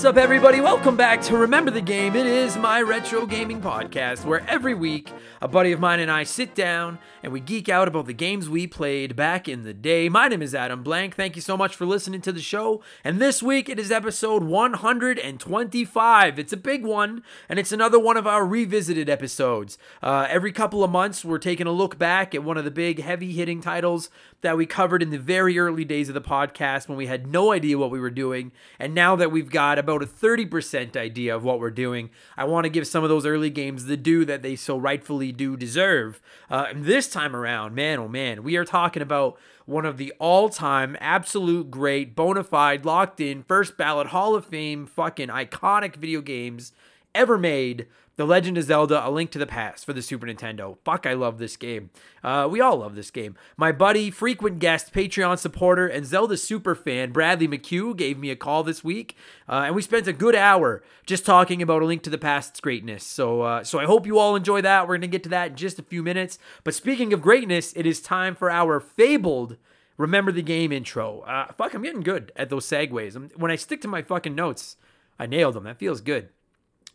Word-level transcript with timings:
What's 0.00 0.08
up, 0.08 0.16
everybody? 0.16 0.62
Welcome 0.62 0.96
back 0.96 1.20
to 1.24 1.36
Remember 1.36 1.70
the 1.70 1.82
Game. 1.82 2.16
It 2.16 2.24
is 2.24 2.56
my 2.56 2.80
retro 2.80 3.26
gaming 3.26 3.60
podcast 3.60 4.24
where 4.24 4.40
every 4.48 4.72
week 4.72 5.12
a 5.42 5.46
buddy 5.46 5.72
of 5.72 5.80
mine 5.80 6.00
and 6.00 6.10
I 6.10 6.22
sit 6.22 6.54
down 6.54 6.98
and 7.22 7.34
we 7.34 7.40
geek 7.40 7.68
out 7.68 7.86
about 7.86 8.06
the 8.06 8.14
games 8.14 8.48
we 8.48 8.66
played 8.66 9.14
back 9.14 9.46
in 9.46 9.62
the 9.62 9.74
day. 9.74 10.08
My 10.08 10.28
name 10.28 10.40
is 10.40 10.54
Adam 10.54 10.82
Blank. 10.82 11.16
Thank 11.16 11.36
you 11.36 11.42
so 11.42 11.54
much 11.54 11.76
for 11.76 11.84
listening 11.84 12.22
to 12.22 12.32
the 12.32 12.40
show. 12.40 12.82
And 13.04 13.20
this 13.20 13.42
week 13.42 13.68
it 13.68 13.78
is 13.78 13.92
episode 13.92 14.42
125. 14.42 16.38
It's 16.38 16.52
a 16.54 16.56
big 16.56 16.82
one, 16.82 17.22
and 17.46 17.58
it's 17.58 17.72
another 17.72 17.98
one 17.98 18.16
of 18.16 18.26
our 18.26 18.46
revisited 18.46 19.10
episodes. 19.10 19.76
Uh, 20.02 20.26
every 20.30 20.50
couple 20.50 20.82
of 20.82 20.90
months, 20.90 21.26
we're 21.26 21.36
taking 21.36 21.66
a 21.66 21.72
look 21.72 21.98
back 21.98 22.34
at 22.34 22.42
one 22.42 22.56
of 22.56 22.64
the 22.64 22.70
big, 22.70 23.02
heavy 23.02 23.32
hitting 23.32 23.60
titles 23.60 24.08
that 24.42 24.56
we 24.56 24.66
covered 24.66 25.02
in 25.02 25.10
the 25.10 25.18
very 25.18 25.58
early 25.58 25.84
days 25.84 26.08
of 26.08 26.14
the 26.14 26.20
podcast 26.20 26.88
when 26.88 26.96
we 26.96 27.06
had 27.06 27.26
no 27.26 27.52
idea 27.52 27.78
what 27.78 27.90
we 27.90 28.00
were 28.00 28.10
doing. 28.10 28.52
And 28.78 28.94
now 28.94 29.16
that 29.16 29.30
we've 29.30 29.50
got 29.50 29.78
about 29.78 30.02
a 30.02 30.06
30% 30.06 30.96
idea 30.96 31.34
of 31.34 31.44
what 31.44 31.60
we're 31.60 31.70
doing, 31.70 32.10
I 32.36 32.44
want 32.44 32.64
to 32.64 32.70
give 32.70 32.86
some 32.86 33.02
of 33.02 33.10
those 33.10 33.26
early 33.26 33.50
games 33.50 33.84
the 33.84 33.96
due 33.96 34.24
that 34.24 34.42
they 34.42 34.56
so 34.56 34.76
rightfully 34.76 35.32
do 35.32 35.56
deserve. 35.56 36.20
Uh, 36.50 36.66
and 36.70 36.84
this 36.84 37.08
time 37.08 37.36
around, 37.36 37.74
man, 37.74 37.98
oh 37.98 38.08
man, 38.08 38.42
we 38.42 38.56
are 38.56 38.64
talking 38.64 39.02
about 39.02 39.38
one 39.66 39.84
of 39.84 39.98
the 39.98 40.12
all-time 40.18 40.96
absolute 41.00 41.70
great, 41.70 42.16
bona 42.16 42.42
fide, 42.42 42.84
locked 42.84 43.20
in, 43.20 43.42
first 43.42 43.76
ballot 43.76 44.08
Hall 44.08 44.34
of 44.34 44.44
Fame, 44.46 44.86
fucking 44.86 45.28
iconic 45.28 45.96
video 45.96 46.20
games 46.20 46.72
ever 47.14 47.38
made. 47.38 47.86
The 48.20 48.26
Legend 48.26 48.58
of 48.58 48.64
Zelda: 48.64 49.08
A 49.08 49.08
Link 49.10 49.30
to 49.30 49.38
the 49.38 49.46
Past 49.46 49.86
for 49.86 49.94
the 49.94 50.02
Super 50.02 50.26
Nintendo. 50.26 50.76
Fuck, 50.84 51.06
I 51.06 51.14
love 51.14 51.38
this 51.38 51.56
game. 51.56 51.88
Uh, 52.22 52.46
we 52.50 52.60
all 52.60 52.76
love 52.76 52.94
this 52.94 53.10
game. 53.10 53.34
My 53.56 53.72
buddy, 53.72 54.10
frequent 54.10 54.58
guest, 54.58 54.92
Patreon 54.92 55.38
supporter, 55.38 55.86
and 55.86 56.04
Zelda 56.04 56.36
super 56.36 56.74
fan 56.74 57.12
Bradley 57.12 57.48
McHugh 57.48 57.96
gave 57.96 58.18
me 58.18 58.28
a 58.28 58.36
call 58.36 58.62
this 58.62 58.84
week, 58.84 59.16
uh, 59.48 59.62
and 59.64 59.74
we 59.74 59.80
spent 59.80 60.06
a 60.06 60.12
good 60.12 60.34
hour 60.34 60.82
just 61.06 61.24
talking 61.24 61.62
about 61.62 61.80
A 61.80 61.86
Link 61.86 62.02
to 62.02 62.10
the 62.10 62.18
Past's 62.18 62.60
greatness. 62.60 63.06
So, 63.06 63.40
uh, 63.40 63.64
so 63.64 63.78
I 63.78 63.86
hope 63.86 64.06
you 64.06 64.18
all 64.18 64.36
enjoy 64.36 64.60
that. 64.60 64.86
We're 64.86 64.98
gonna 64.98 65.06
get 65.06 65.22
to 65.22 65.30
that 65.30 65.52
in 65.52 65.56
just 65.56 65.78
a 65.78 65.82
few 65.82 66.02
minutes. 66.02 66.38
But 66.62 66.74
speaking 66.74 67.14
of 67.14 67.22
greatness, 67.22 67.72
it 67.74 67.86
is 67.86 68.02
time 68.02 68.34
for 68.34 68.50
our 68.50 68.80
fabled. 68.80 69.56
Remember 69.96 70.30
the 70.30 70.42
game 70.42 70.72
intro. 70.72 71.20
Uh, 71.20 71.46
fuck, 71.56 71.72
I'm 71.72 71.80
getting 71.80 72.02
good 72.02 72.32
at 72.36 72.50
those 72.50 72.66
segues. 72.66 73.16
I'm, 73.16 73.30
when 73.36 73.50
I 73.50 73.56
stick 73.56 73.80
to 73.80 73.88
my 73.88 74.02
fucking 74.02 74.34
notes, 74.34 74.76
I 75.18 75.24
nailed 75.24 75.54
them. 75.54 75.64
That 75.64 75.78
feels 75.78 76.02
good. 76.02 76.28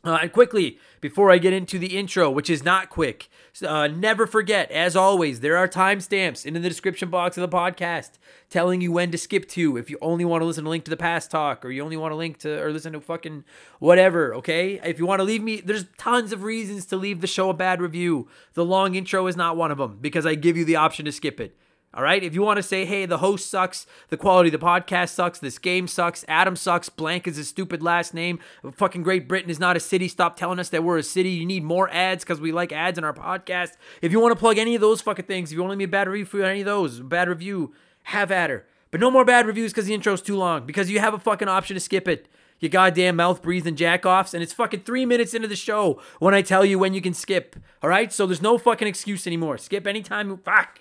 Uh, 0.06 0.20
and 0.22 0.32
quickly, 0.32 0.78
before 1.02 1.32
I 1.32 1.40
get 1.40 1.52
into 1.52 1.80
the 1.80 1.98
intro, 1.98 2.30
which 2.30 2.48
is 2.48 2.64
not 2.64 2.90
quick, 2.90 3.28
uh, 3.66 3.88
never 3.88 4.28
forget, 4.28 4.70
as 4.70 4.96
always, 4.96 5.40
there 5.40 5.58
are 5.58 5.68
timestamps 5.68 6.46
in 6.46 6.54
the 6.54 6.60
description 6.60 7.10
box 7.10 7.38
of 7.38 7.42
the 7.42 7.58
podcast 7.58 8.12
telling 8.52 8.82
you 8.82 8.92
when 8.92 9.10
to 9.10 9.18
skip 9.18 9.48
to 9.50 9.78
if 9.78 9.90
you 9.90 9.98
only 10.02 10.24
want 10.24 10.42
to 10.42 10.46
listen 10.46 10.64
to 10.64 10.70
a 10.70 10.72
Link 10.72 10.84
to 10.84 10.92
the 10.92 10.98
Past 10.98 11.32
talk 11.32 11.66
or 11.66 11.72
you 11.72 11.84
only 11.84 11.98
want 11.98 12.12
to 12.12 12.16
link 12.16 12.38
to 12.40 12.62
or 12.62 12.72
listen 12.72 12.94
to 12.94 13.02
fucking 13.02 13.44
whatever, 13.80 14.36
okay? 14.36 14.80
If 14.84 15.00
you 15.00 15.08
want 15.08 15.22
to 15.22 15.24
leave 15.24 15.42
me, 15.42 15.60
there's 15.60 15.86
tons 15.98 16.32
of 16.32 16.44
reasons 16.44 16.86
to 16.88 16.98
leave 16.98 17.22
the 17.22 17.28
show 17.28 17.50
a 17.50 17.54
bad 17.56 17.82
review. 17.82 18.28
The 18.54 18.64
long 18.66 18.94
intro 18.94 19.26
is 19.26 19.36
not 19.36 19.58
one 19.58 19.72
of 19.72 19.80
them 19.80 19.98
because 20.00 20.28
I 20.28 20.36
give 20.36 20.56
you 20.56 20.66
the 20.66 20.76
option 20.76 21.06
to 21.06 21.12
skip 21.12 21.40
it. 21.40 21.58
All 21.96 22.04
right. 22.04 22.22
If 22.22 22.34
you 22.34 22.42
want 22.42 22.58
to 22.58 22.64
say, 22.64 22.84
hey, 22.84 23.06
the 23.06 23.20
host 23.20 23.50
sucks, 23.50 23.88
the 24.10 24.18
quality 24.18 24.50
of 24.50 24.60
the 24.60 24.66
podcast 24.66 25.10
sucks, 25.10 25.40
this 25.40 25.58
game 25.58 25.88
sucks, 25.88 26.26
Adam 26.28 26.58
sucks, 26.58 26.90
blank 26.90 27.26
is 27.26 27.38
a 27.38 27.46
stupid 27.46 27.82
last 27.82 28.14
name, 28.14 28.40
fucking 28.74 29.02
Great 29.02 29.30
Britain 29.30 29.50
is 29.50 29.60
not 29.60 29.78
a 29.78 29.80
city, 29.80 30.10
stop 30.10 30.36
telling 30.36 30.60
us 30.60 30.68
that 30.70 30.84
we're 30.84 30.98
a 30.98 31.04
city. 31.04 31.30
You 31.30 31.46
need 31.46 31.64
more 31.64 31.90
ads 31.92 32.26
because 32.26 32.42
we 32.42 32.52
like 32.52 32.74
ads 32.74 32.98
in 32.98 33.06
our 33.06 33.14
podcast. 33.14 33.72
If 34.02 34.12
you 34.12 34.20
want 34.20 34.34
to 34.34 34.40
plug 34.40 34.58
any 34.58 34.76
of 34.76 34.82
those 34.82 35.00
fucking 35.00 35.26
things, 35.26 35.52
if 35.52 35.56
you 35.56 35.62
want 35.62 35.70
to 35.70 35.72
leave 35.72 35.78
me 35.78 35.84
a 35.86 35.88
bad 35.88 36.10
review 36.10 36.26
for 36.26 36.44
any 36.44 36.60
of 36.60 36.66
those, 36.66 37.00
bad 37.00 37.30
review, 37.30 37.74
have 38.04 38.30
at 38.30 38.50
her. 38.50 38.66
But 38.92 39.00
no 39.00 39.10
more 39.10 39.26
bad 39.26 39.46
reviews 39.46 39.72
because 39.72 39.86
the 39.86 39.94
intro's 39.94 40.22
too 40.22 40.36
long, 40.36 40.66
because 40.66 40.90
you 40.90 41.00
have 41.00 41.14
a 41.14 41.20
fucking 41.20 41.48
option 41.48 41.76
to 41.76 41.80
skip 41.80 42.08
it. 42.08 42.28
You 42.60 42.70
goddamn 42.70 43.18
mouth 43.18 43.42
breathing 43.42 43.76
jack 43.76 44.06
offs, 44.06 44.34
and 44.34 44.42
it's 44.42 44.54
fucking 44.54 44.82
three 44.82 45.06
minutes 45.06 45.34
into 45.34 45.48
the 45.48 45.56
show 45.56 46.02
when 46.20 46.34
I 46.34 46.42
tell 46.42 46.64
you 46.64 46.80
when 46.80 46.94
you 46.94 47.02
can 47.02 47.14
skip. 47.14 47.56
All 47.84 47.90
right, 47.90 48.14
so 48.14 48.26
there's 48.26 48.42
no 48.42 48.58
fucking 48.58 48.88
excuse 48.88 49.28
anymore. 49.28 49.58
Skip 49.58 49.86
anytime. 49.86 50.38
Fuck. 50.38 50.80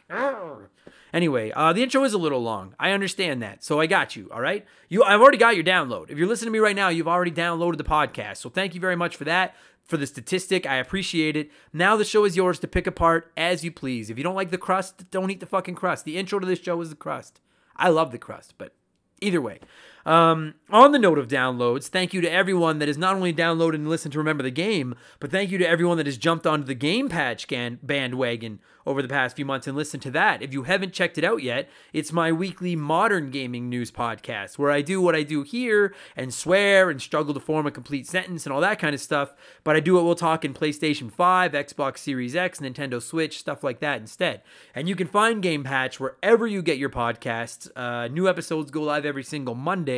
Anyway, 1.15 1.53
uh, 1.53 1.73
the 1.73 1.81
intro 1.81 2.03
is 2.03 2.13
a 2.13 2.19
little 2.19 2.43
long. 2.43 2.75
I 2.77 2.91
understand 2.91 3.41
that, 3.41 3.63
so 3.63 3.79
I 3.79 3.87
got 3.87 4.17
you. 4.17 4.29
All 4.33 4.41
right, 4.41 4.67
you. 4.89 5.05
I've 5.05 5.21
already 5.21 5.39
got 5.39 5.55
your 5.55 5.63
download. 5.63 6.11
If 6.11 6.19
you're 6.19 6.27
listening 6.27 6.49
to 6.49 6.53
me 6.53 6.59
right 6.59 6.75
now, 6.75 6.89
you've 6.89 7.07
already 7.07 7.31
downloaded 7.31 7.77
the 7.77 7.85
podcast. 7.85 8.39
So 8.39 8.51
thank 8.51 8.75
you 8.75 8.81
very 8.81 8.97
much 8.97 9.15
for 9.15 9.23
that. 9.23 9.55
For 9.85 9.97
the 9.97 10.09
statistic, 10.09 10.67
I 10.67 10.77
appreciate 10.77 11.37
it. 11.37 11.53
Now 11.73 11.97
the 11.97 12.05
show 12.05 12.25
is 12.25 12.37
yours 12.37 12.59
to 12.59 12.67
pick 12.67 12.89
apart 12.89 13.31
as 13.37 13.65
you 13.65 13.71
please. 13.71 14.11
If 14.11 14.19
you 14.19 14.25
don't 14.25 14.35
like 14.35 14.51
the 14.51 14.59
crust, 14.59 15.09
don't 15.13 15.31
eat 15.31 15.39
the 15.39 15.47
fucking 15.47 15.77
crust. 15.77 16.05
The 16.05 16.17
intro 16.17 16.41
to 16.41 16.47
this 16.47 16.59
show 16.59 16.81
is 16.81 16.91
the 16.91 16.97
crust. 16.97 17.41
I 17.77 17.91
love 17.91 18.11
the 18.11 18.19
crust, 18.19 18.55
but 18.59 18.73
either 19.21 19.41
way. 19.41 19.61
Um, 20.07 20.55
on 20.71 20.93
the 20.93 20.99
note 20.99 21.19
of 21.19 21.29
downloads, 21.29 21.87
thank 21.87 22.13
you 22.13 22.21
to 22.21 22.31
everyone 22.31 22.79
that 22.79 22.89
has 22.89 22.99
not 22.99 23.15
only 23.15 23.33
downloaded 23.33 23.77
and 23.77 23.89
listened 23.89 24.13
to 24.13 24.19
Remember 24.19 24.43
the 24.43 24.51
Game, 24.51 24.95
but 25.19 25.31
thank 25.31 25.51
you 25.51 25.59
to 25.59 25.69
everyone 25.69 25.97
that 25.97 26.07
has 26.07 26.19
jumped 26.19 26.47
onto 26.47 26.67
the 26.67 26.75
Game 26.75 27.09
Patch 27.09 27.47
bandwagon 27.49 28.61
over 28.87 29.01
the 29.01 29.09
past 29.09 29.35
few 29.35 29.47
months 29.47 29.67
and 29.67 29.75
listened 29.75 30.03
to 30.03 30.11
that. 30.11 30.43
If 30.43 30.53
you 30.53 30.65
haven't 30.65 30.93
checked 30.93 31.17
it 31.17 31.25
out 31.25 31.43
yet, 31.43 31.71
it's 31.95 32.13
my 32.13 32.31
weekly 32.33 32.77
modern 32.77 33.31
gaming 33.31 33.71
news 33.71 33.91
podcast 33.91 34.59
where 34.59 34.71
I 34.71 34.83
do 34.83 35.01
what 35.01 35.15
I 35.15 35.23
do 35.23 35.43
here 35.43 35.95
and 36.15 36.35
swear 36.35 36.91
and 36.91 37.01
struggle 37.01 37.33
to 37.33 37.41
form 37.41 37.67
a 37.67 37.71
complete 37.71 38.07
sentence 38.07 38.45
and 38.45 38.53
all 38.53 38.61
that 38.61 38.79
kind 38.79 38.95
of 38.95 39.01
stuff, 39.01 39.33
but 39.63 39.75
I 39.75 39.81
do 39.81 39.95
what 39.95 40.05
we'll 40.05 40.15
talk 40.15 40.45
in 40.45 40.53
PlayStation 40.53 41.11
5, 41.11 41.53
Xbox 41.53 41.99
Series 41.99 42.37
X, 42.37 42.61
Nintendo 42.61 43.01
Switch, 43.01 43.39
stuff 43.39 43.65
like 43.65 43.81
that 43.81 44.03
instead. 44.03 44.43
And 44.75 44.87
you 44.87 44.97
can 44.97 45.07
find 45.07 45.43
Game 45.43 45.65
Patch 45.65 45.99
wherever 45.99 46.47
you 46.47 46.61
get 46.61 46.77
your 46.77 46.91
podcasts. 46.91 47.71
Uh, 47.75 48.09
new 48.09 48.29
episodes 48.29 48.71
go 48.71 48.83
live 48.83 49.07
every 49.07 49.25
single 49.25 49.55
Monday 49.55 49.94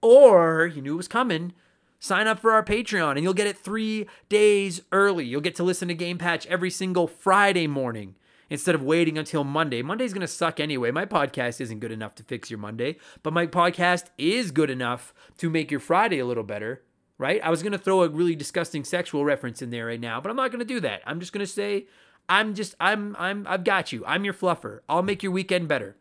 or 0.00 0.66
you 0.66 0.82
knew 0.82 0.94
it 0.94 0.98
was 0.98 1.08
coming. 1.08 1.52
Sign 1.98 2.26
up 2.26 2.38
for 2.38 2.52
our 2.52 2.62
Patreon 2.62 3.12
and 3.12 3.22
you'll 3.22 3.32
get 3.32 3.46
it 3.46 3.56
three 3.56 4.06
days 4.28 4.82
early. 4.92 5.24
You'll 5.24 5.40
get 5.40 5.54
to 5.56 5.64
listen 5.64 5.88
to 5.88 5.94
Game 5.94 6.18
Patch 6.18 6.46
every 6.46 6.70
single 6.70 7.06
Friday 7.06 7.66
morning 7.66 8.14
instead 8.50 8.74
of 8.74 8.82
waiting 8.82 9.16
until 9.16 9.42
Monday. 9.42 9.80
Monday's 9.80 10.12
going 10.12 10.20
to 10.20 10.28
suck 10.28 10.60
anyway. 10.60 10.90
My 10.90 11.06
podcast 11.06 11.60
isn't 11.60 11.80
good 11.80 11.92
enough 11.92 12.14
to 12.16 12.22
fix 12.22 12.50
your 12.50 12.58
Monday, 12.58 12.98
but 13.22 13.32
my 13.32 13.46
podcast 13.46 14.10
is 14.18 14.50
good 14.50 14.70
enough 14.70 15.14
to 15.38 15.48
make 15.48 15.70
your 15.70 15.80
Friday 15.80 16.18
a 16.18 16.26
little 16.26 16.44
better, 16.44 16.82
right? 17.16 17.40
I 17.42 17.48
was 17.48 17.62
going 17.62 17.72
to 17.72 17.78
throw 17.78 18.02
a 18.02 18.08
really 18.08 18.36
disgusting 18.36 18.84
sexual 18.84 19.24
reference 19.24 19.62
in 19.62 19.70
there 19.70 19.86
right 19.86 20.00
now, 20.00 20.20
but 20.20 20.28
I'm 20.28 20.36
not 20.36 20.50
going 20.50 20.58
to 20.60 20.66
do 20.66 20.80
that. 20.80 21.00
I'm 21.06 21.20
just 21.20 21.32
going 21.32 21.44
to 21.44 21.50
say 21.50 21.86
I'm 22.28 22.54
just 22.54 22.74
I'm 22.80 23.16
I'm 23.18 23.46
I've 23.46 23.64
got 23.64 23.92
you. 23.92 24.04
I'm 24.06 24.24
your 24.24 24.34
fluffer. 24.34 24.80
I'll 24.88 25.02
make 25.02 25.22
your 25.22 25.32
weekend 25.32 25.68
better. 25.68 25.96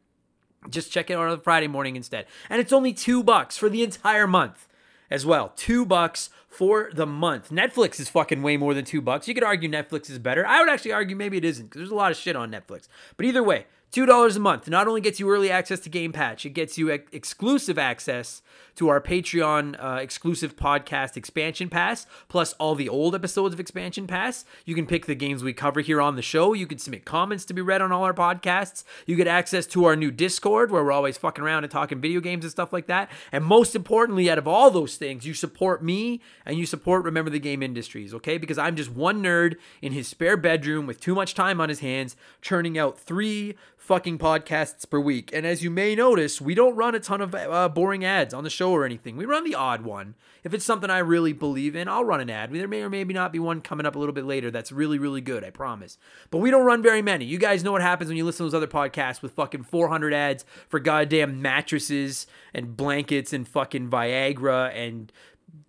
Just 0.69 0.91
check 0.91 1.09
it 1.09 1.13
out 1.13 1.27
on 1.27 1.31
a 1.33 1.37
Friday 1.37 1.67
morning 1.67 1.95
instead. 1.95 2.25
And 2.49 2.59
it's 2.59 2.73
only 2.73 2.93
two 2.93 3.23
bucks 3.23 3.57
for 3.57 3.69
the 3.69 3.83
entire 3.83 4.27
month 4.27 4.67
as 5.09 5.25
well. 5.25 5.53
Two 5.55 5.85
bucks 5.85 6.29
for 6.47 6.89
the 6.93 7.05
month. 7.05 7.49
Netflix 7.49 7.99
is 7.99 8.09
fucking 8.09 8.41
way 8.41 8.57
more 8.57 8.73
than 8.73 8.85
two 8.85 9.01
bucks. 9.01 9.27
You 9.27 9.33
could 9.33 9.43
argue 9.43 9.69
Netflix 9.69 10.09
is 10.09 10.19
better. 10.19 10.45
I 10.45 10.59
would 10.59 10.69
actually 10.69 10.93
argue 10.93 11.15
maybe 11.15 11.37
it 11.37 11.45
isn't 11.45 11.65
because 11.65 11.79
there's 11.79 11.91
a 11.91 11.95
lot 11.95 12.11
of 12.11 12.17
shit 12.17 12.35
on 12.35 12.51
Netflix. 12.51 12.87
But 13.17 13.25
either 13.25 13.43
way, 13.43 13.65
$2 13.93 14.35
a 14.35 14.39
month 14.39 14.67
not 14.67 14.87
only 14.87 15.01
gets 15.01 15.19
you 15.19 15.29
early 15.29 15.51
access 15.51 15.79
to 15.81 15.89
Game 15.89 16.11
Patch, 16.11 16.45
it 16.45 16.49
gets 16.49 16.77
you 16.79 16.91
ex- 16.91 17.09
exclusive 17.11 17.77
access 17.77 18.41
to 18.75 18.89
our 18.89 18.99
Patreon 18.99 19.75
uh, 19.79 19.99
exclusive 20.01 20.55
podcast 20.55 21.15
Expansion 21.15 21.69
Pass, 21.69 22.07
plus 22.27 22.53
all 22.53 22.73
the 22.73 22.89
old 22.89 23.13
episodes 23.13 23.53
of 23.53 23.59
Expansion 23.59 24.07
Pass. 24.07 24.45
You 24.65 24.73
can 24.73 24.87
pick 24.87 25.05
the 25.05 25.13
games 25.13 25.43
we 25.43 25.53
cover 25.53 25.81
here 25.81 26.01
on 26.01 26.15
the 26.15 26.23
show. 26.23 26.53
You 26.53 26.65
can 26.65 26.79
submit 26.79 27.05
comments 27.05 27.45
to 27.45 27.53
be 27.53 27.61
read 27.61 27.81
on 27.81 27.91
all 27.91 28.03
our 28.03 28.15
podcasts. 28.15 28.83
You 29.05 29.15
get 29.15 29.27
access 29.27 29.67
to 29.67 29.85
our 29.85 29.95
new 29.95 30.09
Discord 30.09 30.71
where 30.71 30.83
we're 30.83 30.91
always 30.91 31.17
fucking 31.17 31.43
around 31.43 31.63
and 31.63 31.71
talking 31.71 32.01
video 32.01 32.19
games 32.19 32.43
and 32.43 32.51
stuff 32.51 32.73
like 32.73 32.87
that. 32.87 33.11
And 33.31 33.43
most 33.45 33.75
importantly, 33.75 34.29
out 34.29 34.39
of 34.39 34.47
all 34.47 34.71
those 34.71 34.95
things, 34.95 35.25
you 35.27 35.35
support 35.35 35.83
me 35.83 36.19
and 36.45 36.57
you 36.57 36.65
support 36.65 37.05
Remember 37.05 37.29
the 37.29 37.39
Game 37.39 37.61
Industries, 37.61 38.13
okay? 38.15 38.39
Because 38.39 38.57
I'm 38.57 38.75
just 38.75 38.91
one 38.91 39.21
nerd 39.21 39.55
in 39.83 39.91
his 39.91 40.07
spare 40.07 40.37
bedroom 40.37 40.87
with 40.87 40.99
too 40.99 41.13
much 41.13 41.35
time 41.35 41.61
on 41.61 41.69
his 41.69 41.81
hands, 41.81 42.15
churning 42.41 42.77
out 42.77 42.97
three 42.97 43.55
fucking 43.83 44.17
podcasts 44.17 44.89
per 44.89 44.97
week. 44.97 45.29
And 45.33 45.45
as 45.45 45.61
you 45.61 45.69
may 45.69 45.93
notice, 45.93 46.39
we 46.39 46.55
don't 46.55 46.77
run 46.77 46.95
a 46.95 47.01
ton 47.01 47.19
of 47.19 47.35
uh, 47.35 47.67
boring 47.67 48.05
ads 48.05 48.33
on 48.33 48.45
the 48.45 48.49
show 48.49 48.71
or 48.71 48.85
anything. 48.85 49.17
We 49.17 49.25
run 49.25 49.43
the 49.43 49.55
odd 49.55 49.81
one. 49.81 50.15
If 50.45 50.53
it's 50.53 50.63
something 50.63 50.89
I 50.89 50.99
really 50.99 51.33
believe 51.33 51.75
in, 51.75 51.89
I'll 51.89 52.05
run 52.05 52.21
an 52.21 52.29
ad. 52.29 52.53
There 52.53 52.65
may 52.65 52.81
or 52.81 52.89
maybe 52.89 53.13
not 53.13 53.33
be 53.33 53.39
one 53.39 53.59
coming 53.59 53.85
up 53.85 53.97
a 53.97 53.99
little 53.99 54.13
bit 54.13 54.23
later 54.23 54.49
that's 54.49 54.71
really, 54.71 54.99
really 54.99 55.19
good, 55.19 55.43
I 55.43 55.49
promise. 55.49 55.97
But 56.31 56.37
we 56.37 56.49
don't 56.49 56.65
run 56.65 56.81
very 56.81 57.01
many. 57.01 57.25
You 57.25 57.37
guys 57.37 57.61
know 57.61 57.73
what 57.73 57.81
happens 57.81 58.07
when 58.07 58.15
you 58.15 58.23
listen 58.23 58.45
to 58.45 58.49
those 58.49 58.57
other 58.57 58.67
podcasts 58.67 59.21
with 59.21 59.33
fucking 59.33 59.63
400 59.63 60.13
ads 60.13 60.45
for 60.69 60.79
goddamn 60.79 61.41
mattresses 61.41 62.25
and 62.53 62.77
blankets 62.77 63.33
and 63.33 63.45
fucking 63.45 63.89
Viagra 63.89 64.73
and 64.73 65.11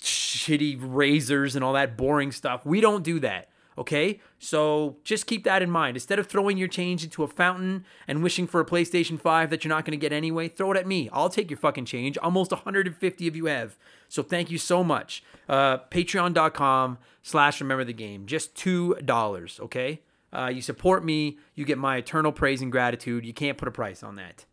shitty 0.01 0.79
razors 0.81 1.57
and 1.57 1.65
all 1.65 1.73
that 1.73 1.97
boring 1.97 2.31
stuff. 2.31 2.65
We 2.65 2.81
don't 2.81 3.03
do 3.03 3.19
that. 3.21 3.49
Okay? 3.77 4.21
So 4.39 4.97
just 5.05 5.27
keep 5.27 5.45
that 5.45 5.63
in 5.63 5.71
mind. 5.71 5.97
Instead 5.97 6.19
of 6.19 6.27
throwing 6.27 6.57
your 6.57 6.69
change 6.69 7.05
into 7.05 7.23
a 7.23 7.29
fountain 7.29 7.85
and 8.07 8.23
wishing 8.23 8.47
for 8.47 8.61
a 8.61 8.65
PlayStation 8.65 9.19
5 9.19 9.51
that 9.51 9.65
you're 9.65 9.71
not 9.71 9.85
going 9.85 9.99
to 9.99 10.01
get 10.01 10.13
anyway, 10.13 10.49
throw 10.49 10.73
it 10.73 10.79
at 10.79 10.87
me. 10.87 11.09
I'll 11.13 11.29
take 11.29 11.51
your 11.51 11.59
fucking 11.59 11.87
change. 11.87 12.17
Almost 12.19 12.51
150 12.51 13.29
of 13.29 13.37
you 13.37 13.47
have. 13.47 13.77
So 14.09 14.23
thank 14.23 14.51
you 14.51 14.59
so 14.59 14.85
much. 14.85 15.23
Uh, 15.49 15.79
Patreon.com 15.91 16.99
slash 17.23 17.61
remember 17.61 17.85
the 17.85 17.93
game. 17.93 18.27
Just 18.27 18.55
$2, 18.55 19.61
okay? 19.61 20.01
Uh, 20.33 20.49
you 20.49 20.61
support 20.61 21.05
me, 21.05 21.39
you 21.55 21.65
get 21.65 21.79
my 21.79 21.97
eternal 21.97 22.33
praise 22.33 22.61
and 22.61 22.73
gratitude. 22.73 23.25
You 23.25 23.33
can't 23.33 23.57
put 23.57 23.69
a 23.69 23.71
price 23.71 24.03
on 24.03 24.17
that. 24.17 24.45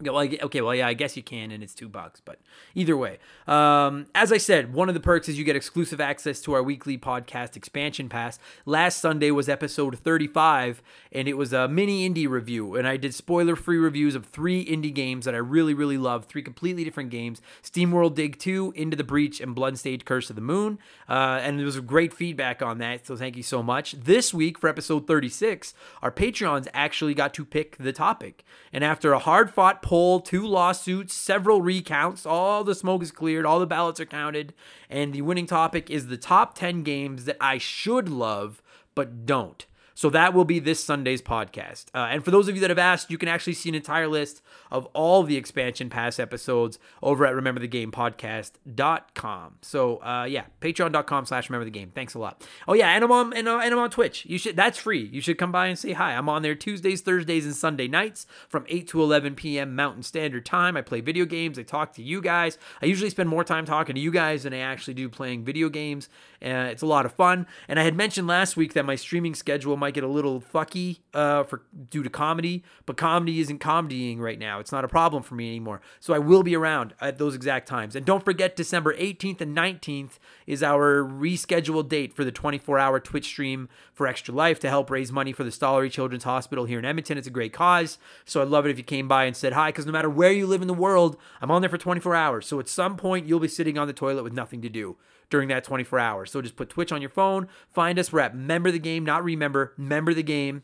Well, 0.00 0.18
okay, 0.18 0.60
well, 0.60 0.74
yeah, 0.74 0.88
I 0.88 0.94
guess 0.94 1.16
you 1.16 1.22
can, 1.22 1.52
and 1.52 1.62
it's 1.62 1.72
two 1.72 1.88
bucks. 1.88 2.20
But 2.24 2.40
either 2.74 2.96
way, 2.96 3.18
um, 3.46 4.06
as 4.12 4.32
I 4.32 4.38
said, 4.38 4.74
one 4.74 4.88
of 4.88 4.94
the 4.94 5.00
perks 5.00 5.28
is 5.28 5.38
you 5.38 5.44
get 5.44 5.54
exclusive 5.54 6.00
access 6.00 6.40
to 6.42 6.52
our 6.52 6.64
weekly 6.64 6.98
podcast 6.98 7.56
expansion 7.56 8.08
pass. 8.08 8.40
Last 8.66 8.98
Sunday 8.98 9.30
was 9.30 9.48
episode 9.48 9.96
35, 9.96 10.82
and 11.12 11.28
it 11.28 11.36
was 11.36 11.52
a 11.52 11.68
mini 11.68 12.08
indie 12.08 12.28
review, 12.28 12.74
and 12.74 12.88
I 12.88 12.96
did 12.96 13.14
spoiler-free 13.14 13.76
reviews 13.76 14.16
of 14.16 14.26
three 14.26 14.64
indie 14.64 14.92
games 14.92 15.26
that 15.26 15.34
I 15.34 15.38
really, 15.38 15.74
really 15.74 15.96
love. 15.96 16.24
Three 16.24 16.42
completely 16.42 16.82
different 16.82 17.10
games: 17.10 17.40
Steam 17.62 17.92
World 17.92 18.16
Dig 18.16 18.36
2, 18.36 18.72
Into 18.74 18.96
the 18.96 19.04
Breach, 19.04 19.40
and 19.40 19.54
Bloodstained 19.54 20.04
Curse 20.04 20.28
of 20.28 20.34
the 20.34 20.42
Moon. 20.42 20.80
Uh, 21.08 21.38
and 21.40 21.56
there 21.56 21.66
was 21.66 21.78
great 21.78 22.12
feedback 22.12 22.62
on 22.62 22.78
that, 22.78 23.06
so 23.06 23.16
thank 23.16 23.36
you 23.36 23.44
so 23.44 23.62
much. 23.62 23.92
This 23.92 24.34
week 24.34 24.58
for 24.58 24.68
episode 24.68 25.06
36, 25.06 25.72
our 26.02 26.10
Patreons 26.10 26.66
actually 26.74 27.14
got 27.14 27.32
to 27.34 27.44
pick 27.44 27.76
the 27.76 27.92
topic, 27.92 28.44
and 28.72 28.82
after 28.82 29.12
a 29.12 29.20
hard-fought 29.20 29.82
poll, 29.84 30.18
two 30.18 30.46
lawsuits, 30.46 31.12
several 31.12 31.60
recounts, 31.60 32.24
all 32.24 32.64
the 32.64 32.74
smoke 32.74 33.02
is 33.02 33.12
cleared, 33.12 33.44
all 33.44 33.60
the 33.60 33.66
ballots 33.66 34.00
are 34.00 34.06
counted, 34.06 34.54
and 34.88 35.12
the 35.12 35.20
winning 35.20 35.46
topic 35.46 35.90
is 35.90 36.06
the 36.06 36.16
top 36.16 36.54
10 36.54 36.82
games 36.82 37.26
that 37.26 37.36
I 37.38 37.58
should 37.58 38.08
love 38.08 38.62
but 38.94 39.26
don't. 39.26 39.66
So 39.94 40.10
that 40.10 40.34
will 40.34 40.44
be 40.44 40.58
this 40.58 40.82
Sunday's 40.82 41.22
podcast. 41.22 41.86
Uh, 41.94 42.08
and 42.10 42.24
for 42.24 42.32
those 42.32 42.48
of 42.48 42.56
you 42.56 42.60
that 42.62 42.70
have 42.70 42.78
asked, 42.78 43.10
you 43.10 43.18
can 43.18 43.28
actually 43.28 43.52
see 43.54 43.68
an 43.68 43.76
entire 43.76 44.08
list 44.08 44.42
of 44.70 44.86
all 44.86 45.22
the 45.22 45.36
expansion 45.36 45.88
pass 45.88 46.18
episodes 46.18 46.80
over 47.02 47.24
at 47.24 47.34
rememberthegamepodcast.com. 47.34 49.54
So 49.62 50.02
uh, 50.02 50.26
yeah, 50.28 50.44
patreon.com 50.60 51.26
slash 51.26 51.48
remember 51.48 51.64
the 51.64 51.70
game. 51.70 51.92
Thanks 51.94 52.14
a 52.14 52.18
lot. 52.18 52.44
Oh 52.66 52.74
yeah, 52.74 52.88
and 52.88 53.04
I'm 53.04 53.12
on 53.12 53.32
and, 53.32 53.46
uh, 53.46 53.58
and 53.58 53.72
I'm 53.72 53.78
on 53.78 53.90
Twitch. 53.90 54.26
You 54.26 54.38
should 54.38 54.56
that's 54.56 54.78
free. 54.78 55.08
You 55.12 55.20
should 55.20 55.38
come 55.38 55.52
by 55.52 55.68
and 55.68 55.78
say 55.78 55.92
hi. 55.92 56.14
I'm 56.14 56.28
on 56.28 56.42
there 56.42 56.56
Tuesdays, 56.56 57.00
Thursdays, 57.00 57.46
and 57.46 57.54
Sunday 57.54 57.86
nights 57.86 58.26
from 58.48 58.64
8 58.68 58.88
to 58.88 59.00
11 59.02 59.36
p.m. 59.36 59.76
Mountain 59.76 60.02
Standard 60.02 60.44
Time. 60.44 60.76
I 60.76 60.82
play 60.82 61.00
video 61.00 61.24
games. 61.24 61.56
I 61.58 61.62
talk 61.62 61.92
to 61.94 62.02
you 62.02 62.20
guys. 62.20 62.58
I 62.82 62.86
usually 62.86 63.10
spend 63.10 63.28
more 63.28 63.44
time 63.44 63.64
talking 63.64 63.94
to 63.94 64.00
you 64.00 64.10
guys 64.10 64.42
than 64.42 64.52
I 64.52 64.58
actually 64.58 64.94
do 64.94 65.08
playing 65.08 65.44
video 65.44 65.68
games. 65.68 66.08
Uh, 66.42 66.66
it's 66.70 66.82
a 66.82 66.86
lot 66.86 67.06
of 67.06 67.12
fun. 67.12 67.46
And 67.68 67.78
I 67.78 67.84
had 67.84 67.96
mentioned 67.96 68.26
last 68.26 68.56
week 68.56 68.72
that 68.74 68.84
my 68.84 68.96
streaming 68.96 69.34
schedule 69.34 69.76
might 69.84 69.92
get 69.92 70.02
a 70.02 70.08
little 70.08 70.40
fucky 70.40 71.00
uh, 71.12 71.42
for 71.42 71.60
due 71.90 72.02
to 72.02 72.08
comedy, 72.08 72.64
but 72.86 72.96
comedy 72.96 73.38
isn't 73.40 73.58
comedying 73.58 74.18
right 74.18 74.38
now. 74.38 74.58
It's 74.58 74.72
not 74.72 74.82
a 74.82 74.88
problem 74.88 75.22
for 75.22 75.34
me 75.34 75.46
anymore. 75.46 75.82
So 76.00 76.14
I 76.14 76.18
will 76.18 76.42
be 76.42 76.56
around 76.56 76.94
at 77.02 77.18
those 77.18 77.34
exact 77.34 77.68
times. 77.68 77.94
And 77.94 78.06
don't 78.06 78.24
forget, 78.24 78.56
December 78.56 78.94
18th 78.94 79.42
and 79.42 79.54
19th 79.54 80.12
is 80.46 80.62
our 80.62 81.04
rescheduled 81.04 81.90
date 81.90 82.14
for 82.14 82.24
the 82.24 82.32
24-hour 82.32 82.98
Twitch 83.00 83.26
stream 83.26 83.68
for 83.92 84.06
Extra 84.06 84.32
Life 84.34 84.58
to 84.60 84.70
help 84.70 84.88
raise 84.88 85.12
money 85.12 85.34
for 85.34 85.44
the 85.44 85.50
Stollery 85.50 85.90
Children's 85.90 86.24
Hospital 86.24 86.64
here 86.64 86.78
in 86.78 86.86
Edmonton. 86.86 87.18
It's 87.18 87.28
a 87.28 87.30
great 87.30 87.52
cause. 87.52 87.98
So 88.24 88.40
I'd 88.40 88.48
love 88.48 88.64
it 88.64 88.70
if 88.70 88.78
you 88.78 88.84
came 88.84 89.06
by 89.06 89.26
and 89.26 89.36
said 89.36 89.52
hi, 89.52 89.68
because 89.68 89.84
no 89.84 89.92
matter 89.92 90.08
where 90.08 90.32
you 90.32 90.46
live 90.46 90.62
in 90.62 90.68
the 90.68 90.72
world, 90.72 91.18
I'm 91.42 91.50
on 91.50 91.60
there 91.60 91.68
for 91.68 91.76
24 91.76 92.14
hours. 92.14 92.46
So 92.46 92.58
at 92.58 92.68
some 92.68 92.96
point, 92.96 93.26
you'll 93.26 93.38
be 93.38 93.48
sitting 93.48 93.76
on 93.76 93.86
the 93.86 93.92
toilet 93.92 94.24
with 94.24 94.32
nothing 94.32 94.62
to 94.62 94.70
do 94.70 94.96
during 95.34 95.48
that 95.48 95.64
24 95.64 95.98
hours. 95.98 96.30
So 96.30 96.40
just 96.40 96.54
put 96.54 96.68
Twitch 96.68 96.92
on 96.92 97.00
your 97.00 97.10
phone, 97.10 97.48
find 97.72 97.98
us. 97.98 98.12
We're 98.12 98.20
at 98.20 98.36
Member 98.36 98.70
the 98.70 98.78
Game, 98.78 99.04
not 99.04 99.24
Remember, 99.24 99.74
Member 99.76 100.14
the 100.14 100.22
Game 100.22 100.62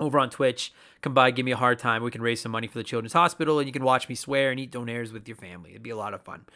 over 0.00 0.18
on 0.18 0.28
Twitch. 0.28 0.72
Come 1.02 1.14
by, 1.14 1.30
give 1.30 1.46
me 1.46 1.52
a 1.52 1.56
hard 1.56 1.78
time. 1.78 2.02
We 2.02 2.10
can 2.10 2.20
raise 2.20 2.40
some 2.40 2.50
money 2.50 2.66
for 2.66 2.78
the 2.78 2.82
Children's 2.82 3.12
Hospital, 3.12 3.60
and 3.60 3.68
you 3.68 3.72
can 3.72 3.84
watch 3.84 4.08
me 4.08 4.16
swear 4.16 4.50
and 4.50 4.58
eat 4.58 4.72
donaires 4.72 5.12
with 5.12 5.28
your 5.28 5.36
family. 5.36 5.70
It'd 5.70 5.84
be 5.84 5.90
a 5.90 5.96
lot 5.96 6.14
of 6.14 6.22
fun. 6.22 6.46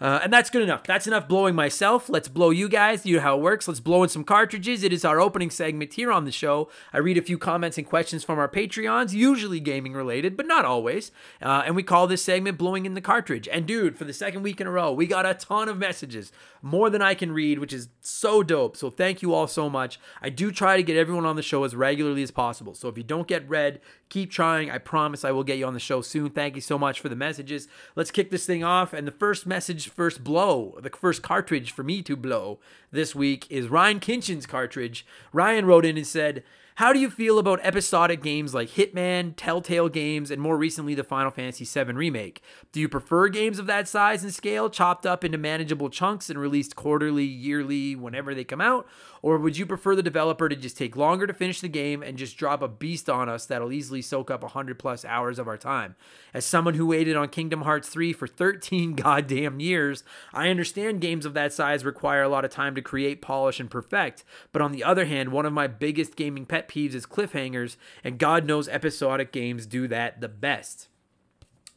Uh, 0.00 0.20
and 0.24 0.32
that's 0.32 0.50
good 0.50 0.62
enough. 0.62 0.82
That's 0.82 1.06
enough 1.06 1.28
blowing 1.28 1.54
myself. 1.54 2.08
Let's 2.08 2.26
blow 2.26 2.50
you 2.50 2.68
guys. 2.68 3.06
You 3.06 3.16
know 3.16 3.22
how 3.22 3.38
it 3.38 3.42
works. 3.42 3.68
Let's 3.68 3.78
blow 3.78 4.02
in 4.02 4.08
some 4.08 4.24
cartridges. 4.24 4.82
It 4.82 4.92
is 4.92 5.04
our 5.04 5.20
opening 5.20 5.50
segment 5.50 5.94
here 5.94 6.10
on 6.10 6.24
the 6.24 6.32
show. 6.32 6.68
I 6.92 6.98
read 6.98 7.16
a 7.16 7.22
few 7.22 7.38
comments 7.38 7.78
and 7.78 7.86
questions 7.86 8.24
from 8.24 8.38
our 8.38 8.48
Patreons, 8.48 9.12
usually 9.12 9.60
gaming 9.60 9.92
related, 9.92 10.36
but 10.36 10.46
not 10.46 10.64
always. 10.64 11.12
Uh, 11.40 11.62
and 11.64 11.76
we 11.76 11.84
call 11.84 12.08
this 12.08 12.24
segment 12.24 12.58
Blowing 12.58 12.86
in 12.86 12.94
the 12.94 13.00
Cartridge. 13.00 13.48
And 13.48 13.66
dude, 13.66 13.96
for 13.96 14.04
the 14.04 14.12
second 14.12 14.42
week 14.42 14.60
in 14.60 14.66
a 14.66 14.70
row, 14.70 14.92
we 14.92 15.06
got 15.06 15.26
a 15.26 15.34
ton 15.34 15.68
of 15.68 15.78
messages, 15.78 16.32
more 16.60 16.90
than 16.90 17.00
I 17.00 17.14
can 17.14 17.30
read, 17.30 17.60
which 17.60 17.72
is 17.72 17.88
so 18.00 18.42
dope. 18.42 18.76
So 18.76 18.90
thank 18.90 19.22
you 19.22 19.32
all 19.32 19.46
so 19.46 19.70
much. 19.70 20.00
I 20.20 20.28
do 20.28 20.50
try 20.50 20.76
to 20.76 20.82
get 20.82 20.96
everyone 20.96 21.24
on 21.24 21.36
the 21.36 21.42
show 21.42 21.62
as 21.62 21.76
regularly 21.76 22.24
as 22.24 22.32
possible. 22.32 22.74
So 22.74 22.88
if 22.88 22.98
you 22.98 23.04
don't 23.04 23.28
get 23.28 23.48
read, 23.48 23.80
keep 24.08 24.30
trying. 24.30 24.70
I 24.70 24.78
promise 24.78 25.24
I 25.24 25.30
will 25.30 25.44
get 25.44 25.58
you 25.58 25.66
on 25.66 25.74
the 25.74 25.80
show 25.80 26.00
soon. 26.00 26.30
Thank 26.30 26.56
you 26.56 26.60
so 26.60 26.78
much 26.78 27.00
for 27.00 27.08
the 27.08 27.16
messages. 27.16 27.68
Let's 27.94 28.10
kick 28.10 28.30
this 28.30 28.44
thing 28.44 28.64
off. 28.64 28.92
And 28.92 29.06
the 29.06 29.12
first 29.12 29.46
message, 29.46 29.83
first 29.90 30.24
blow, 30.24 30.78
the 30.80 30.90
first 30.90 31.22
cartridge 31.22 31.72
for 31.72 31.82
me 31.82 32.02
to 32.02 32.16
blow 32.16 32.58
this 32.90 33.14
week 33.14 33.46
is 33.50 33.68
Ryan 33.68 34.00
Kinchin's 34.00 34.46
cartridge. 34.46 35.06
Ryan 35.32 35.66
wrote 35.66 35.84
in 35.84 35.96
and 35.96 36.06
said, 36.06 36.42
how 36.78 36.92
do 36.92 36.98
you 36.98 37.08
feel 37.08 37.38
about 37.38 37.60
episodic 37.62 38.20
games 38.20 38.52
like 38.52 38.70
Hitman, 38.70 39.34
Telltale 39.36 39.88
games, 39.88 40.28
and 40.32 40.42
more 40.42 40.56
recently 40.56 40.96
the 40.96 41.04
Final 41.04 41.30
Fantasy 41.30 41.64
VII 41.64 41.92
Remake? 41.92 42.42
Do 42.72 42.80
you 42.80 42.88
prefer 42.88 43.28
games 43.28 43.60
of 43.60 43.66
that 43.66 43.86
size 43.86 44.24
and 44.24 44.34
scale, 44.34 44.68
chopped 44.68 45.06
up 45.06 45.22
into 45.22 45.38
manageable 45.38 45.88
chunks 45.88 46.28
and 46.28 46.36
released 46.36 46.74
quarterly, 46.74 47.22
yearly, 47.22 47.94
whenever 47.94 48.34
they 48.34 48.42
come 48.42 48.60
out? 48.60 48.88
Or 49.22 49.38
would 49.38 49.56
you 49.56 49.66
prefer 49.66 49.94
the 49.94 50.02
developer 50.02 50.48
to 50.48 50.56
just 50.56 50.76
take 50.76 50.96
longer 50.96 51.28
to 51.28 51.32
finish 51.32 51.60
the 51.60 51.68
game 51.68 52.02
and 52.02 52.18
just 52.18 52.36
drop 52.36 52.60
a 52.60 52.68
beast 52.68 53.08
on 53.08 53.28
us 53.28 53.46
that'll 53.46 53.72
easily 53.72 54.02
soak 54.02 54.28
up 54.28 54.42
100 54.42 54.76
plus 54.76 55.04
hours 55.04 55.38
of 55.38 55.46
our 55.46 55.56
time? 55.56 55.94
As 56.34 56.44
someone 56.44 56.74
who 56.74 56.88
waited 56.88 57.16
on 57.16 57.28
Kingdom 57.28 57.62
Hearts 57.62 57.88
3 57.88 58.12
for 58.12 58.26
13 58.26 58.94
goddamn 58.96 59.60
years, 59.60 60.02
I 60.32 60.48
understand 60.48 61.00
games 61.00 61.24
of 61.24 61.34
that 61.34 61.52
size 61.52 61.84
require 61.84 62.24
a 62.24 62.28
lot 62.28 62.44
of 62.44 62.50
time 62.50 62.74
to 62.74 62.82
create, 62.82 63.22
polish, 63.22 63.60
and 63.60 63.70
perfect. 63.70 64.24
But 64.52 64.60
on 64.60 64.72
the 64.72 64.82
other 64.82 65.06
hand, 65.06 65.30
one 65.30 65.46
of 65.46 65.52
my 65.52 65.68
biggest 65.68 66.16
gaming 66.16 66.44
pet 66.44 66.63
peeves 66.68 66.94
is 66.94 67.06
cliffhangers, 67.06 67.76
and 68.02 68.18
God 68.18 68.46
knows 68.46 68.68
episodic 68.68 69.32
games 69.32 69.66
do 69.66 69.88
that 69.88 70.20
the 70.20 70.28
best. 70.28 70.88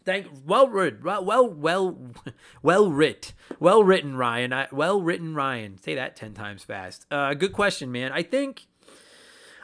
Thank 0.08 0.28
well 0.46 0.70
written, 0.70 1.04
well 1.04 1.26
well 1.26 1.50
well 1.50 1.98
well 2.62 2.90
writ, 2.90 3.34
well 3.60 3.84
written 3.84 4.16
Ryan. 4.16 4.54
I, 4.54 4.68
well 4.72 5.02
written 5.02 5.36
Ryan. 5.36 5.78
Say 5.82 5.96
that 5.96 6.16
ten 6.16 6.34
times 6.34 6.64
fast. 6.64 7.06
Uh, 7.12 7.34
good 7.34 7.52
question, 7.52 7.92
man. 7.92 8.14
I 8.14 8.24
think, 8.24 8.68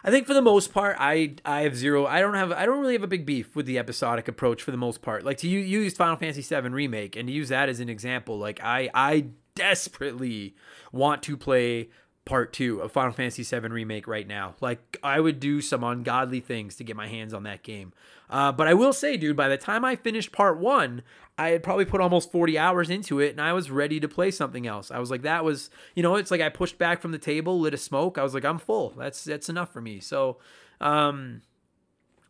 I 0.03 0.11
think 0.11 0.27
for 0.27 0.33
the 0.33 0.41
most 0.41 0.73
part, 0.73 0.97
I 0.99 1.35
I 1.45 1.61
have 1.61 1.77
zero. 1.77 2.05
I 2.05 2.19
don't 2.19 2.33
have. 2.33 2.51
I 2.51 2.65
don't 2.65 2.81
really 2.81 2.91
have 2.91 3.03
a 3.03 3.07
big 3.07 3.25
beef 3.25 3.55
with 3.55 3.65
the 3.65 3.79
episodic 3.79 4.27
approach 4.27 4.61
for 4.61 4.71
the 4.71 4.77
most 4.77 5.01
part. 5.01 5.23
Like 5.23 5.37
to 5.37 5.47
you, 5.47 5.59
you 5.59 5.79
used 5.79 5.95
Final 5.95 6.17
Fantasy 6.17 6.41
VII 6.41 6.67
remake, 6.67 7.15
and 7.15 7.29
to 7.29 7.33
use 7.33 7.47
that 7.47 7.69
as 7.69 7.79
an 7.79 7.87
example, 7.87 8.37
like 8.37 8.59
I 8.61 8.89
I 8.93 9.27
desperately 9.55 10.55
want 10.91 11.23
to 11.23 11.37
play 11.37 11.89
part 12.25 12.53
two 12.53 12.79
of 12.79 12.91
Final 12.91 13.11
Fantasy 13.11 13.43
VII 13.43 13.67
Remake 13.67 14.07
right 14.07 14.27
now. 14.27 14.55
Like, 14.61 14.97
I 15.03 15.19
would 15.19 15.39
do 15.39 15.61
some 15.61 15.83
ungodly 15.83 16.39
things 16.39 16.75
to 16.77 16.83
get 16.83 16.95
my 16.95 17.07
hands 17.07 17.33
on 17.33 17.43
that 17.43 17.63
game. 17.63 17.93
Uh, 18.29 18.51
but 18.51 18.67
I 18.67 18.73
will 18.73 18.93
say, 18.93 19.17
dude, 19.17 19.35
by 19.35 19.49
the 19.49 19.57
time 19.57 19.83
I 19.83 19.95
finished 19.95 20.31
part 20.31 20.57
one, 20.57 21.03
I 21.37 21.49
had 21.49 21.63
probably 21.63 21.85
put 21.85 21.99
almost 21.99 22.31
40 22.31 22.57
hours 22.57 22.89
into 22.89 23.19
it 23.19 23.31
and 23.31 23.41
I 23.41 23.53
was 23.53 23.69
ready 23.69 23.99
to 23.99 24.07
play 24.07 24.31
something 24.31 24.65
else. 24.65 24.91
I 24.91 24.99
was 24.99 25.11
like, 25.11 25.23
that 25.23 25.43
was, 25.43 25.69
you 25.95 26.03
know, 26.03 26.15
it's 26.15 26.31
like 26.31 26.41
I 26.41 26.49
pushed 26.49 26.77
back 26.77 27.01
from 27.01 27.11
the 27.11 27.17
table, 27.17 27.59
lit 27.59 27.73
a 27.73 27.77
smoke. 27.77 28.17
I 28.17 28.23
was 28.23 28.33
like, 28.33 28.45
I'm 28.45 28.59
full. 28.59 28.91
That's, 28.97 29.23
that's 29.23 29.49
enough 29.49 29.73
for 29.73 29.81
me. 29.81 29.99
So, 29.99 30.37
um, 30.79 31.41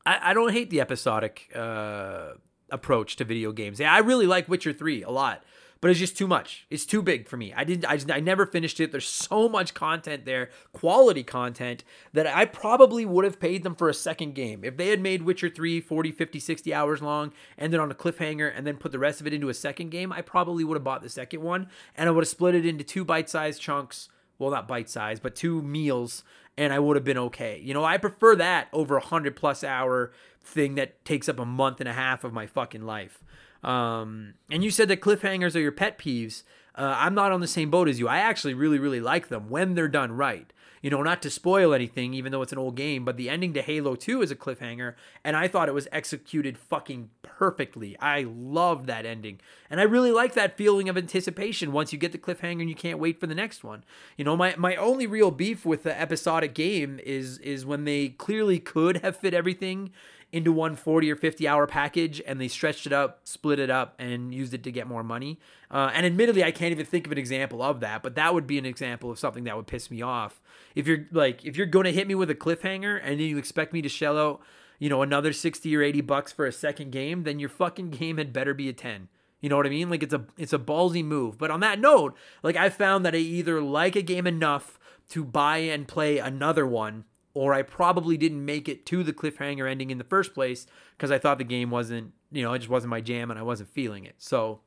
I, 0.05 0.31
I 0.31 0.33
don't 0.33 0.51
hate 0.51 0.69
the 0.69 0.81
episodic, 0.81 1.51
uh, 1.55 2.31
approach 2.71 3.17
to 3.17 3.23
video 3.23 3.51
games. 3.51 3.79
Yeah, 3.79 3.93
I 3.93 4.00
really 4.00 4.25
like 4.25 4.50
Witcher 4.50 4.73
3 4.73 5.03
a 5.03 5.12
lot 5.12 5.43
but 5.84 5.92
it's 5.92 6.00
just 6.00 6.18
too 6.18 6.28
much. 6.28 6.66
It's 6.70 6.86
too 6.86 7.02
big 7.02 7.28
for 7.28 7.36
me. 7.36 7.52
I 7.54 7.66
didn't 7.66 7.84
I, 7.84 7.98
just, 7.98 8.10
I 8.10 8.22
never 8.22 8.46
finished 8.46 8.80
it. 8.80 8.94
There's 8.94 9.06
so 9.06 9.50
much 9.50 9.74
content 9.74 10.24
there, 10.24 10.50
quality 10.72 11.24
content 11.24 11.84
that 12.13 12.25
I 12.25 12.46
probably 12.46 13.04
would 13.04 13.25
have 13.25 13.38
paid 13.38 13.63
them 13.63 13.75
for 13.75 13.90
a 13.90 13.94
second 13.94 14.34
game. 14.34 14.63
If 14.63 14.78
they 14.78 14.88
had 14.88 15.02
made 15.02 15.24
Witcher 15.24 15.50
3 15.50 15.82
40, 15.82 16.13
50, 16.13 16.40
60 16.40 16.74
hours 16.74 17.02
long, 17.02 17.34
ended 17.58 17.82
on 17.82 17.92
a 17.92 17.96
cliffhanger 17.96 18.50
and 18.56 18.66
then 18.66 18.78
put 18.78 18.94
the 18.94 18.98
rest 18.98 19.20
of 19.20 19.28
it 19.28 19.34
into 19.34 19.50
a 19.50 19.54
second 19.54 19.90
game, 19.90 20.13
I 20.13 20.22
probably 20.22 20.63
would 20.63 20.78
have 20.78 20.86
bought 20.86 21.02
the 21.02 21.10
second 21.10 21.42
one 21.42 21.68
and 21.98 22.08
I 22.08 22.13
would 22.13 22.24
have 22.24 22.30
split 22.30 22.56
it 22.56 22.66
into 22.66 22.86
two 22.86 23.04
bite-sized 23.04 23.62
chunks. 23.62 24.08
Well, 24.40 24.52
not 24.52 24.70
bite-sized, 24.70 25.22
but 25.22 25.36
two 25.36 25.62
meals 25.62 26.24
and 26.58 26.72
I 26.72 26.80
would 26.80 26.96
have 26.96 27.04
been 27.04 27.18
okay. 27.18 27.60
You 27.62 27.74
know, 27.74 27.84
I 27.84 27.98
prefer 27.98 28.38
that 28.38 28.70
over 28.72 28.96
a 28.96 29.02
100 29.02 29.36
plus 29.36 29.66
hour 29.66 30.13
thing 30.42 30.75
that 30.75 31.04
takes 31.04 31.28
up 31.28 31.40
a 31.40 31.46
month 31.46 31.82
and 31.82 31.90
a 31.90 31.94
half 31.94 32.24
of 32.24 32.32
my 32.32 32.48
fucking 32.48 32.86
life. 32.86 33.22
Um, 33.63 34.34
and 34.51 34.63
you 34.63 34.72
said 34.72 34.88
that 34.89 35.01
cliffhangers 35.01 35.55
are 35.55 35.60
your 35.60 35.72
pet 35.72 35.98
peeves. 35.98 36.43
Uh, 36.75 36.96
I'm 36.98 37.13
not 37.13 37.32
on 37.32 37.41
the 37.41 37.48
same 37.48 37.70
boat 37.70 37.88
as 37.88 38.00
you. 38.00 38.08
I 38.08 38.17
actually 38.17 38.53
really, 38.53 38.79
really 38.79 39.00
like 39.00 39.29
them 39.29 39.50
when 39.50 39.75
they're 39.75 39.88
done 39.88 40.12
right. 40.12 40.51
You 40.82 40.89
know, 40.89 41.01
not 41.01 41.22
to 41.22 41.29
spoil 41.29 41.74
anything, 41.74 42.13
even 42.13 42.32
though 42.32 42.41
it's 42.41 42.51
an 42.51 42.58
old 42.58 42.75
game, 42.75 43.05
but 43.05 43.15
the 43.15 43.29
ending 43.29 43.53
to 43.53 43.62
Halo 43.62 43.96
2 43.96 44.22
is 44.22 44.32
a 44.32 44.36
cliffhanger, 44.36 44.96
and 45.24 45.38
I 45.38 45.48
thought 45.48 45.70
it 45.70 45.74
was 45.74 45.88
executed 45.93 46.58
fucking 46.58 47.10
perfectly. 47.24 47.98
I 48.00 48.27
love 48.30 48.86
that 48.86 49.06
ending. 49.06 49.39
And 49.70 49.80
I 49.80 49.84
really 49.84 50.12
like 50.12 50.34
that 50.34 50.58
feeling 50.58 50.88
of 50.89 50.98
anticipation 50.98 51.72
once 51.72 51.92
you 51.92 51.98
get 51.98 52.12
the 52.12 52.18
cliffhanger 52.18 52.62
and 52.62 52.70
you 52.70 52.75
can't 52.75 53.00
wait 53.00 53.20
for 53.20 53.25
the 53.25 53.34
next 53.34 53.63
one. 53.63 53.84
You 54.18 54.25
know, 54.25 54.38
my, 54.38 54.56
my 54.58 54.75
only 54.75 55.08
real 55.08 55.32
beef 55.32 55.65
with 55.65 55.84
the 55.84 56.00
episodic 56.00 56.53
game 56.53 57.00
is 57.03 57.39
is 57.39 57.65
when 57.65 57.86
they 57.86 58.10
clearly 58.10 58.60
could 58.60 58.98
have 58.98 59.18
fit 59.18 59.34
everything 59.34 59.92
into 60.34 60.51
one 60.51 60.75
40 60.75 61.12
or 61.12 61.15
50 61.15 61.48
hour 61.48 61.68
package 61.68 62.22
and 62.25 62.42
they 62.42 62.48
stretched 62.48 62.88
it 62.88 62.92
up, 62.92 63.22
split 63.24 63.60
it 63.60 63.70
up, 63.70 63.94
and 64.00 64.34
used 64.34 64.53
it 64.53 64.63
to 64.63 64.72
get 64.72 64.88
more 64.88 65.03
money. 65.03 65.39
Uh, 65.70 65.92
and 65.94 66.06
admittedly, 66.06 66.44
I 66.44 66.51
can't 66.51 66.72
even 66.72 66.88
think 66.88 67.06
of 67.06 67.12
an 67.12 67.20
example 67.20 67.62
of 67.62 67.80
that, 67.82 68.01
but 68.01 68.15
that 68.15 68.34
would 68.34 68.48
be 68.48 68.58
an 68.58 68.65
example 68.65 69.12
of 69.12 69.20
something 69.20 69.44
that 69.44 69.56
would 69.56 69.68
piss 69.68 69.92
me 69.92 70.01
off. 70.01 70.42
If 70.74 70.88
you're 70.88 71.06
like, 71.12 71.46
if 71.46 71.56
you're 71.56 71.68
going 71.68 71.86
to 71.86 71.92
hit 71.92 72.08
me 72.08 72.15
with 72.15 72.32
a 72.32 72.36
cliffhanger 72.36 73.00
and 73.01 73.20
then 73.20 73.27
you 73.27 73.38
expect 73.38 73.74
me 73.74 73.84
to 73.84 73.89
shell 73.89 74.18
out, 74.18 74.42
you 74.84 74.90
know, 74.90 75.02
another 75.02 75.32
60 75.32 75.74
or 75.78 75.82
80 75.82 76.02
bucks 76.02 76.34
for 76.34 76.46
a 76.46 76.52
second 76.52 76.92
game, 76.92 77.24
then 77.24 77.40
your 77.40 77.48
fucking 77.48 77.90
game 77.92 78.18
had 78.18 78.34
better 78.34 78.54
be 78.54 78.68
a 78.68 78.74
10. 78.74 79.08
You 79.40 79.48
know 79.48 79.56
what 79.56 79.66
I 79.66 79.70
mean? 79.70 79.90
Like 79.90 80.04
it's 80.04 80.13
a 80.13 80.25
it's 80.38 80.52
a 80.52 80.60
ballsy 80.60 81.02
move. 81.02 81.38
But 81.38 81.52
on 81.52 81.62
that 81.62 81.80
note, 81.80 82.18
like 82.44 82.58
I 82.58 82.70
found 82.70 83.06
that 83.06 83.16
I 83.16 83.20
either 83.20 83.62
like 83.62 83.96
a 83.96 84.02
game 84.02 84.28
enough 84.28 84.78
to 85.12 85.24
buy 85.24 85.60
and 85.60 85.88
play 85.88 86.18
another 86.18 86.68
one 86.68 87.06
or 87.34 87.54
I 87.54 87.62
probably 87.62 88.18
didn't 88.18 88.44
make 88.44 88.68
it 88.68 88.86
to 88.88 89.04
the 89.04 89.13
cliffhanger 89.13 89.72
ending 89.72 89.90
in 89.90 90.00
the 90.00 90.04
first 90.04 90.34
place 90.34 90.68
because 90.98 91.12
I 91.12 91.18
thought 91.18 91.38
the 91.38 91.46
game 91.46 91.72
wasn't, 91.72 92.12
you 92.30 92.44
know, 92.44 92.52
it 92.52 92.60
just 92.60 92.70
wasn't 92.70 92.92
my 92.92 93.00
jam 93.00 93.32
and 93.32 93.40
I 93.40 93.44
wasn't 93.44 93.70
feeling 93.70 94.04
it. 94.04 94.16
So 94.18 94.60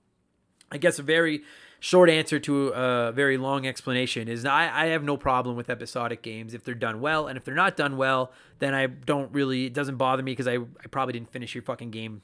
I 0.72 0.78
guess 0.78 0.98
a 0.98 1.02
very 1.02 1.42
short 1.86 2.10
answer 2.10 2.40
to 2.40 2.68
a 2.70 3.12
very 3.12 3.38
long 3.38 3.64
explanation 3.64 4.26
is 4.26 4.44
I, 4.44 4.86
I 4.86 4.86
have 4.86 5.04
no 5.04 5.16
problem 5.16 5.54
with 5.54 5.70
episodic 5.70 6.20
games 6.20 6.52
if 6.52 6.64
they're 6.64 6.74
done 6.74 7.00
well. 7.00 7.28
And 7.28 7.36
if 7.36 7.44
they're 7.44 7.54
not 7.54 7.76
done 7.76 7.96
well, 7.96 8.32
then 8.58 8.74
I 8.74 8.86
don't 8.86 9.32
really, 9.32 9.66
it 9.66 9.72
doesn't 9.72 9.94
bother 9.94 10.20
me 10.24 10.32
because 10.32 10.48
I, 10.48 10.56
I 10.56 10.88
probably 10.90 11.12
didn't 11.12 11.30
finish 11.30 11.54
your 11.54 11.62
fucking 11.62 11.92
game 11.92 12.22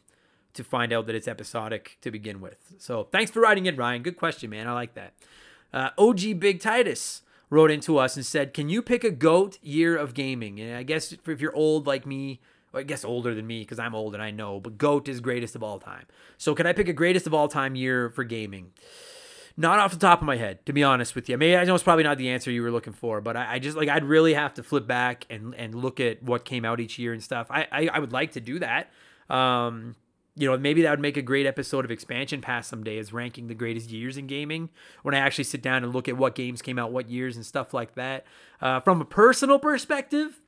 to 0.54 0.64
find 0.64 0.92
out 0.92 1.06
that 1.06 1.14
it's 1.14 1.28
episodic 1.28 1.96
to 2.00 2.10
begin 2.10 2.40
with. 2.40 2.74
So 2.78 3.04
thanks 3.12 3.30
for 3.30 3.40
writing 3.40 3.66
in, 3.66 3.76
Ryan. 3.76 4.02
Good 4.02 4.16
question, 4.16 4.50
man. 4.50 4.66
I 4.66 4.72
like 4.72 4.94
that. 4.94 5.14
Uh, 5.72 5.90
OG 5.96 6.40
Big 6.40 6.60
Titus 6.60 7.22
wrote 7.48 7.70
into 7.70 7.98
us 7.98 8.16
and 8.16 8.26
said, 8.26 8.52
Can 8.52 8.68
you 8.68 8.82
pick 8.82 9.04
a 9.04 9.12
GOAT 9.12 9.58
year 9.62 9.96
of 9.96 10.12
gaming? 10.12 10.58
And 10.58 10.76
I 10.76 10.82
guess 10.82 11.12
if 11.12 11.40
you're 11.40 11.54
old 11.54 11.86
like 11.86 12.04
me, 12.04 12.40
I 12.74 12.82
guess 12.82 13.04
older 13.04 13.32
than 13.32 13.46
me 13.46 13.60
because 13.60 13.78
I'm 13.78 13.94
old 13.94 14.14
and 14.14 14.22
I 14.22 14.32
know, 14.32 14.58
but 14.58 14.76
GOAT 14.76 15.08
is 15.08 15.20
greatest 15.20 15.54
of 15.54 15.62
all 15.62 15.78
time. 15.78 16.06
So 16.36 16.52
can 16.52 16.66
I 16.66 16.72
pick 16.72 16.88
a 16.88 16.92
greatest 16.92 17.28
of 17.28 17.32
all 17.32 17.46
time 17.46 17.76
year 17.76 18.10
for 18.10 18.24
gaming? 18.24 18.72
Not 19.56 19.78
off 19.78 19.92
the 19.92 19.98
top 19.98 20.20
of 20.20 20.26
my 20.26 20.36
head, 20.36 20.64
to 20.66 20.72
be 20.72 20.82
honest 20.82 21.14
with 21.14 21.28
you. 21.28 21.34
I 21.34 21.36
mean, 21.36 21.56
I 21.56 21.64
know 21.64 21.74
it's 21.74 21.84
probably 21.84 22.04
not 22.04 22.18
the 22.18 22.30
answer 22.30 22.50
you 22.50 22.62
were 22.62 22.70
looking 22.70 22.92
for, 22.92 23.20
but 23.20 23.36
I, 23.36 23.54
I 23.54 23.58
just 23.58 23.76
like 23.76 23.88
I'd 23.88 24.04
really 24.04 24.34
have 24.34 24.54
to 24.54 24.62
flip 24.62 24.86
back 24.86 25.26
and 25.28 25.54
and 25.54 25.74
look 25.74 26.00
at 26.00 26.22
what 26.22 26.44
came 26.44 26.64
out 26.64 26.80
each 26.80 26.98
year 26.98 27.12
and 27.12 27.22
stuff. 27.22 27.48
I 27.50 27.66
I, 27.70 27.88
I 27.94 27.98
would 27.98 28.12
like 28.12 28.32
to 28.32 28.40
do 28.40 28.58
that. 28.60 28.90
Um, 29.28 29.96
you 30.34 30.50
know, 30.50 30.56
maybe 30.56 30.82
that 30.82 30.90
would 30.90 31.00
make 31.00 31.18
a 31.18 31.22
great 31.22 31.44
episode 31.44 31.84
of 31.84 31.90
Expansion 31.90 32.40
Pass 32.40 32.66
someday 32.66 32.96
is 32.96 33.12
ranking 33.12 33.48
the 33.48 33.54
greatest 33.54 33.90
years 33.90 34.16
in 34.16 34.26
gaming 34.26 34.70
when 35.02 35.14
I 35.14 35.18
actually 35.18 35.44
sit 35.44 35.60
down 35.60 35.84
and 35.84 35.92
look 35.92 36.08
at 36.08 36.16
what 36.16 36.34
games 36.34 36.62
came 36.62 36.78
out 36.78 36.90
what 36.90 37.10
years 37.10 37.36
and 37.36 37.44
stuff 37.44 37.74
like 37.74 37.94
that. 37.96 38.24
Uh, 38.60 38.80
from 38.80 39.00
a 39.00 39.04
personal 39.04 39.58
perspective, 39.58 40.40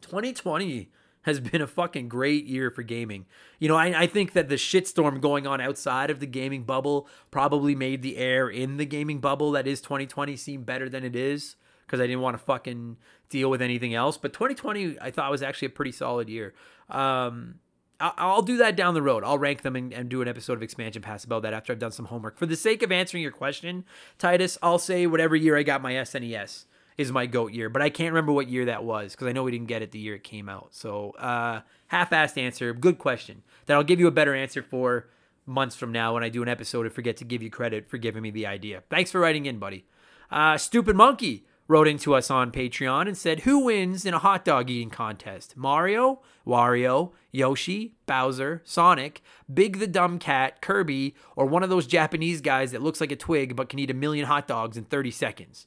2020 0.00 0.90
has 1.24 1.40
been 1.40 1.60
a 1.60 1.66
fucking 1.66 2.08
great 2.08 2.44
year 2.46 2.70
for 2.70 2.82
gaming. 2.82 3.26
You 3.58 3.68
know, 3.68 3.76
I, 3.76 4.02
I 4.02 4.06
think 4.06 4.32
that 4.32 4.48
the 4.48 4.54
shitstorm 4.54 5.20
going 5.20 5.46
on 5.46 5.60
outside 5.60 6.10
of 6.10 6.20
the 6.20 6.26
gaming 6.26 6.64
bubble 6.64 7.08
probably 7.30 7.74
made 7.74 8.02
the 8.02 8.16
air 8.16 8.48
in 8.48 8.76
the 8.76 8.86
gaming 8.86 9.20
bubble 9.20 9.50
that 9.52 9.66
is 9.66 9.80
2020 9.80 10.36
seem 10.36 10.62
better 10.64 10.88
than 10.88 11.04
it 11.04 11.16
is 11.16 11.56
because 11.86 12.00
I 12.00 12.06
didn't 12.06 12.22
want 12.22 12.34
to 12.34 12.44
fucking 12.44 12.96
deal 13.28 13.50
with 13.50 13.62
anything 13.62 13.94
else. 13.94 14.16
But 14.16 14.32
2020, 14.32 14.98
I 15.00 15.10
thought 15.10 15.30
was 15.30 15.42
actually 15.42 15.66
a 15.66 15.70
pretty 15.70 15.92
solid 15.92 16.28
year. 16.28 16.54
Um, 16.88 17.56
I'll 18.00 18.42
do 18.42 18.58
that 18.58 18.76
down 18.76 18.92
the 18.94 19.02
road. 19.02 19.24
I'll 19.24 19.38
rank 19.38 19.62
them 19.62 19.76
and, 19.76 19.92
and, 19.92 20.08
do 20.08 20.20
an 20.20 20.28
episode 20.28 20.54
of 20.54 20.62
Expansion 20.62 21.00
Pass 21.00 21.24
about 21.24 21.42
that 21.42 21.54
after 21.54 21.72
I've 21.72 21.78
done 21.78 21.92
some 21.92 22.06
homework. 22.06 22.36
For 22.36 22.44
the 22.44 22.56
sake 22.56 22.82
of 22.82 22.92
answering 22.92 23.22
your 23.22 23.32
question, 23.32 23.84
Titus, 24.18 24.58
I'll 24.62 24.80
say 24.80 25.06
whatever 25.06 25.36
year 25.36 25.56
I 25.56 25.62
got 25.62 25.80
my 25.80 25.92
SNES 25.92 26.66
is 26.96 27.10
my 27.10 27.26
GOAT 27.26 27.52
year, 27.52 27.68
but 27.68 27.82
I 27.82 27.90
can't 27.90 28.12
remember 28.12 28.32
what 28.32 28.48
year 28.48 28.66
that 28.66 28.84
was 28.84 29.12
because 29.12 29.26
I 29.26 29.32
know 29.32 29.42
we 29.42 29.50
didn't 29.50 29.66
get 29.66 29.82
it 29.82 29.90
the 29.90 29.98
year 29.98 30.14
it 30.14 30.24
came 30.24 30.48
out. 30.48 30.68
So, 30.70 31.10
uh, 31.12 31.62
half 31.88 32.10
assed 32.10 32.38
answer. 32.38 32.72
Good 32.72 32.98
question 32.98 33.42
that 33.66 33.74
I'll 33.74 33.82
give 33.84 34.00
you 34.00 34.06
a 34.06 34.12
better 34.12 34.34
answer 34.34 34.62
for 34.62 35.08
months 35.46 35.76
from 35.76 35.92
now 35.92 36.14
when 36.14 36.22
I 36.24 36.28
do 36.28 36.42
an 36.42 36.48
episode 36.48 36.86
and 36.86 36.94
forget 36.94 37.16
to 37.18 37.24
give 37.24 37.42
you 37.42 37.50
credit 37.50 37.88
for 37.88 37.98
giving 37.98 38.22
me 38.22 38.30
the 38.30 38.46
idea. 38.46 38.82
Thanks 38.90 39.10
for 39.10 39.20
writing 39.20 39.46
in, 39.46 39.58
buddy. 39.58 39.84
Uh, 40.30 40.56
Stupid 40.56 40.96
Monkey 40.96 41.44
wrote 41.66 41.88
into 41.88 42.14
us 42.14 42.30
on 42.30 42.50
Patreon 42.50 43.06
and 43.06 43.16
said, 43.16 43.40
Who 43.40 43.64
wins 43.64 44.04
in 44.04 44.14
a 44.14 44.18
hot 44.18 44.44
dog 44.44 44.70
eating 44.70 44.90
contest? 44.90 45.56
Mario, 45.56 46.20
Wario, 46.46 47.12
Yoshi, 47.32 47.94
Bowser, 48.06 48.62
Sonic, 48.64 49.22
Big 49.52 49.78
the 49.78 49.86
Dumb 49.86 50.18
Cat, 50.18 50.60
Kirby, 50.60 51.14
or 51.36 51.46
one 51.46 51.62
of 51.62 51.70
those 51.70 51.86
Japanese 51.86 52.40
guys 52.40 52.72
that 52.72 52.82
looks 52.82 53.00
like 53.00 53.12
a 53.12 53.16
twig 53.16 53.56
but 53.56 53.68
can 53.68 53.78
eat 53.78 53.90
a 53.90 53.94
million 53.94 54.26
hot 54.26 54.46
dogs 54.46 54.76
in 54.76 54.84
30 54.84 55.10
seconds? 55.10 55.66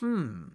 Hmm. 0.00 0.48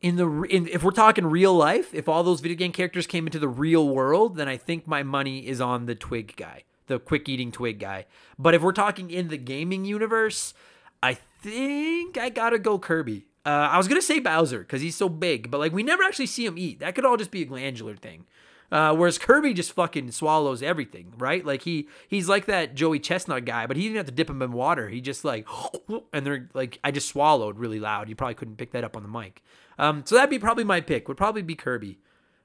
In 0.00 0.16
the 0.16 0.28
in, 0.42 0.66
if 0.68 0.82
we're 0.82 0.90
talking 0.90 1.26
real 1.26 1.54
life, 1.54 1.94
if 1.94 2.08
all 2.08 2.22
those 2.22 2.40
video 2.40 2.56
game 2.56 2.72
characters 2.72 3.06
came 3.06 3.26
into 3.26 3.38
the 3.38 3.48
real 3.48 3.88
world, 3.88 4.36
then 4.36 4.48
I 4.48 4.56
think 4.56 4.86
my 4.86 5.02
money 5.02 5.46
is 5.46 5.60
on 5.60 5.86
the 5.86 5.94
twig 5.94 6.34
guy, 6.36 6.64
the 6.86 6.98
quick 6.98 7.28
eating 7.28 7.52
twig 7.52 7.78
guy. 7.78 8.06
But 8.38 8.54
if 8.54 8.62
we're 8.62 8.72
talking 8.72 9.10
in 9.10 9.28
the 9.28 9.36
gaming 9.36 9.84
universe, 9.84 10.54
I 11.02 11.14
think 11.14 12.18
I 12.18 12.30
gotta 12.30 12.58
go 12.58 12.78
Kirby. 12.78 13.26
Uh, 13.46 13.68
I 13.70 13.78
was 13.78 13.88
gonna 13.88 14.02
say 14.02 14.18
Bowser 14.18 14.60
because 14.60 14.82
he's 14.82 14.96
so 14.96 15.08
big, 15.08 15.50
but 15.50 15.58
like 15.58 15.72
we 15.72 15.82
never 15.82 16.02
actually 16.02 16.26
see 16.26 16.46
him 16.46 16.58
eat. 16.58 16.80
That 16.80 16.94
could 16.94 17.04
all 17.04 17.16
just 17.16 17.30
be 17.30 17.42
a 17.42 17.46
glandular 17.46 17.96
thing. 17.96 18.26
Uh, 18.72 18.94
whereas 18.94 19.18
Kirby 19.18 19.52
just 19.52 19.72
fucking 19.72 20.10
swallows 20.12 20.62
everything, 20.62 21.12
right? 21.18 21.44
Like 21.44 21.60
he 21.60 21.88
he's 22.08 22.26
like 22.26 22.46
that 22.46 22.74
Joey 22.74 22.98
Chestnut 22.98 23.44
guy, 23.44 23.66
but 23.66 23.76
he 23.76 23.82
didn't 23.82 23.98
have 23.98 24.06
to 24.06 24.12
dip 24.12 24.30
him 24.30 24.40
in 24.40 24.52
water. 24.52 24.88
He 24.88 25.02
just 25.02 25.26
like 25.26 25.46
and 26.12 26.24
they're 26.24 26.48
like 26.54 26.80
I 26.82 26.90
just 26.90 27.08
swallowed 27.08 27.58
really 27.58 27.78
loud. 27.78 28.08
You 28.08 28.16
probably 28.16 28.34
couldn't 28.34 28.56
pick 28.56 28.70
that 28.70 28.82
up 28.82 28.96
on 28.96 29.02
the 29.02 29.10
mic. 29.10 29.42
Um, 29.78 30.04
so 30.06 30.14
that'd 30.14 30.30
be 30.30 30.38
probably 30.38 30.64
my 30.64 30.80
pick. 30.80 31.06
Would 31.06 31.18
probably 31.18 31.42
be 31.42 31.54
Kirby. 31.54 31.98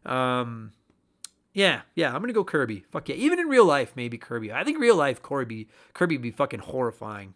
Um, 0.05 0.73
yeah, 1.53 1.83
yeah, 1.95 2.13
I'm 2.13 2.19
gonna 2.19 2.33
go 2.33 2.43
Kirby. 2.43 2.83
Fuck 2.91 3.07
yeah. 3.07 3.15
Even 3.15 3.39
in 3.39 3.47
real 3.47 3.65
life, 3.65 3.93
maybe 3.95 4.17
Kirby. 4.17 4.51
I 4.51 4.65
think 4.65 4.79
real 4.79 4.97
life 4.97 5.21
Kirby 5.21 5.69
Kirby 5.93 6.17
would 6.17 6.23
be 6.23 6.31
fucking 6.31 6.59
horrifying. 6.59 7.35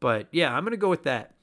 But 0.00 0.28
yeah, 0.32 0.56
I'm 0.56 0.64
gonna 0.64 0.78
go 0.78 0.88
with 0.88 1.02
that. 1.02 1.34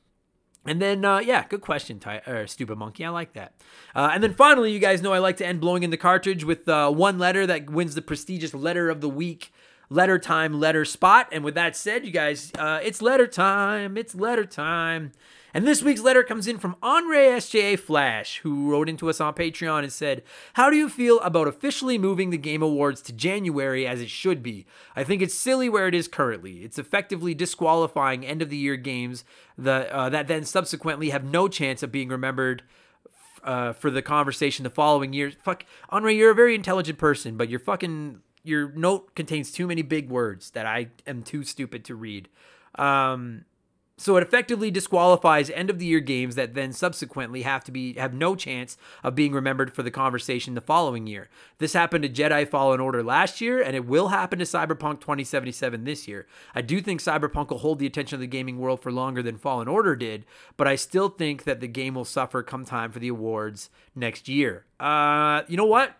And 0.69 0.79
then, 0.79 1.03
uh, 1.03 1.17
yeah, 1.17 1.45
good 1.49 1.61
question, 1.61 1.97
ty- 1.97 2.21
or 2.27 2.45
stupid 2.45 2.77
monkey. 2.77 3.03
I 3.03 3.09
like 3.09 3.33
that. 3.33 3.53
Uh, 3.95 4.11
and 4.13 4.21
then 4.21 4.35
finally, 4.35 4.71
you 4.71 4.77
guys 4.77 5.01
know 5.01 5.11
I 5.13 5.17
like 5.17 5.37
to 5.37 5.45
end 5.45 5.59
blowing 5.59 5.81
in 5.81 5.89
the 5.89 5.97
cartridge 5.97 6.43
with 6.43 6.69
uh, 6.69 6.91
one 6.91 7.17
letter 7.17 7.47
that 7.47 7.71
wins 7.71 7.95
the 7.95 8.03
prestigious 8.03 8.53
letter 8.53 8.87
of 8.87 9.01
the 9.01 9.09
week, 9.09 9.51
letter 9.89 10.19
time, 10.19 10.59
letter 10.59 10.85
spot. 10.85 11.27
And 11.31 11.43
with 11.43 11.55
that 11.55 11.75
said, 11.75 12.05
you 12.05 12.11
guys, 12.11 12.51
uh, 12.59 12.79
it's 12.83 13.01
letter 13.01 13.25
time. 13.25 13.97
It's 13.97 14.13
letter 14.13 14.45
time. 14.45 15.11
And 15.53 15.65
this 15.65 15.81
week's 15.81 16.01
letter 16.01 16.23
comes 16.23 16.47
in 16.47 16.59
from 16.59 16.75
Andre 16.81 17.27
SJA 17.29 17.79
Flash, 17.79 18.39
who 18.39 18.69
wrote 18.69 18.87
into 18.87 19.09
us 19.09 19.19
on 19.19 19.33
Patreon 19.33 19.83
and 19.83 19.91
said, 19.91 20.23
How 20.53 20.69
do 20.69 20.75
you 20.75 20.89
feel 20.89 21.19
about 21.21 21.47
officially 21.47 21.97
moving 21.97 22.29
the 22.29 22.37
Game 22.37 22.61
Awards 22.61 23.01
to 23.03 23.13
January 23.13 23.87
as 23.87 24.01
it 24.01 24.09
should 24.09 24.43
be? 24.43 24.65
I 24.95 25.03
think 25.03 25.21
it's 25.21 25.33
silly 25.33 25.69
where 25.69 25.87
it 25.87 25.95
is 25.95 26.07
currently. 26.07 26.63
It's 26.63 26.77
effectively 26.77 27.33
disqualifying 27.33 28.25
end 28.25 28.41
of 28.41 28.49
the 28.49 28.57
year 28.57 28.75
games 28.75 29.23
that, 29.57 29.89
uh, 29.89 30.09
that 30.09 30.27
then 30.27 30.43
subsequently 30.43 31.09
have 31.09 31.23
no 31.23 31.47
chance 31.47 31.81
of 31.81 31.91
being 31.91 32.09
remembered 32.09 32.63
uh, 33.43 33.73
for 33.73 33.89
the 33.89 34.01
conversation 34.01 34.63
the 34.63 34.69
following 34.69 35.13
year. 35.13 35.31
Fuck, 35.31 35.65
Andre, 35.89 36.15
you're 36.15 36.31
a 36.31 36.35
very 36.35 36.55
intelligent 36.55 36.97
person, 36.97 37.37
but 37.37 37.49
your 37.49 37.59
fucking 37.59 38.21
your 38.43 38.71
note 38.71 39.15
contains 39.15 39.51
too 39.51 39.67
many 39.67 39.81
big 39.81 40.09
words 40.09 40.51
that 40.51 40.65
I 40.65 40.87
am 41.05 41.23
too 41.23 41.43
stupid 41.43 41.83
to 41.85 41.95
read. 41.95 42.29
Um, 42.75 43.45
so 43.99 44.15
it 44.15 44.23
effectively 44.23 44.71
disqualifies 44.71 45.49
end 45.49 45.69
of 45.69 45.77
the 45.77 45.85
year 45.85 45.99
games 45.99 46.35
that 46.35 46.53
then 46.53 46.71
subsequently 46.71 47.41
have 47.41 47.65
to 47.65 47.71
be 47.71 47.93
have 47.95 48.13
no 48.13 48.33
chance 48.33 48.77
of 49.03 49.13
being 49.13 49.33
remembered 49.33 49.73
for 49.73 49.83
the 49.83 49.91
conversation 49.91 50.55
the 50.55 50.61
following 50.61 51.05
year. 51.05 51.29
This 51.57 51.73
happened 51.73 52.03
to 52.03 52.09
Jedi 52.09 52.47
Fallen 52.47 52.79
Order 52.79 53.03
last 53.03 53.41
year 53.41 53.61
and 53.61 53.75
it 53.75 53.85
will 53.85 54.07
happen 54.07 54.39
to 54.39 54.45
Cyberpunk 54.45 55.01
2077 55.01 55.83
this 55.83 56.07
year. 56.07 56.27
I 56.55 56.61
do 56.61 56.79
think 56.79 57.01
Cyberpunk 57.01 57.49
will 57.49 57.57
hold 57.57 57.79
the 57.79 57.85
attention 57.85 58.15
of 58.15 58.21
the 58.21 58.27
gaming 58.27 58.57
world 58.57 58.81
for 58.81 58.91
longer 58.91 59.21
than 59.21 59.37
Fallen 59.37 59.67
Order 59.67 59.97
did, 59.97 60.25
but 60.55 60.67
I 60.67 60.75
still 60.75 61.09
think 61.09 61.43
that 61.43 61.59
the 61.59 61.67
game 61.67 61.95
will 61.95 62.05
suffer 62.05 62.41
come 62.41 62.63
time 62.63 62.91
for 62.91 62.99
the 62.99 63.09
awards 63.09 63.69
next 63.95 64.29
year. 64.29 64.65
Uh, 64.79 65.41
you 65.49 65.57
know 65.57 65.65
what? 65.65 65.95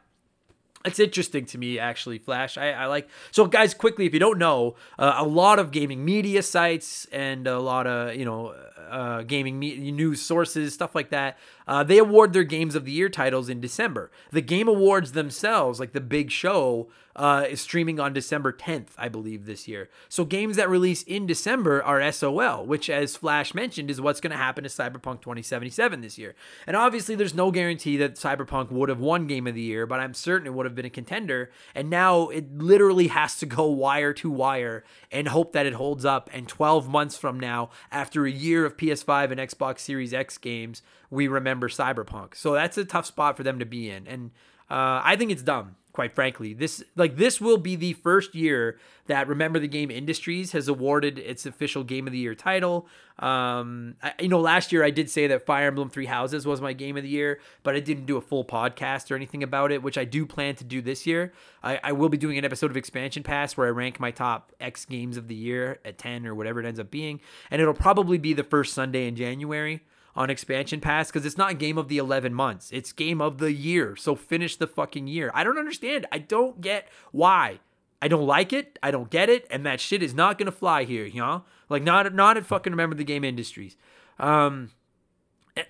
It's 0.86 1.00
interesting 1.00 1.45
to 1.45 1.57
me 1.57 1.77
actually 1.77 2.19
flash. 2.19 2.57
I, 2.57 2.71
I, 2.71 2.86
like 2.86 3.09
so 3.31 3.45
guys 3.45 3.74
quickly 3.74 4.05
if 4.05 4.13
you 4.13 4.19
don't 4.19 4.38
know 4.38 4.75
uh, 4.98 5.15
a 5.17 5.25
lot 5.25 5.59
of 5.59 5.71
gaming 5.71 6.05
media 6.05 6.41
sites 6.41 7.05
and 7.12 7.48
a 7.48 7.59
lot 7.59 7.86
of 7.86 8.15
you 8.15 8.25
know 8.25 8.55
uh, 8.89 9.24
gaming 9.24 9.59
me- 9.59 9.91
news 9.91 10.21
sources 10.21 10.74
stuff 10.74 10.95
like 10.95 11.09
that 11.09 11.38
uh, 11.69 11.83
they 11.83 11.99
award 11.99 12.33
their 12.33 12.43
games 12.43 12.75
of 12.75 12.83
the 12.83 12.91
year 12.91 13.07
titles 13.07 13.47
in 13.47 13.61
december 13.61 14.11
the 14.31 14.41
game 14.41 14.67
awards 14.67 15.13
themselves 15.13 15.79
like 15.79 15.93
the 15.93 16.01
big 16.01 16.29
show 16.29 16.89
uh, 17.19 17.45
is 17.49 17.59
streaming 17.59 17.99
on 17.99 18.13
December 18.13 18.53
10th, 18.53 18.91
I 18.97 19.09
believe, 19.09 19.45
this 19.45 19.67
year. 19.67 19.89
So 20.07 20.23
games 20.23 20.55
that 20.55 20.69
release 20.69 21.03
in 21.03 21.27
December 21.27 21.83
are 21.83 22.11
SOL, 22.13 22.65
which, 22.65 22.89
as 22.89 23.17
Flash 23.17 23.53
mentioned, 23.53 23.91
is 23.91 23.99
what's 23.99 24.21
going 24.21 24.31
to 24.31 24.38
happen 24.38 24.63
to 24.63 24.69
Cyberpunk 24.69 25.21
2077 25.21 25.99
this 25.99 26.17
year. 26.17 26.33
And 26.65 26.77
obviously, 26.77 27.15
there's 27.15 27.33
no 27.33 27.51
guarantee 27.51 27.97
that 27.97 28.15
Cyberpunk 28.15 28.71
would 28.71 28.88
have 28.88 29.01
won 29.01 29.27
Game 29.27 29.47
of 29.47 29.53
the 29.53 29.61
Year, 29.61 29.85
but 29.85 29.99
I'm 29.99 30.13
certain 30.13 30.47
it 30.47 30.53
would 30.53 30.65
have 30.65 30.75
been 30.75 30.85
a 30.85 30.89
contender. 30.89 31.51
And 31.75 31.89
now 31.89 32.29
it 32.29 32.57
literally 32.57 33.07
has 33.07 33.35
to 33.39 33.45
go 33.45 33.67
wire 33.67 34.13
to 34.13 34.31
wire 34.31 34.85
and 35.11 35.27
hope 35.27 35.51
that 35.51 35.65
it 35.65 35.73
holds 35.73 36.05
up. 36.05 36.29
And 36.31 36.47
12 36.47 36.88
months 36.88 37.17
from 37.17 37.38
now, 37.38 37.69
after 37.91 38.25
a 38.25 38.31
year 38.31 38.65
of 38.65 38.77
PS5 38.77 39.31
and 39.31 39.41
Xbox 39.41 39.79
Series 39.79 40.13
X 40.13 40.38
games, 40.38 40.81
we 41.09 41.27
remember 41.27 41.67
Cyberpunk. 41.69 42.35
So 42.35 42.53
that's 42.53 42.77
a 42.77 42.85
tough 42.85 43.05
spot 43.05 43.37
for 43.37 43.43
them 43.43 43.59
to 43.59 43.65
be 43.65 43.89
in. 43.89 44.07
And 44.07 44.31
uh, 44.69 45.01
I 45.03 45.15
think 45.15 45.31
it's 45.31 45.41
dumb. 45.41 45.75
quite 45.99 46.13
frankly. 46.13 46.53
This 46.53 46.81
like 46.95 47.17
this 47.17 47.41
will 47.41 47.57
be 47.57 47.75
the 47.75 47.91
first 47.91 48.33
year 48.33 48.79
that 49.07 49.27
Remember 49.27 49.59
the 49.59 49.67
Game 49.67 49.91
Industries 49.91 50.53
has 50.53 50.69
awarded 50.69 51.17
its 51.19 51.45
official 51.45 51.83
Game 51.83 52.07
of 52.07 52.13
the 52.13 52.19
Year 52.19 52.35
title. 52.35 52.87
Um, 53.17 53.95
I, 54.01 54.13
you 54.19 54.29
know, 54.29 54.39
last 54.39 54.71
year 54.71 54.83
I 54.83 54.91
did 54.91 55.09
say 55.09 55.27
that 55.27 55.45
Fire 55.45 55.67
Emblem 55.67 55.89
Three 55.89 56.05
Houses 56.05 56.45
was 56.45 56.61
my 56.61 56.71
Game 56.71 56.95
of 56.95 57.03
the 57.03 57.09
Year, 57.09 57.41
but 57.63 57.75
I 57.75 57.81
didn't 57.81 58.05
do 58.05 58.15
a 58.15 58.21
full 58.21 58.45
podcast 58.45 59.11
or 59.11 59.15
anything 59.15 59.43
about 59.43 59.73
it, 59.73 59.83
which 59.83 59.97
I 59.97 60.05
do 60.05 60.25
plan 60.25 60.55
to 60.55 60.63
do 60.63 60.81
this 60.81 61.05
year. 61.05 61.33
I, 61.63 61.79
I 61.83 61.91
will 61.91 62.09
be 62.09 62.17
doing 62.17 62.37
an 62.37 62.45
episode 62.45 62.71
of 62.71 62.77
Expansion 62.77 63.23
Pass 63.23 63.57
where 63.57 63.67
I 63.67 63.71
rank 63.71 63.99
my 63.99 64.11
top 64.11 64.53
X 64.61 64.85
games 64.85 65.17
of 65.17 65.27
the 65.27 65.35
year 65.35 65.79
at 65.83 65.97
ten 65.97 66.25
or 66.25 66.33
whatever 66.33 66.61
it 66.61 66.65
ends 66.65 66.79
up 66.79 66.91
being, 66.91 67.19
and 67.51 67.61
it'll 67.61 67.73
probably 67.73 68.17
be 68.17 68.33
the 68.33 68.43
first 68.43 68.73
Sunday 68.73 69.07
in 69.07 69.15
January 69.15 69.81
on 70.15 70.29
expansion 70.29 70.81
pass 70.81 71.07
because 71.07 71.25
it's 71.25 71.37
not 71.37 71.59
game 71.59 71.77
of 71.77 71.87
the 71.87 71.97
11 71.97 72.33
months. 72.33 72.69
It's 72.71 72.91
game 72.91 73.21
of 73.21 73.37
the 73.37 73.53
year. 73.53 73.95
So 73.95 74.15
finish 74.15 74.55
the 74.55 74.67
fucking 74.67 75.07
year. 75.07 75.31
I 75.33 75.43
don't 75.43 75.57
understand. 75.57 76.05
I 76.11 76.19
don't 76.19 76.61
get 76.61 76.87
why. 77.11 77.59
I 78.01 78.07
don't 78.07 78.25
like 78.25 78.53
it. 78.53 78.79
I 78.81 78.91
don't 78.91 79.09
get 79.09 79.29
it. 79.29 79.45
And 79.49 79.65
that 79.65 79.79
shit 79.79 80.01
is 80.01 80.13
not 80.13 80.37
gonna 80.37 80.51
fly 80.51 80.83
here, 80.83 81.05
you 81.05 81.21
know? 81.21 81.43
Like 81.69 81.83
not 81.83 82.13
not 82.13 82.37
at 82.37 82.45
fucking 82.45 82.73
remember 82.73 82.95
the 82.95 83.03
game 83.03 83.23
industries. 83.23 83.77
Um 84.17 84.71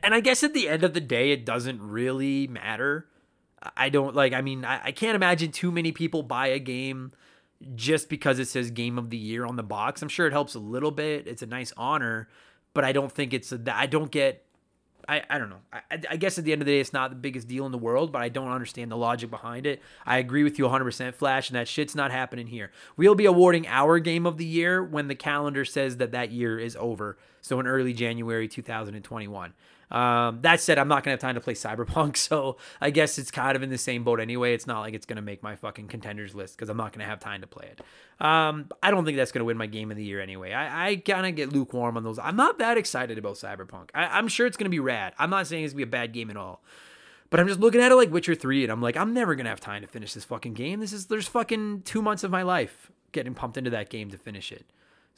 and 0.03 0.13
I 0.13 0.19
guess 0.19 0.43
at 0.43 0.53
the 0.53 0.69
end 0.69 0.83
of 0.83 0.93
the 0.93 1.01
day, 1.01 1.31
it 1.31 1.45
doesn't 1.45 1.81
really 1.81 2.47
matter. 2.47 3.07
I 3.75 3.89
don't 3.89 4.15
like, 4.15 4.33
I 4.33 4.41
mean, 4.41 4.63
I, 4.63 4.85
I 4.85 4.91
can't 4.91 5.15
imagine 5.15 5.51
too 5.51 5.71
many 5.71 5.91
people 5.91 6.23
buy 6.23 6.47
a 6.47 6.59
game 6.59 7.11
just 7.75 8.09
because 8.09 8.39
it 8.39 8.47
says 8.47 8.71
game 8.71 8.97
of 8.97 9.09
the 9.09 9.17
year 9.17 9.45
on 9.45 9.55
the 9.55 9.63
box. 9.63 10.01
I'm 10.01 10.09
sure 10.09 10.27
it 10.27 10.33
helps 10.33 10.55
a 10.55 10.59
little 10.59 10.91
bit. 10.91 11.27
It's 11.27 11.41
a 11.41 11.47
nice 11.47 11.73
honor, 11.75 12.29
but 12.79 12.85
I 12.85 12.93
don't 12.93 13.11
think 13.11 13.33
it's 13.33 13.53
I 13.69 13.87
don't 13.87 14.09
get 14.09 14.45
I, 15.05 15.21
I 15.29 15.37
don't 15.37 15.49
know. 15.49 15.59
I, 15.73 15.81
I 16.11 16.15
guess 16.15 16.39
at 16.39 16.45
the 16.45 16.53
end 16.53 16.61
of 16.61 16.65
the 16.65 16.71
day, 16.71 16.79
it's 16.79 16.93
not 16.93 17.09
the 17.09 17.17
biggest 17.17 17.45
deal 17.45 17.65
in 17.65 17.73
the 17.73 17.77
world, 17.77 18.13
but 18.13 18.21
I 18.21 18.29
don't 18.29 18.47
understand 18.47 18.89
the 18.89 18.95
logic 18.95 19.29
behind 19.29 19.65
it. 19.65 19.81
I 20.05 20.17
agree 20.19 20.45
with 20.45 20.57
you 20.57 20.63
100%, 20.63 21.13
Flash, 21.13 21.49
and 21.49 21.57
that 21.57 21.67
shit's 21.67 21.93
not 21.93 22.09
happening 22.11 22.47
here. 22.47 22.71
We'll 22.95 23.15
be 23.15 23.25
awarding 23.25 23.67
our 23.67 23.99
game 23.99 24.25
of 24.25 24.37
the 24.37 24.45
year 24.45 24.81
when 24.81 25.09
the 25.09 25.15
calendar 25.15 25.65
says 25.65 25.97
that 25.97 26.13
that 26.13 26.31
year 26.31 26.57
is 26.57 26.77
over. 26.77 27.17
So 27.41 27.59
in 27.59 27.67
early 27.67 27.91
January 27.91 28.47
2021. 28.47 29.53
Um, 29.91 30.41
that 30.41 30.61
said, 30.61 30.77
I'm 30.77 30.87
not 30.87 31.03
gonna 31.03 31.13
have 31.13 31.19
time 31.19 31.35
to 31.35 31.41
play 31.41 31.53
Cyberpunk, 31.53 32.17
so 32.29 32.57
I 32.79 32.89
guess 32.89 33.17
it's 33.17 33.31
kind 33.31 33.55
of 33.55 33.63
in 33.63 33.69
the 33.69 33.77
same 33.77 34.03
boat 34.03 34.19
anyway. 34.19 34.53
It's 34.53 34.67
not 34.67 34.81
like 34.81 34.93
it's 34.93 35.05
gonna 35.05 35.21
make 35.21 35.41
my 35.41 35.55
fucking 35.55 35.87
contenders 35.87 36.35
list 36.35 36.55
because 36.55 36.69
I'm 36.69 36.77
not 36.77 36.93
gonna 36.93 37.05
have 37.05 37.19
time 37.19 37.41
to 37.41 37.47
play 37.47 37.71
it. 37.71 37.81
Um, 38.23 38.67
I 38.83 38.91
don't 38.91 39.05
think 39.05 39.17
that's 39.17 39.31
gonna 39.31 39.45
win 39.45 39.57
my 39.57 39.67
game 39.67 39.91
of 39.91 39.97
the 39.97 40.03
year 40.03 40.21
anyway. 40.21 40.53
I, 40.53 40.89
I 40.89 40.95
kind 40.97 41.25
of 41.25 41.35
get 41.35 41.51
lukewarm 41.51 41.97
on 41.97 42.03
those. 42.03 42.19
I'm 42.19 42.35
not 42.35 42.59
that 42.59 42.77
excited 42.77 43.17
about 43.17 43.35
Cyberpunk. 43.35 43.89
I, 43.93 44.05
I'm 44.17 44.27
sure 44.27 44.45
it's 44.45 44.57
gonna 44.57 44.69
be 44.69 44.79
rad. 44.79 45.13
I'm 45.17 45.29
not 45.29 45.47
saying 45.47 45.63
it's 45.63 45.73
gonna 45.73 45.85
be 45.85 45.89
a 45.89 45.91
bad 45.91 46.13
game 46.13 46.29
at 46.29 46.37
all. 46.37 46.61
But 47.31 47.39
I'm 47.39 47.47
just 47.47 47.59
looking 47.59 47.79
at 47.79 47.91
it 47.91 47.95
like 47.95 48.11
Witcher 48.11 48.33
3, 48.33 48.63
and 48.63 48.71
I'm 48.71 48.81
like, 48.81 48.97
I'm 48.97 49.13
never 49.13 49.35
gonna 49.35 49.49
have 49.49 49.59
time 49.59 49.81
to 49.81 49.87
finish 49.87 50.13
this 50.13 50.25
fucking 50.25 50.53
game. 50.53 50.79
This 50.79 50.93
is 50.93 51.07
there's 51.07 51.27
fucking 51.27 51.83
two 51.83 52.01
months 52.01 52.23
of 52.23 52.31
my 52.31 52.41
life 52.41 52.91
getting 53.11 53.33
pumped 53.33 53.57
into 53.57 53.69
that 53.71 53.89
game 53.89 54.09
to 54.11 54.17
finish 54.17 54.51
it. 54.51 54.65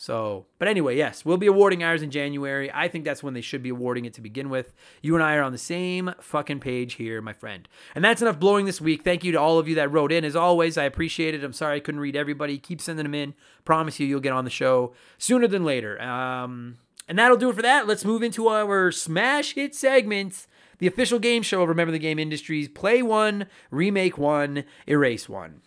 So, 0.01 0.47
but 0.57 0.67
anyway, 0.67 0.97
yes, 0.97 1.23
we'll 1.23 1.37
be 1.37 1.45
awarding 1.45 1.83
ours 1.83 2.01
in 2.01 2.09
January. 2.09 2.71
I 2.73 2.87
think 2.87 3.05
that's 3.05 3.21
when 3.21 3.35
they 3.35 3.41
should 3.41 3.61
be 3.61 3.69
awarding 3.69 4.05
it 4.05 4.15
to 4.15 4.21
begin 4.21 4.49
with. 4.49 4.73
You 5.03 5.13
and 5.13 5.23
I 5.23 5.35
are 5.35 5.43
on 5.43 5.51
the 5.51 5.59
same 5.59 6.15
fucking 6.19 6.59
page 6.59 6.93
here, 6.93 7.21
my 7.21 7.33
friend. 7.33 7.69
And 7.93 8.03
that's 8.03 8.19
enough 8.19 8.39
blowing 8.39 8.65
this 8.65 8.81
week. 8.81 9.03
Thank 9.03 9.23
you 9.23 9.31
to 9.33 9.39
all 9.39 9.59
of 9.59 9.67
you 9.67 9.75
that 9.75 9.91
wrote 9.91 10.11
in. 10.11 10.25
As 10.25 10.35
always, 10.35 10.75
I 10.75 10.85
appreciate 10.85 11.35
it. 11.35 11.43
I'm 11.43 11.53
sorry 11.53 11.75
I 11.75 11.81
couldn't 11.81 12.01
read 12.01 12.15
everybody. 12.15 12.57
Keep 12.57 12.81
sending 12.81 13.05
them 13.05 13.13
in. 13.13 13.35
Promise 13.63 13.99
you, 13.99 14.07
you'll 14.07 14.21
get 14.21 14.33
on 14.33 14.43
the 14.43 14.49
show 14.49 14.91
sooner 15.19 15.47
than 15.47 15.63
later. 15.63 16.01
Um, 16.01 16.79
and 17.07 17.19
that'll 17.19 17.37
do 17.37 17.51
it 17.51 17.55
for 17.55 17.61
that. 17.61 17.85
Let's 17.85 18.03
move 18.03 18.23
into 18.23 18.47
our 18.47 18.91
smash 18.91 19.53
hit 19.53 19.75
segment. 19.75 20.47
The 20.79 20.87
official 20.87 21.19
game 21.19 21.43
show 21.43 21.61
of 21.61 21.69
Remember 21.69 21.91
the 21.91 21.99
Game 21.99 22.17
Industries. 22.17 22.67
Play 22.67 23.03
one, 23.03 23.45
remake 23.69 24.17
one, 24.17 24.63
erase 24.87 25.29
one. 25.29 25.61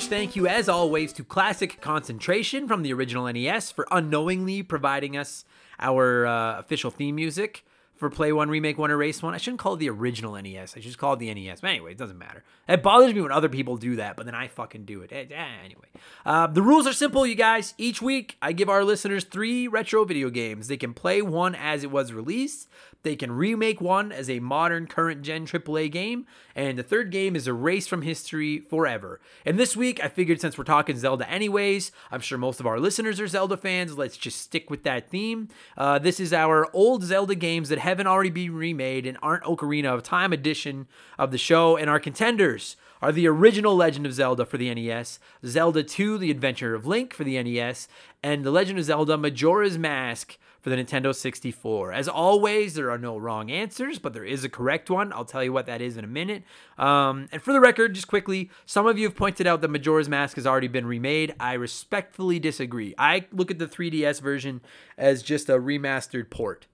Huge 0.00 0.08
thank 0.08 0.36
you, 0.36 0.46
as 0.46 0.68
always, 0.68 1.12
to 1.12 1.22
Classic 1.22 1.78
Concentration 1.80 2.66
from 2.66 2.82
the 2.82 2.92
original 2.92 3.30
NES 3.30 3.70
for 3.70 3.86
unknowingly 3.90 4.62
providing 4.62 5.16
us 5.16 5.44
our 5.78 6.26
uh, 6.26 6.58
official 6.58 6.90
theme 6.90 7.16
music 7.16 7.64
for 7.96 8.08
Play 8.08 8.32
One, 8.32 8.48
Remake 8.48 8.78
One, 8.78 8.90
Erase 8.90 9.22
One. 9.22 9.34
I 9.34 9.36
shouldn't 9.36 9.60
call 9.60 9.74
it 9.74 9.78
the 9.78 9.90
original 9.90 10.40
NES. 10.40 10.74
I 10.74 10.80
should 10.80 10.96
call 10.96 11.14
it 11.14 11.18
the 11.18 11.32
NES. 11.34 11.60
But 11.60 11.70
anyway, 11.70 11.92
it 11.92 11.98
doesn't 11.98 12.16
matter. 12.16 12.44
It 12.66 12.82
bothers 12.82 13.12
me 13.12 13.20
when 13.20 13.30
other 13.30 13.50
people 13.50 13.76
do 13.76 13.96
that, 13.96 14.16
but 14.16 14.24
then 14.24 14.34
I 14.34 14.48
fucking 14.48 14.86
do 14.86 15.02
it. 15.02 15.12
Eh, 15.12 15.26
eh, 15.30 15.46
anyway, 15.64 15.88
uh, 16.24 16.46
the 16.46 16.62
rules 16.62 16.86
are 16.86 16.94
simple, 16.94 17.26
you 17.26 17.34
guys. 17.34 17.74
Each 17.76 18.00
week, 18.00 18.38
I 18.40 18.52
give 18.52 18.70
our 18.70 18.84
listeners 18.84 19.24
three 19.24 19.68
retro 19.68 20.06
video 20.06 20.30
games. 20.30 20.68
They 20.68 20.78
can 20.78 20.94
play 20.94 21.20
one 21.20 21.54
as 21.54 21.84
it 21.84 21.90
was 21.90 22.14
released. 22.14 22.70
They 23.02 23.16
can 23.16 23.32
remake 23.32 23.80
one 23.80 24.12
as 24.12 24.28
a 24.28 24.40
modern 24.40 24.86
current 24.86 25.22
gen 25.22 25.46
AAA 25.46 25.90
game, 25.90 26.26
and 26.54 26.78
the 26.78 26.82
third 26.82 27.10
game 27.10 27.34
is 27.34 27.48
erased 27.48 27.88
from 27.88 28.02
history 28.02 28.58
forever. 28.58 29.20
And 29.46 29.58
this 29.58 29.74
week, 29.74 30.04
I 30.04 30.08
figured 30.08 30.40
since 30.40 30.58
we're 30.58 30.64
talking 30.64 30.98
Zelda 30.98 31.28
anyways, 31.30 31.92
I'm 32.10 32.20
sure 32.20 32.36
most 32.36 32.60
of 32.60 32.66
our 32.66 32.78
listeners 32.78 33.18
are 33.18 33.26
Zelda 33.26 33.56
fans. 33.56 33.96
Let's 33.96 34.18
just 34.18 34.40
stick 34.40 34.68
with 34.68 34.82
that 34.82 35.08
theme. 35.08 35.48
Uh, 35.78 35.98
this 35.98 36.20
is 36.20 36.34
our 36.34 36.68
old 36.74 37.02
Zelda 37.02 37.34
games 37.34 37.70
that 37.70 37.78
haven't 37.78 38.06
already 38.06 38.30
been 38.30 38.54
remade 38.54 39.06
and 39.06 39.16
aren't 39.22 39.44
Ocarina 39.44 39.94
of 39.94 40.02
Time 40.02 40.32
edition 40.32 40.86
of 41.18 41.30
the 41.30 41.38
show, 41.38 41.76
and 41.76 41.88
our 41.88 42.00
contenders 42.00 42.76
are 43.02 43.12
the 43.12 43.26
original 43.26 43.74
Legend 43.74 44.04
of 44.04 44.12
Zelda 44.12 44.44
for 44.44 44.58
the 44.58 44.72
NES, 44.74 45.18
Zelda 45.44 45.82
2: 45.82 46.18
The 46.18 46.30
Adventure 46.30 46.74
of 46.74 46.86
Link 46.86 47.14
for 47.14 47.24
the 47.24 47.42
NES, 47.42 47.88
and 48.22 48.44
The 48.44 48.50
Legend 48.50 48.78
of 48.78 48.84
Zelda: 48.84 49.16
Majora's 49.16 49.78
Mask 49.78 50.36
for 50.60 50.70
the 50.70 50.76
Nintendo 50.76 51.14
64. 51.14 51.92
As 51.92 52.08
always, 52.08 52.74
there 52.74 52.90
are 52.90 52.98
no 52.98 53.16
wrong 53.16 53.50
answers, 53.50 53.98
but 53.98 54.12
there 54.12 54.24
is 54.24 54.44
a 54.44 54.48
correct 54.48 54.90
one. 54.90 55.12
I'll 55.12 55.24
tell 55.24 55.42
you 55.42 55.52
what 55.52 55.66
that 55.66 55.80
is 55.80 55.96
in 55.96 56.04
a 56.04 56.08
minute. 56.08 56.42
Um, 56.78 57.28
and 57.32 57.42
for 57.42 57.52
the 57.52 57.60
record, 57.60 57.94
just 57.94 58.08
quickly, 58.08 58.50
some 58.66 58.86
of 58.86 58.98
you 58.98 59.06
have 59.06 59.16
pointed 59.16 59.46
out 59.46 59.60
that 59.62 59.68
Majora's 59.68 60.08
Mask 60.08 60.36
has 60.36 60.46
already 60.46 60.68
been 60.68 60.86
remade. 60.86 61.34
I 61.40 61.54
respectfully 61.54 62.38
disagree. 62.38 62.94
I 62.98 63.26
look 63.32 63.50
at 63.50 63.58
the 63.58 63.66
3DS 63.66 64.20
version 64.20 64.60
as 64.98 65.22
just 65.22 65.48
a 65.48 65.58
remastered 65.58 66.30
port 66.30 66.66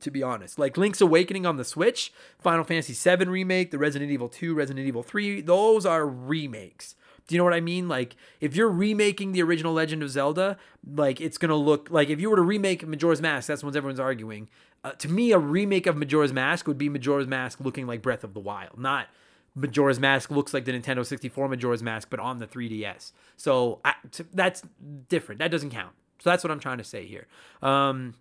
to 0.00 0.10
be 0.10 0.22
honest. 0.22 0.58
Like 0.58 0.76
Link's 0.76 1.00
Awakening 1.00 1.46
on 1.46 1.56
the 1.58 1.64
Switch, 1.64 2.12
Final 2.38 2.64
Fantasy 2.64 2.92
VII 2.92 3.26
Remake, 3.26 3.70
the 3.70 3.78
Resident 3.78 4.10
Evil 4.10 4.28
2, 4.28 4.52
Resident 4.52 4.84
Evil 4.86 5.04
3, 5.04 5.40
those 5.40 5.86
are 5.86 6.06
remakes. 6.06 6.96
Do 7.26 7.34
you 7.34 7.38
know 7.38 7.44
what 7.44 7.54
I 7.54 7.60
mean? 7.60 7.88
Like, 7.88 8.16
if 8.40 8.56
you're 8.56 8.70
remaking 8.70 9.32
the 9.32 9.42
original 9.42 9.72
Legend 9.72 10.02
of 10.02 10.10
Zelda, 10.10 10.56
like 10.86 11.20
it's 11.20 11.38
gonna 11.38 11.56
look 11.56 11.88
like 11.90 12.10
if 12.10 12.20
you 12.20 12.30
were 12.30 12.36
to 12.36 12.42
remake 12.42 12.86
Majora's 12.86 13.22
Mask, 13.22 13.46
that's 13.46 13.62
what 13.62 13.76
everyone's 13.76 14.00
arguing. 14.00 14.48
Uh, 14.84 14.92
to 14.92 15.08
me, 15.08 15.30
a 15.30 15.38
remake 15.38 15.86
of 15.86 15.96
Majora's 15.96 16.32
Mask 16.32 16.66
would 16.66 16.78
be 16.78 16.88
Majora's 16.88 17.28
Mask 17.28 17.60
looking 17.60 17.86
like 17.86 18.02
Breath 18.02 18.24
of 18.24 18.34
the 18.34 18.40
Wild, 18.40 18.78
not 18.78 19.06
Majora's 19.54 20.00
Mask 20.00 20.30
looks 20.30 20.54
like 20.54 20.64
the 20.64 20.72
Nintendo 20.72 21.04
64 21.04 21.48
Majora's 21.48 21.82
Mask, 21.82 22.08
but 22.10 22.20
on 22.20 22.38
the 22.38 22.46
3DS. 22.46 23.12
So 23.36 23.80
I, 23.84 23.94
that's 24.32 24.62
different. 25.08 25.40
That 25.40 25.50
doesn't 25.50 25.70
count. 25.70 25.92
So 26.20 26.30
that's 26.30 26.42
what 26.42 26.50
I'm 26.50 26.60
trying 26.60 26.78
to 26.78 26.84
say 26.84 27.06
here. 27.06 27.26
Um, 27.60 28.14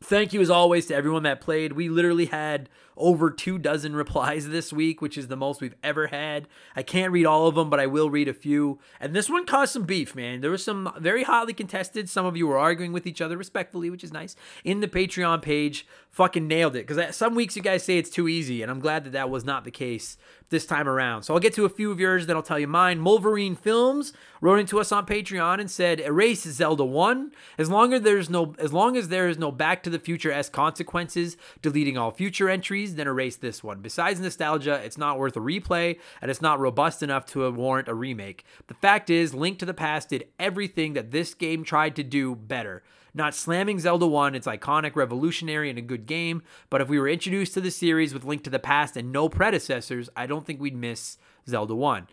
thank 0.00 0.32
you 0.32 0.40
as 0.40 0.48
always 0.48 0.86
to 0.86 0.94
everyone 0.94 1.24
that 1.24 1.40
played. 1.40 1.72
We 1.72 1.88
literally 1.88 2.26
had 2.26 2.68
over 2.98 3.30
two 3.30 3.58
dozen 3.58 3.96
replies 3.96 4.48
this 4.48 4.72
week, 4.72 5.00
which 5.00 5.16
is 5.16 5.28
the 5.28 5.36
most 5.36 5.60
we've 5.60 5.74
ever 5.82 6.08
had. 6.08 6.48
I 6.76 6.82
can't 6.82 7.12
read 7.12 7.26
all 7.26 7.46
of 7.46 7.54
them, 7.54 7.70
but 7.70 7.80
I 7.80 7.86
will 7.86 8.10
read 8.10 8.28
a 8.28 8.34
few. 8.34 8.78
And 9.00 9.14
this 9.14 9.30
one 9.30 9.46
caused 9.46 9.72
some 9.72 9.84
beef, 9.84 10.14
man. 10.14 10.40
There 10.40 10.50
was 10.50 10.64
some 10.64 10.92
very 10.98 11.22
hotly 11.22 11.54
contested. 11.54 12.08
Some 12.10 12.26
of 12.26 12.36
you 12.36 12.46
were 12.46 12.58
arguing 12.58 12.92
with 12.92 13.06
each 13.06 13.20
other 13.20 13.36
respectfully, 13.36 13.90
which 13.90 14.04
is 14.04 14.12
nice. 14.12 14.36
In 14.64 14.80
the 14.80 14.88
Patreon 14.88 15.42
page, 15.42 15.86
fucking 16.10 16.46
nailed 16.46 16.76
it. 16.76 16.86
Because 16.86 17.16
some 17.16 17.34
weeks 17.34 17.56
you 17.56 17.62
guys 17.62 17.82
say 17.82 17.98
it's 17.98 18.10
too 18.10 18.28
easy, 18.28 18.62
and 18.62 18.70
I'm 18.70 18.80
glad 18.80 19.04
that 19.04 19.12
that 19.12 19.30
was 19.30 19.44
not 19.44 19.64
the 19.64 19.70
case 19.70 20.16
this 20.50 20.64
time 20.64 20.88
around. 20.88 21.24
So 21.24 21.34
I'll 21.34 21.40
get 21.40 21.52
to 21.54 21.66
a 21.66 21.68
few 21.68 21.90
of 21.90 22.00
yours, 22.00 22.26
then 22.26 22.34
I'll 22.34 22.42
tell 22.42 22.58
you 22.58 22.66
mine. 22.66 23.00
Mulverine 23.00 23.56
Films 23.56 24.14
wrote 24.40 24.58
into 24.58 24.80
us 24.80 24.90
on 24.90 25.04
Patreon 25.04 25.60
and 25.60 25.70
said, 25.70 26.00
"Erase 26.00 26.44
Zelda 26.44 26.86
One. 26.86 27.32
As 27.58 27.68
long 27.70 27.92
as 27.92 28.00
there's 28.00 28.30
no, 28.30 28.54
as 28.58 28.72
long 28.72 28.96
as 28.96 29.08
there 29.08 29.28
is 29.28 29.36
no 29.36 29.52
Back 29.52 29.82
to 29.82 29.90
the 29.90 29.98
Future 29.98 30.32
s 30.32 30.48
consequences, 30.48 31.36
deleting 31.60 31.98
all 31.98 32.10
future 32.10 32.48
entries." 32.48 32.87
Then 32.94 33.06
erase 33.06 33.36
this 33.36 33.62
one. 33.62 33.80
Besides 33.80 34.20
nostalgia, 34.20 34.80
it's 34.84 34.98
not 34.98 35.18
worth 35.18 35.36
a 35.36 35.40
replay, 35.40 35.98
and 36.20 36.30
it's 36.30 36.42
not 36.42 36.60
robust 36.60 37.02
enough 37.02 37.26
to 37.26 37.50
warrant 37.50 37.88
a 37.88 37.94
remake. 37.94 38.44
The 38.66 38.74
fact 38.74 39.10
is, 39.10 39.34
Link 39.34 39.58
to 39.58 39.66
the 39.66 39.74
Past 39.74 40.08
did 40.08 40.24
everything 40.38 40.94
that 40.94 41.10
this 41.10 41.34
game 41.34 41.64
tried 41.64 41.96
to 41.96 42.02
do 42.02 42.34
better. 42.34 42.82
Not 43.14 43.34
slamming 43.34 43.80
Zelda 43.80 44.06
1, 44.06 44.34
it's 44.34 44.46
iconic, 44.46 44.94
revolutionary, 44.94 45.70
and 45.70 45.78
a 45.78 45.82
good 45.82 46.06
game, 46.06 46.42
but 46.70 46.80
if 46.80 46.88
we 46.88 46.98
were 47.00 47.08
introduced 47.08 47.54
to 47.54 47.60
the 47.60 47.70
series 47.70 48.12
with 48.12 48.24
Link 48.24 48.44
to 48.44 48.50
the 48.50 48.58
Past 48.58 48.96
and 48.96 49.10
no 49.10 49.28
predecessors, 49.28 50.08
I 50.14 50.26
don't 50.26 50.46
think 50.46 50.60
we'd 50.60 50.76
miss 50.76 51.18
Zelda 51.48 51.74
1. 51.74 52.06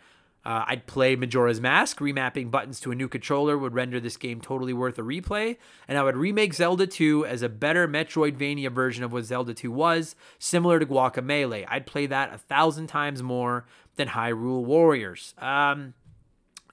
Uh, 0.46 0.64
I'd 0.68 0.86
play 0.86 1.16
Majora's 1.16 1.60
Mask. 1.60 1.98
Remapping 2.00 2.52
buttons 2.52 2.80
to 2.82 2.92
a 2.92 2.96
new 2.96 3.08
controller 3.08 3.58
would 3.58 3.74
render 3.74 4.00
this 4.00 4.16
game 4.16 4.40
totally 4.42 4.74
worth 4.74 5.00
a 5.00 5.02
replay. 5.02 5.58
And 5.88 5.98
I 5.98 6.04
would 6.04 6.16
remake 6.16 6.54
Zelda 6.54 6.86
2 6.86 7.26
as 7.26 7.42
a 7.42 7.50
better 7.50 7.88
Metroidvania 7.88 8.72
version 8.72 9.04
of 9.04 9.12
what 9.12 9.26
Zelda 9.26 9.54
2 9.54 9.72
was, 9.72 10.16
similar 10.38 10.80
to 10.80 10.86
Guacamelee. 10.86 11.66
I'd 11.68 11.88
play 11.88 12.06
that 12.06 12.34
a 12.34 12.38
thousand 12.38 12.88
times 12.88 13.24
more 13.24 13.66
than 13.96 14.10
Hyrule 14.10 14.64
Warriors. 14.64 15.34
Um, 15.40 15.94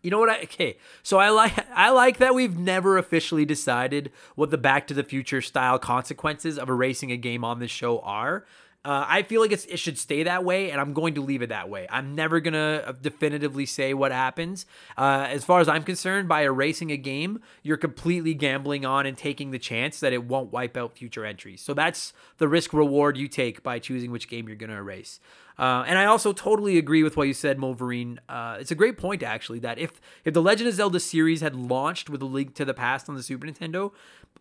You 0.02 0.11
know 0.11 0.18
what 0.18 0.30
I 0.30 0.42
okay. 0.42 0.76
So 1.04 1.18
I 1.18 1.30
like 1.30 1.54
I 1.74 1.90
like 1.90 2.18
that 2.18 2.35
we've 2.35 2.58
never 2.58 2.98
officially 2.98 3.44
decided 3.44 4.11
what 4.35 4.50
the 4.50 4.58
Back 4.58 4.87
to 4.88 4.94
the 4.94 5.04
Future 5.04 5.40
style 5.40 5.78
consequences 5.78 6.58
of 6.58 6.68
erasing 6.68 7.12
a 7.12 7.16
game 7.16 7.44
on 7.44 7.61
this 7.61 7.70
show 7.70 8.00
are. 8.00 8.44
Uh, 8.85 9.07
I 9.09 9.23
feel 9.23 9.40
like 9.40 9.53
it 9.53 9.79
should 9.79 9.97
stay 9.97 10.25
that 10.25 10.42
way, 10.42 10.73
and 10.73 10.81
I'm 10.81 10.92
going 10.92 11.14
to 11.14 11.21
leave 11.21 11.40
it 11.40 11.51
that 11.51 11.68
way. 11.68 11.87
I'm 11.88 12.16
never 12.16 12.40
going 12.40 12.55
to 12.55 12.97
definitively 13.01 13.64
say 13.64 13.95
what 13.95 14.11
happens. 14.11 14.66
Uh, 14.99 15.27
as 15.29 15.45
far 15.45 15.61
as 15.61 15.68
I'm 15.68 15.85
concerned, 15.85 16.29
by 16.29 16.42
erasing 16.42 16.90
a 16.90 16.97
game, 16.97 17.40
you're 17.62 17.77
completely 17.77 18.35
gambling 18.35 18.85
on 18.85 19.07
and 19.07 19.16
taking 19.16 19.53
the 19.53 19.59
chance 19.59 20.01
that 20.01 20.12
it 20.12 20.25
won't 20.25 20.53
wipe 20.53 20.77
out 20.77 20.97
future 20.97 21.25
entries. 21.25 21.61
So 21.61 21.75
that's 21.75 22.12
the 22.38 22.49
risk 22.49 22.73
reward 22.73 23.16
you 23.16 23.29
take 23.29 23.62
by 23.62 23.79
choosing 23.79 24.11
which 24.11 24.29
game 24.29 24.49
you're 24.49 24.57
going 24.57 24.71
to 24.71 24.77
erase. 24.77 25.21
Uh, 25.59 25.85
and 25.87 25.97
I 25.97 26.07
also 26.07 26.33
totally 26.33 26.77
agree 26.77 27.05
with 27.05 27.16
what 27.16 27.29
you 27.29 27.35
said, 27.35 27.61
Wolverine. 27.61 28.18
Uh, 28.29 28.57
it's 28.59 28.73
a 28.73 28.75
great 28.75 28.99
point, 28.99 29.23
actually, 29.23 29.61
that 29.61 29.79
if 29.79 30.01
if 30.25 30.35
the 30.35 30.42
Legend 30.42 30.68
of 30.68 30.75
Zelda 30.75 30.99
series 30.99 31.40
had 31.40 31.55
launched 31.55 32.11
with 32.11 32.21
a 32.21 32.27
Link 32.27 32.55
to 32.57 32.64
the 32.64 32.75
Past 32.75 33.09
on 33.09 33.14
the 33.14 33.23
Super 33.23 33.47
Nintendo, 33.47 33.92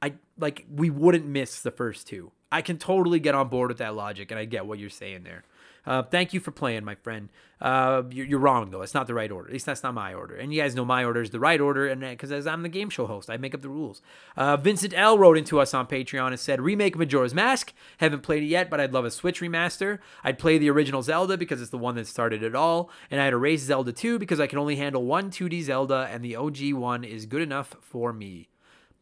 I 0.02 0.14
like 0.40 0.66
we 0.74 0.90
wouldn't 0.90 1.28
miss 1.28 1.62
the 1.62 1.70
first 1.70 2.08
two. 2.08 2.32
I 2.52 2.62
can 2.62 2.78
totally 2.78 3.20
get 3.20 3.36
on 3.36 3.48
board 3.48 3.70
with 3.70 3.78
that 3.78 3.96
logic, 3.96 4.32
and 4.32 4.40
I 4.40 4.46
get 4.46 4.66
what 4.66 4.80
you're 4.80 4.90
saying 4.90 5.24
there. 5.24 5.44
Uh, 5.86 6.04
thank 6.04 6.34
you 6.34 6.40
for 6.40 6.52
playing, 6.52 6.86
my 6.86 6.96
friend. 6.96 7.30
Uh, 7.60 8.04
you're, 8.12 8.26
you're, 8.26 8.40
wrong 8.40 8.72
though. 8.72 8.82
It's 8.82 8.94
not 8.94 9.08
the 9.08 9.14
right 9.14 9.32
order. 9.32 9.48
At 9.48 9.54
least 9.54 9.66
that's 9.66 9.84
not 9.84 9.94
my 9.94 10.14
order. 10.14 10.36
And 10.36 10.54
you 10.54 10.62
guys 10.62 10.76
know 10.76 10.86
my 10.86 11.04
order 11.04 11.22
is 11.22 11.30
the 11.30 11.40
right 11.40 11.60
order, 11.62 11.88
and 11.88 12.02
because 12.02 12.32
as 12.32 12.48
I'm 12.48 12.64
the 12.64 12.70
game 12.70 12.90
show 12.90 13.06
host, 13.08 13.30
I 13.30 13.38
make 13.38 13.54
up 13.54 13.62
the 13.62 13.70
rules. 13.70 14.02
Uh, 14.36 14.58
Vincent 14.58 14.94
L 14.96 15.18
wrote 15.18 15.38
into 15.38 15.60
us 15.60 15.74
on 15.74 15.88
Patreon 15.88 16.28
and 16.30 16.40
said, 16.40 16.62
"Remake 16.62 16.98
Majora's 16.98 17.34
Mask. 17.34 17.74
Haven't 17.98 18.22
played 18.22 18.44
it 18.44 18.48
yet, 18.48 18.70
but 18.70 18.80
I'd 18.80 18.94
love 18.94 19.06
a 19.06 19.12
Switch 19.12 19.42
remaster. 19.42 20.00
I'd 20.24 20.40
play 20.40 20.58
the 20.58 20.70
original 20.70 21.02
Zelda 21.02 21.38
because 21.38 21.62
it's 21.62 21.72
the 21.72 21.78
one 21.78 21.96
that 21.96 22.08
started 22.08 22.44
it 22.44 22.56
all, 22.56 22.90
and 23.10 23.22
I'd 23.22 23.34
erase 23.34 23.62
Zelda 23.64 23.92
2 23.92 24.20
because 24.20 24.40
I 24.40 24.48
can 24.48 24.60
only 24.60 24.76
handle 24.76 25.04
one 25.04 25.30
2D 25.30 25.64
Zelda, 25.64 26.08
and 26.12 26.24
the 26.24 26.36
OG 26.36 26.74
one 26.74 27.04
is 27.04 27.26
good 27.26 27.42
enough 27.42 27.76
for 27.82 28.14
me." 28.14 28.51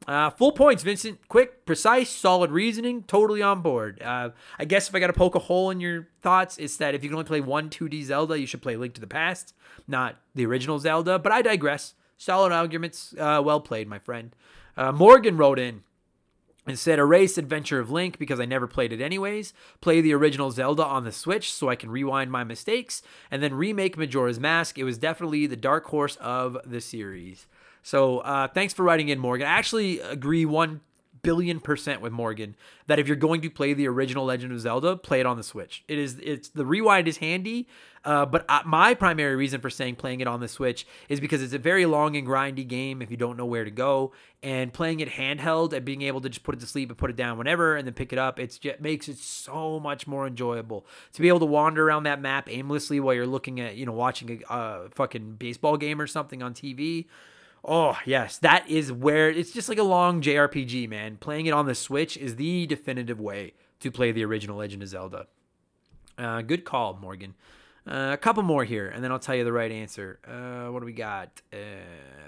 Uh, 0.08 0.30
full 0.30 0.52
points, 0.52 0.82
Vincent. 0.82 1.20
Quick, 1.28 1.66
precise, 1.66 2.10
solid 2.10 2.52
reasoning. 2.52 3.04
Totally 3.04 3.42
on 3.42 3.62
board. 3.62 4.02
Uh, 4.02 4.30
I 4.58 4.66
guess 4.66 4.90
if 4.90 4.96
I 4.96 5.00
got 5.00 5.08
to 5.08 5.14
poke 5.14 5.36
a 5.36 5.40
hole 5.40 5.70
in 5.70 5.80
your 5.80 6.08
thoughts, 6.22 6.58
it's 6.58 6.78
that 6.78 6.96
if 6.96 7.04
you 7.04 7.10
can 7.10 7.16
only 7.16 7.28
play 7.28 7.42
one 7.42 7.70
2D 7.70 8.04
Zelda, 8.06 8.40
you 8.40 8.48
should 8.48 8.62
play 8.62 8.76
Link 8.76 8.94
to 8.96 9.02
the 9.02 9.08
Past, 9.08 9.54
not 9.88 10.16
the 10.34 10.46
original 10.46 10.80
Zelda. 10.80 11.20
But 11.20 11.32
I 11.32 11.42
digress. 11.42 11.94
Solid 12.18 12.52
arguments. 12.52 13.14
Uh, 13.18 13.42
well 13.44 13.62
played, 13.62 13.88
my 13.88 14.00
friend. 14.00 14.36
Uh, 14.76 14.92
Morgan 14.92 15.38
wrote 15.38 15.60
in 15.60 15.84
and 16.66 16.78
said, 16.78 17.00
Erase 17.00 17.38
Adventure 17.38 17.80
of 17.80 17.92
Link 17.92 18.18
because 18.18 18.40
I 18.40 18.46
never 18.46 18.68
played 18.68 18.92
it 18.92 19.02
anyways. 19.02 19.54
Play 19.82 20.02
the 20.02 20.14
original 20.14 20.52
Zelda 20.52 20.84
on 20.84 21.04
the 21.04 21.12
Switch 21.12 21.52
so 21.52 21.70
I 21.70 21.76
can 21.76 21.90
rewind 21.90 22.32
my 22.32 22.44
mistakes. 22.44 23.02
And 23.30 23.44
then 23.44 23.54
remake 23.54 23.98
Majora's 23.98 24.40
Mask. 24.40 24.78
It 24.78 24.84
was 24.84 24.98
definitely 24.98 25.48
the 25.48 25.56
dark 25.56 25.86
horse 25.86 26.16
of 26.18 26.58
the 26.66 26.82
series. 26.82 27.48
So 27.84 28.20
uh, 28.20 28.48
thanks 28.48 28.74
for 28.74 28.84
writing 28.84 29.10
in, 29.10 29.20
Morgan. 29.20 29.48
I 29.48 29.52
actually 29.52 30.00
agree 30.00 30.46
one 30.46 30.82
billion 31.22 31.60
percent 31.60 32.02
with 32.02 32.12
Morgan 32.12 32.56
that 32.88 33.00
if 33.00 33.08
you're 33.08 33.18
going 33.18 33.42
to 33.42 33.50
play 33.50 33.74
the 33.74 33.88
original 33.88 34.26
Legend 34.26 34.52
of 34.52 34.60
Zelda, 34.60 34.96
play 34.96 35.20
it 35.20 35.26
on 35.26 35.38
the 35.38 35.44
Switch. 35.44 35.84
It 35.88 35.98
is 35.98 36.20
it's 36.24 36.50
the 36.50 36.66
rewind 36.66 37.08
is 37.08 37.18
handy, 37.18 37.68
uh, 38.06 38.26
but 38.26 38.46
uh, 38.50 38.62
my 38.66 38.94
primary 38.94 39.36
reason 39.36 39.62
for 39.62 39.70
saying 39.70 39.96
playing 39.96 40.22
it 40.22 40.28
on 40.28 40.40
the 40.40 40.48
Switch 40.48 40.88
is 41.08 41.20
because 41.20 41.42
it's 41.42 41.54
a 41.54 41.60
very 41.60 41.86
long 41.86 42.16
and 42.16 42.26
grindy 42.26 42.68
game 42.68 43.02
if 43.02 43.12
you 43.12 43.18
don't 43.18 43.38
know 43.38 43.46
where 43.46 43.66
to 43.66 43.72
go, 43.72 44.12
and 44.42 44.74
playing 44.74 45.00
it 45.00 45.10
handheld 45.10 45.74
and 45.74 45.86
being 45.86 46.02
able 46.04 46.22
to 46.22 46.30
just 46.30 46.44
put 46.44 46.56
it 46.56 46.62
to 46.62 46.68
sleep 46.68 46.90
and 46.90 46.98
put 46.98 47.10
it 47.10 47.16
down 47.16 47.38
whenever 47.38 47.76
and 47.76 47.86
then 47.86 47.94
pick 47.94 48.14
it 48.14 48.20
up, 48.20 48.40
it's 48.40 48.58
just 48.58 48.80
makes 48.80 49.08
it 49.08 49.18
so 49.18 49.80
much 49.80 50.08
more 50.08 50.28
enjoyable 50.28 50.86
to 51.14 51.22
be 51.22 51.28
able 51.28 51.40
to 51.40 51.46
wander 51.46 51.88
around 51.88 52.04
that 52.04 52.22
map 52.22 52.50
aimlessly 52.50 53.00
while 53.00 53.14
you're 53.14 53.28
looking 53.28 53.60
at 53.60 53.76
you 53.76 53.86
know 53.86 53.94
watching 53.94 54.44
a, 54.50 54.54
a 54.54 54.90
fucking 54.90 55.36
baseball 55.36 55.78
game 55.78 56.00
or 56.00 56.08
something 56.08 56.42
on 56.42 56.54
TV. 56.54 57.06
Oh, 57.64 57.98
yes, 58.06 58.38
that 58.38 58.70
is 58.70 58.92
where 58.92 59.30
it's 59.30 59.52
just 59.52 59.70
like 59.70 59.78
a 59.78 59.84
long 59.84 60.22
JRPG, 60.22 60.88
man. 60.88 61.18
Playing 61.18 61.46
it 61.46 61.52
on 61.52 61.66
the 61.66 61.76
Switch 61.76 62.16
is 62.16 62.36
the 62.38 62.66
definitive 62.66 63.20
way 63.20 63.54
to 63.82 63.92
play 63.92 64.12
the 64.12 64.24
original 64.24 64.58
Legend 64.58 64.84
of 64.84 64.90
Zelda. 64.90 65.28
Uh, 66.18 66.42
good 66.42 66.66
call, 66.66 66.98
Morgan. 67.02 67.34
Uh, 67.90 68.12
a 68.14 68.18
couple 68.18 68.44
more 68.44 68.66
here, 68.66 68.88
and 68.88 69.04
then 69.04 69.12
I'll 69.12 69.18
tell 69.18 69.34
you 69.34 69.44
the 69.44 69.52
right 69.52 69.72
answer. 69.72 70.20
Uh, 70.28 70.72
what 70.72 70.82
do 70.82 70.86
we 70.86 70.94
got? 70.94 71.42
Uh, 71.52 71.58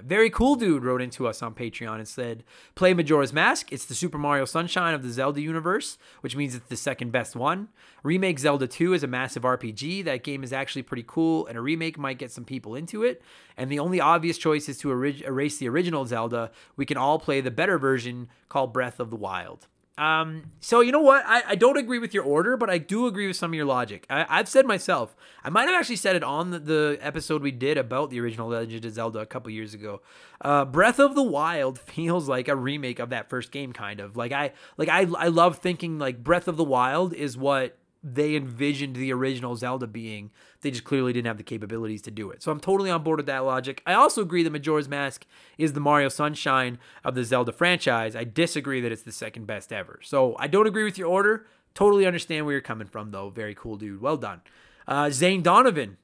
very 0.04 0.32
cool 0.32 0.56
dude 0.56 0.84
wrote 0.84 1.04
into 1.04 1.28
us 1.28 1.44
on 1.44 1.54
Patreon 1.54 1.98
and 1.98 2.08
said, 2.08 2.44
"Play 2.74 2.96
Majora's 2.96 3.32
Mask. 3.32 3.72
It's 3.72 3.86
the 3.86 3.94
Super 3.94 4.18
Mario 4.18 4.46
Sunshine 4.46 4.96
of 4.96 5.04
the 5.04 5.12
Zelda 5.12 5.40
universe, 5.40 6.00
which 6.22 6.36
means 6.36 6.56
it's 6.56 6.68
the 6.68 6.76
second 6.76 7.12
best 7.12 7.36
one. 7.36 7.68
Remake 8.02 8.40
Zelda 8.40 8.66
2 8.66 8.96
is 8.96 9.04
a 9.04 9.08
massive 9.08 9.44
RPG. 9.44 10.04
That 10.04 10.24
game 10.24 10.44
is 10.44 10.52
actually 10.52 10.82
pretty 10.82 11.06
cool, 11.06 11.46
and 11.46 11.56
a 11.56 11.62
remake 11.62 12.00
might 12.00 12.18
get 12.18 12.32
some 12.32 12.46
people 12.46 12.74
into 12.74 13.04
it. 13.04 13.22
And 13.56 13.72
the 13.72 13.78
only 13.78 14.02
obvious 14.02 14.40
choice 14.40 14.68
is 14.68 14.80
to 14.80 14.92
erase 14.92 15.58
the 15.60 15.70
original 15.70 16.08
Zelda. 16.08 16.50
We 16.76 16.88
can 16.88 16.98
all 16.98 17.20
play 17.20 17.40
the 17.40 17.52
better 17.52 17.78
version 17.78 18.30
called 18.50 18.74
Breath 18.74 19.00
of 19.00 19.12
the 19.12 19.16
Wild." 19.16 19.68
Um, 20.02 20.46
so 20.62 20.82
you 20.82 20.92
know 20.92 21.02
what? 21.02 21.24
I, 21.28 21.44
I 21.50 21.56
don't 21.56 21.78
agree 21.78 22.00
with 22.00 22.12
your 22.12 22.24
order, 22.24 22.58
but 22.58 22.72
I 22.72 22.80
do 22.80 23.06
agree 23.06 23.28
with 23.28 23.36
some 23.36 23.52
of 23.52 23.56
your 23.56 23.66
logic. 23.66 24.08
I, 24.10 24.38
have 24.38 24.50
said 24.50 24.66
myself, 24.66 25.16
I 25.44 25.52
might 25.52 25.70
have 25.70 25.80
actually 25.80 25.98
said 25.98 26.16
it 26.16 26.24
on 26.24 26.50
the, 26.50 26.58
the, 26.58 26.98
episode 27.02 27.44
we 27.44 27.52
did 27.52 27.78
about 27.78 28.10
the 28.10 28.20
original 28.20 28.50
Legend 28.50 28.84
of 28.84 28.94
Zelda 28.94 29.20
a 29.20 29.28
couple 29.28 29.52
years 29.52 29.76
ago. 29.76 30.02
Uh, 30.44 30.66
Breath 30.66 31.00
of 31.00 31.14
the 31.14 31.22
Wild 31.22 31.78
feels 31.88 32.28
like 32.28 32.48
a 32.48 32.56
remake 32.56 32.98
of 32.98 33.12
that 33.12 33.30
first 33.30 33.52
game, 33.52 33.74
kind 33.74 34.00
of. 34.00 34.18
Like 34.18 34.32
I 34.32 34.54
like 34.76 34.90
I 34.90 35.02
I 35.20 35.28
love 35.28 35.60
thinking 35.60 36.00
like 36.00 36.24
Breath 36.24 36.48
of 36.48 36.58
the 36.58 36.64
Wild 36.64 37.14
is 37.14 37.38
what 37.38 37.78
they 38.04 38.36
envisioned 38.36 38.96
the 38.96 39.14
original 39.14 39.56
Zelda 39.56 39.86
being. 39.86 40.32
They 40.62 40.72
just 40.72 40.84
clearly 40.84 41.14
didn't 41.14 41.28
have 41.28 41.38
the 41.38 41.44
capabilities 41.44 42.02
to 42.04 42.12
do 42.12 42.32
it. 42.32 42.42
So 42.42 42.52
I'm 42.52 42.60
totally 42.60 42.90
on 42.90 43.04
board 43.04 43.18
with 43.18 43.26
that 43.28 43.46
logic. 43.46 43.82
I 43.86 43.94
also 43.94 44.22
agree 44.22 44.44
that 44.44 44.50
Majora's 44.50 44.90
Mask 44.90 45.26
is 45.58 45.74
the 45.74 45.80
Mario 45.80 46.10
Sunshine 46.10 46.80
of 47.04 47.14
the 47.16 47.24
Zelda 47.24 47.52
franchise. 47.52 48.16
I 48.16 48.24
disagree 48.24 48.82
that 48.82 48.92
it's 48.92 49.04
the 49.04 49.12
second 49.12 49.46
best 49.46 49.72
ever. 49.72 50.00
So 50.04 50.36
I 50.40 50.48
don't 50.48 50.68
agree 50.68 50.84
with 50.84 50.98
your 50.98 51.10
order. 51.10 51.46
Totally 51.74 52.06
understand 52.06 52.46
where 52.46 52.54
you're 52.54 52.62
coming 52.62 52.88
from, 52.88 53.12
though. 53.12 53.30
Very 53.30 53.56
cool, 53.56 53.78
dude. 53.78 54.02
Well 54.02 54.18
done. 54.18 54.42
Uh, 54.88 55.10
Zane 55.12 55.44
Donovan 55.44 55.98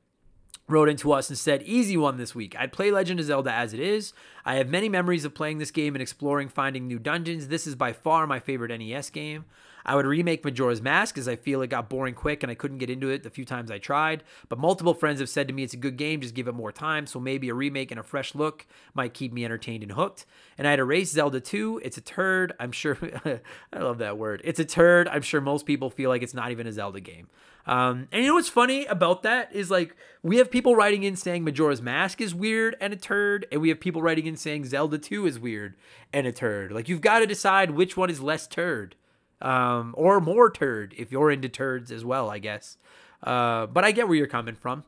wrote 0.67 0.89
into 0.89 1.11
us 1.11 1.29
and 1.29 1.37
said, 1.37 1.63
Easy 1.63 1.97
one 1.97 2.17
this 2.17 2.35
week. 2.35 2.55
I'd 2.59 2.71
play 2.71 2.91
Legend 2.91 3.19
of 3.19 3.25
Zelda 3.25 3.51
as 3.51 3.73
it 3.73 3.79
is. 3.79 4.13
I 4.45 4.55
have 4.55 4.69
many 4.69 4.87
memories 4.87 5.25
of 5.25 5.33
playing 5.33 5.57
this 5.57 5.71
game 5.71 5.95
and 5.95 6.01
exploring, 6.01 6.49
finding 6.49 6.87
new 6.87 6.99
dungeons. 6.99 7.47
This 7.47 7.65
is 7.65 7.75
by 7.75 7.93
far 7.93 8.27
my 8.27 8.39
favorite 8.39 8.77
NES 8.77 9.09
game. 9.09 9.45
I 9.87 9.95
would 9.95 10.05
remake 10.05 10.43
Majora's 10.43 10.81
Mask 10.81 11.17
as 11.17 11.29
I 11.29 11.37
feel 11.37 11.61
it 11.61 11.69
got 11.69 11.89
boring 11.89 12.13
quick 12.13 12.43
and 12.43 12.51
I 12.51 12.55
couldn't 12.55 12.79
get 12.79 12.89
into 12.89 13.09
it 13.09 13.23
the 13.23 13.29
few 13.29 13.45
times 13.45 13.71
I 13.71 13.77
tried. 13.77 14.23
But 14.49 14.59
multiple 14.59 14.93
friends 14.93 15.21
have 15.21 15.29
said 15.29 15.47
to 15.47 15.53
me 15.53 15.63
it's 15.63 15.73
a 15.73 15.77
good 15.77 15.95
game, 15.95 16.19
just 16.19 16.35
give 16.35 16.49
it 16.49 16.53
more 16.53 16.73
time. 16.73 17.07
So 17.07 17.19
maybe 17.19 17.47
a 17.47 17.53
remake 17.53 17.89
and 17.91 17.99
a 17.99 18.03
fresh 18.03 18.35
look 18.35 18.67
might 18.93 19.13
keep 19.13 19.31
me 19.31 19.45
entertained 19.45 19.83
and 19.83 19.93
hooked. 19.93 20.25
And 20.57 20.67
I'd 20.67 20.79
erase 20.79 21.11
Zelda 21.11 21.39
2. 21.39 21.81
It's 21.85 21.97
a 21.97 22.01
turd. 22.01 22.53
I'm 22.59 22.73
sure. 22.73 22.97
I 23.73 23.79
love 23.79 23.99
that 23.99 24.17
word. 24.17 24.41
It's 24.43 24.59
a 24.59 24.65
turd. 24.65 25.07
I'm 25.07 25.21
sure 25.21 25.39
most 25.39 25.65
people 25.65 25.89
feel 25.89 26.09
like 26.09 26.21
it's 26.21 26.33
not 26.33 26.51
even 26.51 26.67
a 26.67 26.73
Zelda 26.73 26.99
game. 26.99 27.29
Um, 27.65 28.07
and 28.11 28.23
you 28.23 28.29
know 28.29 28.35
what's 28.35 28.49
funny 28.49 28.85
about 28.85 29.23
that 29.23 29.53
is 29.53 29.69
like 29.69 29.95
we 30.23 30.37
have 30.37 30.49
people 30.49 30.75
writing 30.75 31.03
in 31.03 31.17
saying 31.17 31.43
Majora's 31.43 31.81
Mask 31.81 32.21
is 32.21 32.33
weird 32.33 32.77
and 32.79 32.93
a 32.93 32.95
turd, 32.95 33.45
and 33.51 33.59
we 33.59 33.67
have 33.69 33.81
people 33.81 34.01
writing 34.01 34.25
in 34.25 34.37
saying 34.37 34.65
Zelda 34.65 34.97
2 34.97 35.25
is 35.25 35.37
weird 35.37 35.75
and 36.13 36.25
a 36.25 36.31
turd. 36.31 36.71
Like 36.71 36.87
you've 36.87 37.01
got 37.01 37.19
to 37.19 37.27
decide 37.27 37.71
which 37.71 37.97
one 37.97 38.09
is 38.09 38.21
less 38.21 38.47
turd 38.47 38.95
um, 39.41 39.93
or 39.97 40.19
more 40.19 40.49
turd 40.49 40.93
if 40.97 41.11
you're 41.11 41.31
into 41.31 41.49
turds 41.49 41.91
as 41.91 42.03
well, 42.03 42.29
I 42.29 42.39
guess. 42.39 42.77
Uh, 43.23 43.65
but 43.67 43.83
I 43.83 43.91
get 43.91 44.07
where 44.07 44.17
you're 44.17 44.27
coming 44.27 44.55
from. 44.55 44.83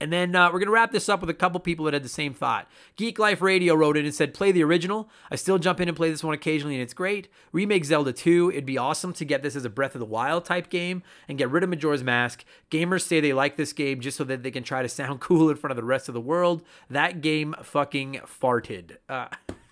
And 0.00 0.12
then 0.12 0.34
uh, 0.34 0.48
we're 0.48 0.58
going 0.58 0.66
to 0.66 0.72
wrap 0.72 0.90
this 0.90 1.08
up 1.08 1.20
with 1.20 1.30
a 1.30 1.34
couple 1.34 1.60
people 1.60 1.84
that 1.84 1.94
had 1.94 2.02
the 2.02 2.08
same 2.08 2.34
thought. 2.34 2.68
Geek 2.96 3.18
Life 3.18 3.40
Radio 3.40 3.74
wrote 3.74 3.96
in 3.96 4.04
and 4.04 4.14
said, 4.14 4.34
Play 4.34 4.50
the 4.50 4.64
original. 4.64 5.08
I 5.30 5.36
still 5.36 5.58
jump 5.58 5.80
in 5.80 5.88
and 5.88 5.96
play 5.96 6.10
this 6.10 6.24
one 6.24 6.34
occasionally, 6.34 6.74
and 6.74 6.82
it's 6.82 6.92
great. 6.92 7.28
Remake 7.52 7.84
Zelda 7.84 8.12
2. 8.12 8.50
It'd 8.50 8.66
be 8.66 8.76
awesome 8.76 9.12
to 9.14 9.24
get 9.24 9.42
this 9.42 9.54
as 9.54 9.64
a 9.64 9.70
Breath 9.70 9.94
of 9.94 10.00
the 10.00 10.04
Wild 10.04 10.44
type 10.44 10.68
game 10.68 11.02
and 11.28 11.38
get 11.38 11.50
rid 11.50 11.62
of 11.62 11.70
Majora's 11.70 12.02
Mask. 12.02 12.44
Gamers 12.70 13.02
say 13.02 13.20
they 13.20 13.32
like 13.32 13.56
this 13.56 13.72
game 13.72 14.00
just 14.00 14.16
so 14.16 14.24
that 14.24 14.42
they 14.42 14.50
can 14.50 14.64
try 14.64 14.82
to 14.82 14.88
sound 14.90 15.20
cool 15.20 15.48
in 15.48 15.56
front 15.56 15.70
of 15.70 15.76
the 15.76 15.84
rest 15.84 16.08
of 16.08 16.14
the 16.14 16.20
world. 16.20 16.62
That 16.90 17.20
game 17.20 17.54
fucking 17.62 18.20
farted. 18.26 18.96
Uh, 19.08 19.28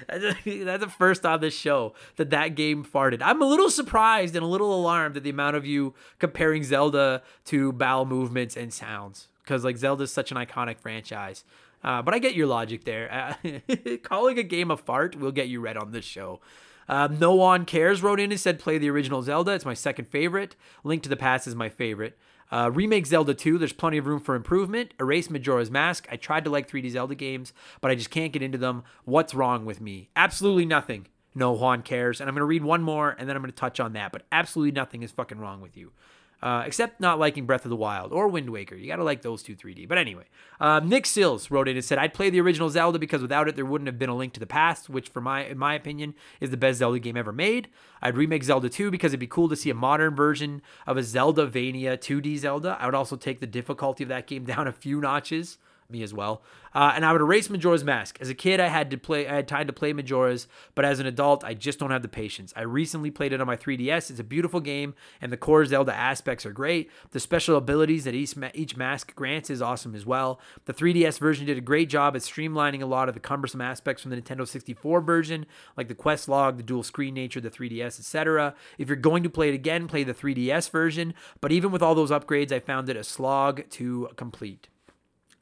That's 0.08 0.84
the 0.84 0.92
first 0.96 1.24
on 1.26 1.40
this 1.40 1.56
show 1.56 1.94
that 2.16 2.30
that 2.30 2.54
game 2.54 2.84
farted. 2.84 3.20
I'm 3.22 3.42
a 3.42 3.46
little 3.46 3.70
surprised 3.70 4.36
and 4.36 4.44
a 4.44 4.48
little 4.48 4.74
alarmed 4.74 5.16
at 5.16 5.22
the 5.22 5.30
amount 5.30 5.56
of 5.56 5.66
you 5.66 5.94
comparing 6.18 6.64
Zelda 6.64 7.22
to 7.46 7.72
bowel 7.72 8.04
movements 8.04 8.56
and 8.56 8.72
sounds 8.72 9.28
because 9.42 9.64
like 9.64 9.76
Zelda 9.76 10.04
is 10.04 10.12
such 10.12 10.30
an 10.30 10.36
iconic 10.36 10.78
franchise. 10.78 11.44
Uh, 11.82 12.02
but 12.02 12.12
I 12.12 12.18
get 12.18 12.34
your 12.34 12.46
logic 12.46 12.84
there. 12.84 13.36
Uh, 13.44 13.96
calling 14.02 14.38
a 14.38 14.42
game 14.42 14.70
a 14.70 14.76
fart 14.76 15.16
will 15.16 15.32
get 15.32 15.48
you 15.48 15.60
read 15.60 15.76
on 15.76 15.92
this 15.92 16.04
show. 16.04 16.40
Um, 16.88 17.18
no 17.18 17.34
one 17.34 17.64
cares 17.64 18.02
wrote 18.02 18.18
in 18.18 18.32
and 18.32 18.40
said 18.40 18.58
play 18.58 18.78
the 18.78 18.90
original 18.90 19.22
Zelda. 19.22 19.52
It's 19.52 19.64
my 19.64 19.74
second 19.74 20.06
favorite. 20.06 20.56
Link 20.84 21.02
to 21.02 21.08
the 21.08 21.16
Past 21.16 21.46
is 21.46 21.54
my 21.54 21.68
favorite. 21.68 22.18
Uh, 22.50 22.70
remake 22.72 23.06
Zelda 23.06 23.34
2, 23.34 23.58
there's 23.58 23.72
plenty 23.72 23.98
of 23.98 24.06
room 24.06 24.20
for 24.20 24.34
improvement. 24.34 24.94
Erase 24.98 25.28
Majora's 25.28 25.70
Mask. 25.70 26.06
I 26.10 26.16
tried 26.16 26.44
to 26.44 26.50
like 26.50 26.70
3D 26.70 26.90
Zelda 26.90 27.14
games, 27.14 27.52
but 27.80 27.90
I 27.90 27.94
just 27.94 28.10
can't 28.10 28.32
get 28.32 28.42
into 28.42 28.58
them. 28.58 28.84
What's 29.04 29.34
wrong 29.34 29.64
with 29.64 29.80
me? 29.80 30.08
Absolutely 30.16 30.64
nothing. 30.64 31.06
No 31.34 31.52
One 31.52 31.82
cares. 31.82 32.20
And 32.20 32.28
I'm 32.28 32.34
going 32.34 32.40
to 32.40 32.46
read 32.46 32.64
one 32.64 32.82
more 32.82 33.14
and 33.18 33.28
then 33.28 33.36
I'm 33.36 33.42
going 33.42 33.52
to 33.52 33.56
touch 33.56 33.80
on 33.80 33.92
that. 33.92 34.12
But 34.12 34.22
absolutely 34.32 34.72
nothing 34.72 35.02
is 35.02 35.12
fucking 35.12 35.38
wrong 35.38 35.60
with 35.60 35.76
you. 35.76 35.92
Uh, 36.40 36.62
except 36.64 37.00
not 37.00 37.18
liking 37.18 37.46
Breath 37.46 37.64
of 37.64 37.68
the 37.68 37.76
Wild 37.76 38.12
or 38.12 38.28
Wind 38.28 38.50
Waker. 38.50 38.76
You 38.76 38.86
gotta 38.86 39.02
like 39.02 39.22
those 39.22 39.42
two 39.42 39.56
3D. 39.56 39.88
But 39.88 39.98
anyway, 39.98 40.22
uh, 40.60 40.78
Nick 40.78 41.04
Sills 41.04 41.50
wrote 41.50 41.66
in 41.66 41.76
and 41.76 41.84
said, 41.84 41.98
"I'd 41.98 42.14
play 42.14 42.30
the 42.30 42.40
original 42.40 42.70
Zelda 42.70 42.96
because 42.96 43.20
without 43.22 43.48
it, 43.48 43.56
there 43.56 43.66
wouldn't 43.66 43.88
have 43.88 43.98
been 43.98 44.08
a 44.08 44.14
Link 44.14 44.34
to 44.34 44.40
the 44.40 44.46
Past, 44.46 44.88
which, 44.88 45.08
for 45.08 45.20
my 45.20 45.44
in 45.44 45.58
my 45.58 45.74
opinion, 45.74 46.14
is 46.40 46.50
the 46.50 46.56
best 46.56 46.78
Zelda 46.78 47.00
game 47.00 47.16
ever 47.16 47.32
made. 47.32 47.68
I'd 48.00 48.16
remake 48.16 48.44
Zelda 48.44 48.68
2 48.68 48.92
because 48.92 49.10
it'd 49.10 49.18
be 49.18 49.26
cool 49.26 49.48
to 49.48 49.56
see 49.56 49.70
a 49.70 49.74
modern 49.74 50.14
version 50.14 50.62
of 50.86 50.96
a 50.96 51.02
Zelda 51.02 51.44
Vania 51.44 51.96
2D 51.96 52.38
Zelda. 52.38 52.76
I 52.80 52.86
would 52.86 52.94
also 52.94 53.16
take 53.16 53.40
the 53.40 53.46
difficulty 53.46 54.04
of 54.04 54.08
that 54.10 54.28
game 54.28 54.44
down 54.52 54.68
a 54.68 54.72
few 54.72 55.00
notches." 55.00 55.58
Me 55.90 56.02
as 56.02 56.12
well. 56.12 56.42
Uh, 56.74 56.92
and 56.94 57.02
I 57.02 57.12
would 57.12 57.22
erase 57.22 57.48
Majora's 57.48 57.82
Mask. 57.82 58.18
As 58.20 58.28
a 58.28 58.34
kid, 58.34 58.60
I 58.60 58.66
had 58.66 58.90
to 58.90 58.98
play. 58.98 59.26
I 59.26 59.36
had 59.36 59.48
time 59.48 59.66
to 59.68 59.72
play 59.72 59.94
Majora's, 59.94 60.46
but 60.74 60.84
as 60.84 61.00
an 61.00 61.06
adult, 61.06 61.44
I 61.44 61.54
just 61.54 61.78
don't 61.78 61.90
have 61.90 62.02
the 62.02 62.08
patience. 62.08 62.52
I 62.54 62.62
recently 62.62 63.10
played 63.10 63.32
it 63.32 63.40
on 63.40 63.46
my 63.46 63.56
3DS. 63.56 64.10
It's 64.10 64.20
a 64.20 64.24
beautiful 64.24 64.60
game, 64.60 64.94
and 65.22 65.32
the 65.32 65.38
core 65.38 65.64
Zelda 65.64 65.94
aspects 65.94 66.44
are 66.44 66.52
great. 66.52 66.90
The 67.12 67.20
special 67.20 67.56
abilities 67.56 68.04
that 68.04 68.14
each 68.14 68.34
each 68.52 68.76
mask 68.76 69.14
grants 69.14 69.48
is 69.48 69.62
awesome 69.62 69.94
as 69.94 70.04
well. 70.04 70.38
The 70.66 70.74
3DS 70.74 71.18
version 71.18 71.46
did 71.46 71.56
a 71.56 71.62
great 71.62 71.88
job 71.88 72.14
at 72.14 72.20
streamlining 72.20 72.82
a 72.82 72.86
lot 72.86 73.08
of 73.08 73.14
the 73.14 73.20
cumbersome 73.20 73.62
aspects 73.62 74.02
from 74.02 74.10
the 74.10 74.20
Nintendo 74.20 74.46
64 74.46 75.00
version, 75.00 75.46
like 75.74 75.88
the 75.88 75.94
quest 75.94 76.28
log, 76.28 76.58
the 76.58 76.62
dual 76.62 76.82
screen 76.82 77.14
nature, 77.14 77.40
the 77.40 77.50
3DS, 77.50 77.98
etc. 77.98 78.54
If 78.76 78.88
you're 78.88 78.96
going 78.96 79.22
to 79.22 79.30
play 79.30 79.48
it 79.48 79.54
again, 79.54 79.88
play 79.88 80.04
the 80.04 80.12
3DS 80.12 80.70
version. 80.70 81.14
But 81.40 81.50
even 81.50 81.72
with 81.72 81.82
all 81.82 81.94
those 81.94 82.10
upgrades, 82.10 82.52
I 82.52 82.60
found 82.60 82.90
it 82.90 82.96
a 82.96 83.04
slog 83.04 83.62
to 83.70 84.10
complete. 84.16 84.68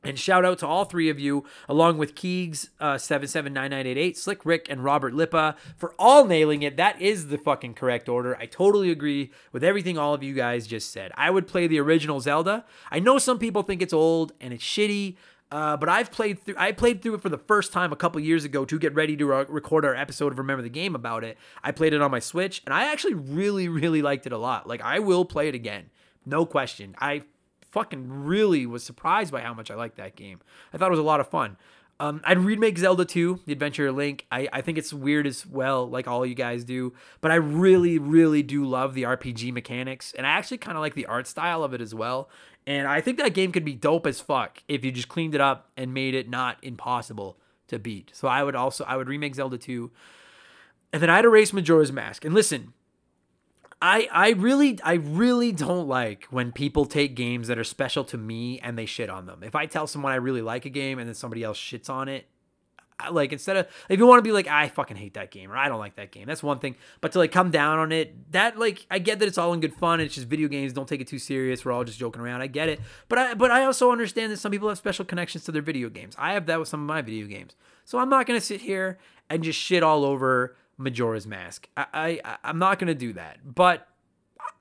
And 0.04 0.18
shout 0.18 0.44
out 0.44 0.58
to 0.60 0.66
all 0.66 0.84
three 0.84 1.08
of 1.08 1.18
you, 1.18 1.44
along 1.68 1.98
with 1.98 2.14
Keegs 2.14 2.68
uh, 2.78 2.96
seven 2.96 3.26
seven 3.26 3.52
nine 3.52 3.70
nine 3.70 3.86
eight 3.88 3.98
eight, 3.98 4.16
Slick 4.16 4.46
Rick, 4.46 4.68
and 4.70 4.84
Robert 4.84 5.12
Lippa 5.14 5.56
for 5.76 5.94
all 5.98 6.24
nailing 6.24 6.62
it. 6.62 6.76
That 6.76 7.00
is 7.02 7.26
the 7.26 7.38
fucking 7.38 7.74
correct 7.74 8.08
order. 8.08 8.36
I 8.38 8.46
totally 8.46 8.90
agree 8.92 9.32
with 9.50 9.64
everything 9.64 9.98
all 9.98 10.14
of 10.14 10.22
you 10.22 10.32
guys 10.32 10.68
just 10.68 10.92
said. 10.92 11.10
I 11.16 11.30
would 11.30 11.48
play 11.48 11.66
the 11.66 11.80
original 11.80 12.20
Zelda. 12.20 12.64
I 12.90 13.00
know 13.00 13.18
some 13.18 13.38
people 13.38 13.62
think 13.62 13.82
it's 13.82 13.92
old 13.92 14.32
and 14.40 14.54
it's 14.54 14.62
shitty, 14.62 15.16
uh, 15.50 15.76
but 15.76 15.88
I've 15.88 16.12
played 16.12 16.40
through. 16.40 16.56
I 16.56 16.70
played 16.70 17.02
through 17.02 17.14
it 17.14 17.22
for 17.22 17.28
the 17.28 17.38
first 17.38 17.72
time 17.72 17.92
a 17.92 17.96
couple 17.96 18.20
years 18.20 18.44
ago 18.44 18.64
to 18.64 18.78
get 18.78 18.94
ready 18.94 19.16
to 19.16 19.26
re- 19.26 19.46
record 19.48 19.84
our 19.84 19.94
episode 19.94 20.30
of 20.30 20.38
Remember 20.38 20.62
the 20.62 20.68
Game 20.68 20.94
about 20.94 21.24
it. 21.24 21.36
I 21.64 21.72
played 21.72 21.92
it 21.92 22.02
on 22.02 22.12
my 22.12 22.20
Switch, 22.20 22.62
and 22.64 22.72
I 22.72 22.92
actually 22.92 23.14
really, 23.14 23.68
really 23.68 24.02
liked 24.02 24.26
it 24.26 24.32
a 24.32 24.38
lot. 24.38 24.68
Like 24.68 24.82
I 24.82 25.00
will 25.00 25.24
play 25.24 25.48
it 25.48 25.54
again, 25.56 25.90
no 26.24 26.46
question. 26.46 26.94
I 27.00 27.22
fucking 27.76 28.24
really 28.24 28.64
was 28.64 28.82
surprised 28.82 29.30
by 29.30 29.42
how 29.42 29.52
much 29.52 29.70
I 29.70 29.74
liked 29.74 29.98
that 29.98 30.16
game. 30.16 30.40
I 30.72 30.78
thought 30.78 30.86
it 30.86 30.90
was 30.90 30.98
a 30.98 31.02
lot 31.02 31.20
of 31.20 31.28
fun. 31.28 31.58
Um, 32.00 32.22
I'd 32.24 32.38
remake 32.38 32.78
Zelda 32.78 33.04
2, 33.04 33.40
The 33.44 33.52
Adventure 33.52 33.92
Link. 33.92 34.24
I, 34.32 34.48
I 34.50 34.62
think 34.62 34.78
it's 34.78 34.94
weird 34.94 35.26
as 35.26 35.44
well, 35.44 35.86
like 35.86 36.08
all 36.08 36.24
you 36.24 36.34
guys 36.34 36.64
do. 36.64 36.94
But 37.20 37.32
I 37.32 37.34
really, 37.34 37.98
really 37.98 38.42
do 38.42 38.64
love 38.64 38.94
the 38.94 39.02
RPG 39.02 39.52
mechanics. 39.52 40.14
And 40.16 40.26
I 40.26 40.30
actually 40.30 40.56
kind 40.56 40.78
of 40.78 40.80
like 40.80 40.94
the 40.94 41.04
art 41.04 41.26
style 41.26 41.62
of 41.62 41.74
it 41.74 41.82
as 41.82 41.94
well. 41.94 42.30
And 42.66 42.88
I 42.88 43.02
think 43.02 43.18
that 43.18 43.34
game 43.34 43.52
could 43.52 43.64
be 43.64 43.74
dope 43.74 44.06
as 44.06 44.22
fuck 44.22 44.62
if 44.68 44.82
you 44.82 44.90
just 44.90 45.08
cleaned 45.08 45.34
it 45.34 45.42
up 45.42 45.68
and 45.76 45.92
made 45.92 46.14
it 46.14 46.30
not 46.30 46.56
impossible 46.62 47.36
to 47.68 47.78
beat. 47.78 48.10
So 48.14 48.26
I 48.26 48.42
would 48.42 48.56
also, 48.56 48.84
I 48.84 48.96
would 48.96 49.08
remake 49.08 49.34
Zelda 49.34 49.58
2. 49.58 49.90
And 50.94 51.02
then 51.02 51.10
I'd 51.10 51.26
erase 51.26 51.52
Majora's 51.52 51.92
Mask. 51.92 52.24
And 52.24 52.34
listen, 52.34 52.72
I 53.80 54.08
I 54.10 54.30
really 54.30 54.78
I 54.82 54.94
really 54.94 55.52
don't 55.52 55.86
like 55.86 56.26
when 56.30 56.52
people 56.52 56.86
take 56.86 57.14
games 57.14 57.48
that 57.48 57.58
are 57.58 57.64
special 57.64 58.04
to 58.04 58.18
me 58.18 58.58
and 58.60 58.78
they 58.78 58.86
shit 58.86 59.10
on 59.10 59.26
them. 59.26 59.42
If 59.42 59.54
I 59.54 59.66
tell 59.66 59.86
someone 59.86 60.12
I 60.12 60.16
really 60.16 60.42
like 60.42 60.64
a 60.64 60.70
game 60.70 60.98
and 60.98 61.06
then 61.06 61.14
somebody 61.14 61.42
else 61.42 61.58
shits 61.58 61.90
on 61.90 62.08
it, 62.08 62.26
I, 62.98 63.10
like 63.10 63.32
instead 63.32 63.56
of 63.58 63.66
if 63.90 63.98
you 63.98 64.06
want 64.06 64.18
to 64.18 64.22
be 64.22 64.32
like 64.32 64.46
I 64.46 64.68
fucking 64.68 64.96
hate 64.96 65.14
that 65.14 65.30
game 65.30 65.52
or 65.52 65.56
I 65.58 65.68
don't 65.68 65.78
like 65.78 65.96
that 65.96 66.10
game, 66.10 66.26
that's 66.26 66.42
one 66.42 66.58
thing. 66.58 66.76
But 67.02 67.12
to 67.12 67.18
like 67.18 67.32
come 67.32 67.50
down 67.50 67.78
on 67.78 67.92
it, 67.92 68.32
that 68.32 68.58
like 68.58 68.86
I 68.90 68.98
get 68.98 69.18
that 69.18 69.28
it's 69.28 69.36
all 69.36 69.52
in 69.52 69.60
good 69.60 69.74
fun. 69.74 70.00
It's 70.00 70.14
just 70.14 70.26
video 70.26 70.48
games. 70.48 70.72
Don't 70.72 70.88
take 70.88 71.02
it 71.02 71.08
too 71.08 71.18
serious. 71.18 71.64
We're 71.64 71.72
all 71.72 71.84
just 71.84 71.98
joking 71.98 72.22
around. 72.22 72.40
I 72.40 72.46
get 72.46 72.70
it. 72.70 72.80
But 73.08 73.18
I 73.18 73.34
but 73.34 73.50
I 73.50 73.64
also 73.64 73.92
understand 73.92 74.32
that 74.32 74.38
some 74.38 74.52
people 74.52 74.68
have 74.70 74.78
special 74.78 75.04
connections 75.04 75.44
to 75.44 75.52
their 75.52 75.62
video 75.62 75.90
games. 75.90 76.14
I 76.18 76.32
have 76.32 76.46
that 76.46 76.58
with 76.58 76.68
some 76.68 76.80
of 76.80 76.86
my 76.86 77.02
video 77.02 77.26
games. 77.26 77.54
So 77.84 77.98
I'm 77.98 78.08
not 78.08 78.26
gonna 78.26 78.40
sit 78.40 78.62
here 78.62 78.98
and 79.28 79.42
just 79.42 79.58
shit 79.58 79.82
all 79.82 80.04
over 80.04 80.56
Majora's 80.78 81.26
Mask. 81.26 81.68
I, 81.76 82.20
I 82.24 82.36
I'm 82.44 82.58
not 82.58 82.78
gonna 82.78 82.94
do 82.94 83.12
that, 83.14 83.38
but 83.44 83.86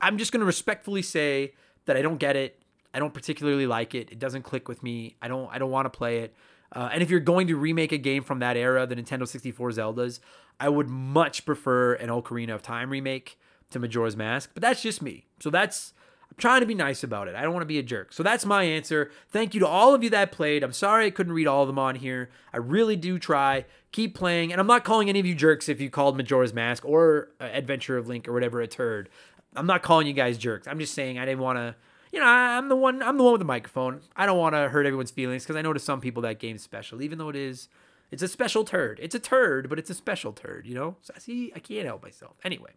I'm 0.00 0.18
just 0.18 0.32
gonna 0.32 0.44
respectfully 0.44 1.02
say 1.02 1.54
that 1.86 1.96
I 1.96 2.02
don't 2.02 2.18
get 2.18 2.36
it. 2.36 2.60
I 2.94 2.98
don't 2.98 3.12
particularly 3.12 3.66
like 3.66 3.94
it. 3.94 4.10
It 4.10 4.18
doesn't 4.18 4.42
click 4.42 4.68
with 4.68 4.82
me. 4.82 5.16
I 5.20 5.28
don't 5.28 5.48
I 5.52 5.58
don't 5.58 5.70
want 5.70 5.86
to 5.86 5.96
play 5.96 6.18
it. 6.18 6.34
Uh, 6.72 6.88
and 6.92 7.02
if 7.02 7.10
you're 7.10 7.20
going 7.20 7.46
to 7.46 7.56
remake 7.56 7.92
a 7.92 7.98
game 7.98 8.22
from 8.22 8.40
that 8.40 8.56
era, 8.56 8.86
the 8.86 8.96
Nintendo 8.96 9.26
64 9.26 9.70
Zeldas, 9.70 10.20
I 10.58 10.68
would 10.68 10.88
much 10.88 11.44
prefer 11.46 11.94
an 11.94 12.08
Ocarina 12.08 12.54
of 12.54 12.62
Time 12.62 12.90
remake 12.90 13.38
to 13.70 13.78
Majora's 13.78 14.16
Mask. 14.16 14.50
But 14.52 14.62
that's 14.62 14.82
just 14.82 15.00
me. 15.00 15.26
So 15.40 15.50
that's 15.50 15.92
I'm 16.30 16.36
trying 16.36 16.60
to 16.60 16.66
be 16.66 16.74
nice 16.74 17.02
about 17.02 17.28
it. 17.28 17.34
I 17.34 17.42
don't 17.42 17.52
want 17.52 17.62
to 17.62 17.66
be 17.66 17.78
a 17.78 17.82
jerk. 17.82 18.12
So 18.12 18.22
that's 18.22 18.44
my 18.44 18.64
answer. 18.64 19.10
Thank 19.28 19.54
you 19.54 19.60
to 19.60 19.66
all 19.66 19.94
of 19.94 20.04
you 20.04 20.10
that 20.10 20.32
played. 20.32 20.62
I'm 20.62 20.72
sorry 20.72 21.06
I 21.06 21.10
couldn't 21.10 21.32
read 21.32 21.46
all 21.46 21.62
of 21.62 21.68
them 21.68 21.78
on 21.78 21.96
here. 21.96 22.30
I 22.52 22.58
really 22.58 22.96
do 22.96 23.18
try. 23.18 23.64
Keep 23.92 24.14
playing. 24.14 24.52
And 24.52 24.60
I'm 24.60 24.66
not 24.66 24.84
calling 24.84 25.08
any 25.08 25.20
of 25.20 25.26
you 25.26 25.34
jerks 25.34 25.68
if 25.68 25.80
you 25.80 25.88
called 25.88 26.16
Majora's 26.16 26.52
Mask 26.52 26.84
or 26.84 27.30
uh, 27.40 27.44
Adventure 27.44 27.96
of 27.96 28.08
Link 28.08 28.28
or 28.28 28.32
whatever 28.32 28.60
a 28.60 28.66
turd. 28.66 29.08
I'm 29.54 29.66
not 29.66 29.82
calling 29.82 30.06
you 30.06 30.12
guys 30.12 30.36
jerks. 30.36 30.68
I'm 30.68 30.78
just 30.78 30.92
saying 30.94 31.18
I 31.18 31.24
didn't 31.24 31.40
want 31.40 31.58
to 31.58 31.74
you 32.12 32.20
know, 32.20 32.26
I'm 32.26 32.68
the 32.68 32.76
one 32.76 33.02
I'm 33.02 33.18
the 33.18 33.24
one 33.24 33.32
with 33.32 33.40
the 33.40 33.46
microphone. 33.46 34.00
I 34.16 34.24
don't 34.26 34.38
want 34.38 34.54
to 34.54 34.68
hurt 34.68 34.86
everyone's 34.86 35.10
feelings 35.10 35.42
because 35.42 35.56
I 35.56 35.62
know 35.62 35.72
to 35.72 35.80
some 35.80 36.00
people 36.00 36.22
that 36.22 36.38
game's 36.38 36.62
special, 36.62 37.02
even 37.02 37.18
though 37.18 37.28
it 37.28 37.36
is 37.36 37.68
it's 38.10 38.22
a 38.22 38.28
special 38.28 38.64
turd. 38.64 38.98
It's 39.02 39.14
a 39.14 39.18
turd, 39.18 39.68
but 39.68 39.78
it's 39.78 39.90
a 39.90 39.94
special 39.94 40.32
turd, 40.32 40.66
you 40.66 40.74
know? 40.74 40.96
So 41.02 41.12
I 41.14 41.18
see 41.18 41.52
I 41.54 41.58
can't 41.58 41.86
help 41.86 42.02
myself. 42.02 42.36
Anyway. 42.42 42.70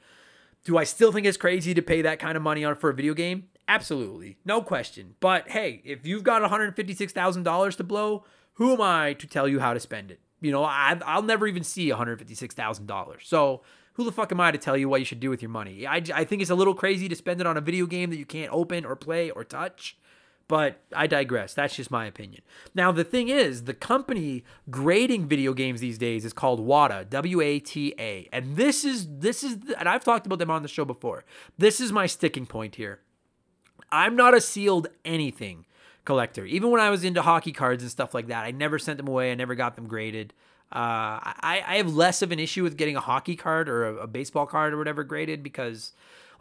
Do 0.63 0.77
I 0.77 0.83
still 0.83 1.11
think 1.11 1.25
it's 1.25 1.37
crazy 1.37 1.73
to 1.73 1.81
pay 1.81 2.03
that 2.03 2.19
kind 2.19 2.37
of 2.37 2.43
money 2.43 2.63
on 2.63 2.75
for 2.75 2.91
a 2.91 2.93
video 2.93 3.15
game? 3.15 3.47
Absolutely, 3.67 4.37
no 4.43 4.61
question. 4.61 5.15
But 5.19 5.49
hey, 5.49 5.81
if 5.85 6.05
you've 6.05 6.23
got 6.23 6.41
$156,000 6.41 7.77
to 7.77 7.83
blow, 7.83 8.25
who 8.53 8.73
am 8.73 8.81
I 8.81 9.13
to 9.13 9.27
tell 9.27 9.47
you 9.47 9.59
how 9.59 9.73
to 9.73 9.79
spend 9.79 10.11
it? 10.11 10.19
You 10.41 10.51
know, 10.51 10.63
I, 10.63 10.99
I'll 11.05 11.21
never 11.21 11.47
even 11.47 11.63
see 11.63 11.89
$156,000. 11.89 13.23
So 13.23 13.61
who 13.93 14.03
the 14.03 14.11
fuck 14.11 14.31
am 14.31 14.39
I 14.39 14.51
to 14.51 14.57
tell 14.57 14.75
you 14.75 14.89
what 14.89 14.99
you 14.99 15.05
should 15.05 15.19
do 15.19 15.29
with 15.29 15.41
your 15.41 15.49
money? 15.49 15.85
I, 15.85 16.01
I 16.13 16.23
think 16.23 16.41
it's 16.41 16.51
a 16.51 16.55
little 16.55 16.73
crazy 16.73 17.07
to 17.09 17.15
spend 17.15 17.39
it 17.41 17.47
on 17.47 17.57
a 17.57 17.61
video 17.61 17.85
game 17.85 18.09
that 18.09 18.17
you 18.17 18.25
can't 18.25 18.51
open 18.51 18.85
or 18.85 18.95
play 18.95 19.29
or 19.29 19.43
touch. 19.43 19.97
But 20.47 20.81
I 20.93 21.07
digress. 21.07 21.53
That's 21.53 21.77
just 21.77 21.91
my 21.91 22.05
opinion. 22.05 22.41
Now, 22.75 22.91
the 22.91 23.05
thing 23.05 23.29
is, 23.29 23.63
the 23.63 23.73
company 23.73 24.43
grading 24.69 25.27
video 25.27 25.53
games 25.53 25.79
these 25.79 25.97
days 25.97 26.25
is 26.25 26.33
called 26.33 26.59
WATA, 26.59 27.09
W 27.09 27.39
A 27.39 27.59
T 27.59 27.93
A. 27.97 28.27
And 28.33 28.57
this 28.57 28.83
is, 28.83 29.07
this 29.19 29.45
is, 29.45 29.57
and 29.77 29.87
I've 29.87 30.03
talked 30.03 30.25
about 30.25 30.39
them 30.39 30.51
on 30.51 30.61
the 30.61 30.67
show 30.67 30.83
before. 30.83 31.23
This 31.57 31.79
is 31.79 31.93
my 31.93 32.05
sticking 32.05 32.45
point 32.45 32.75
here. 32.75 32.99
I'm 33.91 34.15
not 34.15 34.33
a 34.33 34.41
sealed 34.41 34.87
anything 35.05 35.65
collector. 36.05 36.45
Even 36.45 36.71
when 36.71 36.81
I 36.81 36.89
was 36.89 37.03
into 37.03 37.21
hockey 37.21 37.51
cards 37.51 37.83
and 37.83 37.91
stuff 37.91 38.13
like 38.13 38.27
that, 38.27 38.43
I 38.43 38.51
never 38.51 38.79
sent 38.79 38.97
them 38.97 39.07
away. 39.07 39.31
I 39.31 39.35
never 39.35 39.55
got 39.55 39.75
them 39.75 39.87
graded. 39.87 40.33
Uh, 40.71 41.19
I, 41.19 41.63
I 41.67 41.75
have 41.77 41.93
less 41.93 42.21
of 42.21 42.31
an 42.31 42.39
issue 42.39 42.63
with 42.63 42.77
getting 42.77 42.95
a 42.95 43.01
hockey 43.01 43.35
card 43.35 43.67
or 43.67 43.85
a, 43.85 43.95
a 44.03 44.07
baseball 44.07 44.45
card 44.45 44.73
or 44.73 44.77
whatever 44.77 45.03
graded 45.03 45.43
because 45.43 45.91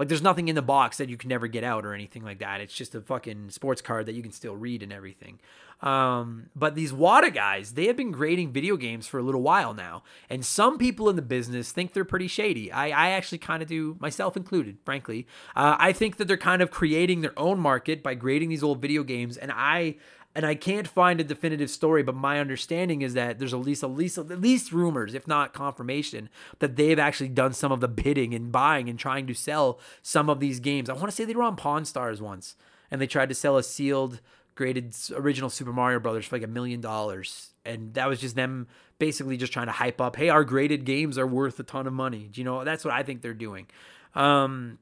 like 0.01 0.09
there's 0.09 0.23
nothing 0.23 0.49
in 0.49 0.55
the 0.55 0.63
box 0.63 0.97
that 0.97 1.11
you 1.11 1.19
can 1.19 1.29
never 1.29 1.47
get 1.47 1.63
out 1.63 1.85
or 1.85 1.93
anything 1.93 2.25
like 2.25 2.39
that. 2.39 2.63
It's 2.63 2.73
just 2.73 2.95
a 2.95 3.03
fucking 3.03 3.51
sports 3.51 3.83
card 3.83 4.07
that 4.07 4.15
you 4.15 4.23
can 4.23 4.33
still 4.33 4.57
read 4.57 4.83
and 4.83 4.95
everything. 4.95 5.39
Um, 5.83 6.47
but 6.57 6.75
these 6.75 6.91
WATA 6.91 7.35
guys, 7.35 7.73
they 7.73 7.87
have 7.87 7.99
been 7.99 8.11
grading 8.11 8.53
video 8.53 8.79
games 8.79 9.07
for 9.07 9.19
a 9.19 9.23
little 9.23 9.43
while 9.43 9.75
now, 9.75 10.03
and 10.31 10.43
some 10.43 10.79
people 10.79 11.11
in 11.11 11.17
the 11.17 11.23
business 11.23 11.71
think 11.71 11.93
they're 11.93 12.07
pretty 12.07 12.29
shady. 12.29 12.73
I, 12.73 12.87
I 12.87 13.11
actually 13.11 13.39
kind 13.39 13.63
of 13.63 13.69
do, 13.69 13.99
myself 14.01 14.39
included, 14.39 14.79
frankly. 14.87 15.27
Uh, 15.55 15.77
I 15.79 15.93
think 15.93 16.17
that 16.17 16.29
they're 16.29 16.39
kind 16.39 16.63
of 16.63 16.71
creating 16.71 17.21
their 17.21 17.39
own 17.39 17.59
market 17.61 18.03
by 18.03 18.15
grading 18.15 18.49
these 18.49 18.63
old 18.63 18.81
video 18.81 19.03
games, 19.03 19.37
and 19.37 19.53
I 19.55 19.97
and 20.35 20.47
I 20.47 20.55
can't 20.55 20.87
find 20.87 21.21
a 21.21 21.25
definitive 21.25 21.71
story, 21.71 22.03
but 22.03 22.14
my 22.14 22.38
understanding 22.38 23.03
is 23.03 23.14
that 23.14 23.38
there's 23.38 23.53
at 23.53 23.61
least 23.61 23.83
at 23.83 23.90
least 23.90 24.16
at 24.16 24.29
least 24.40 24.73
rumors, 24.73 25.14
if 25.14 25.27
not 25.27 25.53
confirmation, 25.53 26.29
that 26.61 26.77
they've 26.77 26.99
actually 26.99 27.29
done 27.29 27.53
some 27.53 27.73
of 27.73 27.81
the 27.81 27.88
bidding 27.88 28.33
and 28.33 28.53
buying 28.53 28.88
and 28.88 28.99
trying 28.99 29.27
to 29.27 29.35
sell 29.35 29.81
some 30.03 30.31
of 30.31 30.38
these 30.38 30.61
games. 30.61 30.88
I 30.88 30.93
want 30.93 31.07
to 31.07 31.12
say 31.12 31.25
they 31.25 31.35
were 31.35 31.43
on 31.43 31.57
Pawn 31.57 31.85
Stars 31.85 32.23
once, 32.23 32.55
and 32.90 33.01
they 33.01 33.09
tried 33.09 33.29
to 33.31 33.35
sell 33.35 33.57
a 33.57 33.62
sealed 33.62 34.21
graded 34.55 34.95
original 35.14 35.51
Super 35.51 35.73
Mario 35.73 35.99
Brothers 35.99 36.27
for 36.27 36.37
like 36.37 36.45
a 36.45 36.49
million 36.49 36.81
dollars, 36.81 37.53
and 37.64 37.95
that 37.95 38.09
was 38.09 38.21
just 38.21 38.37
them 38.37 38.69
basically 38.99 39.37
just 39.37 39.53
trying 39.53 39.66
to 39.66 39.73
hype 39.73 40.01
up, 40.01 40.14
hey, 40.14 40.29
our 40.29 40.45
graded 40.45 40.85
games 40.85 41.19
are 41.19 41.27
worth 41.27 41.59
a 41.59 41.64
ton 41.64 41.87
of 41.88 41.93
money. 41.93 42.29
Do 42.31 42.40
you 42.40 42.45
know? 42.45 42.62
That's 42.62 42.85
what 42.85 42.95
I 42.95 43.03
think 43.03 43.23
they're 43.23 43.35
doing. 43.35 43.66
Um, 44.14 44.79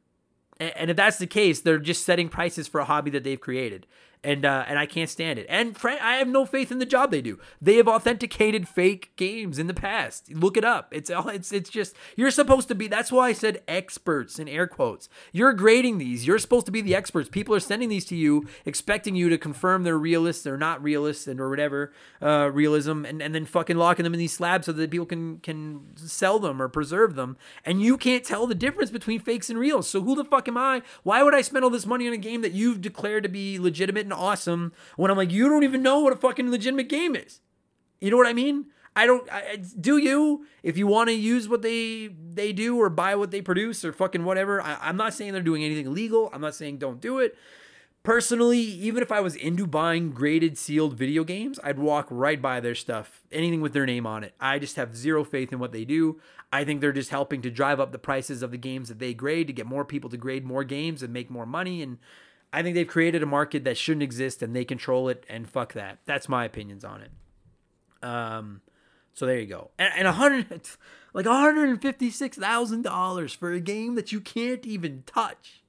and 0.61 0.91
if 0.91 0.97
that's 0.97 1.19
the 1.19 1.27
case, 1.27 1.61
they're 1.61 1.79
just 1.79 2.05
setting 2.05 2.29
prices 2.29 2.67
for 2.67 2.81
a 2.81 2.85
hobby 2.85 3.11
that 3.13 3.25
they've 3.25 3.41
created 3.41 3.87
and 4.25 4.45
uh, 4.45 4.65
and 4.67 4.79
I 4.79 4.87
can't 4.87 5.11
stand 5.11 5.39
it. 5.39 5.47
And 5.49 5.77
I 5.85 6.17
have 6.17 6.29
no 6.29 6.45
faith 6.45 6.73
in 6.73 6.79
the 6.79 6.87
job 6.87 7.11
they 7.11 7.23
do. 7.23 7.39
They 7.61 7.77
have 7.77 7.89
authenticated 7.89 8.69
fake 8.69 9.13
games 9.17 9.59
in 9.59 9.67
the 9.67 9.75
past. 9.75 10.33
Look 10.33 10.57
it 10.57 10.65
up. 10.65 10.89
It's 10.93 11.11
all 11.11 11.29
it's 11.29 11.53
it's 11.53 11.71
just 11.71 11.95
you're 12.17 12.31
supposed 12.31 12.69
to 12.69 12.75
be. 12.75 12.89
That's 12.89 13.13
why 13.13 13.29
I 13.29 13.33
said 13.33 13.63
experts 13.69 14.39
in 14.39 14.49
air 14.49 14.67
quotes. 14.67 15.09
You're 15.33 15.53
grading 15.53 15.99
these. 15.99 16.27
You're 16.27 16.39
supposed 16.39 16.67
to 16.67 16.73
be 16.73 16.81
the 16.81 16.95
experts. 16.95 17.29
People 17.29 17.55
are 17.55 17.61
sending 17.61 17.89
these 17.89 18.05
to 18.07 18.17
you, 18.17 18.49
expecting 18.65 19.15
you 19.15 19.29
to 19.29 19.39
confirm 19.39 19.85
they're 19.85 19.99
realists 19.99 20.47
or 20.47 20.57
not 20.57 20.83
realists 20.83 21.27
and 21.27 21.41
or 21.41 21.49
whatever 21.49 21.93
uh, 22.21 22.51
realism, 22.53 23.05
and, 23.05 23.23
and 23.23 23.35
then 23.35 23.45
fucking 23.45 23.77
locking 23.77 24.05
them 24.05 24.15
in 24.15 24.19
these 24.19 24.33
slabs 24.33 24.67
so 24.67 24.73
that 24.73 24.91
people 24.91 25.07
can 25.07 25.39
can 25.39 25.97
sell 25.97 26.39
them 26.39 26.61
or 26.61 26.69
preserve 26.69 27.15
them. 27.15 27.37
And 27.65 27.81
you 27.81 27.97
can't 27.97 28.25
tell 28.25 28.47
the 28.47 28.55
difference 28.55 28.91
between 28.91 29.21
fakes 29.21 29.49
and 29.49 29.59
reals. 29.59 29.89
So 29.89 30.03
who 30.03 30.15
the 30.15 30.25
fuck 30.25 30.49
am 30.49 30.57
I? 30.57 30.83
Why 31.03 31.23
would 31.23 31.35
I 31.35 31.43
spend 31.43 31.65
all 31.65 31.71
this 31.71 31.87
money 31.87 32.07
on 32.09 32.15
a 32.15 32.19
game 32.19 32.43
that 32.43 32.53
you've 32.53 32.81
declared 32.81 33.23
to 33.23 33.29
be 33.29 33.59
legitimate? 33.59 34.08
Awesome 34.13 34.73
when 34.97 35.11
I'm 35.11 35.17
like, 35.17 35.33
you 35.33 35.49
don't 35.49 35.65
even 35.65 35.83
know 35.83 36.01
what 36.01 36.13
a 36.13 36.17
fucking 36.17 36.51
legitimate 36.51 36.89
game 36.89 37.15
is. 37.15 37.41
You 38.01 38.11
know 38.11 38.17
what 38.17 38.27
I 38.27 38.33
mean? 38.33 38.67
I 38.97 39.07
don't. 39.07 39.31
I, 39.31 39.63
do 39.81 39.97
you? 39.97 40.47
If 40.63 40.77
you 40.77 40.87
want 40.87 41.09
to 41.09 41.15
use 41.15 41.49
what 41.49 41.63
they 41.63 42.09
they 42.09 42.53
do 42.53 42.77
or 42.81 42.91
buy 42.91 43.15
what 43.15 43.31
they 43.31 43.41
produce 43.41 43.85
or 43.85 43.93
fucking 43.93 44.25
whatever, 44.25 44.61
I, 44.61 44.77
I'm 44.81 44.97
not 44.97 45.15
saying 45.15 45.33
they're 45.33 45.43
doing 45.43 45.63
anything 45.63 45.87
illegal. 45.87 46.31
I'm 46.33 46.41
not 46.41 46.55
saying 46.55 46.79
don't 46.79 47.01
do 47.01 47.19
it. 47.21 47.37
Personally, 48.03 48.59
even 48.59 49.03
if 49.03 49.13
I 49.13 49.21
was 49.21 49.37
into 49.37 49.67
buying 49.67 50.11
graded 50.11 50.57
sealed 50.57 50.95
video 50.95 51.25
games, 51.25 51.61
I'd 51.63 51.79
walk 51.79 52.07
right 52.11 52.41
by 52.41 52.59
their 52.59 52.75
stuff, 52.75 53.21
anything 53.31 53.61
with 53.61 53.73
their 53.73 53.87
name 53.87 54.07
on 54.07 54.25
it. 54.25 54.35
I 54.41 54.59
just 54.59 54.77
have 54.77 54.97
zero 54.97 55.25
faith 55.25 55.53
in 55.53 55.59
what 55.59 55.73
they 55.73 55.85
do. 55.85 56.21
I 56.53 56.65
think 56.65 56.81
they're 56.81 56.93
just 56.93 57.11
helping 57.11 57.43
to 57.43 57.51
drive 57.51 57.81
up 57.81 57.93
the 57.93 57.99
prices 57.99 58.43
of 58.43 58.51
the 58.51 58.57
games 58.57 58.89
that 58.89 58.99
they 58.99 59.13
grade 59.15 59.47
to 59.49 59.53
get 59.53 59.67
more 59.67 59.85
people 59.85 60.09
to 60.11 60.17
grade 60.17 60.45
more 60.45 60.65
games 60.65 61.03
and 61.03 61.13
make 61.13 61.29
more 61.29 61.45
money. 61.45 61.83
And 61.83 61.99
I 62.53 62.63
think 62.63 62.75
they've 62.75 62.89
created 62.89 63.23
a 63.23 63.27
market 63.27 63.65
that 63.65 63.77
shouldn't 63.77 64.03
exist 64.03 64.43
and 64.43 64.55
they 64.55 64.65
control 64.65 65.09
it 65.09 65.25
and 65.29 65.49
fuck 65.49 65.75
that. 65.75 65.99
That's 66.07 66.29
my 66.29 66.45
opinions 66.45 66.85
on 66.85 67.03
it. 67.03 67.11
Um, 68.03 68.63
so 69.15 69.27
there 69.27 69.39
you 69.39 69.47
go. 69.47 69.71
And, 69.79 69.93
and 69.97 70.09
a 70.09 70.13
hundred, 70.13 70.47
like 71.13 71.27
one 71.27 71.35
hundred 71.35 71.69
and 71.69 71.83
fifty 71.83 72.11
six 72.11 72.37
thousand 72.37 72.83
dollars 72.83 73.33
for 73.35 73.53
a 73.53 73.61
game 73.61 73.97
that 73.97 74.13
you 74.13 74.21
can't 74.21 74.65
even 74.67 75.03
touch. 75.07 75.63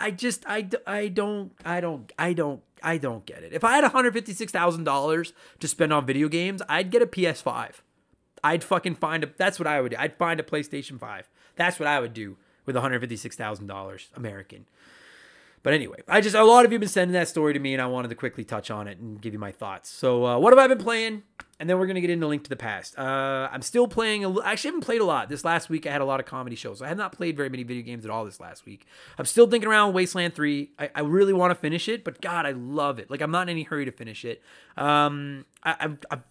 I 0.00 0.12
just, 0.12 0.44
I, 0.46 0.68
I 0.86 1.08
don't, 1.08 1.52
I 1.64 1.80
don't, 1.80 2.12
I 2.18 2.32
don't, 2.32 2.62
I 2.82 2.98
don't 2.98 3.26
get 3.26 3.42
it. 3.42 3.52
If 3.52 3.64
I 3.64 3.74
had 3.74 3.82
one 3.82 3.90
hundred 3.90 4.12
fifty 4.12 4.32
six 4.32 4.52
thousand 4.52 4.84
dollars 4.84 5.32
to 5.58 5.66
spend 5.66 5.92
on 5.92 6.06
video 6.06 6.28
games, 6.28 6.62
I'd 6.68 6.90
get 6.90 7.02
a 7.02 7.06
PS 7.06 7.40
five. 7.40 7.82
I'd 8.44 8.62
fucking 8.62 8.96
find 8.96 9.24
a. 9.24 9.30
That's 9.36 9.58
what 9.58 9.66
I 9.66 9.80
would 9.80 9.90
do. 9.90 9.96
I'd 9.98 10.16
find 10.16 10.38
a 10.38 10.44
PlayStation 10.44 11.00
five. 11.00 11.28
That's 11.56 11.80
what 11.80 11.88
I 11.88 11.98
would 11.98 12.14
do 12.14 12.36
with 12.66 12.76
one 12.76 12.82
hundred 12.82 13.00
fifty 13.00 13.16
six 13.16 13.34
thousand 13.34 13.66
dollars 13.66 14.10
American. 14.14 14.66
But 15.62 15.74
anyway, 15.74 15.98
I 16.08 16.20
just 16.20 16.34
a 16.34 16.44
lot 16.44 16.64
of 16.64 16.72
you 16.72 16.76
have 16.76 16.80
been 16.80 16.88
sending 16.88 17.12
that 17.14 17.28
story 17.28 17.52
to 17.52 17.58
me, 17.58 17.72
and 17.72 17.82
I 17.82 17.86
wanted 17.86 18.08
to 18.08 18.14
quickly 18.14 18.44
touch 18.44 18.70
on 18.70 18.88
it 18.88 18.98
and 18.98 19.20
give 19.20 19.32
you 19.32 19.38
my 19.38 19.52
thoughts. 19.52 19.88
So, 19.90 20.24
uh, 20.24 20.38
what 20.38 20.52
have 20.52 20.58
I 20.58 20.66
been 20.66 20.82
playing? 20.82 21.22
And 21.60 21.68
then 21.68 21.78
we're 21.78 21.86
gonna 21.86 22.00
get 22.00 22.10
into 22.10 22.26
Link 22.26 22.44
to 22.44 22.50
the 22.50 22.56
Past. 22.56 22.96
Uh, 22.98 23.48
I'm 23.50 23.62
still 23.62 23.88
playing. 23.88 24.24
A, 24.24 24.32
I 24.40 24.52
actually 24.52 24.68
haven't 24.68 24.84
played 24.84 25.00
a 25.00 25.04
lot. 25.04 25.28
This 25.28 25.44
last 25.44 25.68
week 25.68 25.86
I 25.86 25.92
had 25.92 26.00
a 26.00 26.04
lot 26.04 26.20
of 26.20 26.26
comedy 26.26 26.54
shows. 26.56 26.80
I 26.80 26.88
have 26.88 26.96
not 26.96 27.12
played 27.12 27.36
very 27.36 27.48
many 27.48 27.64
video 27.64 27.82
games 27.82 28.04
at 28.04 28.10
all 28.10 28.24
this 28.24 28.38
last 28.38 28.64
week. 28.64 28.86
I'm 29.18 29.24
still 29.24 29.48
thinking 29.48 29.68
around 29.68 29.92
Wasteland 29.92 30.34
3. 30.34 30.70
I, 30.78 30.90
I 30.94 31.00
really 31.00 31.32
want 31.32 31.50
to 31.50 31.56
finish 31.56 31.88
it, 31.88 32.04
but 32.04 32.20
God, 32.20 32.46
I 32.46 32.52
love 32.52 32.98
it. 32.98 33.10
Like 33.10 33.20
I'm 33.20 33.30
not 33.30 33.42
in 33.42 33.48
any 33.50 33.64
hurry 33.64 33.84
to 33.84 33.92
finish 33.92 34.24
it. 34.24 34.42
Um, 34.76 35.46
I, 35.64 35.76
I've, 35.80 35.98
I've 36.10 36.22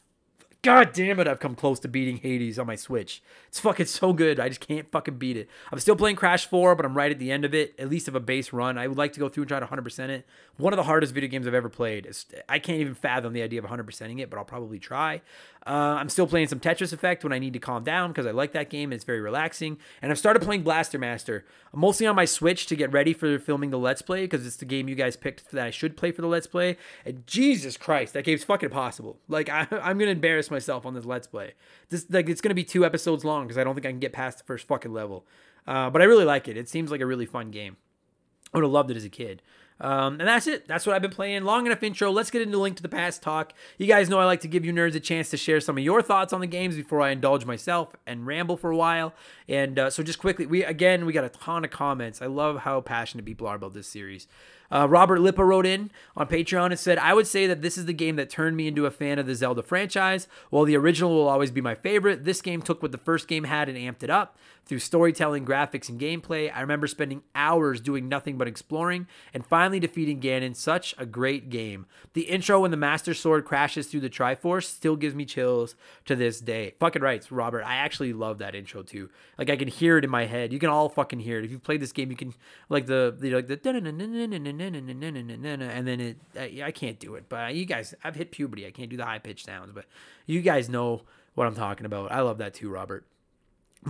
God 0.63 0.91
damn 0.91 1.19
it, 1.19 1.27
I've 1.27 1.39
come 1.39 1.55
close 1.55 1.79
to 1.81 1.87
beating 1.87 2.17
Hades 2.17 2.57
on 2.57 2.67
my 2.67 2.75
Switch. 2.75 3.21
It's 3.47 3.59
fucking 3.59 3.85
so 3.85 4.11
good. 4.11 4.39
I 4.39 4.49
just 4.49 4.59
can't 4.59 4.91
fucking 4.91 5.17
beat 5.17 5.37
it. 5.37 5.47
I'm 5.71 5.79
still 5.79 5.95
playing 5.95 6.15
Crash 6.15 6.47
4, 6.47 6.75
but 6.75 6.85
I'm 6.85 6.95
right 6.95 7.11
at 7.11 7.19
the 7.19 7.31
end 7.31 7.45
of 7.45 7.53
it, 7.53 7.75
at 7.79 7.89
least 7.89 8.07
of 8.07 8.15
a 8.15 8.19
base 8.19 8.51
run. 8.51 8.77
I 8.77 8.87
would 8.87 8.97
like 8.97 9.13
to 9.13 9.19
go 9.19 9.29
through 9.29 9.43
and 9.43 9.49
try 9.49 9.59
to 9.59 9.65
100% 9.65 10.09
it. 10.09 10.25
One 10.57 10.73
of 10.73 10.77
the 10.77 10.83
hardest 10.83 11.13
video 11.13 11.29
games 11.29 11.47
I've 11.47 11.53
ever 11.53 11.69
played. 11.69 12.09
I 12.49 12.59
can't 12.59 12.79
even 12.79 12.95
fathom 12.95 13.33
the 13.33 13.43
idea 13.43 13.61
of 13.61 13.69
100%ing 13.69 14.19
it, 14.19 14.29
but 14.29 14.37
I'll 14.37 14.45
probably 14.45 14.79
try. 14.79 15.21
Uh, 15.65 15.97
I'm 15.99 16.09
still 16.09 16.27
playing 16.27 16.47
some 16.47 16.59
Tetris 16.59 16.93
Effect 16.93 17.23
when 17.23 17.33
I 17.33 17.39
need 17.39 17.53
to 17.53 17.59
calm 17.59 17.83
down 17.83 18.11
because 18.11 18.25
I 18.25 18.31
like 18.31 18.53
that 18.53 18.69
game. 18.69 18.91
It's 18.91 19.03
very 19.03 19.19
relaxing. 19.19 19.77
And 20.01 20.11
I've 20.11 20.17
started 20.17 20.41
playing 20.41 20.63
Blaster 20.63 20.97
Master, 20.97 21.45
I'm 21.73 21.81
mostly 21.81 22.07
on 22.07 22.15
my 22.15 22.25
Switch 22.25 22.65
to 22.67 22.75
get 22.75 22.91
ready 22.91 23.13
for 23.13 23.37
filming 23.39 23.69
the 23.69 23.77
Let's 23.77 24.01
Play 24.01 24.23
because 24.23 24.45
it's 24.45 24.55
the 24.55 24.65
game 24.65 24.87
you 24.87 24.95
guys 24.95 25.15
picked 25.15 25.51
that 25.51 25.67
I 25.67 25.71
should 25.71 25.97
play 25.97 26.11
for 26.11 26.21
the 26.21 26.27
Let's 26.27 26.47
Play. 26.47 26.77
And 27.05 27.25
Jesus 27.27 27.77
Christ, 27.77 28.13
that 28.13 28.23
game's 28.23 28.43
fucking 28.43 28.69
impossible. 28.69 29.17
Like 29.27 29.49
I, 29.51 29.67
am 29.71 29.97
gonna 29.97 30.11
embarrass 30.11 30.46
myself 30.51 30.85
on 30.85 30.93
this 30.93 31.05
Let's 31.05 31.27
Play. 31.27 31.53
This 31.89 32.05
like 32.09 32.29
it's 32.29 32.41
gonna 32.41 32.55
be 32.55 32.63
two 32.63 32.85
episodes 32.85 33.23
long 33.23 33.45
because 33.45 33.57
I 33.57 33.63
don't 33.63 33.75
think 33.75 33.85
I 33.85 33.91
can 33.91 33.99
get 33.99 34.13
past 34.13 34.39
the 34.39 34.43
first 34.43 34.67
fucking 34.67 34.93
level. 34.93 35.25
Uh, 35.65 35.89
but 35.89 36.01
I 36.01 36.05
really 36.05 36.25
like 36.25 36.47
it. 36.47 36.57
It 36.57 36.69
seems 36.69 36.91
like 36.91 37.01
a 37.01 37.05
really 37.05 37.25
fun 37.25 37.51
game. 37.51 37.77
I 38.53 38.57
would 38.57 38.63
have 38.63 38.71
loved 38.71 38.91
it 38.91 38.97
as 38.97 39.03
a 39.03 39.09
kid. 39.09 39.41
Um, 39.79 40.19
and 40.19 40.27
that's 40.27 40.47
it. 40.47 40.67
That's 40.67 40.87
what 40.87 40.95
I've 40.95 41.01
been 41.01 41.11
playing. 41.11 41.43
Long 41.43 41.65
enough 41.65 41.83
intro. 41.83 42.09
Let's 42.09 42.31
get 42.31 42.41
into 42.41 42.57
Link 42.57 42.77
to 42.77 42.81
the 42.81 42.89
Past 42.89 43.21
talk. 43.21 43.53
You 43.77 43.85
guys 43.85 44.09
know 44.09 44.19
I 44.19 44.25
like 44.25 44.41
to 44.41 44.47
give 44.47 44.65
you 44.65 44.73
nerds 44.73 44.95
a 44.95 44.99
chance 44.99 45.29
to 45.29 45.37
share 45.37 45.59
some 45.59 45.77
of 45.77 45.83
your 45.83 46.01
thoughts 46.01 46.33
on 46.33 46.41
the 46.41 46.47
games 46.47 46.75
before 46.75 47.01
I 47.01 47.11
indulge 47.11 47.45
myself 47.45 47.95
and 48.07 48.25
ramble 48.25 48.57
for 48.57 48.71
a 48.71 48.77
while. 48.77 49.13
And 49.47 49.77
uh, 49.77 49.89
so, 49.91 50.01
just 50.01 50.19
quickly, 50.19 50.47
we 50.47 50.63
again 50.63 51.05
we 51.05 51.13
got 51.13 51.25
a 51.25 51.29
ton 51.29 51.63
of 51.63 51.69
comments. 51.69 52.21
I 52.21 52.25
love 52.25 52.59
how 52.59 52.81
passionate 52.81 53.25
people 53.25 53.45
are 53.45 53.55
about 53.55 53.73
this 53.73 53.87
series. 53.87 54.27
Uh, 54.71 54.87
Robert 54.89 55.19
Lippa 55.19 55.45
wrote 55.45 55.65
in 55.65 55.91
on 56.15 56.27
Patreon 56.27 56.67
and 56.67 56.79
said, 56.79 56.97
I 56.97 57.13
would 57.13 57.27
say 57.27 57.47
that 57.47 57.61
this 57.61 57.77
is 57.77 57.85
the 57.85 57.93
game 57.93 58.15
that 58.17 58.29
turned 58.29 58.57
me 58.57 58.67
into 58.67 58.85
a 58.85 58.91
fan 58.91 59.19
of 59.19 59.25
the 59.25 59.35
Zelda 59.35 59.63
franchise. 59.63 60.27
While 60.49 60.65
the 60.65 60.77
original 60.77 61.13
will 61.13 61.27
always 61.27 61.51
be 61.51 61.61
my 61.61 61.75
favorite, 61.75 62.23
this 62.23 62.41
game 62.41 62.61
took 62.61 62.81
what 62.81 62.91
the 62.91 62.97
first 62.97 63.27
game 63.27 63.45
had 63.45 63.69
and 63.69 63.77
amped 63.77 64.03
it 64.03 64.09
up. 64.09 64.37
Through 64.65 64.79
storytelling, 64.79 65.45
graphics, 65.45 65.87
and 65.87 65.97
gameplay, 65.97 66.51
I 66.53 66.59
remember 66.59 66.87
spending 66.87 67.21
hours 67.33 67.79
doing 67.79 68.09
nothing 68.09 68.37
but 68.37 68.49
exploring 68.49 69.07
and 69.33 69.45
finally 69.45 69.79
defeating 69.79 70.19
Ganon. 70.19 70.57
Such 70.57 70.93
a 70.97 71.05
great 71.05 71.49
game. 71.49 71.85
The 72.11 72.23
intro 72.23 72.59
when 72.59 72.71
the 72.71 72.77
Master 72.77 73.13
Sword 73.13 73.45
crashes 73.45 73.87
through 73.87 74.01
the 74.01 74.09
Triforce 74.09 74.65
still 74.65 74.97
gives 74.97 75.15
me 75.15 75.23
chills 75.23 75.75
to 76.03 76.17
this 76.17 76.41
day. 76.41 76.73
Fucking 76.81 77.01
rights, 77.01 77.31
Robert. 77.31 77.63
I 77.63 77.75
actually 77.77 78.11
love 78.11 78.39
that 78.39 78.55
intro 78.55 78.83
too. 78.83 79.09
Like 79.37 79.49
I 79.49 79.55
can 79.55 79.69
hear 79.69 79.97
it 79.99 80.03
in 80.03 80.09
my 80.09 80.25
head. 80.25 80.51
You 80.51 80.59
can 80.59 80.69
all 80.69 80.89
fucking 80.89 81.19
hear 81.19 81.39
it. 81.39 81.45
If 81.45 81.51
you 81.51 81.59
played 81.59 81.81
this 81.81 81.93
game, 81.93 82.11
you 82.11 82.17
can 82.17 82.33
like 82.67 82.87
the, 82.87 83.15
the 83.17 83.35
like 83.35 83.47
the 83.47 83.55
and 84.61 85.87
then 85.87 85.99
it. 85.99 86.17
I 86.61 86.71
can't 86.71 86.99
do 86.99 87.15
it, 87.15 87.25
but 87.29 87.55
you 87.55 87.65
guys, 87.65 87.93
I've 88.03 88.15
hit 88.15 88.31
puberty. 88.31 88.65
I 88.65 88.71
can't 88.71 88.89
do 88.89 88.97
the 88.97 89.05
high 89.05 89.19
pitched 89.19 89.45
sounds, 89.45 89.71
but 89.73 89.85
you 90.25 90.41
guys 90.41 90.69
know 90.69 91.03
what 91.35 91.47
I'm 91.47 91.55
talking 91.55 91.85
about. 91.85 92.11
I 92.11 92.21
love 92.21 92.37
that 92.39 92.53
too, 92.53 92.69
Robert. 92.69 93.05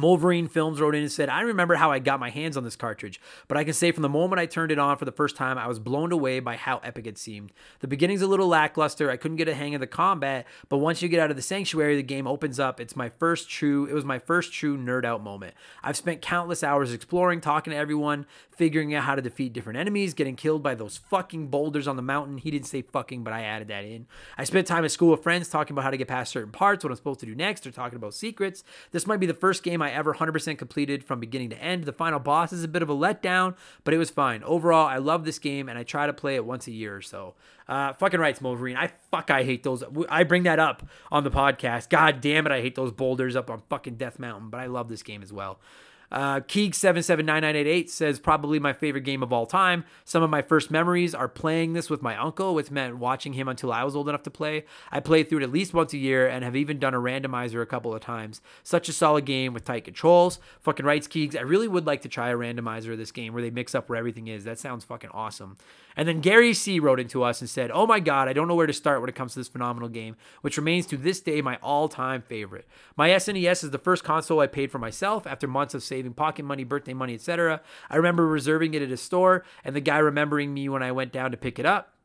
Wolverine 0.01 0.47
Films 0.47 0.79
wrote 0.79 0.95
in 0.95 1.01
and 1.01 1.11
said, 1.11 1.29
I 1.29 1.41
remember 1.41 1.75
how 1.75 1.91
I 1.91 1.99
got 1.99 2.19
my 2.19 2.29
hands 2.29 2.55
on 2.57 2.63
this 2.63 2.75
cartridge, 2.75 3.19
but 3.47 3.57
I 3.57 3.63
can 3.63 3.73
say 3.73 3.91
from 3.91 4.03
the 4.03 4.09
moment 4.09 4.39
I 4.39 4.45
turned 4.45 4.71
it 4.71 4.79
on 4.79 4.97
for 4.97 5.05
the 5.05 5.11
first 5.11 5.35
time, 5.35 5.57
I 5.57 5.67
was 5.67 5.79
blown 5.79 6.11
away 6.11 6.39
by 6.39 6.55
how 6.55 6.77
epic 6.79 7.07
it 7.07 7.17
seemed. 7.17 7.51
The 7.79 7.87
beginning's 7.87 8.21
a 8.21 8.27
little 8.27 8.47
lackluster. 8.47 9.09
I 9.09 9.17
couldn't 9.17 9.37
get 9.37 9.47
a 9.47 9.55
hang 9.55 9.75
of 9.75 9.81
the 9.81 9.87
combat, 9.87 10.45
but 10.69 10.77
once 10.77 11.01
you 11.01 11.09
get 11.09 11.19
out 11.19 11.29
of 11.31 11.35
the 11.35 11.41
sanctuary, 11.41 11.95
the 11.95 12.03
game 12.03 12.27
opens 12.27 12.59
up. 12.59 12.79
It's 12.79 12.95
my 12.95 13.09
first 13.09 13.49
true, 13.49 13.85
it 13.85 13.93
was 13.93 14.05
my 14.05 14.19
first 14.19 14.53
true 14.53 14.77
nerd 14.77 15.05
out 15.05 15.23
moment. 15.23 15.53
I've 15.83 15.97
spent 15.97 16.21
countless 16.21 16.63
hours 16.63 16.93
exploring, 16.93 17.41
talking 17.41 17.71
to 17.71 17.77
everyone, 17.77 18.25
figuring 18.51 18.93
out 18.93 19.03
how 19.03 19.15
to 19.15 19.21
defeat 19.21 19.53
different 19.53 19.77
enemies, 19.77 20.13
getting 20.13 20.35
killed 20.35 20.63
by 20.63 20.75
those 20.75 20.97
fucking 20.97 21.47
boulders 21.47 21.87
on 21.87 21.95
the 21.95 22.01
mountain. 22.01 22.37
He 22.37 22.51
didn't 22.51 22.67
say 22.67 22.81
fucking, 22.81 23.23
but 23.23 23.33
I 23.33 23.43
added 23.43 23.67
that 23.67 23.85
in. 23.85 24.07
I 24.37 24.43
spent 24.43 24.67
time 24.67 24.83
at 24.83 24.91
school 24.91 25.11
with 25.11 25.23
friends 25.23 25.47
talking 25.47 25.73
about 25.73 25.83
how 25.83 25.91
to 25.91 25.97
get 25.97 26.07
past 26.07 26.31
certain 26.31 26.51
parts, 26.51 26.83
what 26.83 26.89
I'm 26.89 26.95
supposed 26.95 27.19
to 27.21 27.25
do 27.25 27.35
next, 27.35 27.67
or 27.67 27.71
talking 27.71 27.97
about 27.97 28.13
secrets. 28.13 28.63
This 28.91 29.05
might 29.05 29.19
be 29.19 29.27
the 29.27 29.33
first 29.33 29.63
game 29.63 29.81
I 29.81 29.86
ever 29.91 30.13
100% 30.13 30.57
completed 30.57 31.03
from 31.03 31.19
beginning 31.19 31.49
to 31.51 31.61
end. 31.61 31.83
The 31.83 31.93
final 31.93 32.19
boss 32.19 32.53
is 32.53 32.63
a 32.63 32.67
bit 32.67 32.81
of 32.81 32.89
a 32.89 32.95
letdown, 32.95 33.55
but 33.83 33.93
it 33.93 33.97
was 33.97 34.09
fine. 34.09 34.43
Overall, 34.43 34.87
I 34.87 34.97
love 34.97 35.25
this 35.25 35.39
game 35.39 35.69
and 35.69 35.77
I 35.77 35.83
try 35.83 36.07
to 36.07 36.13
play 36.13 36.35
it 36.35 36.45
once 36.45 36.67
a 36.67 36.71
year 36.71 36.95
or 36.95 37.01
so. 37.01 37.35
Uh, 37.67 37.93
fucking 37.93 38.19
rights, 38.19 38.41
Wolverine. 38.41 38.77
I 38.77 38.91
fuck, 39.11 39.29
I 39.29 39.43
hate 39.43 39.63
those. 39.63 39.83
I 40.09 40.23
bring 40.23 40.43
that 40.43 40.59
up 40.59 40.87
on 41.11 41.23
the 41.23 41.31
podcast. 41.31 41.89
God 41.89 42.21
damn 42.21 42.45
it, 42.45 42.51
I 42.51 42.61
hate 42.61 42.75
those 42.75 42.91
boulders 42.91 43.35
up 43.35 43.49
on 43.49 43.61
fucking 43.69 43.95
Death 43.95 44.19
Mountain, 44.19 44.49
but 44.49 44.59
I 44.59 44.67
love 44.67 44.89
this 44.89 45.03
game 45.03 45.21
as 45.21 45.33
well. 45.33 45.59
Uh, 46.11 46.39
Keeg779988 46.39 47.89
says, 47.89 48.19
probably 48.19 48.59
my 48.59 48.71
favorite 48.71 49.01
game 49.01 49.21
of 49.21 49.33
all 49.33 49.45
time. 49.45 49.83
Some 50.05 50.23
of 50.23 50.29
my 50.29 50.41
first 50.41 50.71
memories 50.71 51.13
are 51.13 51.27
playing 51.27 51.73
this 51.73 51.89
with 51.89 52.01
my 52.01 52.15
uncle, 52.15 52.55
which 52.55 52.71
meant 52.71 52.97
watching 52.97 53.33
him 53.33 53.47
until 53.47 53.73
I 53.73 53.83
was 53.83 53.95
old 53.95 54.07
enough 54.07 54.23
to 54.23 54.31
play. 54.31 54.65
I 54.91 55.01
played 55.01 55.29
through 55.29 55.39
it 55.39 55.43
at 55.43 55.51
least 55.51 55.73
once 55.73 55.93
a 55.93 55.97
year 55.97 56.27
and 56.27 56.43
have 56.43 56.55
even 56.55 56.79
done 56.79 56.93
a 56.93 56.99
randomizer 56.99 57.61
a 57.61 57.65
couple 57.65 57.93
of 57.93 58.01
times. 58.01 58.41
Such 58.63 58.87
a 58.87 58.93
solid 58.93 59.25
game 59.25 59.53
with 59.53 59.65
tight 59.65 59.83
controls. 59.83 60.39
Fucking 60.61 60.85
rights, 60.85 61.07
Keegs. 61.07 61.35
I 61.35 61.41
really 61.41 61.67
would 61.67 61.85
like 61.85 62.03
to 62.03 62.09
try 62.09 62.29
a 62.29 62.35
randomizer 62.35 62.93
of 62.93 62.97
this 62.97 63.11
game 63.11 63.33
where 63.33 63.43
they 63.43 63.49
mix 63.49 63.75
up 63.75 63.89
where 63.89 63.97
everything 63.97 64.27
is. 64.27 64.45
That 64.45 64.59
sounds 64.59 64.85
fucking 64.85 65.09
awesome. 65.13 65.57
And 65.97 66.07
then 66.07 66.21
Gary 66.21 66.53
C 66.53 66.79
wrote 66.79 66.99
into 66.99 67.23
us 67.23 67.41
and 67.41 67.49
said, 67.49 67.71
Oh 67.71 67.87
my 67.87 67.99
God, 67.99 68.27
I 68.27 68.33
don't 68.33 68.47
know 68.47 68.55
where 68.55 68.67
to 68.67 68.73
start 68.73 69.01
when 69.01 69.09
it 69.09 69.15
comes 69.15 69.33
to 69.33 69.39
this 69.39 69.47
phenomenal 69.47 69.89
game, 69.89 70.15
which 70.41 70.55
remains 70.55 70.85
to 70.87 70.97
this 70.97 71.19
day 71.19 71.41
my 71.41 71.57
all 71.63 71.89
time 71.89 72.21
favorite. 72.21 72.67
My 72.95 73.09
SNES 73.09 73.63
is 73.63 73.71
the 73.71 73.79
first 73.79 74.03
console 74.03 74.39
I 74.39 74.47
paid 74.47 74.71
for 74.71 74.77
myself 74.77 75.25
after 75.25 75.47
months 75.47 75.73
of 75.73 75.81
saving 75.81 75.96
pocket 76.13 76.43
money, 76.43 76.63
birthday 76.63 76.93
money, 76.93 77.13
etc. 77.13 77.61
I 77.89 77.95
remember 77.95 78.25
reserving 78.25 78.73
it 78.73 78.81
at 78.81 78.91
a 78.91 78.97
store 78.97 79.43
and 79.63 79.75
the 79.75 79.81
guy 79.81 79.97
remembering 79.97 80.53
me 80.53 80.69
when 80.69 80.83
I 80.83 80.91
went 80.91 81.11
down 81.11 81.31
to 81.31 81.37
pick 81.37 81.59
it 81.59 81.65
up. 81.65 81.96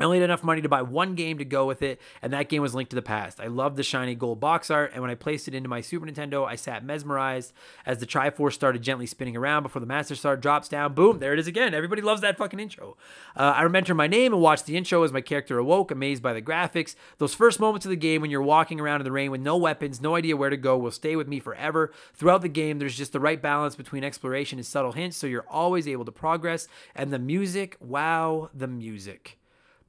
I 0.00 0.04
only 0.04 0.18
had 0.18 0.24
enough 0.24 0.42
money 0.42 0.62
to 0.62 0.68
buy 0.68 0.80
one 0.80 1.14
game 1.14 1.36
to 1.38 1.44
go 1.44 1.66
with 1.66 1.82
it, 1.82 2.00
and 2.22 2.32
that 2.32 2.48
game 2.48 2.62
was 2.62 2.74
Link 2.74 2.88
to 2.88 2.96
the 2.96 3.02
Past. 3.02 3.38
I 3.38 3.48
loved 3.48 3.76
the 3.76 3.82
shiny 3.82 4.14
gold 4.14 4.40
box 4.40 4.70
art, 4.70 4.92
and 4.94 5.02
when 5.02 5.10
I 5.10 5.14
placed 5.14 5.46
it 5.46 5.54
into 5.54 5.68
my 5.68 5.82
Super 5.82 6.06
Nintendo, 6.06 6.46
I 6.46 6.56
sat 6.56 6.82
mesmerized 6.82 7.52
as 7.84 7.98
the 7.98 8.06
Triforce 8.06 8.54
started 8.54 8.80
gently 8.80 9.04
spinning 9.04 9.36
around 9.36 9.62
before 9.62 9.80
the 9.80 9.86
Master 9.86 10.14
Sword 10.14 10.40
drops 10.40 10.70
down. 10.70 10.94
Boom, 10.94 11.18
there 11.18 11.34
it 11.34 11.38
is 11.38 11.46
again. 11.46 11.74
Everybody 11.74 12.00
loves 12.00 12.22
that 12.22 12.38
fucking 12.38 12.58
intro. 12.58 12.96
Uh, 13.36 13.52
I 13.56 13.60
remember 13.60 13.92
my 13.92 14.06
name 14.06 14.32
and 14.32 14.40
watched 14.40 14.64
the 14.64 14.74
intro 14.78 15.02
as 15.02 15.12
my 15.12 15.20
character 15.20 15.58
awoke, 15.58 15.90
amazed 15.90 16.22
by 16.22 16.32
the 16.32 16.40
graphics. 16.40 16.94
Those 17.18 17.34
first 17.34 17.60
moments 17.60 17.84
of 17.84 17.90
the 17.90 17.96
game 17.96 18.22
when 18.22 18.30
you're 18.30 18.40
walking 18.40 18.80
around 18.80 19.02
in 19.02 19.04
the 19.04 19.12
rain 19.12 19.30
with 19.30 19.42
no 19.42 19.58
weapons, 19.58 20.00
no 20.00 20.16
idea 20.16 20.34
where 20.34 20.48
to 20.48 20.56
go, 20.56 20.78
will 20.78 20.90
stay 20.90 21.14
with 21.14 21.28
me 21.28 21.40
forever. 21.40 21.92
Throughout 22.14 22.40
the 22.40 22.48
game, 22.48 22.78
there's 22.78 22.96
just 22.96 23.12
the 23.12 23.20
right 23.20 23.42
balance 23.42 23.76
between 23.76 24.02
exploration 24.02 24.58
and 24.58 24.64
subtle 24.64 24.92
hints, 24.92 25.18
so 25.18 25.26
you're 25.26 25.44
always 25.50 25.86
able 25.86 26.06
to 26.06 26.12
progress. 26.12 26.68
And 26.94 27.12
the 27.12 27.18
music, 27.18 27.76
wow, 27.80 28.48
the 28.54 28.66
music. 28.66 29.39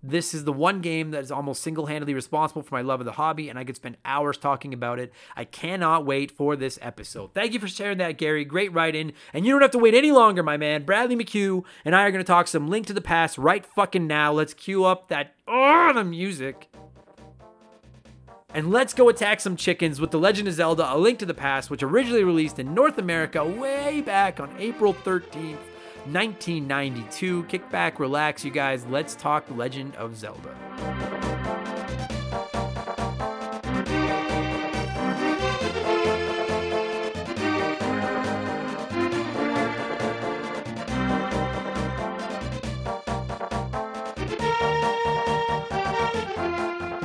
This 0.03 0.33
is 0.33 0.45
the 0.45 0.53
one 0.53 0.81
game 0.81 1.11
that 1.11 1.23
is 1.23 1.31
almost 1.31 1.61
single 1.61 1.85
handedly 1.85 2.15
responsible 2.15 2.63
for 2.63 2.73
my 2.73 2.81
love 2.81 3.01
of 3.01 3.05
the 3.05 3.11
hobby, 3.11 3.49
and 3.49 3.59
I 3.59 3.63
could 3.63 3.75
spend 3.75 3.97
hours 4.03 4.35
talking 4.35 4.73
about 4.73 4.97
it. 4.97 5.13
I 5.35 5.43
cannot 5.43 6.07
wait 6.07 6.31
for 6.31 6.55
this 6.55 6.79
episode. 6.81 7.35
Thank 7.35 7.53
you 7.53 7.59
for 7.59 7.67
sharing 7.67 7.99
that, 7.99 8.17
Gary. 8.17 8.43
Great 8.43 8.73
write 8.73 8.95
in. 8.95 9.13
And 9.31 9.45
you 9.45 9.51
don't 9.51 9.61
have 9.61 9.71
to 9.71 9.77
wait 9.77 9.93
any 9.93 10.11
longer, 10.11 10.41
my 10.41 10.57
man. 10.57 10.85
Bradley 10.85 11.15
McHugh 11.15 11.63
and 11.85 11.95
I 11.95 12.01
are 12.03 12.11
going 12.11 12.23
to 12.23 12.27
talk 12.27 12.47
some 12.47 12.67
Link 12.67 12.87
to 12.87 12.93
the 12.93 13.01
Past 13.01 13.37
right 13.37 13.63
fucking 13.63 14.07
now. 14.07 14.33
Let's 14.33 14.55
cue 14.55 14.85
up 14.85 15.07
that, 15.09 15.35
oh, 15.47 15.91
the 15.93 16.03
music. 16.03 16.67
And 18.53 18.71
let's 18.71 18.93
go 18.93 19.07
attack 19.07 19.39
some 19.39 19.55
chickens 19.55 20.01
with 20.01 20.11
The 20.11 20.19
Legend 20.19 20.47
of 20.47 20.55
Zelda 20.55 20.93
A 20.93 20.97
Link 20.97 21.19
to 21.19 21.25
the 21.25 21.33
Past, 21.33 21.69
which 21.69 21.83
originally 21.83 22.23
released 22.23 22.57
in 22.59 22.73
North 22.73 22.97
America 22.97 23.45
way 23.45 24.01
back 24.01 24.39
on 24.39 24.53
April 24.57 24.93
13th. 24.93 25.70
1992. 26.05 27.43
Kick 27.43 27.69
back, 27.69 27.99
relax, 27.99 28.43
you 28.43 28.51
guys. 28.51 28.85
Let's 28.85 29.15
talk 29.15 29.45
Legend 29.49 29.95
of 29.95 30.15
Zelda. 30.15 30.55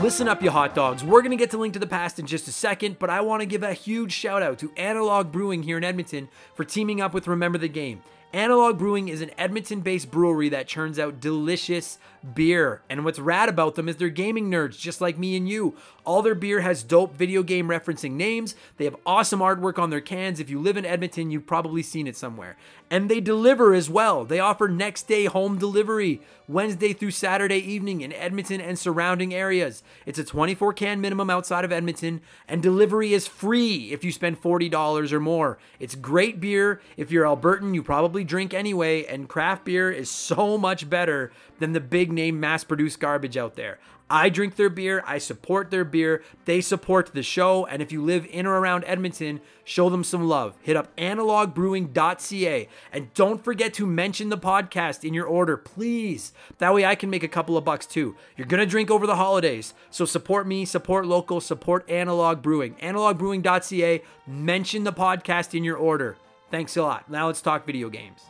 Listen 0.07 0.29
up, 0.29 0.41
you 0.41 0.53
hot 0.53 0.73
dogs. 0.73 1.03
We're 1.03 1.21
going 1.21 1.33
to 1.33 1.37
get 1.37 1.51
to 1.51 1.59
Link 1.59 1.73
to 1.73 1.81
the 1.81 1.87
Past 1.87 2.21
in 2.21 2.27
just 2.27 2.47
a 2.47 2.53
second, 2.53 3.01
but 3.01 3.11
I 3.11 3.23
want 3.23 3.41
to 3.41 3.47
give 3.47 3.65
a 3.65 3.73
huge 3.73 4.13
shout 4.13 4.41
out 4.41 4.57
to 4.61 4.71
Analog 4.77 5.33
Brewing 5.33 5.65
here 5.65 5.77
in 5.77 5.83
Edmonton 5.83 6.29
for 6.55 6.65
teaming 6.65 7.01
up 7.01 7.13
with 7.13 7.27
Remember 7.27 7.59
the 7.59 7.67
Game. 7.67 8.03
Analog 8.37 8.77
Brewing 8.77 9.09
is 9.09 9.23
an 9.23 9.31
Edmonton 9.39 9.81
based 9.81 10.11
brewery 10.11 10.51
that 10.51 10.67
churns 10.67 10.99
out 10.99 11.21
delicious 11.21 11.97
beer. 12.35 12.83
And 12.91 13.03
what's 13.03 13.19
rad 13.19 13.49
about 13.49 13.77
them 13.77 13.89
is 13.89 13.97
they're 13.97 14.11
gaming 14.11 14.51
nerds, 14.51 14.79
just 14.79 15.01
like 15.01 15.17
me 15.17 15.39
and 15.39 15.49
you. 15.49 15.75
All 16.07 16.23
their 16.23 16.37
beer 16.37 16.61
has 16.61 16.85
dope 16.85 17.17
video 17.17 17.43
game 17.43 17.67
referencing 17.67 18.13
names. 18.13 18.55
They 18.77 18.85
have 18.85 18.95
awesome 19.05 19.41
artwork 19.41 19.77
on 19.77 19.91
their 19.91 20.01
cans. 20.01 20.39
If 20.39 20.49
you 20.49 20.61
live 20.61 20.77
in 20.77 20.87
Edmonton, 20.87 21.33
you've 21.33 21.49
probably 21.49 21.83
seen 21.83 22.07
it 22.07 22.17
somewhere. 22.17 22.57
And 22.89 23.11
they 23.11 23.21
deliver 23.21 23.75
as 23.75 23.91
well. 23.91 24.25
They 24.25 24.39
offer 24.39 24.69
next 24.69 25.09
day 25.09 25.25
home 25.25 25.59
delivery, 25.59 26.21
Wednesday 26.47 26.93
through 26.93 27.11
Saturday 27.11 27.59
evening 27.59 28.03
in 28.03 28.13
Edmonton 28.13 28.61
and 28.61 28.79
surrounding 28.79 29.35
areas. 29.35 29.83
It's 30.07 30.21
a 30.21 30.25
24 30.25 30.75
can 30.75 31.01
minimum 31.01 31.29
outside 31.29 31.65
of 31.65 31.73
Edmonton, 31.73 32.21
and 32.47 32.63
delivery 32.63 33.13
is 33.13 33.27
free 33.27 33.91
if 33.93 34.05
you 34.05 34.13
spend 34.13 34.41
$40 34.41 35.13
or 35.13 35.19
more. 35.19 35.59
It's 35.81 35.97
great 35.97 36.41
beer. 36.41 36.81
If 36.97 37.11
you're 37.11 37.27
Albertan, 37.27 37.75
you 37.75 37.83
probably 37.83 38.23
drink 38.23 38.55
anyway, 38.55 39.05
and 39.07 39.29
craft 39.29 39.65
beer 39.65 39.91
is 39.91 40.09
so 40.09 40.57
much 40.57 40.89
better 40.89 41.33
than 41.59 41.73
the 41.73 41.81
big 41.81 42.13
name 42.13 42.39
mass 42.39 42.63
produced 42.63 43.01
garbage 43.01 43.37
out 43.37 43.57
there. 43.57 43.81
I 44.09 44.29
drink 44.29 44.57
their 44.57 44.71
beer. 44.71 45.03
I 45.07 45.19
support 45.19 45.71
their 45.71 45.85
beer. 45.85 46.23
They 46.45 46.61
support 46.61 47.13
the 47.13 47.23
show. 47.23 47.67
And 47.67 47.83
if 47.83 47.91
you 47.91 48.03
live 48.03 48.27
in 48.31 48.47
or 48.47 48.59
around 48.59 48.85
Edmonton, 48.87 49.41
show 49.65 49.91
them 49.91 50.05
some 50.05 50.29
love. 50.29 50.55
Hit 50.63 50.77
up 50.77 50.95
analogbrewing.ca. 50.97 52.69
And 52.93 53.15
don't 53.15 53.43
forget 53.43 53.75
to 53.75 53.87
mention 53.87 54.29
the 54.29 54.39
podcast 54.39 55.05
in 55.05 55.13
your 55.13 55.27
order, 55.27 55.57
please. 55.57 56.33
That 56.59 56.73
way 56.73 56.85
I 56.85 56.95
can 56.95 57.11
make 57.11 57.25
a 57.25 57.29
couple 57.29 57.57
of 57.57 57.65
bucks 57.65 57.87
too. 57.87 58.15
You're 58.37 58.47
going 58.47 58.61
to 58.61 58.67
drink 58.67 58.91
over 58.91 59.07
the 59.07 59.17
holidays. 59.17 59.75
So 59.91 60.05
support 60.05 60.47
me, 60.47 60.65
support 60.65 61.07
local, 61.07 61.41
support 61.41 61.89
Analog 61.91 62.43
Brewing. 62.43 62.75
Analogbrewing.ca. 62.77 64.03
Mention 64.27 64.85
the 64.85 64.93
podcast 64.93 65.57
in 65.57 65.65
your 65.65 65.77
order. 65.77 66.17
Thanks 66.51 66.77
a 66.77 66.83
lot. 66.83 67.11
Now 67.11 67.27
let's 67.27 67.43
talk 67.43 67.67
video 67.67 67.89
games. 67.89 68.23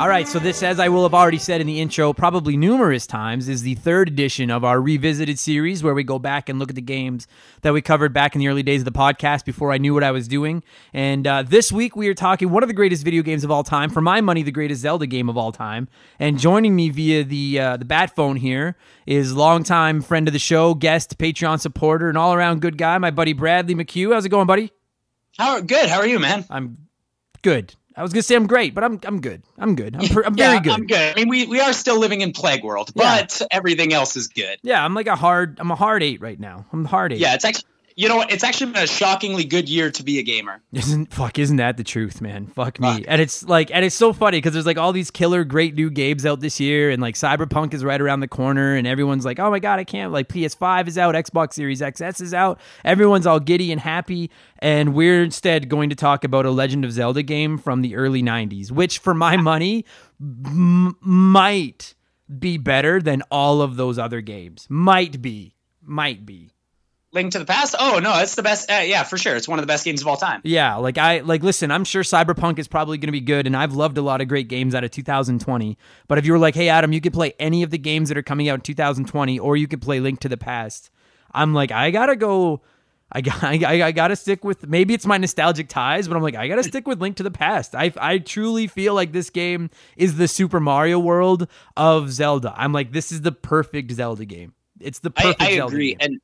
All 0.00 0.08
right, 0.08 0.26
so 0.26 0.38
this, 0.38 0.62
as 0.62 0.80
I 0.80 0.88
will 0.88 1.02
have 1.02 1.12
already 1.12 1.36
said 1.36 1.60
in 1.60 1.66
the 1.66 1.78
intro, 1.78 2.14
probably 2.14 2.56
numerous 2.56 3.06
times, 3.06 3.50
is 3.50 3.60
the 3.60 3.74
third 3.74 4.08
edition 4.08 4.50
of 4.50 4.64
our 4.64 4.80
revisited 4.80 5.38
series 5.38 5.82
where 5.82 5.92
we 5.92 6.04
go 6.04 6.18
back 6.18 6.48
and 6.48 6.58
look 6.58 6.70
at 6.70 6.74
the 6.74 6.80
games 6.80 7.26
that 7.60 7.74
we 7.74 7.82
covered 7.82 8.14
back 8.14 8.34
in 8.34 8.38
the 8.38 8.48
early 8.48 8.62
days 8.62 8.80
of 8.80 8.86
the 8.86 8.92
podcast 8.92 9.44
before 9.44 9.72
I 9.72 9.76
knew 9.76 9.92
what 9.92 10.02
I 10.02 10.10
was 10.10 10.26
doing. 10.26 10.62
And 10.94 11.26
uh, 11.26 11.42
this 11.42 11.70
week 11.70 11.96
we 11.96 12.08
are 12.08 12.14
talking 12.14 12.48
one 12.48 12.62
of 12.62 12.70
the 12.70 12.74
greatest 12.74 13.04
video 13.04 13.22
games 13.22 13.44
of 13.44 13.50
all 13.50 13.62
time, 13.62 13.90
for 13.90 14.00
my 14.00 14.22
money, 14.22 14.42
the 14.42 14.50
greatest 14.50 14.80
Zelda 14.80 15.06
game 15.06 15.28
of 15.28 15.36
all 15.36 15.52
time. 15.52 15.86
And 16.18 16.38
joining 16.38 16.74
me 16.74 16.88
via 16.88 17.22
the 17.22 17.60
uh, 17.60 17.76
the 17.76 17.84
bat 17.84 18.16
phone 18.16 18.36
here 18.36 18.76
is 19.04 19.34
longtime 19.34 20.00
friend 20.00 20.26
of 20.26 20.32
the 20.32 20.38
show, 20.38 20.72
guest, 20.72 21.18
Patreon 21.18 21.60
supporter, 21.60 22.08
and 22.08 22.16
all 22.16 22.32
around 22.32 22.62
good 22.62 22.78
guy, 22.78 22.96
my 22.96 23.10
buddy 23.10 23.34
Bradley 23.34 23.74
McHugh. 23.74 24.14
How's 24.14 24.24
it 24.24 24.30
going, 24.30 24.46
buddy? 24.46 24.72
How 25.36 25.60
good? 25.60 25.90
How 25.90 25.98
are 25.98 26.06
you, 26.06 26.18
man? 26.18 26.46
I'm 26.48 26.88
good. 27.42 27.74
I 28.00 28.02
was 28.02 28.14
gonna 28.14 28.22
say 28.22 28.34
I'm 28.34 28.46
great, 28.46 28.74
but 28.74 28.82
I'm 28.82 28.98
I'm 29.04 29.20
good. 29.20 29.42
I'm 29.58 29.74
good. 29.74 29.94
I'm, 29.94 30.00
I'm 30.00 30.34
yeah, 30.34 30.48
very 30.52 30.60
good. 30.60 30.72
I'm 30.72 30.86
good. 30.86 31.12
I 31.12 31.14
mean, 31.20 31.28
we, 31.28 31.46
we 31.46 31.60
are 31.60 31.74
still 31.74 31.98
living 31.98 32.22
in 32.22 32.32
plague 32.32 32.64
world, 32.64 32.90
but 32.94 33.38
yeah. 33.38 33.46
everything 33.50 33.92
else 33.92 34.16
is 34.16 34.28
good. 34.28 34.58
Yeah, 34.62 34.82
I'm 34.82 34.94
like 34.94 35.06
a 35.06 35.16
hard. 35.16 35.58
I'm 35.60 35.70
a 35.70 35.74
hard 35.74 36.02
eight 36.02 36.22
right 36.22 36.40
now. 36.40 36.64
I'm 36.72 36.86
hard 36.86 37.12
eight. 37.12 37.18
Yeah, 37.18 37.34
it's 37.34 37.44
actually 37.44 37.68
you 37.96 38.08
know 38.08 38.16
what? 38.16 38.32
It's 38.32 38.44
actually 38.44 38.72
been 38.72 38.82
a 38.84 38.86
shockingly 38.86 39.44
good 39.44 39.68
year 39.68 39.90
to 39.90 40.02
be 40.02 40.18
a 40.18 40.22
gamer. 40.22 40.62
Isn't 40.72 41.12
fuck? 41.12 41.38
Isn't 41.38 41.56
that 41.56 41.76
the 41.76 41.84
truth, 41.84 42.20
man? 42.20 42.46
Fuck 42.46 42.80
me. 42.80 42.88
Fuck. 42.88 43.02
And 43.08 43.20
it's 43.20 43.42
like, 43.42 43.70
and 43.72 43.84
it's 43.84 43.94
so 43.94 44.12
funny 44.12 44.38
because 44.38 44.52
there's 44.52 44.66
like 44.66 44.78
all 44.78 44.92
these 44.92 45.10
killer, 45.10 45.44
great 45.44 45.74
new 45.74 45.90
games 45.90 46.24
out 46.24 46.40
this 46.40 46.60
year, 46.60 46.90
and 46.90 47.02
like 47.02 47.14
Cyberpunk 47.14 47.74
is 47.74 47.84
right 47.84 48.00
around 48.00 48.20
the 48.20 48.28
corner, 48.28 48.74
and 48.74 48.86
everyone's 48.86 49.24
like, 49.24 49.38
oh 49.38 49.50
my 49.50 49.58
god, 49.58 49.78
I 49.78 49.84
can't. 49.84 50.12
Like 50.12 50.28
PS5 50.28 50.88
is 50.88 50.98
out, 50.98 51.14
Xbox 51.14 51.54
Series 51.54 51.80
XS 51.80 52.20
is 52.20 52.32
out. 52.34 52.60
Everyone's 52.84 53.26
all 53.26 53.40
giddy 53.40 53.72
and 53.72 53.80
happy, 53.80 54.30
and 54.60 54.94
we're 54.94 55.22
instead 55.22 55.68
going 55.68 55.90
to 55.90 55.96
talk 55.96 56.24
about 56.24 56.46
a 56.46 56.50
Legend 56.50 56.84
of 56.84 56.92
Zelda 56.92 57.22
game 57.22 57.58
from 57.58 57.82
the 57.82 57.96
early 57.96 58.22
'90s, 58.22 58.70
which, 58.70 58.98
for 58.98 59.14
my 59.14 59.36
money, 59.38 59.84
m- 60.20 60.96
might 61.00 61.94
be 62.38 62.56
better 62.58 63.00
than 63.02 63.22
all 63.30 63.60
of 63.60 63.76
those 63.76 63.98
other 63.98 64.20
games. 64.20 64.66
Might 64.68 65.20
be. 65.20 65.56
Might 65.82 66.24
be. 66.24 66.49
Link 67.12 67.32
to 67.32 67.38
the 67.38 67.44
Past. 67.44 67.74
Oh 67.78 67.98
no, 67.98 68.18
it's 68.20 68.34
the 68.34 68.42
best. 68.42 68.70
Uh, 68.70 68.82
yeah, 68.84 69.02
for 69.02 69.18
sure. 69.18 69.34
It's 69.36 69.48
one 69.48 69.58
of 69.58 69.62
the 69.62 69.66
best 69.66 69.84
games 69.84 70.00
of 70.00 70.06
all 70.06 70.16
time. 70.16 70.40
Yeah, 70.44 70.76
like 70.76 70.98
I 70.98 71.20
like 71.20 71.42
listen, 71.42 71.70
I'm 71.70 71.84
sure 71.84 72.02
Cyberpunk 72.02 72.58
is 72.58 72.68
probably 72.68 72.98
going 72.98 73.08
to 73.08 73.12
be 73.12 73.20
good 73.20 73.46
and 73.46 73.56
I've 73.56 73.74
loved 73.74 73.98
a 73.98 74.02
lot 74.02 74.20
of 74.20 74.28
great 74.28 74.48
games 74.48 74.74
out 74.74 74.84
of 74.84 74.90
2020. 74.90 75.76
But 76.08 76.18
if 76.18 76.26
you 76.26 76.32
were 76.32 76.38
like, 76.38 76.54
"Hey 76.54 76.68
Adam, 76.68 76.92
you 76.92 77.00
could 77.00 77.12
play 77.12 77.32
any 77.38 77.62
of 77.62 77.70
the 77.70 77.78
games 77.78 78.08
that 78.08 78.18
are 78.18 78.22
coming 78.22 78.48
out 78.48 78.54
in 78.54 78.60
2020 78.60 79.38
or 79.38 79.56
you 79.56 79.66
could 79.66 79.82
play 79.82 80.00
Link 80.00 80.20
to 80.20 80.28
the 80.28 80.36
Past." 80.36 80.90
I'm 81.32 81.54
like, 81.54 81.70
I 81.70 81.92
got 81.92 82.06
to 82.06 82.16
go 82.16 82.60
I 83.12 83.20
got 83.20 83.42
I, 83.42 83.86
I 83.86 83.92
got 83.92 84.08
to 84.08 84.16
stick 84.16 84.44
with 84.44 84.66
maybe 84.66 84.94
it's 84.94 85.06
my 85.06 85.18
nostalgic 85.18 85.68
ties, 85.68 86.08
but 86.08 86.16
I'm 86.16 86.22
like 86.22 86.36
I 86.36 86.48
got 86.48 86.56
to 86.56 86.62
stick 86.62 86.86
with 86.86 87.00
Link 87.00 87.16
to 87.16 87.22
the 87.22 87.30
Past. 87.30 87.74
I 87.74 87.92
I 88.00 88.18
truly 88.18 88.66
feel 88.66 88.94
like 88.94 89.12
this 89.12 89.30
game 89.30 89.70
is 89.96 90.16
the 90.16 90.28
Super 90.28 90.60
Mario 90.60 90.98
World 90.98 91.48
of 91.76 92.10
Zelda. 92.10 92.54
I'm 92.56 92.72
like 92.72 92.92
this 92.92 93.12
is 93.12 93.22
the 93.22 93.32
perfect 93.32 93.90
Zelda 93.92 94.24
game. 94.24 94.54
It's 94.78 95.00
the 95.00 95.12
I, 95.16 95.22
perfect 95.22 95.42
I 95.42 95.56
Zelda 95.56 95.74
agree. 95.74 95.88
game. 95.90 95.98
And 96.00 96.20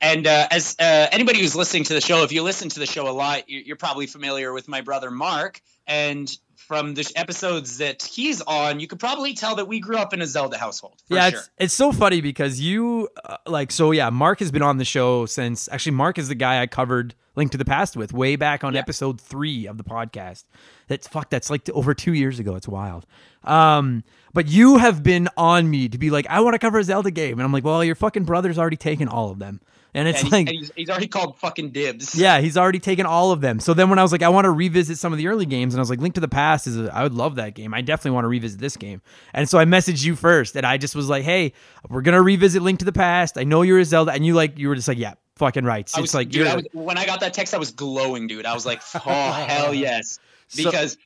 and 0.00 0.26
uh, 0.26 0.48
as 0.50 0.76
uh, 0.78 1.06
anybody 1.12 1.40
who's 1.40 1.56
listening 1.56 1.84
to 1.84 1.94
the 1.94 2.00
show, 2.00 2.22
if 2.24 2.32
you 2.32 2.42
listen 2.42 2.68
to 2.70 2.78
the 2.80 2.86
show 2.86 3.08
a 3.08 3.12
lot, 3.12 3.48
you- 3.48 3.62
you're 3.66 3.76
probably 3.76 4.06
familiar 4.06 4.52
with 4.52 4.68
my 4.68 4.80
brother 4.80 5.10
Mark. 5.10 5.60
And 5.86 6.30
from 6.56 6.92
the 6.94 7.10
episodes 7.16 7.78
that 7.78 8.02
he's 8.02 8.42
on, 8.42 8.78
you 8.78 8.86
could 8.86 9.00
probably 9.00 9.32
tell 9.32 9.56
that 9.56 9.66
we 9.68 9.80
grew 9.80 9.96
up 9.96 10.12
in 10.12 10.20
a 10.20 10.26
Zelda 10.26 10.58
household. 10.58 11.00
For 11.08 11.14
yeah, 11.14 11.30
sure. 11.30 11.38
it's 11.38 11.50
it's 11.58 11.74
so 11.74 11.92
funny 11.92 12.20
because 12.20 12.60
you 12.60 13.08
uh, 13.24 13.38
like 13.46 13.72
so 13.72 13.90
yeah. 13.92 14.10
Mark 14.10 14.40
has 14.40 14.50
been 14.50 14.60
on 14.62 14.76
the 14.76 14.84
show 14.84 15.24
since 15.24 15.66
actually 15.72 15.92
Mark 15.92 16.18
is 16.18 16.28
the 16.28 16.34
guy 16.34 16.60
I 16.60 16.66
covered 16.66 17.14
Link 17.36 17.52
to 17.52 17.58
the 17.58 17.64
Past 17.64 17.96
with 17.96 18.12
way 18.12 18.36
back 18.36 18.64
on 18.64 18.74
Yeah. 18.74 18.80
episode 18.80 19.18
three 19.18 19.66
of 19.66 19.78
the 19.78 19.84
podcast. 19.84 20.44
That's 20.88 21.08
fuck. 21.08 21.30
That's 21.30 21.48
like 21.48 21.66
over 21.70 21.94
two 21.94 22.12
years 22.12 22.38
ago. 22.38 22.54
It's 22.54 22.68
wild. 22.68 23.06
Um, 23.44 24.04
but 24.34 24.46
you 24.48 24.76
have 24.76 25.02
been 25.02 25.28
on 25.38 25.70
me 25.70 25.88
to 25.88 25.96
be 25.96 26.10
like, 26.10 26.26
I 26.28 26.40
want 26.40 26.52
to 26.52 26.58
cover 26.58 26.78
a 26.78 26.84
Zelda 26.84 27.10
game, 27.10 27.38
and 27.38 27.42
I'm 27.42 27.52
like, 27.52 27.64
well, 27.64 27.82
your 27.82 27.94
fucking 27.94 28.24
brother's 28.24 28.58
already 28.58 28.76
taken 28.76 29.08
all 29.08 29.30
of 29.30 29.38
them, 29.38 29.60
and 29.94 30.08
it's 30.08 30.22
and, 30.22 30.32
like. 30.32 30.48
he's, 30.48 30.70
he's 30.76 30.90
already 30.90 31.06
called 31.06 31.38
fucking 31.38 31.70
dibs. 31.70 32.14
Yeah, 32.14 32.40
he's 32.40 32.56
already 32.56 32.78
taken 32.78 33.06
all 33.06 33.32
of 33.32 33.40
them. 33.40 33.60
So 33.60 33.74
then 33.74 33.90
when 33.90 33.98
I 33.98 34.02
was 34.02 34.12
like, 34.12 34.22
I 34.22 34.28
want 34.28 34.44
to 34.44 34.50
revisit 34.50 34.98
some 34.98 35.12
of 35.12 35.18
the 35.18 35.28
early 35.28 35.46
games, 35.46 35.74
and 35.74 35.80
I 35.80 35.82
was 35.82 35.90
like, 35.90 36.00
Link 36.00 36.14
to 36.14 36.20
the 36.20 36.28
Past 36.28 36.66
is, 36.66 36.78
a, 36.78 36.94
I 36.94 37.02
would 37.02 37.14
love 37.14 37.36
that 37.36 37.54
game. 37.54 37.74
I 37.74 37.80
definitely 37.80 38.12
want 38.12 38.24
to 38.24 38.28
revisit 38.28 38.60
this 38.60 38.76
game. 38.76 39.02
And 39.32 39.48
so 39.48 39.58
I 39.58 39.64
messaged 39.64 40.04
you 40.04 40.16
first, 40.16 40.56
and 40.56 40.66
I 40.66 40.76
just 40.76 40.94
was 40.94 41.08
like, 41.08 41.24
Hey, 41.24 41.52
we're 41.88 42.02
gonna 42.02 42.22
revisit 42.22 42.62
Link 42.62 42.78
to 42.80 42.84
the 42.84 42.92
Past. 42.92 43.38
I 43.38 43.44
know 43.44 43.62
you're 43.62 43.78
a 43.78 43.84
Zelda, 43.84 44.12
and 44.12 44.24
you 44.24 44.34
like, 44.34 44.58
you 44.58 44.68
were 44.68 44.74
just 44.74 44.88
like, 44.88 44.98
Yeah, 44.98 45.14
fucking 45.36 45.64
right. 45.64 45.80
It's 45.80 45.96
I 45.96 46.00
was 46.00 46.14
like 46.14 46.28
dude, 46.28 46.46
I 46.46 46.56
was, 46.56 46.64
when 46.72 46.98
I 46.98 47.06
got 47.06 47.20
that 47.20 47.34
text, 47.34 47.54
I 47.54 47.58
was 47.58 47.72
glowing, 47.72 48.26
dude. 48.26 48.46
I 48.46 48.54
was 48.54 48.66
like, 48.66 48.82
oh 48.94 49.32
hell 49.32 49.72
yes, 49.72 50.18
because 50.56 50.98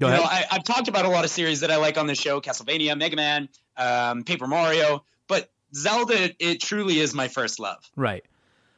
Go 0.00 0.08
you 0.08 0.14
know. 0.14 0.22
I, 0.22 0.46
I've 0.50 0.64
talked 0.64 0.88
about 0.88 1.04
a 1.04 1.10
lot 1.10 1.24
of 1.24 1.30
series 1.30 1.60
that 1.60 1.70
I 1.70 1.76
like 1.76 1.98
on 1.98 2.06
the 2.06 2.14
show: 2.14 2.40
Castlevania, 2.40 2.96
Mega 2.96 3.16
Man, 3.16 3.48
um, 3.76 4.24
Paper 4.24 4.46
Mario. 4.46 5.04
But 5.28 5.50
Zelda, 5.74 6.34
it 6.38 6.60
truly 6.60 6.98
is 7.00 7.14
my 7.14 7.28
first 7.28 7.60
love. 7.60 7.90
Right. 7.96 8.24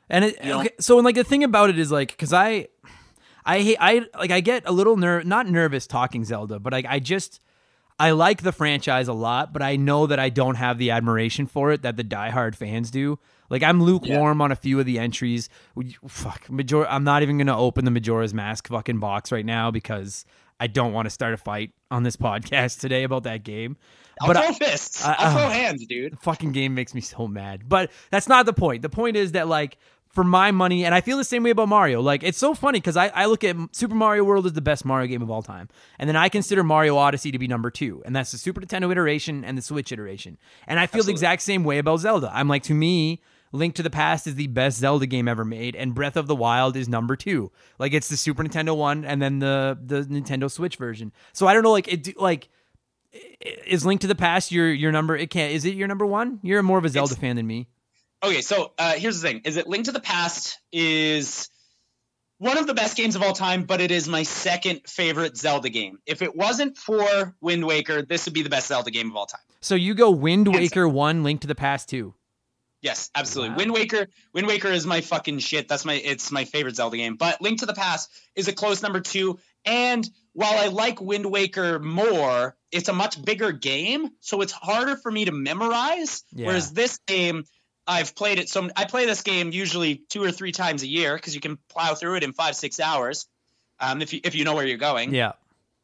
And 0.08 0.26
it, 0.26 0.44
okay, 0.44 0.70
so 0.78 0.98
and 0.98 1.04
like 1.04 1.14
the 1.14 1.24
thing 1.24 1.42
about 1.44 1.70
it 1.70 1.78
is 1.78 1.90
like 1.90 2.08
because 2.08 2.32
I, 2.32 2.68
I 3.44 3.60
hate 3.60 3.78
I 3.80 4.06
like 4.18 4.30
I 4.30 4.40
get 4.40 4.64
a 4.66 4.72
little 4.72 4.96
ner 4.96 5.22
not 5.22 5.48
nervous 5.48 5.86
talking 5.86 6.24
Zelda, 6.24 6.58
but 6.58 6.72
like 6.72 6.86
I 6.86 6.98
just 6.98 7.40
I 7.98 8.10
like 8.10 8.42
the 8.42 8.52
franchise 8.52 9.08
a 9.08 9.12
lot, 9.12 9.52
but 9.52 9.62
I 9.62 9.76
know 9.76 10.06
that 10.06 10.18
I 10.18 10.28
don't 10.28 10.56
have 10.56 10.76
the 10.76 10.90
admiration 10.90 11.46
for 11.46 11.72
it 11.72 11.82
that 11.82 11.96
the 11.96 12.04
diehard 12.04 12.54
fans 12.56 12.90
do. 12.90 13.18
Like 13.48 13.62
I'm 13.62 13.82
lukewarm 13.82 14.40
on 14.40 14.50
a 14.50 14.56
few 14.56 14.80
of 14.80 14.86
the 14.86 14.98
entries. 14.98 15.48
Fuck, 16.08 16.50
Major. 16.50 16.86
I'm 16.86 17.04
not 17.04 17.22
even 17.22 17.38
gonna 17.38 17.56
open 17.56 17.84
the 17.84 17.90
Majora's 17.90 18.34
Mask 18.34 18.68
fucking 18.68 18.98
box 18.98 19.30
right 19.30 19.46
now 19.46 19.70
because 19.70 20.24
I 20.58 20.66
don't 20.66 20.92
want 20.92 21.06
to 21.06 21.10
start 21.10 21.34
a 21.34 21.36
fight 21.36 21.72
on 21.90 22.02
this 22.02 22.16
podcast 22.18 22.80
today 22.80 23.02
about 23.04 23.24
that 23.24 23.44
game. 23.44 23.76
I'll 24.20 24.28
But 24.28 24.36
throw 24.36 24.46
I- 24.48 24.52
fists. 24.52 25.04
I- 25.04 25.08
will 25.08 25.16
uh, 25.18 25.32
throw 25.32 25.48
hands, 25.50 25.86
dude. 25.86 26.12
the 26.12 26.16
fucking 26.18 26.52
game 26.52 26.74
makes 26.74 26.94
me 26.94 27.00
so 27.00 27.26
mad. 27.26 27.68
But 27.68 27.90
that's 28.10 28.28
not 28.28 28.46
the 28.46 28.52
point. 28.52 28.82
The 28.82 28.88
point 28.90 29.16
is 29.16 29.32
that 29.32 29.48
like 29.48 29.78
for 30.10 30.24
my 30.24 30.50
money, 30.50 30.84
and 30.84 30.94
I 30.94 31.00
feel 31.00 31.16
the 31.16 31.24
same 31.24 31.42
way 31.42 31.50
about 31.50 31.68
Mario. 31.68 32.02
Like 32.02 32.22
it's 32.22 32.36
so 32.38 32.54
funny 32.54 32.78
because 32.78 32.96
I, 32.98 33.08
I 33.08 33.24
look 33.26 33.42
at 33.44 33.56
Super 33.72 33.94
Mario 33.94 34.24
World 34.24 34.44
as 34.44 34.52
the 34.52 34.60
best 34.60 34.84
Mario 34.84 35.06
game 35.08 35.22
of 35.22 35.30
all 35.30 35.42
time, 35.42 35.68
and 35.98 36.06
then 36.08 36.16
I 36.16 36.28
consider 36.28 36.62
Mario 36.62 36.96
Odyssey 36.96 37.30
to 37.32 37.38
be 37.38 37.48
number 37.48 37.70
two, 37.70 38.02
and 38.04 38.14
that's 38.14 38.30
the 38.32 38.38
Super 38.38 38.60
Nintendo 38.60 38.90
iteration 38.92 39.42
and 39.44 39.56
the 39.56 39.62
Switch 39.62 39.90
iteration. 39.90 40.36
And 40.66 40.78
I 40.78 40.86
feel 40.86 41.02
the 41.02 41.12
exact 41.12 41.40
same 41.42 41.64
way 41.64 41.78
about 41.78 42.00
Zelda. 42.00 42.30
I'm 42.32 42.48
like 42.48 42.64
to 42.64 42.74
me. 42.74 43.22
Link 43.54 43.74
to 43.74 43.82
the 43.82 43.90
Past 43.90 44.26
is 44.26 44.34
the 44.36 44.46
best 44.46 44.78
Zelda 44.78 45.04
game 45.04 45.28
ever 45.28 45.44
made, 45.44 45.76
and 45.76 45.94
Breath 45.94 46.16
of 46.16 46.26
the 46.26 46.34
Wild 46.34 46.74
is 46.74 46.88
number 46.88 47.16
two. 47.16 47.52
Like 47.78 47.92
it's 47.92 48.08
the 48.08 48.16
Super 48.16 48.42
Nintendo 48.42 48.74
one, 48.74 49.04
and 49.04 49.20
then 49.20 49.40
the 49.40 49.78
the 49.84 50.02
Nintendo 50.04 50.50
Switch 50.50 50.76
version. 50.76 51.12
So 51.34 51.46
I 51.46 51.52
don't 51.52 51.62
know, 51.62 51.72
like 51.72 51.86
it, 51.92 52.18
like 52.18 52.48
is 53.12 53.84
Link 53.84 54.00
to 54.02 54.06
the 54.06 54.14
Past 54.14 54.52
your 54.52 54.72
your 54.72 54.92
number? 54.92 55.16
It 55.16 55.30
can't. 55.30 55.52
Is 55.52 55.64
it 55.64 55.74
your 55.74 55.88
number 55.88 56.06
one? 56.06 56.40
You're 56.42 56.62
more 56.62 56.78
of 56.78 56.84
a 56.84 56.88
Zelda 56.88 57.12
It's- 57.12 57.20
fan 57.20 57.36
than 57.36 57.46
me. 57.46 57.68
Okay, 58.24 58.40
so 58.40 58.72
uh, 58.78 58.92
here's 58.92 59.20
the 59.20 59.28
thing: 59.28 59.40
is 59.44 59.56
that 59.56 59.66
Link 59.66 59.86
to 59.86 59.92
the 59.92 60.00
Past 60.00 60.58
is 60.70 61.48
one 62.38 62.56
of 62.58 62.66
the 62.66 62.74
best 62.74 62.96
games 62.96 63.16
of 63.16 63.22
all 63.22 63.32
time, 63.32 63.64
but 63.64 63.80
it 63.80 63.90
is 63.90 64.08
my 64.08 64.22
second 64.22 64.82
favorite 64.86 65.36
Zelda 65.36 65.68
game. 65.70 65.98
If 66.06 66.22
it 66.22 66.34
wasn't 66.36 66.76
for 66.76 67.34
Wind 67.40 67.64
Waker, 67.66 68.02
this 68.02 68.24
would 68.26 68.34
be 68.34 68.42
the 68.42 68.48
best 68.50 68.68
Zelda 68.68 68.90
game 68.90 69.10
of 69.10 69.16
all 69.16 69.26
time. 69.26 69.40
So 69.60 69.74
you 69.74 69.94
go 69.94 70.10
Wind. 70.10 70.48
Waker 70.48 70.88
one, 70.88 71.22
Link 71.24 71.40
to 71.42 71.46
the 71.48 71.54
Past 71.54 71.88
two. 71.88 72.14
Yes, 72.80 73.10
absolutely. 73.14 73.50
Wow. 73.50 73.56
Wind 73.58 73.72
Waker, 73.72 74.06
Wind 74.32 74.46
Waker 74.48 74.68
is 74.68 74.84
my 74.86 75.00
fucking 75.02 75.38
shit. 75.38 75.68
That's 75.68 75.84
my 75.84 75.94
it's 75.94 76.32
my 76.32 76.44
favorite 76.44 76.74
Zelda 76.74 76.96
game. 76.96 77.14
But 77.16 77.40
Link 77.40 77.60
to 77.60 77.66
the 77.66 77.74
Past 77.74 78.10
is 78.34 78.48
a 78.48 78.52
close 78.52 78.82
number 78.82 78.98
2 79.00 79.38
and 79.64 80.08
while 80.32 80.58
I 80.58 80.68
like 80.68 81.00
Wind 81.00 81.26
Waker 81.26 81.78
more, 81.78 82.56
it's 82.70 82.88
a 82.88 82.92
much 82.92 83.22
bigger 83.22 83.52
game, 83.52 84.08
so 84.20 84.40
it's 84.40 84.52
harder 84.52 84.96
for 84.96 85.10
me 85.10 85.26
to 85.26 85.32
memorize. 85.32 86.24
Yeah. 86.32 86.46
Whereas 86.48 86.72
this 86.72 86.98
game 87.06 87.44
I've 87.86 88.14
played 88.14 88.38
it 88.38 88.48
so 88.48 88.68
I 88.76 88.84
play 88.84 89.06
this 89.06 89.22
game 89.22 89.50
usually 89.50 89.96
2 90.08 90.22
or 90.22 90.30
3 90.30 90.52
times 90.52 90.82
a 90.84 90.86
year 90.86 91.18
cuz 91.18 91.34
you 91.34 91.40
can 91.40 91.58
plow 91.68 91.94
through 91.94 92.14
it 92.16 92.22
in 92.22 92.32
5-6 92.32 92.78
hours. 92.80 93.26
Um, 93.80 94.00
if 94.00 94.12
you 94.12 94.20
if 94.22 94.34
you 94.36 94.44
know 94.44 94.54
where 94.54 94.66
you're 94.66 94.78
going. 94.78 95.12
Yeah, 95.12 95.32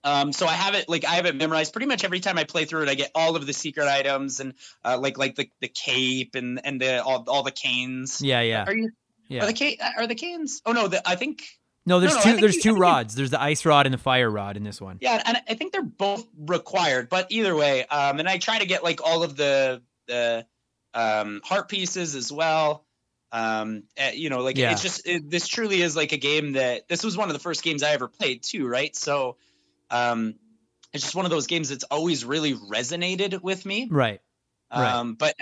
Um, 0.05 0.33
so 0.33 0.47
I 0.47 0.53
have 0.53 0.74
it 0.74 0.89
like 0.89 1.05
I 1.05 1.16
have 1.16 1.26
it 1.26 1.35
memorized 1.35 1.72
pretty 1.72 1.87
much 1.89 2.05
every 2.05 2.20
time 2.20 2.39
I 2.39 2.45
play 2.45 2.64
through 2.64 2.83
it. 2.85 2.89
I 2.89 2.95
get 2.95 3.11
all 3.14 3.35
of 3.35 3.45
the 3.47 3.53
secret 3.53 3.89
items 3.89 4.39
and 4.41 4.55
uh, 4.85 4.97
like 4.99 5.18
like 5.18 5.35
the, 5.35 5.51
the 5.61 5.68
cape 5.68 6.37
and 6.37 6.61
and 6.64 6.81
the 6.81 7.03
all, 7.03 7.24
all 7.26 7.43
the 7.43 7.51
canes. 7.51 8.22
yeah, 8.22 8.41
yeah, 8.41 8.64
Are 8.64 8.74
you 8.74 8.91
yeah. 9.29 9.43
are 9.43 9.47
the 9.53 9.53
ca- 9.55 9.79
are 9.97 10.07
the 10.07 10.14
canes? 10.14 10.62
Oh 10.64 10.72
no, 10.72 10.87
the, 10.87 11.07
I 11.07 11.16
think 11.16 11.43
no, 11.89 12.01
there's 12.01 12.14
no, 12.14 12.18
no, 12.18 12.34
two. 12.36 12.41
There's 12.41 12.57
you- 12.57 12.62
two 12.62 12.68
you- 12.74 12.78
rods. 12.78 13.14
There's 13.14 13.30
the 13.30 13.41
ice 13.43 13.64
rod 13.64 13.86
and 13.86 13.93
the 13.93 13.99
fire 13.99 14.30
rod 14.30 14.57
in 14.57 14.62
this 14.64 14.80
one. 14.80 14.99
yeah, 15.01 15.20
and 15.24 15.39
I 15.49 15.55
think 15.55 15.72
they're 15.72 15.82
both 15.82 16.26
required. 16.39 17.09
But 17.09 17.26
either 17.30 17.55
way, 17.57 17.84
um, 17.86 18.18
and 18.20 18.28
I 18.28 18.39
try 18.39 18.59
to 18.59 18.66
get 18.66 18.84
like 18.84 19.01
all 19.05 19.22
of 19.22 19.36
the 19.36 19.82
the 20.07 20.47
um 20.95 21.41
heart 21.45 21.68
pieces 21.68 22.14
as 22.14 22.30
well. 22.32 22.84
Um, 23.30 23.82
uh, 24.01 24.11
you 24.14 24.30
know, 24.30 24.41
like 24.41 24.57
Yeah. 24.57 24.72
it's 24.72 24.82
just 24.82 25.07
it, 25.07 25.28
this 25.28 25.47
truly 25.49 25.82
is 25.82 25.95
like 25.97 26.12
a 26.12 26.16
game 26.16 26.53
that 26.53 26.89
this 26.89 27.05
was 27.05 27.16
one 27.16 27.28
of 27.28 27.34
the 27.34 27.39
first 27.41 27.62
games 27.62 27.82
I 27.82 27.91
ever 27.91 28.09
played 28.09 28.43
too, 28.43 28.66
right? 28.66 28.95
So, 28.97 29.36
um, 29.91 30.36
it's 30.95 31.03
just 31.05 31.14
one 31.14 31.26
of 31.26 31.30
those 31.30 31.47
games 31.47 31.68
that's 31.68 31.84
always 31.84 32.24
really 32.24 32.55
resonated 32.55 33.43
with 33.43 33.66
me. 33.66 33.89
Right. 33.91 34.20
Right. 34.74 34.93
Um, 34.95 35.14
but 35.14 35.34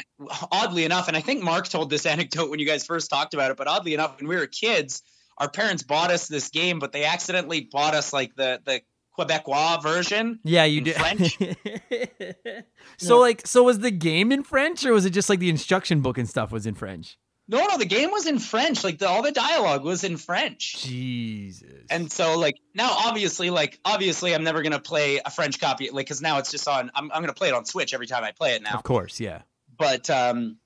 oddly 0.52 0.84
enough, 0.84 1.06
and 1.08 1.16
I 1.16 1.20
think 1.20 1.42
Mark 1.44 1.68
told 1.68 1.90
this 1.90 2.06
anecdote 2.14 2.50
when 2.50 2.58
you 2.58 2.66
guys 2.66 2.84
first 2.84 3.08
talked 3.10 3.34
about 3.34 3.50
it, 3.52 3.56
but 3.56 3.68
oddly 3.68 3.94
enough, 3.94 4.16
when 4.18 4.26
we 4.28 4.36
were 4.36 4.46
kids, 4.48 5.02
our 5.38 5.50
parents 5.50 5.82
bought 5.82 6.10
us 6.10 6.28
this 6.28 6.48
game, 6.48 6.78
but 6.78 6.92
they 6.92 7.04
accidentally 7.04 7.68
bought 7.70 7.94
us 7.94 8.12
like 8.12 8.34
the 8.36 8.60
the 8.64 8.80
Quebecois 9.18 9.82
version. 9.82 10.40
Yeah, 10.44 10.64
you 10.64 10.78
In 10.78 10.84
did. 10.84 10.94
French? 10.96 11.38
so 12.98 13.18
like, 13.18 13.46
so 13.46 13.62
was 13.62 13.78
the 13.78 13.90
game 13.90 14.30
in 14.30 14.42
French, 14.42 14.84
or 14.84 14.92
was 14.92 15.06
it 15.06 15.10
just 15.10 15.28
like 15.30 15.38
the 15.38 15.48
instruction 15.48 16.00
book 16.00 16.18
and 16.18 16.28
stuff 16.28 16.52
was 16.52 16.66
in 16.66 16.74
French? 16.74 17.18
No, 17.48 17.64
no, 17.64 17.78
the 17.78 17.86
game 17.86 18.10
was 18.10 18.26
in 18.26 18.38
French. 18.40 18.82
Like 18.82 18.98
the, 18.98 19.08
all 19.08 19.22
the 19.22 19.30
dialogue 19.30 19.84
was 19.84 20.02
in 20.02 20.16
French. 20.16 20.82
Jesus. 20.82 21.86
And 21.90 22.10
so 22.10 22.38
like 22.38 22.56
now 22.74 22.90
obviously 22.90 23.50
like 23.50 23.78
obviously 23.84 24.34
I'm 24.34 24.42
never 24.42 24.62
gonna 24.62 24.80
play 24.80 25.20
a 25.24 25.30
French 25.30 25.60
copy 25.60 25.88
like 25.90 26.06
because 26.06 26.20
now 26.20 26.38
it's 26.38 26.50
just 26.50 26.66
on 26.66 26.90
I'm 26.94 27.10
I'm 27.12 27.22
gonna 27.22 27.34
play 27.34 27.48
it 27.48 27.54
on 27.54 27.64
Switch 27.64 27.94
every 27.94 28.08
time 28.08 28.24
I 28.24 28.32
play 28.32 28.56
it 28.56 28.62
now. 28.62 28.74
of 28.74 28.82
course, 28.82 29.20
yeah. 29.20 29.42
but 29.78 30.10
um 30.10 30.56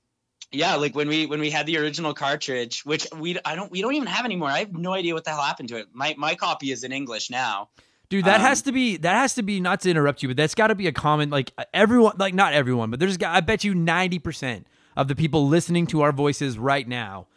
yeah 0.51 0.75
like 0.75 0.95
when 0.95 1.07
we 1.07 1.25
when 1.25 1.39
we 1.39 1.49
had 1.49 1.65
the 1.65 1.77
original 1.77 2.13
cartridge 2.13 2.83
which 2.85 3.07
we 3.17 3.37
i 3.45 3.55
don't 3.55 3.71
we 3.71 3.81
don't 3.81 3.93
even 3.95 4.07
have 4.07 4.25
anymore. 4.25 4.49
I 4.49 4.59
have 4.59 4.73
no 4.73 4.93
idea 4.93 5.13
what 5.13 5.23
the 5.23 5.31
hell 5.31 5.41
happened 5.41 5.69
to 5.69 5.77
it. 5.77 5.87
My 5.93 6.15
my 6.17 6.35
copy 6.35 6.71
is 6.71 6.83
in 6.83 6.91
english 6.91 7.29
now. 7.29 7.69
Dude, 8.09 8.25
that 8.25 8.41
Um, 8.41 8.47
has 8.47 8.61
to 8.63 8.73
be 8.73 8.97
that 8.97 9.15
has 9.15 9.35
to 9.35 9.43
be 9.43 9.61
not 9.61 9.79
to 9.81 9.89
interrupt 9.89 10.21
you, 10.21 10.27
but 10.27 10.35
that's 10.35 10.53
got 10.53 10.67
to 10.67 10.75
be 10.75 10.87
a 10.87 10.91
common 10.91 11.29
like 11.29 11.53
everyone 11.73 12.15
like 12.17 12.33
not 12.33 12.53
everyone, 12.53 12.91
but 12.91 12.99
there's 12.99 13.17
I 13.25 13.39
bet 13.39 13.63
you 13.63 13.73
90% 13.73 14.65
of 14.97 15.07
the 15.07 15.15
people 15.15 15.47
listening 15.47 15.87
to 15.87 16.01
our 16.01 16.11
voices 16.11 16.57
right 16.57 16.85
now 16.87 17.27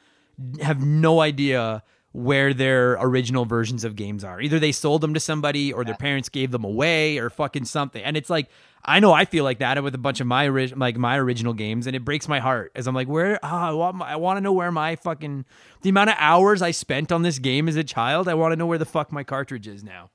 have 0.61 0.85
no 0.85 1.21
idea 1.21 1.85
where 2.15 2.55
their 2.55 2.93
original 3.01 3.45
versions 3.45 3.83
of 3.83 3.97
games 3.97 4.23
are. 4.23 4.41
Either 4.41 4.61
they 4.61 4.71
sold 4.71 5.01
them 5.01 5.15
to 5.15 5.21
somebody 5.21 5.73
or 5.73 5.85
their 5.85 5.97
parents 5.97 6.29
gave 6.29 6.53
them 6.53 6.63
away 6.63 7.19
or 7.19 7.29
fucking 7.29 7.65
something. 7.65 8.01
And 8.01 8.17
it's 8.17 8.31
like 8.31 8.49
I 8.85 9.01
know 9.01 9.13
I 9.13 9.25
feel 9.25 9.43
like 9.43 9.59
that 9.59 9.83
with 9.83 9.97
a 9.97 9.99
bunch 9.99 10.21
of 10.21 10.29
my 10.29 10.49
ori- 10.49 10.69
like 10.69 10.97
my 10.97 11.19
original 11.19 11.55
games 11.55 11.89
and 11.89 11.97
it 11.97 12.05
breaks 12.05 12.29
my 12.29 12.39
heart 12.39 12.71
as 12.77 12.87
I'm 12.87 12.95
like 12.95 13.09
where 13.09 13.41
oh, 13.43 13.49
I 13.49 13.73
want 13.73 13.97
my, 13.97 14.13
I 14.13 14.17
want 14.17 14.37
to 14.37 14.41
know 14.41 14.53
where 14.53 14.71
my 14.71 14.95
fucking 14.95 15.45
the 15.83 15.91
amount 15.91 16.11
of 16.11 16.17
hours 16.21 16.63
I 16.63 16.71
spent 16.71 17.11
on 17.11 17.23
this 17.23 17.41
game 17.41 17.69
as 17.69 17.75
a 17.75 17.83
child. 17.83 18.29
I 18.29 18.35
want 18.35 18.53
to 18.53 18.57
know 18.57 18.67
where 18.67 18.79
the 18.79 18.85
fuck 18.85 19.11
my 19.11 19.25
cartridge 19.25 19.67
is 19.67 19.83
now. 19.83 20.11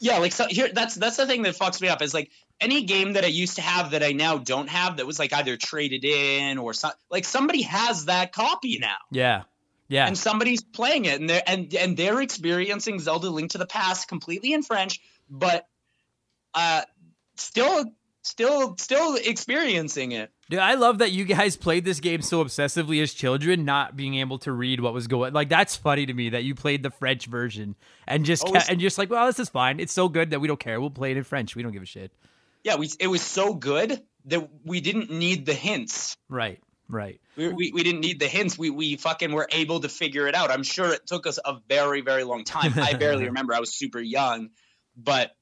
Yeah, 0.00 0.18
like 0.18 0.32
so 0.32 0.48
here 0.50 0.68
that's 0.70 0.96
that's 0.96 1.16
the 1.16 1.26
thing 1.26 1.44
that 1.44 1.56
fucks 1.56 1.80
me 1.80 1.88
up 1.88 2.02
is 2.02 2.12
like 2.12 2.30
any 2.60 2.84
game 2.84 3.14
that 3.14 3.24
I 3.24 3.28
used 3.28 3.56
to 3.56 3.62
have 3.62 3.92
that 3.92 4.02
I 4.02 4.12
now 4.12 4.36
don't 4.36 4.68
have 4.68 4.98
that 4.98 5.06
was 5.06 5.18
like 5.18 5.32
either 5.32 5.56
traded 5.56 6.04
in 6.04 6.58
or 6.58 6.74
some, 6.74 6.92
like 7.10 7.24
somebody 7.24 7.62
has 7.62 8.04
that 8.04 8.32
copy 8.32 8.78
now. 8.78 8.96
Yeah. 9.10 9.44
Yeah. 9.88 10.06
And 10.06 10.16
somebody's 10.18 10.62
playing 10.62 11.06
it 11.06 11.18
and 11.20 11.28
they're 11.30 11.42
and 11.46 11.72
and 11.74 11.96
they're 11.96 12.20
experiencing 12.20 13.00
Zelda 13.00 13.30
Link 13.30 13.52
to 13.52 13.58
the 13.58 13.66
Past 13.66 14.06
completely 14.08 14.52
in 14.52 14.62
French, 14.62 15.00
but 15.30 15.66
uh 16.54 16.82
still 17.36 17.84
still 18.22 18.76
still 18.76 19.16
experiencing 19.16 20.12
it. 20.12 20.30
Dude, 20.50 20.58
I 20.60 20.74
love 20.74 20.98
that 20.98 21.12
you 21.12 21.24
guys 21.24 21.56
played 21.56 21.84
this 21.84 22.00
game 22.00 22.20
so 22.22 22.44
obsessively 22.44 23.02
as 23.02 23.12
children, 23.14 23.64
not 23.64 23.96
being 23.96 24.16
able 24.16 24.38
to 24.40 24.52
read 24.52 24.80
what 24.80 24.92
was 24.92 25.06
going. 25.06 25.32
Like 25.32 25.48
that's 25.48 25.76
funny 25.76 26.04
to 26.06 26.12
me 26.12 26.30
that 26.30 26.44
you 26.44 26.54
played 26.54 26.82
the 26.82 26.90
French 26.90 27.26
version 27.26 27.74
and 28.06 28.24
just 28.24 28.44
Oh, 28.44 28.48
it's- 28.50 28.68
and 28.68 28.80
just 28.80 28.98
like, 28.98 29.08
well, 29.10 29.26
this 29.26 29.38
is 29.38 29.48
fine. 29.48 29.80
It's 29.80 29.92
so 29.92 30.08
good 30.08 30.30
that 30.30 30.40
we 30.40 30.48
don't 30.48 30.60
care. 30.60 30.80
We'll 30.80 30.90
play 30.90 31.10
it 31.12 31.16
in 31.16 31.24
French. 31.24 31.56
We 31.56 31.62
don't 31.62 31.72
give 31.72 31.82
a 31.82 31.86
shit. 31.86 32.12
Yeah, 32.64 32.76
we 32.76 32.90
it 32.98 33.06
was 33.06 33.22
so 33.22 33.54
good 33.54 34.02
that 34.26 34.48
we 34.64 34.80
didn't 34.80 35.10
need 35.10 35.46
the 35.46 35.54
hints. 35.54 36.16
Right. 36.28 36.60
Right. 36.88 37.20
We, 37.36 37.48
we, 37.48 37.72
we 37.72 37.82
didn't 37.82 38.00
need 38.00 38.18
the 38.18 38.26
hints. 38.26 38.58
We 38.58 38.70
we 38.70 38.96
fucking 38.96 39.32
were 39.32 39.48
able 39.52 39.80
to 39.80 39.88
figure 39.88 40.26
it 40.26 40.34
out. 40.34 40.50
I'm 40.50 40.62
sure 40.62 40.92
it 40.92 41.06
took 41.06 41.26
us 41.26 41.38
a 41.44 41.56
very 41.68 42.00
very 42.00 42.24
long 42.24 42.44
time. 42.44 42.72
I 42.76 42.94
barely 42.94 43.24
remember. 43.26 43.54
I 43.54 43.60
was 43.60 43.72
super 43.72 44.00
young, 44.00 44.50
but 44.96 45.32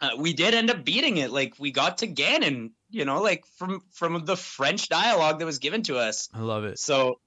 uh, 0.00 0.10
we 0.16 0.32
did 0.32 0.54
end 0.54 0.70
up 0.70 0.84
beating 0.84 1.16
it. 1.16 1.30
Like 1.30 1.54
we 1.58 1.70
got 1.70 1.98
to 1.98 2.06
Ganon, 2.06 2.70
you 2.90 3.04
know, 3.04 3.20
like 3.20 3.44
from 3.56 3.82
from 3.92 4.24
the 4.24 4.36
French 4.36 4.88
dialogue 4.88 5.40
that 5.40 5.46
was 5.46 5.58
given 5.58 5.82
to 5.84 5.98
us. 5.98 6.28
I 6.32 6.40
love 6.40 6.64
it. 6.64 6.78
So 6.78 7.20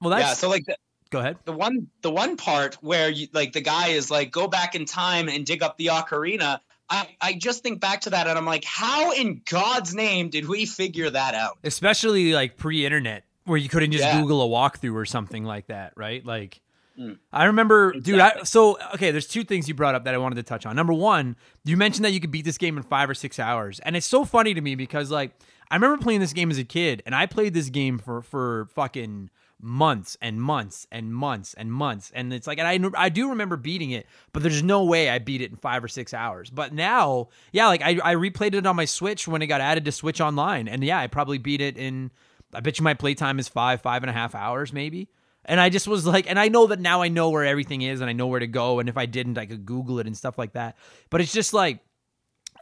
Well, 0.00 0.10
that's 0.10 0.22
yeah, 0.22 0.34
so 0.34 0.48
like 0.48 0.64
the, 0.64 0.76
go 1.10 1.20
ahead. 1.20 1.38
the 1.44 1.52
one 1.52 1.88
the 2.02 2.10
one 2.10 2.36
part 2.36 2.76
where 2.76 3.10
you 3.10 3.28
like 3.32 3.52
the 3.52 3.60
guy 3.60 3.88
is 3.88 4.10
like 4.10 4.30
go 4.30 4.48
back 4.48 4.74
in 4.74 4.84
time 4.84 5.28
and 5.28 5.44
dig 5.44 5.62
up 5.62 5.76
the 5.76 5.86
ocarina. 5.86 6.60
I, 6.94 7.16
I 7.20 7.32
just 7.34 7.62
think 7.62 7.80
back 7.80 8.02
to 8.02 8.10
that 8.10 8.26
and 8.26 8.38
I'm 8.38 8.46
like, 8.46 8.64
how 8.64 9.12
in 9.12 9.42
God's 9.50 9.94
name 9.94 10.30
did 10.30 10.48
we 10.48 10.66
figure 10.66 11.10
that 11.10 11.34
out? 11.34 11.58
Especially 11.64 12.32
like 12.32 12.56
pre-internet 12.56 13.24
where 13.44 13.58
you 13.58 13.68
couldn't 13.68 13.92
just 13.92 14.04
Yeah. 14.04 14.20
Google 14.20 14.42
a 14.42 14.48
walkthrough 14.48 14.94
or 14.94 15.04
something 15.04 15.44
like 15.44 15.66
that, 15.66 15.92
right? 15.96 16.24
Like 16.24 16.60
Mm. 16.98 17.18
I 17.32 17.46
remember, 17.46 17.92
dude. 17.92 18.20
I, 18.20 18.44
so 18.44 18.78
okay, 18.94 19.10
there's 19.10 19.26
two 19.26 19.42
things 19.42 19.66
you 19.66 19.74
brought 19.74 19.96
up 19.96 20.04
that 20.04 20.14
I 20.14 20.18
wanted 20.18 20.36
to 20.36 20.44
touch 20.44 20.64
on. 20.64 20.76
Number 20.76 20.92
one, 20.92 21.34
you 21.64 21.76
mentioned 21.76 22.04
that 22.04 22.12
you 22.12 22.20
could 22.20 22.30
beat 22.30 22.44
this 22.44 22.56
game 22.56 22.76
in 22.76 22.84
five 22.84 23.10
or 23.10 23.14
six 23.14 23.40
hours, 23.40 23.80
and 23.80 23.96
it's 23.96 24.06
so 24.06 24.24
funny 24.24 24.54
to 24.54 24.60
me 24.60 24.76
because 24.76 25.10
like 25.10 25.32
I 25.72 25.74
remember 25.74 26.00
playing 26.00 26.20
this 26.20 26.32
game 26.32 26.52
as 26.52 26.58
a 26.58 26.62
kid, 26.62 27.02
and 27.04 27.12
I 27.12 27.26
played 27.26 27.52
this 27.52 27.68
game 27.68 27.98
for 27.98 28.22
for 28.22 28.68
fucking 28.76 29.30
months 29.60 30.16
and 30.20 30.40
months 30.42 30.86
and 30.90 31.14
months 31.14 31.54
and 31.54 31.72
months, 31.72 32.12
and 32.14 32.32
it's 32.32 32.46
like, 32.46 32.58
and 32.58 32.94
I 32.94 33.04
I 33.04 33.08
do 33.08 33.30
remember 33.30 33.56
beating 33.56 33.90
it, 33.90 34.06
but 34.32 34.42
there's 34.42 34.62
no 34.62 34.84
way 34.84 35.10
I 35.10 35.18
beat 35.18 35.40
it 35.40 35.50
in 35.50 35.56
five 35.56 35.82
or 35.82 35.88
six 35.88 36.12
hours. 36.14 36.50
But 36.50 36.72
now, 36.72 37.28
yeah, 37.52 37.66
like 37.66 37.82
I 37.82 37.98
I 38.02 38.14
replayed 38.14 38.54
it 38.54 38.66
on 38.66 38.76
my 38.76 38.84
Switch 38.84 39.26
when 39.26 39.42
it 39.42 39.46
got 39.46 39.60
added 39.60 39.84
to 39.86 39.92
Switch 39.92 40.20
Online, 40.20 40.68
and 40.68 40.84
yeah, 40.84 40.98
I 40.98 41.06
probably 41.06 41.38
beat 41.38 41.60
it 41.60 41.76
in. 41.76 42.10
I 42.52 42.60
bet 42.60 42.78
you 42.78 42.84
my 42.84 42.94
playtime 42.94 43.38
is 43.38 43.48
five 43.48 43.80
five 43.80 44.02
and 44.02 44.10
a 44.10 44.12
half 44.12 44.34
hours 44.34 44.72
maybe. 44.72 45.08
And 45.46 45.60
I 45.60 45.68
just 45.68 45.86
was 45.86 46.06
like, 46.06 46.28
and 46.28 46.38
I 46.38 46.48
know 46.48 46.66
that 46.68 46.80
now 46.80 47.02
I 47.02 47.08
know 47.08 47.30
where 47.30 47.44
everything 47.44 47.82
is 47.82 48.00
and 48.00 48.08
I 48.08 48.14
know 48.14 48.28
where 48.28 48.40
to 48.40 48.46
go. 48.46 48.80
And 48.80 48.88
if 48.88 48.96
I 48.96 49.06
didn't, 49.06 49.36
I 49.36 49.46
could 49.46 49.66
Google 49.66 49.98
it 49.98 50.06
and 50.06 50.16
stuff 50.16 50.38
like 50.38 50.54
that. 50.54 50.76
But 51.10 51.20
it's 51.20 51.32
just 51.32 51.52
like, 51.52 51.80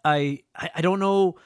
I, 0.04 0.40
I, 0.56 0.70
I 0.76 0.80
don't 0.80 0.98
know. 0.98 1.36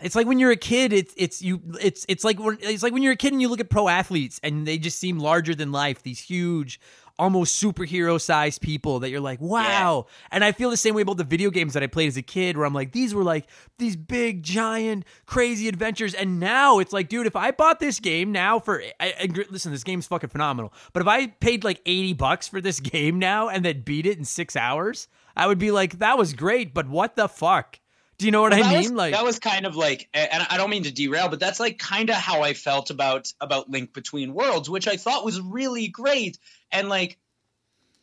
It's 0.00 0.14
like 0.14 0.26
when 0.26 0.38
you're 0.38 0.52
a 0.52 0.56
kid, 0.56 0.92
it's 0.92 1.12
it's 1.16 1.42
you 1.42 1.60
it's 1.80 2.06
it's 2.08 2.22
like 2.22 2.38
when 2.38 2.58
it's 2.60 2.82
like 2.82 2.92
when 2.92 3.02
you're 3.02 3.14
a 3.14 3.16
kid 3.16 3.32
and 3.32 3.42
you 3.42 3.48
look 3.48 3.60
at 3.60 3.68
pro 3.68 3.88
athletes 3.88 4.38
and 4.42 4.66
they 4.66 4.78
just 4.78 4.98
seem 4.98 5.18
larger 5.18 5.54
than 5.54 5.72
life. 5.72 6.02
These 6.02 6.20
huge, 6.20 6.78
almost 7.18 7.60
superhero 7.60 8.20
sized 8.20 8.60
people 8.60 9.00
that 9.00 9.10
you're 9.10 9.20
like, 9.20 9.40
wow. 9.40 10.06
And 10.30 10.44
I 10.44 10.52
feel 10.52 10.70
the 10.70 10.76
same 10.76 10.94
way 10.94 11.02
about 11.02 11.16
the 11.16 11.24
video 11.24 11.50
games 11.50 11.74
that 11.74 11.82
I 11.82 11.88
played 11.88 12.06
as 12.06 12.16
a 12.16 12.22
kid, 12.22 12.56
where 12.56 12.64
I'm 12.64 12.74
like, 12.74 12.92
these 12.92 13.12
were 13.14 13.24
like 13.24 13.48
these 13.78 13.96
big, 13.96 14.42
giant, 14.42 15.04
crazy 15.26 15.68
adventures. 15.68 16.14
And 16.14 16.38
now 16.38 16.78
it's 16.78 16.92
like, 16.92 17.08
dude, 17.08 17.26
if 17.26 17.34
I 17.34 17.50
bought 17.50 17.80
this 17.80 17.98
game 17.98 18.30
now 18.30 18.60
for, 18.60 18.82
I, 19.00 19.14
I, 19.20 19.28
listen, 19.50 19.72
this 19.72 19.84
game's 19.84 20.06
fucking 20.06 20.30
phenomenal. 20.30 20.72
But 20.92 21.02
if 21.02 21.08
I 21.08 21.26
paid 21.26 21.64
like 21.64 21.80
80 21.84 22.12
bucks 22.12 22.46
for 22.46 22.60
this 22.60 22.78
game 22.80 23.18
now 23.18 23.48
and 23.48 23.64
then 23.64 23.82
beat 23.82 24.06
it 24.06 24.16
in 24.16 24.24
six 24.24 24.54
hours, 24.54 25.08
I 25.36 25.48
would 25.48 25.58
be 25.58 25.72
like, 25.72 25.98
that 25.98 26.18
was 26.18 26.34
great, 26.34 26.72
but 26.72 26.88
what 26.88 27.16
the 27.16 27.28
fuck? 27.28 27.80
Do 28.18 28.26
you 28.26 28.32
know 28.32 28.42
what 28.42 28.52
Well, 28.52 28.64
I 28.64 28.68
mean? 28.70 28.78
was, 28.78 28.92
like, 28.92 29.14
that 29.14 29.24
was 29.24 29.38
kind 29.38 29.64
of 29.64 29.76
like, 29.76 30.08
and 30.12 30.44
I 30.50 30.56
don't 30.56 30.70
mean 30.70 30.82
to 30.82 30.92
derail, 30.92 31.28
but 31.28 31.38
that's 31.38 31.60
like 31.60 31.78
kind 31.78 32.10
of 32.10 32.16
how 32.16 32.42
I 32.42 32.52
felt 32.54 32.90
about 32.90 33.32
about 33.40 33.70
Link 33.70 33.92
Between 33.94 34.34
Worlds, 34.34 34.68
which 34.68 34.88
I 34.88 34.96
thought 34.96 35.24
was 35.24 35.40
really 35.40 35.86
great, 35.88 36.36
and 36.72 36.88
like, 36.88 37.16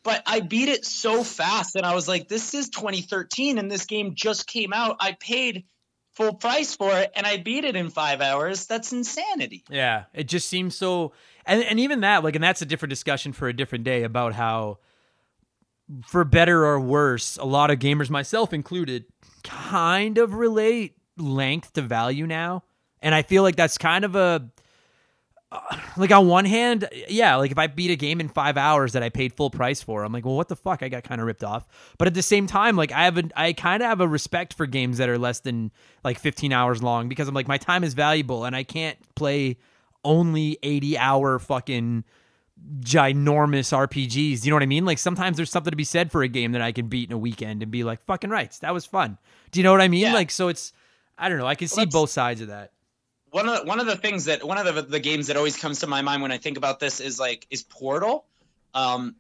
but 0.04 0.24
I 0.26 0.40
beat 0.40 0.70
it 0.70 0.86
so 0.86 1.24
fast, 1.24 1.76
and 1.76 1.86
I 1.86 1.96
was 1.96 2.08
like, 2.08 2.30
this 2.30 2.54
is 2.54 2.70
2013, 2.70 3.58
and 3.58 3.70
this 3.70 3.86
game 3.86 4.16
just 4.16 4.48
came 4.48 4.72
out. 4.72 4.98
I 5.02 5.18
paid 5.20 5.66
full 6.14 6.36
price 6.36 6.74
for 6.78 6.98
it, 6.98 7.12
and 7.14 7.28
I 7.28 7.36
beat 7.36 7.66
it 7.66 7.76
in 7.76 7.90
five 7.90 8.22
hours. 8.22 8.68
That's 8.68 8.94
insanity. 8.94 9.66
Yeah, 9.70 10.06
it 10.14 10.30
just 10.30 10.48
seems 10.48 10.78
so, 10.78 11.12
and 11.46 11.62
and 11.62 11.78
even 11.78 12.00
that, 12.02 12.24
like, 12.24 12.36
and 12.36 12.44
that's 12.44 12.62
a 12.62 12.66
different 12.66 12.92
discussion 12.92 13.34
for 13.34 13.50
a 13.50 13.54
different 13.54 13.84
day 13.84 14.04
about 14.04 14.34
how, 14.34 14.78
for 16.06 16.24
better 16.24 16.66
or 16.66 16.80
worse, 16.80 17.38
a 17.38 17.46
lot 17.46 17.72
of 17.72 17.80
gamers, 17.80 18.10
myself 18.10 18.54
included, 18.54 19.06
kind 19.44 20.18
of 20.18 20.34
relate 20.34 20.96
length 21.18 21.74
to 21.74 21.82
value 21.82 22.26
now, 22.28 22.64
and 23.02 23.14
I 23.14 23.22
feel 23.22 23.44
like 23.44 23.56
that's 23.56 23.78
kind 23.78 24.04
of 24.06 24.16
a. 24.16 24.50
uh, 25.52 25.60
Like 25.98 26.12
on 26.12 26.28
one 26.28 26.46
hand, 26.46 26.90
yeah, 27.08 27.36
like 27.36 27.52
if 27.52 27.58
I 27.58 27.68
beat 27.68 27.92
a 27.92 27.96
game 27.96 28.20
in 28.20 28.28
five 28.28 28.58
hours 28.58 28.94
that 28.94 29.04
I 29.04 29.10
paid 29.10 29.34
full 29.34 29.50
price 29.50 29.82
for, 29.82 30.04
I'm 30.04 30.12
like, 30.12 30.26
well, 30.26 30.36
what 30.36 30.50
the 30.50 30.56
fuck? 30.56 30.84
I 30.84 30.90
got 30.90 31.04
kind 31.04 31.22
of 31.22 31.28
ripped 31.28 31.44
off. 31.44 31.66
But 31.98 32.08
at 32.08 32.14
the 32.14 32.22
same 32.24 32.48
time, 32.48 32.76
like 32.76 32.92
I 32.92 33.06
have, 33.06 33.18
a, 33.18 33.24
I 33.36 33.54
kind 33.54 33.82
of 33.82 33.88
have 33.88 34.02
a 34.02 34.08
respect 34.08 34.54
for 34.56 34.66
games 34.66 34.98
that 34.98 35.08
are 35.08 35.18
less 35.18 35.40
than 35.40 35.72
like 36.04 36.20
15 36.20 36.52
hours 36.52 36.84
long 36.84 37.08
because 37.08 37.28
I'm 37.28 37.36
like, 37.36 37.48
my 37.48 37.58
time 37.58 37.84
is 37.84 37.94
valuable, 37.94 38.44
and 38.44 38.56
I 38.56 38.64
can't 38.64 38.98
play 39.16 39.58
only 40.04 40.58
80 40.64 40.98
hour 40.98 41.40
fucking 41.40 42.04
ginormous 42.82 43.72
RPGs. 43.76 44.44
You 44.46 44.52
know 44.52 44.56
what 44.56 44.64
I 44.64 44.68
mean? 44.68 44.86
Like 44.86 44.98
sometimes 44.98 45.38
there's 45.38 45.50
something 45.50 45.72
to 45.72 45.78
be 45.78 45.84
said 45.84 46.12
for 46.12 46.24
a 46.24 46.28
game 46.28 46.54
that 46.54 46.62
I 46.62 46.72
can 46.72 46.88
beat 46.88 47.10
in 47.10 47.14
a 47.14 47.18
weekend 47.18 47.62
and 47.62 47.72
be 47.72 47.84
like, 47.84 48.04
fucking 48.06 48.30
rights, 48.30 48.60
that 48.60 48.74
was 48.74 48.86
fun. 48.86 49.18
Do 49.52 49.60
you 49.60 49.64
know 49.64 49.72
what 49.72 49.82
I 49.82 49.88
mean? 49.88 50.02
Yeah. 50.02 50.14
Like 50.14 50.32
so 50.32 50.48
it's 50.48 50.74
I 51.18 51.30
don't 51.30 51.38
know, 51.38 51.48
I 51.48 51.56
can 51.56 51.68
see 51.68 51.82
that's- 51.82 51.94
both 51.94 52.10
sides 52.10 52.42
of 52.42 52.48
that. 52.50 52.72
one 53.32 53.48
of 53.48 53.60
the, 53.62 53.66
one 53.66 53.80
of 53.80 53.86
the 53.86 53.96
things 53.98 54.26
that 54.26 54.44
one 54.46 54.58
of 54.58 54.74
the, 54.76 54.82
the 54.82 55.00
games 55.00 55.28
that 55.28 55.38
always 55.38 55.58
comes 55.58 55.80
to 55.80 55.88
my 55.88 56.02
mind 56.02 56.22
when 56.22 56.32
I 56.32 56.38
think 56.38 56.58
about 56.58 56.80
this 56.80 57.00
is 57.00 57.20
like 57.20 57.46
is 57.50 57.64
Portal, 57.64 58.26
um, 58.74 59.16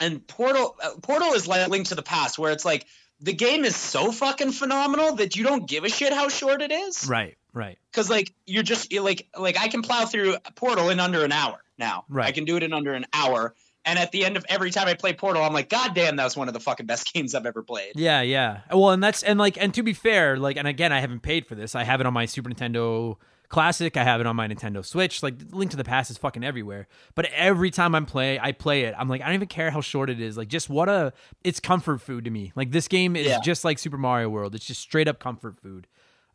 and 0.00 0.26
Portal 0.26 0.76
uh, 0.82 0.90
Portal 1.02 1.32
is 1.32 1.46
like 1.48 1.68
Link 1.68 1.88
to 1.88 1.94
the 1.94 2.02
Past, 2.02 2.38
where 2.38 2.52
it's 2.52 2.64
like 2.64 2.86
the 3.20 3.32
game 3.32 3.64
is 3.64 3.74
so 3.74 4.12
fucking 4.12 4.52
phenomenal 4.52 5.16
that 5.16 5.34
you 5.36 5.42
don't 5.44 5.68
give 5.68 5.84
a 5.84 5.88
shit 5.88 6.12
how 6.12 6.28
short 6.28 6.62
it 6.62 6.70
is, 6.70 7.06
Right, 7.08 7.36
right. 7.52 7.76
because 7.90 8.08
like 8.08 8.32
you're 8.46 8.62
just 8.62 8.92
you're 8.92 9.02
like 9.02 9.26
like 9.36 9.58
I 9.58 9.68
can 9.68 9.82
plow 9.82 10.04
through 10.06 10.36
Portal 10.54 10.88
in 10.90 11.00
under 11.00 11.24
an 11.24 11.32
hour 11.32 11.58
now. 11.78 12.04
Right. 12.08 12.26
I 12.26 12.32
can 12.32 12.44
do 12.44 12.56
it 12.56 12.62
in 12.62 12.72
under 12.72 12.92
an 12.94 13.06
hour. 13.12 13.54
And 13.84 13.98
at 13.98 14.12
the 14.12 14.24
end 14.24 14.36
of 14.36 14.44
every 14.48 14.70
time 14.70 14.86
I 14.86 14.94
play 14.94 15.14
Portal, 15.14 15.42
I'm 15.42 15.52
like, 15.54 15.70
God 15.70 15.94
damn, 15.94 16.16
that 16.16 16.24
was 16.24 16.36
one 16.36 16.48
of 16.48 16.54
the 16.54 16.60
fucking 16.60 16.84
best 16.86 17.10
games 17.14 17.34
I've 17.34 17.46
ever 17.46 17.62
played. 17.62 17.92
Yeah, 17.94 18.20
yeah. 18.20 18.60
Well, 18.70 18.90
and 18.90 19.02
that's 19.02 19.22
and 19.22 19.38
like 19.38 19.56
and 19.60 19.72
to 19.74 19.82
be 19.82 19.92
fair, 19.94 20.36
like 20.36 20.56
and 20.56 20.68
again, 20.68 20.92
I 20.92 21.00
haven't 21.00 21.20
paid 21.20 21.46
for 21.46 21.54
this. 21.54 21.74
I 21.74 21.84
have 21.84 22.00
it 22.00 22.06
on 22.06 22.12
my 22.12 22.26
Super 22.26 22.50
Nintendo 22.50 23.16
Classic. 23.48 23.96
I 23.96 24.04
have 24.04 24.20
it 24.20 24.26
on 24.26 24.36
my 24.36 24.46
Nintendo 24.46 24.84
Switch. 24.84 25.22
Like 25.22 25.36
Link 25.52 25.70
to 25.70 25.78
the 25.78 25.84
Past 25.84 26.10
is 26.10 26.18
fucking 26.18 26.44
everywhere. 26.44 26.86
But 27.14 27.26
every 27.32 27.70
time 27.70 27.94
I'm 27.94 28.04
play, 28.04 28.38
I 28.38 28.52
play 28.52 28.82
it. 28.82 28.94
I'm 28.98 29.08
like, 29.08 29.22
I 29.22 29.26
don't 29.26 29.36
even 29.36 29.48
care 29.48 29.70
how 29.70 29.80
short 29.80 30.10
it 30.10 30.20
is. 30.20 30.36
Like, 30.36 30.48
just 30.48 30.68
what 30.68 30.90
a 30.90 31.14
it's 31.42 31.58
comfort 31.60 32.02
food 32.02 32.24
to 32.26 32.30
me. 32.30 32.52
Like 32.54 32.72
this 32.72 32.88
game 32.88 33.16
is 33.16 33.26
Yeah. 33.28 33.40
just 33.42 33.64
like 33.64 33.78
Super 33.78 33.96
Mario 33.96 34.28
World. 34.28 34.54
It's 34.54 34.66
just 34.66 34.82
straight 34.82 35.08
up 35.08 35.18
comfort 35.18 35.56
food. 35.62 35.86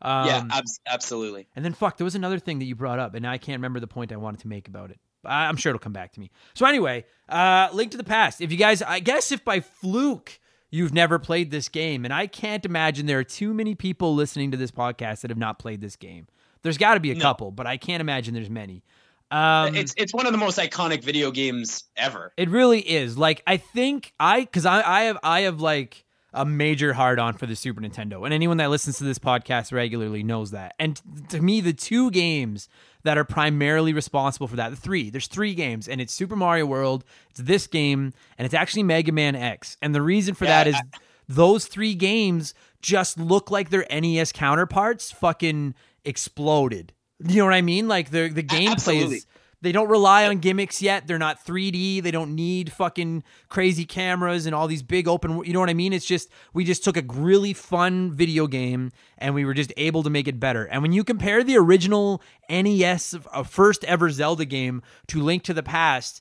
Um, 0.02 0.26
yeah, 0.26 0.44
abs- 0.50 0.80
absolutely. 0.88 1.46
and 1.54 1.64
then 1.64 1.72
fuck, 1.72 1.98
there 1.98 2.04
was 2.04 2.16
another 2.16 2.38
thing 2.40 2.58
that 2.58 2.64
you 2.66 2.74
brought 2.74 2.98
up, 2.98 3.14
and 3.14 3.24
I 3.26 3.38
can't 3.38 3.58
remember 3.58 3.78
the 3.80 3.86
point 3.86 4.10
I 4.12 4.16
wanted 4.16 4.40
to 4.40 4.48
make 4.48 4.66
about 4.66 4.90
it. 4.90 4.98
I- 5.26 5.46
I'm 5.48 5.56
sure 5.56 5.70
it'll 5.70 5.78
come 5.80 5.92
back 5.92 6.12
to 6.12 6.20
me. 6.20 6.30
So 6.54 6.66
anyway, 6.66 7.04
uh, 7.28 7.68
Link 7.72 7.90
to 7.92 7.96
the 7.96 8.04
Past. 8.04 8.40
If 8.40 8.50
you 8.52 8.58
guys, 8.58 8.82
I 8.82 9.00
guess 9.00 9.32
if 9.32 9.44
by 9.44 9.60
fluke 9.60 10.38
you've 10.70 10.92
never 10.92 11.18
played 11.18 11.50
this 11.50 11.68
game, 11.68 12.04
and 12.04 12.12
I 12.12 12.26
can't 12.26 12.64
imagine 12.64 13.06
there 13.06 13.18
are 13.20 13.24
too 13.24 13.54
many 13.54 13.74
people 13.74 14.14
listening 14.14 14.50
to 14.50 14.56
this 14.56 14.70
podcast 14.70 15.20
that 15.20 15.30
have 15.30 15.38
not 15.38 15.58
played 15.58 15.80
this 15.80 15.96
game. 15.96 16.26
There's 16.62 16.78
got 16.78 16.94
to 16.94 17.00
be 17.00 17.10
a 17.12 17.14
No. 17.14 17.20
couple, 17.20 17.50
but 17.50 17.66
I 17.66 17.76
can't 17.76 18.00
imagine 18.00 18.34
there's 18.34 18.50
many. 18.50 18.82
Um, 19.30 19.74
it's 19.74 19.94
it's 19.96 20.12
one 20.14 20.26
of 20.26 20.32
the 20.32 20.38
most 20.38 20.58
iconic 20.58 21.02
video 21.02 21.30
games 21.30 21.84
ever. 21.96 22.32
it 22.36 22.48
really 22.50 22.80
is. 22.80 23.16
Like 23.18 23.42
I 23.46 23.56
think 23.56 24.12
I 24.20 24.40
because 24.40 24.64
I 24.66 24.80
I 24.82 25.02
have 25.04 25.18
I 25.22 25.40
have 25.42 25.60
like 25.60 26.04
a 26.34 26.44
major 26.44 26.92
hard 26.92 27.18
on 27.18 27.34
for 27.34 27.46
the 27.46 27.54
Super 27.56 27.80
Nintendo. 27.80 28.24
And 28.24 28.34
anyone 28.34 28.56
that 28.58 28.68
listens 28.70 28.98
to 28.98 29.04
this 29.04 29.18
podcast 29.18 29.72
regularly 29.72 30.22
knows 30.22 30.50
that. 30.50 30.74
And 30.78 31.00
to 31.30 31.40
me, 31.40 31.60
the 31.60 31.72
two 31.72 32.10
games 32.10 32.68
that 33.04 33.16
are 33.16 33.24
primarily 33.24 33.92
responsible 33.92 34.48
for 34.48 34.56
that, 34.56 34.70
the 34.70 34.76
three, 34.76 35.10
there's 35.10 35.26
three 35.28 35.54
games, 35.54 35.88
and 35.88 36.00
it's 36.00 36.12
Super 36.12 36.36
Mario 36.36 36.66
World, 36.66 37.04
it's 37.30 37.40
this 37.40 37.66
game, 37.66 38.12
and 38.36 38.44
it's 38.46 38.54
actually 38.54 38.82
Mega 38.82 39.12
Man 39.12 39.36
X. 39.36 39.76
And 39.80 39.94
the 39.94 40.02
reason 40.02 40.34
for 40.34 40.44
Yeah, 40.44 40.64
that 40.64 40.66
is 40.68 40.74
I- 40.74 40.98
those 41.28 41.66
three 41.66 41.94
games 41.94 42.52
just 42.82 43.18
look 43.18 43.50
like 43.50 43.70
their 43.70 43.86
NES 43.90 44.32
counterparts 44.32 45.10
fucking 45.12 45.74
exploded. 46.04 46.92
You 47.26 47.36
know 47.38 47.44
what 47.46 47.54
I 47.54 47.62
mean? 47.62 47.88
Like 47.88 48.10
the 48.10 48.28
the 48.28 48.42
gameplay 48.42 49.02
is 49.02 49.26
they 49.64 49.72
don't 49.72 49.88
rely 49.88 50.26
on 50.28 50.38
gimmicks 50.38 50.80
yet. 50.80 51.06
They're 51.08 51.18
not 51.18 51.44
3D. 51.44 52.02
They 52.02 52.10
don't 52.10 52.34
need 52.34 52.70
fucking 52.72 53.24
crazy 53.48 53.84
cameras 53.84 54.46
and 54.46 54.54
all 54.54 54.68
these 54.68 54.82
big 54.82 55.08
open. 55.08 55.42
You 55.44 55.52
know 55.52 55.58
what 55.60 55.70
I 55.70 55.74
mean? 55.74 55.92
It's 55.92 56.06
just 56.06 56.28
we 56.52 56.64
just 56.64 56.84
took 56.84 56.96
a 56.96 57.02
really 57.08 57.52
fun 57.52 58.12
video 58.12 58.46
game 58.46 58.92
and 59.18 59.34
we 59.34 59.44
were 59.44 59.54
just 59.54 59.72
able 59.76 60.02
to 60.04 60.10
make 60.10 60.28
it 60.28 60.38
better. 60.38 60.64
And 60.66 60.82
when 60.82 60.92
you 60.92 61.02
compare 61.02 61.42
the 61.42 61.56
original 61.56 62.22
NES 62.48 63.16
uh, 63.32 63.42
first 63.42 63.82
ever 63.84 64.10
Zelda 64.10 64.44
game 64.44 64.82
to 65.08 65.20
Link 65.20 65.42
to 65.44 65.54
the 65.54 65.62
Past, 65.62 66.20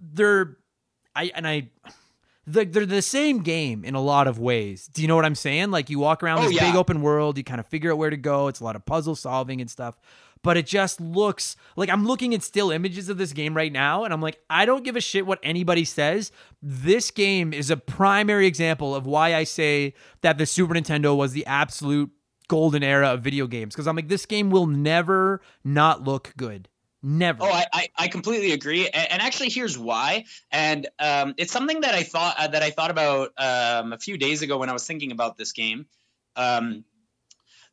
they're 0.00 0.56
I 1.14 1.30
and 1.34 1.46
I 1.46 1.68
they're, 2.46 2.64
they're 2.64 2.86
the 2.86 3.02
same 3.02 3.42
game 3.42 3.84
in 3.84 3.94
a 3.94 4.00
lot 4.00 4.26
of 4.26 4.38
ways. 4.38 4.88
Do 4.88 5.02
you 5.02 5.08
know 5.08 5.16
what 5.16 5.26
I'm 5.26 5.34
saying? 5.34 5.70
Like 5.70 5.90
you 5.90 5.98
walk 5.98 6.22
around 6.22 6.38
Oh, 6.38 6.42
this 6.44 6.52
yeah. 6.54 6.70
big 6.70 6.76
open 6.76 7.02
world, 7.02 7.36
you 7.36 7.44
kind 7.44 7.60
of 7.60 7.66
figure 7.66 7.92
out 7.92 7.98
where 7.98 8.08
to 8.08 8.16
go. 8.16 8.48
It's 8.48 8.60
a 8.60 8.64
lot 8.64 8.74
of 8.76 8.86
puzzle 8.86 9.14
solving 9.14 9.60
and 9.60 9.70
stuff. 9.70 9.98
But 10.42 10.56
it 10.56 10.66
just 10.66 11.00
looks 11.00 11.56
like 11.76 11.88
I'm 11.88 12.06
looking 12.06 12.34
at 12.34 12.42
still 12.42 12.70
images 12.70 13.08
of 13.08 13.18
this 13.18 13.32
game 13.32 13.54
right 13.54 13.72
now, 13.72 14.04
and 14.04 14.12
I'm 14.12 14.22
like, 14.22 14.40
I 14.48 14.64
don't 14.66 14.84
give 14.84 14.96
a 14.96 15.00
shit 15.00 15.26
what 15.26 15.38
anybody 15.42 15.84
says. 15.84 16.32
This 16.62 17.10
game 17.10 17.52
is 17.52 17.70
a 17.70 17.76
primary 17.76 18.46
example 18.46 18.94
of 18.94 19.06
why 19.06 19.34
I 19.34 19.44
say 19.44 19.94
that 20.22 20.38
the 20.38 20.46
Super 20.46 20.74
Nintendo 20.74 21.16
was 21.16 21.32
the 21.32 21.46
absolute 21.46 22.10
golden 22.48 22.82
era 22.82 23.08
of 23.08 23.20
video 23.22 23.46
games. 23.46 23.74
Because 23.74 23.86
I'm 23.86 23.96
like, 23.96 24.08
this 24.08 24.26
game 24.26 24.50
will 24.50 24.66
never 24.66 25.40
not 25.64 26.04
look 26.04 26.32
good. 26.36 26.68
Never. 27.00 27.44
Oh, 27.44 27.50
I, 27.50 27.66
I, 27.72 27.88
I 27.96 28.08
completely 28.08 28.50
agree, 28.50 28.88
and, 28.88 29.12
and 29.12 29.22
actually, 29.22 29.50
here's 29.50 29.78
why. 29.78 30.24
And 30.50 30.88
um, 30.98 31.34
it's 31.36 31.52
something 31.52 31.82
that 31.82 31.94
I 31.94 32.02
thought 32.02 32.34
uh, 32.36 32.48
that 32.48 32.62
I 32.62 32.70
thought 32.70 32.90
about 32.90 33.30
um, 33.38 33.92
a 33.92 33.98
few 33.98 34.18
days 34.18 34.42
ago 34.42 34.58
when 34.58 34.68
I 34.68 34.72
was 34.72 34.84
thinking 34.84 35.12
about 35.12 35.36
this 35.36 35.52
game. 35.52 35.86
Um, 36.34 36.84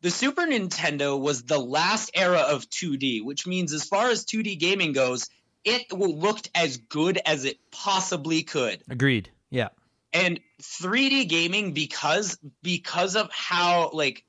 the 0.06 0.12
Super 0.12 0.44
Nintendo 0.44 1.20
was 1.20 1.42
the 1.42 1.58
last 1.58 2.12
era 2.14 2.42
of 2.42 2.70
2D, 2.70 3.24
which 3.24 3.48
means 3.48 3.74
as 3.74 3.86
far 3.86 4.12
as 4.12 4.24
2D 4.24 4.60
gaming 4.60 4.94
goes, 4.94 5.28
it 5.64 5.92
looked 5.92 6.52
as 6.54 6.78
good 6.78 7.20
as 7.26 7.44
it 7.44 7.58
possibly 7.72 8.44
could. 8.44 8.84
Agreed. 8.88 9.32
Yeah. 9.50 9.70
And 10.14 10.40
3D 10.62 11.28
gaming, 11.28 11.74
because 11.74 12.38
because 12.62 13.16
of 13.16 13.32
how 13.32 13.90
like 13.94 14.24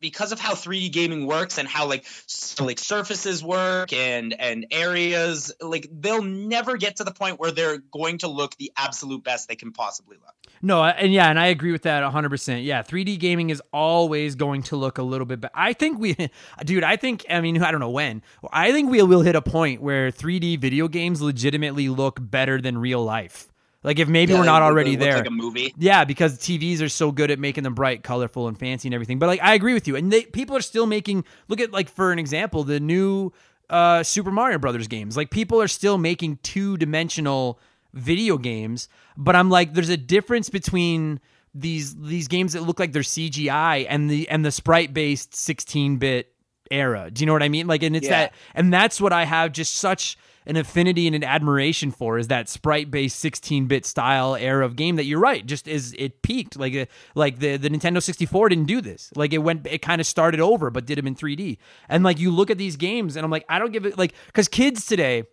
because 0.00 0.32
of 0.32 0.40
how 0.40 0.54
3D 0.54 0.92
gaming 0.92 1.26
works 1.26 1.58
and 1.58 1.66
how 1.68 1.86
like 1.86 2.04
s- 2.04 2.60
like 2.60 2.78
surfaces 2.78 3.42
work 3.42 3.92
and 3.92 4.38
and 4.38 4.66
areas 4.70 5.52
like 5.60 5.88
they'll 5.92 6.22
never 6.22 6.76
get 6.76 6.96
to 6.96 7.04
the 7.04 7.12
point 7.12 7.38
where 7.40 7.50
they're 7.50 7.78
going 7.78 8.18
to 8.18 8.28
look 8.28 8.56
the 8.56 8.72
absolute 8.76 9.24
best 9.24 9.48
they 9.48 9.56
can 9.56 9.72
possibly 9.72 10.16
look. 10.16 10.34
No, 10.62 10.82
and 10.84 11.12
yeah, 11.12 11.28
and 11.28 11.38
I 11.38 11.46
agree 11.46 11.72
with 11.72 11.82
that 11.82 12.02
100%. 12.02 12.64
Yeah, 12.64 12.82
3D 12.82 13.18
gaming 13.18 13.50
is 13.50 13.62
always 13.72 14.34
going 14.34 14.62
to 14.64 14.76
look 14.76 14.98
a 14.98 15.02
little 15.02 15.26
bit 15.26 15.40
better. 15.40 15.52
I 15.54 15.72
think 15.72 15.98
we, 15.98 16.16
dude, 16.64 16.84
I 16.84 16.96
think, 16.96 17.26
I 17.28 17.40
mean, 17.40 17.62
I 17.62 17.70
don't 17.70 17.80
know 17.80 17.90
when. 17.90 18.22
I 18.52 18.72
think 18.72 18.90
we 18.90 19.02
will 19.02 19.22
hit 19.22 19.36
a 19.36 19.42
point 19.42 19.82
where 19.82 20.10
3D 20.10 20.58
video 20.58 20.88
games 20.88 21.20
legitimately 21.20 21.88
look 21.88 22.18
better 22.20 22.60
than 22.60 22.78
real 22.78 23.04
life. 23.04 23.48
Like 23.86 24.00
if 24.00 24.08
maybe 24.08 24.32
Yeah, 24.32 24.40
we're 24.40 24.44
not 24.46 24.62
already 24.62 24.96
there. 24.96 25.16
like 25.18 25.26
a 25.28 25.30
movie. 25.30 25.72
Yeah, 25.78 26.04
because 26.04 26.38
TVs 26.38 26.82
are 26.82 26.88
so 26.88 27.12
good 27.12 27.30
at 27.30 27.38
making 27.38 27.62
them 27.64 27.74
bright, 27.74 28.02
colorful, 28.02 28.48
and 28.48 28.58
fancy 28.58 28.88
and 28.88 28.94
everything. 28.94 29.18
But 29.20 29.28
like, 29.28 29.40
I 29.42 29.54
agree 29.54 29.74
with 29.74 29.86
you. 29.86 29.94
And 29.94 30.12
they, 30.12 30.24
people 30.24 30.56
are 30.56 30.60
still 30.60 30.86
making. 30.86 31.24
Look 31.46 31.60
at 31.60 31.72
like 31.72 31.88
for 31.88 32.10
an 32.12 32.18
example, 32.18 32.64
the 32.64 32.80
new 32.80 33.32
uh, 33.70 34.02
Super 34.02 34.32
Mario 34.32 34.58
Brothers 34.58 34.88
games. 34.88 35.16
Like 35.16 35.30
people 35.30 35.62
are 35.62 35.68
still 35.68 35.98
making 35.98 36.40
two 36.42 36.76
dimensional 36.76 37.60
video 37.94 38.38
games. 38.38 38.88
But 39.16 39.36
I'm 39.36 39.50
like, 39.50 39.72
there's 39.72 39.88
a 39.88 39.96
difference 39.96 40.50
between 40.50 41.20
these 41.54 41.94
these 41.94 42.26
games 42.28 42.54
that 42.54 42.62
look 42.64 42.80
like 42.80 42.92
they're 42.92 43.02
CGI 43.02 43.86
and 43.88 44.10
the 44.10 44.28
and 44.28 44.44
the 44.44 44.50
sprite 44.50 44.92
based 44.92 45.34
16 45.34 45.98
bit 45.98 46.32
era. 46.72 47.08
Do 47.12 47.22
you 47.22 47.26
know 47.26 47.32
what 47.32 47.44
I 47.44 47.48
mean? 47.48 47.68
Like, 47.68 47.84
and 47.84 47.94
it's 47.96 48.06
Yeah. 48.08 48.22
that, 48.22 48.34
and 48.54 48.72
that's 48.72 49.00
what 49.00 49.12
I 49.12 49.24
have 49.24 49.52
just 49.52 49.74
such 49.76 50.18
an 50.46 50.56
affinity 50.56 51.06
and 51.06 51.16
an 51.16 51.24
admiration 51.24 51.90
for 51.90 52.18
is 52.18 52.28
that 52.28 52.48
sprite 52.48 52.90
based 52.90 53.18
16 53.18 53.66
bit 53.66 53.84
style 53.84 54.36
era 54.36 54.64
of 54.64 54.76
game 54.76 54.96
that 54.96 55.04
you're 55.04 55.20
right, 55.20 55.44
just 55.44 55.66
is 55.66 55.94
it 55.98 56.22
peaked 56.22 56.58
like 56.58 56.74
uh, 56.74 56.86
like 57.14 57.38
the 57.38 57.56
the 57.56 57.68
Nintendo 57.68 58.02
64 58.02 58.48
didn't 58.48 58.66
do 58.66 58.80
this. 58.80 59.10
Like 59.16 59.32
it 59.32 59.38
went, 59.38 59.66
it 59.66 59.82
kind 59.82 60.00
of 60.00 60.06
started 60.06 60.40
over, 60.40 60.70
but 60.70 60.86
did 60.86 60.98
them 60.98 61.06
in 61.06 61.14
3D. 61.14 61.58
And 61.88 62.04
like 62.04 62.18
you 62.18 62.30
look 62.30 62.50
at 62.50 62.58
these 62.58 62.76
games, 62.76 63.16
and 63.16 63.24
I'm 63.24 63.30
like, 63.30 63.44
I 63.48 63.58
don't 63.58 63.72
give 63.72 63.86
it 63.86 63.98
like 63.98 64.14
because 64.26 64.48
kids 64.48 64.86
today 64.86 65.24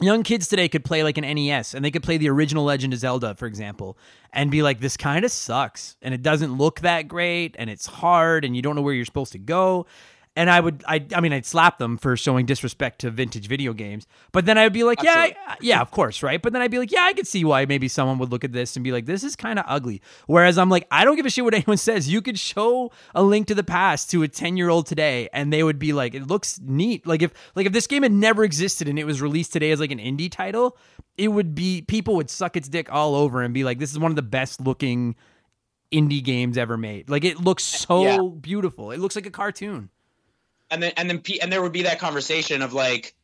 young 0.00 0.22
kids 0.22 0.46
today 0.48 0.68
could 0.68 0.84
play 0.84 1.02
like 1.02 1.16
an 1.18 1.24
NES 1.34 1.74
and 1.74 1.84
they 1.84 1.90
could 1.90 2.02
play 2.02 2.18
the 2.18 2.28
original 2.28 2.64
Legend 2.64 2.92
of 2.92 2.98
Zelda, 2.98 3.34
for 3.34 3.46
example, 3.46 3.96
and 4.32 4.50
be 4.50 4.62
like, 4.62 4.80
this 4.80 4.96
kind 4.96 5.24
of 5.24 5.30
sucks 5.30 5.96
and 6.02 6.12
it 6.12 6.22
doesn't 6.22 6.56
look 6.56 6.80
that 6.80 7.08
great 7.08 7.56
and 7.58 7.70
it's 7.70 7.86
hard 7.86 8.44
and 8.44 8.54
you 8.54 8.62
don't 8.62 8.76
know 8.76 8.82
where 8.82 8.94
you're 8.94 9.06
supposed 9.06 9.32
to 9.32 9.38
go. 9.38 9.86
And 10.38 10.50
I 10.50 10.60
would, 10.60 10.84
I, 10.86 11.02
I 11.14 11.22
mean, 11.22 11.32
I'd 11.32 11.46
slap 11.46 11.78
them 11.78 11.96
for 11.96 12.14
showing 12.14 12.44
disrespect 12.44 12.98
to 13.00 13.10
vintage 13.10 13.48
video 13.48 13.72
games. 13.72 14.06
But 14.32 14.44
then 14.44 14.58
I'd 14.58 14.72
be 14.74 14.84
like, 14.84 15.02
yeah, 15.02 15.30
I- 15.48 15.56
yeah, 15.62 15.80
of 15.80 15.90
course, 15.90 16.22
right? 16.22 16.42
But 16.42 16.52
then 16.52 16.60
I'd 16.60 16.70
be 16.70 16.78
like, 16.78 16.92
yeah, 16.92 17.04
I 17.04 17.14
could 17.14 17.26
see 17.26 17.42
why 17.42 17.64
maybe 17.64 17.88
someone 17.88 18.18
would 18.18 18.30
look 18.30 18.44
at 18.44 18.52
this 18.52 18.76
and 18.76 18.84
be 18.84 18.92
like, 18.92 19.06
this 19.06 19.24
is 19.24 19.34
kind 19.34 19.58
of 19.58 19.64
ugly. 19.66 20.02
Whereas 20.26 20.58
I'm 20.58 20.68
like, 20.68 20.86
I 20.90 21.06
don't 21.06 21.16
give 21.16 21.24
a 21.24 21.30
shit 21.30 21.42
what 21.42 21.54
anyone 21.60 21.78
says. 21.78 22.08
You 22.12 22.20
could 22.20 22.38
show 22.38 22.92
a 23.14 23.22
link 23.22 23.46
to 23.46 23.54
the 23.54 23.64
past 23.64 24.10
to 24.10 24.22
a 24.24 24.28
10 24.28 24.58
year 24.58 24.68
old 24.68 24.86
today 24.86 25.30
and 25.32 25.50
they 25.50 25.62
would 25.62 25.78
be 25.78 25.94
like, 25.94 26.14
it 26.14 26.26
looks 26.26 26.60
neat. 26.62 27.06
Like 27.06 27.22
if, 27.22 27.32
like 27.54 27.64
if 27.64 27.72
this 27.72 27.86
game 27.86 28.02
had 28.02 28.12
never 28.12 28.44
existed 28.44 28.88
and 28.88 28.98
it 28.98 29.04
was 29.04 29.22
released 29.22 29.54
today 29.54 29.70
as 29.70 29.80
like 29.80 29.90
an 29.90 29.98
indie 29.98 30.30
title, 30.30 30.76
it 31.16 31.28
would 31.28 31.54
be, 31.54 31.80
people 31.80 32.14
would 32.16 32.28
suck 32.28 32.58
its 32.58 32.68
dick 32.68 32.92
all 32.92 33.14
over 33.14 33.40
and 33.40 33.54
be 33.54 33.64
like, 33.64 33.78
this 33.78 33.90
is 33.90 33.98
one 33.98 34.12
of 34.12 34.16
the 34.16 34.22
best 34.22 34.60
looking 34.60 35.16
indie 35.92 36.22
games 36.22 36.58
ever 36.58 36.76
made. 36.76 37.08
Like 37.08 37.24
it 37.24 37.40
looks 37.40 37.62
so 37.64 38.02
Yeah. 38.04 38.18
beautiful. 38.38 38.90
It 38.90 38.98
looks 39.00 39.16
like 39.16 39.24
a 39.24 39.30
cartoon. 39.30 39.88
And 40.70 40.82
then 40.82 40.92
and 40.96 41.08
then 41.08 41.20
P- 41.20 41.40
and 41.40 41.52
there 41.52 41.62
would 41.62 41.72
be 41.72 41.82
that 41.82 41.98
conversation 41.98 42.62
of 42.62 42.72
like 42.72 43.14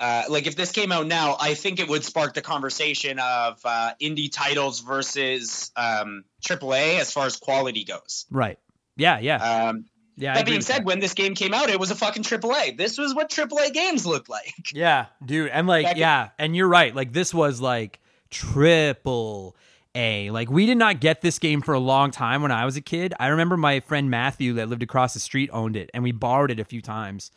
uh, 0.00 0.24
like 0.28 0.46
if 0.46 0.54
this 0.54 0.70
came 0.70 0.92
out 0.92 1.06
now, 1.06 1.36
I 1.40 1.54
think 1.54 1.80
it 1.80 1.88
would 1.88 2.04
spark 2.04 2.34
the 2.34 2.40
conversation 2.42 3.18
of 3.18 3.60
uh, 3.64 3.92
indie 4.00 4.30
titles 4.30 4.80
versus 4.80 5.72
um, 5.76 6.24
AAA 6.42 7.00
as 7.00 7.12
far 7.12 7.26
as 7.26 7.36
quality 7.36 7.82
goes. 7.84 8.24
Right. 8.30 8.58
Yeah. 8.96 9.18
Yeah. 9.18 9.36
Um, 9.68 9.86
yeah. 10.16 10.34
That 10.34 10.46
being 10.46 10.60
said, 10.60 10.84
when 10.84 11.00
this 11.00 11.14
game 11.14 11.34
came 11.34 11.52
out, 11.54 11.68
it 11.68 11.80
was 11.80 11.90
a 11.90 11.96
fucking 11.96 12.22
AAA. 12.22 12.76
This 12.76 12.96
was 12.98 13.14
what 13.14 13.28
AAA 13.30 13.72
games 13.72 14.06
looked 14.06 14.28
like. 14.28 14.72
Yeah, 14.72 15.06
dude. 15.24 15.50
And 15.50 15.66
like, 15.66 15.84
Back 15.86 15.92
in- 15.96 16.00
yeah, 16.00 16.28
and 16.38 16.54
you're 16.56 16.68
right. 16.68 16.94
Like 16.94 17.12
this 17.12 17.32
was 17.34 17.60
like 17.60 18.00
triple 18.30 19.56
A. 19.94 20.30
Like 20.30 20.50
we 20.50 20.66
did 20.66 20.78
not 20.78 21.00
get 21.00 21.20
this 21.20 21.38
game 21.38 21.60
for 21.62 21.74
a 21.74 21.78
long 21.78 22.10
time 22.10 22.42
when 22.42 22.52
I 22.52 22.64
was 22.64 22.76
a 22.76 22.80
kid. 22.80 23.14
I 23.18 23.28
remember 23.28 23.56
my 23.56 23.80
friend 23.80 24.10
Matthew 24.10 24.54
that 24.54 24.68
lived 24.68 24.82
across 24.82 25.14
the 25.14 25.20
street 25.20 25.50
owned 25.52 25.76
it 25.76 25.90
and 25.94 26.02
we 26.02 26.12
borrowed 26.12 26.50
it 26.50 26.60
a 26.60 26.64
few 26.64 26.80
times. 26.82 27.30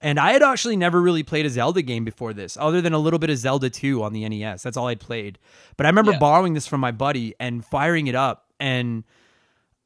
And 0.00 0.20
I 0.20 0.32
had 0.32 0.42
actually 0.42 0.76
never 0.76 1.00
really 1.00 1.22
played 1.22 1.46
a 1.46 1.50
Zelda 1.50 1.80
game 1.80 2.04
before 2.04 2.34
this, 2.34 2.56
other 2.60 2.80
than 2.82 2.92
a 2.92 2.98
little 2.98 3.18
bit 3.18 3.30
of 3.30 3.38
Zelda 3.38 3.70
2 3.70 4.02
on 4.02 4.12
the 4.12 4.28
NES. 4.28 4.62
That's 4.62 4.76
all 4.76 4.88
I'd 4.88 5.00
played. 5.00 5.38
But 5.78 5.86
I 5.86 5.88
remember 5.88 6.12
Yeah. 6.12 6.18
borrowing 6.18 6.52
this 6.54 6.66
from 6.66 6.80
my 6.80 6.90
buddy 6.92 7.34
and 7.40 7.64
firing 7.64 8.06
it 8.06 8.14
up 8.14 8.46
and 8.60 9.04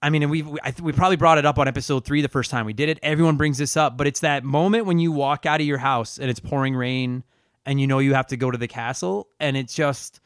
I 0.03 0.09
mean, 0.09 0.23
and 0.23 0.31
we 0.31 0.41
th- 0.43 0.81
we 0.81 0.93
probably 0.93 1.16
brought 1.16 1.37
it 1.37 1.45
up 1.45 1.59
on 1.59 1.68
episode 1.68 2.07
three 2.07 2.23
the 2.23 2.29
first 2.29 2.51
time 2.51 2.64
we 2.64 2.73
did 2.73 2.89
it. 2.89 2.99
Everyone 3.03 3.37
brings 3.37 3.59
this 3.59 3.77
up, 3.77 3.99
but 3.99 4.07
it's 4.07 4.21
that 4.21 4.45
moment 4.45 4.87
when 4.87 4.99
you 4.99 5.12
walk 5.12 5.45
out 5.45 5.61
of 5.61 5.66
your 5.66 5.77
house 5.77 6.16
and 6.18 6.31
it's 6.31 6.41
pouring 6.41 6.75
rain, 6.75 7.23
and 7.66 7.79
you 7.79 7.87
know 7.87 7.99
you 7.99 8.14
have 8.14 8.27
to 8.29 8.37
go 8.39 8.51
to 8.51 8.57
the 8.57 8.66
castle, 8.66 9.29
and 9.39 9.59
it's 9.59 9.75
just 9.75 10.21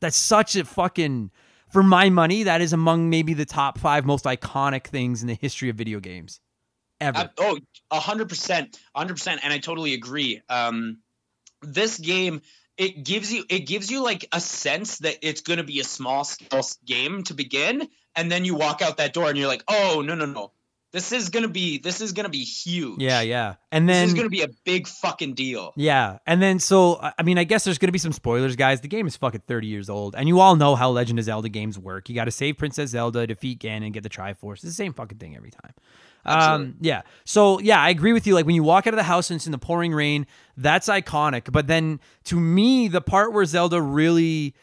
that's 0.00 0.16
such 0.16 0.56
a 0.56 0.64
fucking 0.64 1.30
for 1.70 1.82
my 1.82 2.10
money 2.10 2.42
that 2.44 2.60
is 2.60 2.72
among 2.72 3.10
maybe 3.10 3.34
the 3.34 3.44
top 3.44 3.78
five 3.78 4.04
most 4.04 4.24
iconic 4.24 4.86
things 4.86 5.22
in 5.22 5.28
the 5.28 5.34
history 5.34 5.68
of 5.68 5.76
video 5.76 6.00
games 6.00 6.40
ever. 7.00 7.18
Uh, 7.18 7.28
oh, 7.38 7.58
a 7.90 8.00
hundred 8.00 8.28
percent, 8.28 8.78
a 8.94 8.98
hundred 8.98 9.14
percent, 9.14 9.40
and 9.44 9.52
I 9.52 9.58
totally 9.58 9.94
agree. 9.94 10.42
Um, 10.48 10.98
this 11.62 11.98
game 11.98 12.40
it 12.80 13.04
gives 13.04 13.30
you 13.30 13.44
it 13.50 13.60
gives 13.60 13.90
you 13.90 14.02
like 14.02 14.26
a 14.32 14.40
sense 14.40 14.98
that 14.98 15.18
it's 15.20 15.42
going 15.42 15.58
to 15.58 15.64
be 15.64 15.80
a 15.80 15.84
small 15.84 16.24
scale 16.24 16.62
game 16.84 17.22
to 17.24 17.34
begin, 17.34 17.86
and 18.16 18.32
then 18.32 18.46
you 18.46 18.54
walk 18.54 18.80
out 18.80 18.96
that 18.96 19.12
door 19.12 19.28
and 19.28 19.36
you're 19.36 19.48
like, 19.48 19.64
oh 19.68 20.02
no 20.04 20.14
no 20.14 20.24
no, 20.24 20.52
this 20.92 21.12
is 21.12 21.28
gonna 21.28 21.48
be 21.48 21.78
this 21.78 22.00
is 22.00 22.12
gonna 22.12 22.28
be 22.28 22.42
huge. 22.44 23.00
yeah, 23.00 23.20
yeah, 23.20 23.54
and 23.70 23.88
then 23.88 24.02
This 24.04 24.12
is 24.12 24.14
gonna 24.14 24.28
be 24.28 24.42
a 24.42 24.48
big 24.64 24.88
fucking 24.88 25.34
deal. 25.34 25.72
Yeah, 25.76 26.18
and 26.26 26.42
then 26.42 26.58
so 26.58 26.98
I 27.00 27.22
mean, 27.22 27.38
I 27.38 27.44
guess 27.44 27.64
there's 27.64 27.78
going 27.78 27.88
to 27.88 27.92
be 27.92 27.98
some 27.98 28.12
spoilers, 28.12 28.56
guys. 28.56 28.80
The 28.80 28.88
game 28.88 29.06
is 29.06 29.16
fucking 29.16 29.42
30 29.46 29.66
years 29.66 29.88
old, 29.88 30.14
and 30.16 30.28
you 30.28 30.40
all 30.40 30.56
know 30.56 30.74
how 30.74 30.90
Legend 30.90 31.18
of 31.18 31.24
Zelda 31.24 31.48
games 31.48 31.78
work. 31.78 32.08
You 32.08 32.14
got 32.14 32.24
to 32.24 32.30
save 32.30 32.58
Princess 32.58 32.90
Zelda, 32.90 33.26
defeat 33.26 33.60
Ganon, 33.60 33.92
get 33.92 34.02
the 34.02 34.08
Triforce. 34.08 34.54
It's 34.54 34.62
the 34.62 34.72
same 34.72 34.92
fucking 34.92 35.18
thing 35.18 35.36
every 35.36 35.50
time. 35.50 35.72
Um, 36.24 36.76
yeah. 36.80 37.02
So 37.24 37.60
yeah, 37.60 37.80
I 37.80 37.90
agree 37.90 38.12
with 38.12 38.26
you. 38.26 38.34
Like 38.34 38.46
when 38.46 38.54
you 38.54 38.62
walk 38.62 38.86
out 38.86 38.94
of 38.94 38.98
the 38.98 39.04
house 39.04 39.30
and 39.30 39.36
it's 39.36 39.46
in 39.46 39.52
the 39.52 39.58
pouring 39.58 39.92
rain, 39.92 40.26
that's 40.56 40.88
iconic. 40.88 41.50
But 41.50 41.66
then 41.66 42.00
to 42.24 42.38
me, 42.38 42.88
the 42.88 43.00
part 43.00 43.32
where 43.32 43.44
Zelda 43.44 43.80
really 43.80 44.54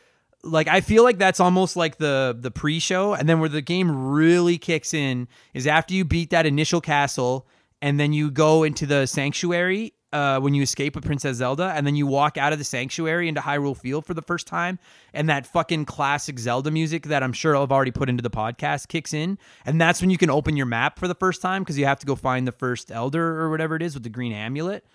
like 0.48 0.68
I 0.68 0.82
feel 0.82 1.04
like 1.04 1.18
that's 1.18 1.39
almost 1.39 1.76
like 1.76 1.98
the 1.98 2.38
the 2.39 2.52
pre-show 2.52 3.14
and 3.14 3.28
then 3.28 3.39
where 3.39 3.50
the 3.50 3.62
game 3.62 4.10
really 4.10 4.58
kicks 4.58 4.93
in 4.93 5.28
is 5.54 5.68
after 5.68 5.93
you 5.93 6.06
beat 6.06 6.30
that 6.32 6.45
initial 6.45 6.82
castle 6.82 7.48
and 7.82 8.00
then 8.00 8.14
you 8.14 8.32
go 8.32 8.64
into 8.64 8.86
the 8.86 9.06
sanctuary 9.06 9.93
uh, 10.14 10.39
when 10.39 10.54
you 10.54 10.64
escape 10.64 10.95
with 10.95 11.06
Princess 11.06 11.38
Zelda, 11.38 11.74
and 11.76 11.86
then 11.86 11.95
you 11.95 12.08
walk 12.08 12.38
out 12.38 12.54
of 12.54 12.60
the 12.60 12.66
sanctuary 12.66 13.28
into 13.28 13.41
Hyrule 13.41 13.76
Field 13.76 14.06
for 14.06 14.14
the 14.14 14.22
first 14.22 14.48
time, 14.48 14.80
and 15.14 15.30
that 15.30 15.45
fucking 15.45 15.86
classic 15.86 16.39
Zelda 16.39 16.72
music 16.72 17.04
that 17.08 17.24
I'm 17.24 17.34
sure 17.34 17.56
I've 17.58 17.72
already 17.72 17.91
put 17.91 18.10
into 18.10 18.24
the 18.24 18.30
podcast 18.30 18.88
kicks 18.88 19.14
in, 19.14 19.38
and 19.66 19.82
that's 19.82 20.02
when 20.02 20.10
you 20.10 20.18
can 20.18 20.30
open 20.30 20.56
your 20.56 20.66
map 20.66 20.98
for 20.98 21.08
the 21.08 21.16
first 21.16 21.41
time 21.41 21.62
because 21.62 21.78
you 21.78 21.86
have 21.86 22.00
to 22.00 22.06
go 22.06 22.16
find 22.16 22.48
the 22.48 22.54
first 22.54 22.91
Elder 22.91 23.41
or 23.41 23.50
whatever 23.50 23.76
it 23.76 23.82
is 23.82 23.93
with 23.93 24.04
the 24.04 24.10
green 24.10 24.32
amulet. 24.32 24.86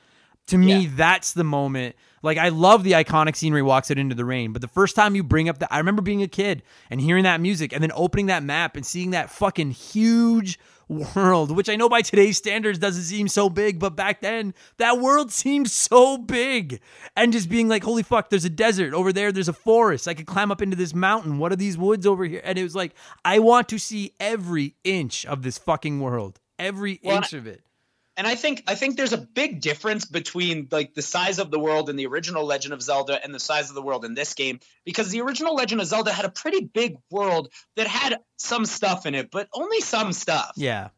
To 0.48 0.58
me, 0.58 0.80
Yeah. 0.80 0.90
that's 0.94 1.32
the 1.32 1.44
moment. 1.44 1.94
Like 2.22 2.38
I 2.38 2.50
love 2.50 2.84
the 2.84 2.92
iconic 2.92 3.36
scene 3.36 3.52
where 3.52 3.58
he 3.58 3.62
walks 3.62 3.90
out 3.90 3.98
into 3.98 4.14
the 4.14 4.24
rain, 4.24 4.52
but 4.52 4.60
the 4.62 4.68
first 4.68 4.94
time 4.96 5.14
you 5.16 5.22
bring 5.24 5.48
up 5.48 5.58
that, 5.58 5.72
I 5.72 5.78
remember 5.78 6.02
being 6.02 6.22
a 6.22 6.28
kid 6.28 6.62
and 6.90 7.00
hearing 7.00 7.24
that 7.24 7.40
music, 7.40 7.72
and 7.72 7.82
then 7.82 7.90
opening 7.94 8.26
that 8.26 8.42
map 8.42 8.76
and 8.76 8.84
seeing 8.86 9.10
that 9.10 9.30
fucking 9.30 9.70
huge 9.72 10.58
world, 10.88 11.50
which 11.56 11.68
I 11.68 11.76
know 11.76 11.88
by 11.88 12.02
today's 12.02 12.36
standards 12.36 12.78
doesn't 12.78 13.04
seem 13.04 13.26
so 13.28 13.48
big, 13.48 13.78
but 13.78 13.96
back 13.96 14.20
then 14.20 14.52
that 14.76 14.98
world 14.98 15.32
seemed 15.42 15.70
so 15.70 16.18
big, 16.18 16.80
and 17.16 17.32
just 17.32 17.48
being 17.48 17.68
like, 17.68 17.82
holy 17.82 18.02
fuck, 18.02 18.30
there's 18.30 18.44
a 18.44 18.50
desert 18.50 18.92
over 18.94 19.12
there, 19.12 19.32
there's 19.32 19.48
a 19.48 19.52
forest, 19.52 20.06
I 20.06 20.14
could 20.14 20.26
climb 20.26 20.52
up 20.52 20.60
into 20.62 20.76
this 20.76 20.94
mountain. 20.94 21.38
What 21.38 21.50
are 21.52 21.56
these 21.56 21.78
woods 21.78 22.06
over 22.06 22.24
here? 22.24 22.42
And 22.44 22.58
it 22.58 22.62
was 22.62 22.76
like, 22.76 22.94
I 23.24 23.38
want 23.38 23.68
to 23.70 23.78
see 23.78 24.12
every 24.20 24.74
inch 24.84 25.24
of 25.26 25.42
this 25.42 25.56
fucking 25.58 25.98
world, 26.00 26.40
every 26.58 27.00
Well, 27.02 27.16
inch 27.16 27.32
of 27.32 27.46
it. 27.46 27.62
And 28.16 28.26
I 28.26 28.34
think 28.34 28.62
I 28.66 28.74
think 28.74 28.96
there's 28.96 29.12
a 29.12 29.18
big 29.18 29.60
difference 29.60 30.04
between 30.04 30.68
like 30.70 30.94
the 30.94 31.02
size 31.02 31.38
of 31.38 31.50
the 31.50 31.58
world 31.58 31.88
in 31.88 31.96
the 31.96 32.06
original 32.06 32.44
Legend 32.44 32.74
of 32.74 32.82
Zelda 32.82 33.22
and 33.22 33.34
the 33.34 33.40
size 33.40 33.68
of 33.68 33.74
the 33.74 33.82
world 33.82 34.04
in 34.04 34.14
this 34.14 34.34
game 34.34 34.60
because 34.84 35.10
the 35.10 35.20
original 35.22 35.54
Legend 35.54 35.80
of 35.80 35.86
Zelda 35.86 36.12
had 36.12 36.24
a 36.24 36.30
pretty 36.30 36.64
big 36.64 36.96
world 37.10 37.48
that 37.76 37.86
had 37.86 38.18
some 38.36 38.66
stuff 38.66 39.06
in 39.06 39.14
it, 39.14 39.30
but 39.30 39.48
only 39.54 39.80
some 39.80 40.12
stuff. 40.12 40.52
Yeah. 40.56 40.88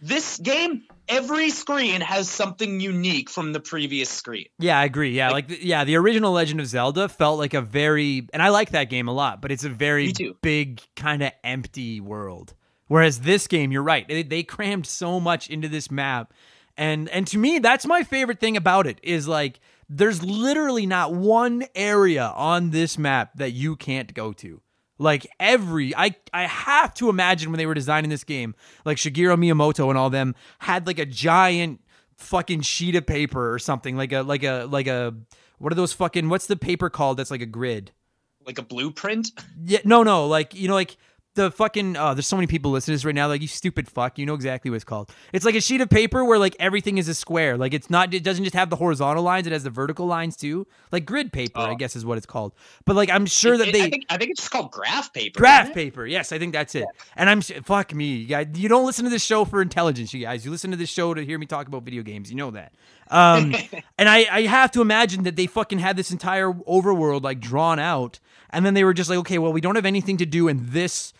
This 0.00 0.38
game, 0.38 0.82
every 1.08 1.48
screen 1.48 2.02
has 2.02 2.28
something 2.28 2.78
unique 2.78 3.30
from 3.30 3.54
the 3.54 3.60
previous 3.60 4.10
screen. 4.10 4.46
Yeah, 4.58 4.78
I 4.78 4.84
agree. 4.84 5.12
Yeah, 5.12 5.30
like, 5.30 5.48
the, 5.48 5.64
yeah, 5.64 5.84
the 5.84 5.96
original 5.96 6.32
Legend 6.32 6.60
of 6.60 6.66
Zelda 6.66 7.08
felt 7.08 7.38
like 7.38 7.54
a 7.54 7.62
very, 7.62 8.28
and 8.34 8.42
I 8.42 8.50
like 8.50 8.72
that 8.72 8.90
game 8.90 9.08
a 9.08 9.12
lot, 9.12 9.40
but 9.40 9.50
it's 9.50 9.64
a 9.64 9.70
very 9.70 10.12
big, 10.42 10.82
kind 10.94 11.22
of 11.22 11.32
empty 11.42 12.02
world. 12.02 12.54
Whereas 12.86 13.20
this 13.20 13.46
game, 13.46 13.72
you're 13.72 13.82
right, 13.82 14.06
they, 14.06 14.22
they 14.22 14.42
crammed 14.42 14.86
so 14.86 15.18
much 15.18 15.48
into 15.48 15.68
this 15.68 15.90
map, 15.90 16.34
and 16.76 17.08
and 17.08 17.26
to 17.28 17.38
me, 17.38 17.58
that's 17.58 17.86
my 17.86 18.02
favorite 18.02 18.40
thing 18.40 18.56
about 18.56 18.86
it 18.86 18.98
is 19.02 19.26
like 19.28 19.60
there's 19.88 20.22
literally 20.22 20.86
not 20.86 21.14
one 21.14 21.64
area 21.74 22.32
on 22.34 22.70
this 22.70 22.98
map 22.98 23.32
that 23.36 23.52
you 23.52 23.76
can't 23.76 24.12
go 24.14 24.32
to. 24.32 24.60
Like 24.98 25.26
every, 25.40 25.94
I 25.94 26.14
I 26.32 26.46
have 26.46 26.94
to 26.94 27.08
imagine 27.08 27.50
when 27.50 27.58
they 27.58 27.66
were 27.66 27.74
designing 27.74 28.10
this 28.10 28.24
game, 28.24 28.54
like 28.84 28.96
Shigeru 28.96 29.36
Miyamoto 29.36 29.88
and 29.88 29.98
all 29.98 30.10
them 30.10 30.34
had 30.60 30.86
like 30.86 30.98
a 30.98 31.06
giant 31.06 31.80
fucking 32.16 32.60
sheet 32.60 32.94
of 32.94 33.06
paper 33.06 33.52
or 33.52 33.58
something, 33.58 33.96
like 33.96 34.12
a 34.12 34.22
like 34.22 34.44
a 34.44 34.66
like 34.70 34.86
a 34.86 35.14
what 35.58 35.72
are 35.72 35.76
those 35.76 35.92
fucking 35.92 36.28
what's 36.28 36.46
the 36.46 36.56
paper 36.56 36.90
called 36.90 37.16
that's 37.16 37.30
like 37.30 37.42
a 37.42 37.46
grid? 37.46 37.92
Like 38.46 38.58
a 38.58 38.62
blueprint. 38.62 39.30
Yeah, 39.64 39.80
no, 39.84 40.02
no, 40.02 40.26
like 40.26 40.54
you 40.54 40.68
know, 40.68 40.74
like 40.74 40.96
the 41.34 41.50
fucking. 41.50 41.96
Oh, 41.96 42.14
there's 42.14 42.26
so 42.26 42.36
many 42.36 42.46
people 42.46 42.70
listening 42.70 42.94
to 42.94 42.96
this 42.98 43.04
right 43.04 43.14
now. 43.14 43.28
Like 43.28 43.40
you 43.42 43.48
stupid 43.48 43.88
fuck, 43.88 44.18
you 44.18 44.26
know 44.26 44.34
exactly 44.34 44.70
what 44.70 44.76
it's 44.76 44.84
called. 44.84 45.10
It's 45.32 45.44
like 45.44 45.54
a 45.54 45.60
sheet 45.60 45.80
of 45.80 45.90
paper 45.90 46.24
where 46.24 46.38
like 46.38 46.56
everything 46.58 46.98
is 46.98 47.08
a 47.08 47.14
square. 47.14 47.56
Like 47.56 47.74
it's 47.74 47.90
not. 47.90 48.14
It 48.14 48.22
doesn't 48.22 48.44
just 48.44 48.54
have 48.54 48.70
the 48.70 48.76
horizontal 48.76 49.22
lines. 49.22 49.46
It 49.46 49.52
has 49.52 49.64
the 49.64 49.70
vertical 49.70 50.06
lines 50.06 50.36
too. 50.36 50.66
Like 50.92 51.04
grid 51.06 51.32
paper, 51.32 51.58
I 51.60 51.70
Oh. 51.72 51.74
guess 51.76 51.96
is 51.96 52.04
what 52.04 52.16
it's 52.18 52.26
called. 52.26 52.54
But 52.84 52.96
like 52.96 53.10
I'm 53.10 53.26
sure 53.26 53.56
that 53.58 53.68
It- 53.68 53.72
they. 53.72 53.82
I 53.82 53.90
think 53.90 54.06
I 54.10 54.16
think 54.16 54.30
it's 54.30 54.40
just 54.40 54.50
called 54.52 54.70
graph 54.70 55.12
paper. 55.12 55.38
Graph 55.40 55.74
paper. 55.74 56.06
Yes, 56.06 56.32
I 56.32 56.38
think 56.38 56.52
that's 56.52 56.74
it. 56.74 56.86
And 57.16 57.28
I'm 57.28 57.40
fuck 57.40 57.94
me, 57.94 58.14
you 58.16 58.26
guys. 58.26 58.46
You 58.54 58.68
don't 58.68 58.86
listen 58.86 59.04
to 59.04 59.10
this 59.10 59.24
show 59.24 59.44
for 59.44 59.60
intelligence, 59.60 60.14
you 60.14 60.20
guys. 60.24 60.44
You 60.44 60.50
listen 60.50 60.70
to 60.70 60.76
this 60.76 60.90
show 60.90 61.14
to 61.14 61.24
hear 61.24 61.38
me 61.38 61.46
talk 61.46 61.66
about 61.66 61.82
video 61.82 62.02
games. 62.02 62.30
You 62.30 62.36
know 62.36 62.50
that. 62.52 62.72
Um, 63.10 63.54
and 63.98 64.08
I, 64.08 64.26
I 64.30 64.42
have 64.42 64.70
to 64.72 64.80
imagine 64.80 65.24
that 65.24 65.36
they 65.36 65.46
fucking 65.46 65.78
had 65.78 65.96
this 65.96 66.10
entire 66.10 66.50
overworld 66.52 67.22
like 67.22 67.38
drawn 67.40 67.78
out, 67.78 68.18
and 68.50 68.64
then 68.64 68.74
they 68.74 68.84
were 68.84 68.94
just 68.94 69.10
like, 69.10 69.18
okay, 69.20 69.38
well, 69.38 69.52
we 69.52 69.60
don't 69.60 69.74
have 69.74 69.84
anything 69.84 70.16
to 70.18 70.26
do 70.26 70.48
in 70.48 70.70
this 70.70 71.12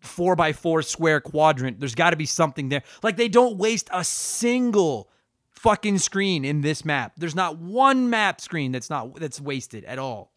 four 0.00 0.36
by 0.36 0.52
four 0.52 0.82
square 0.82 1.20
quadrant. 1.20 1.80
There's 1.80 1.94
got 1.94 2.10
to 2.10 2.16
be 2.16 2.26
something 2.26 2.68
there. 2.68 2.82
Like 3.02 3.16
they 3.16 3.28
don't 3.28 3.56
waste 3.56 3.88
a 3.92 4.04
single 4.04 5.10
fucking 5.50 5.98
screen 5.98 6.44
in 6.44 6.60
this 6.60 6.84
map. 6.84 7.12
There's 7.16 7.34
not 7.34 7.58
one 7.58 8.10
map 8.10 8.40
screen 8.40 8.72
that's 8.72 8.90
not 8.90 9.18
that's 9.18 9.40
wasted 9.40 9.84
at 9.84 9.98
all. 9.98 10.30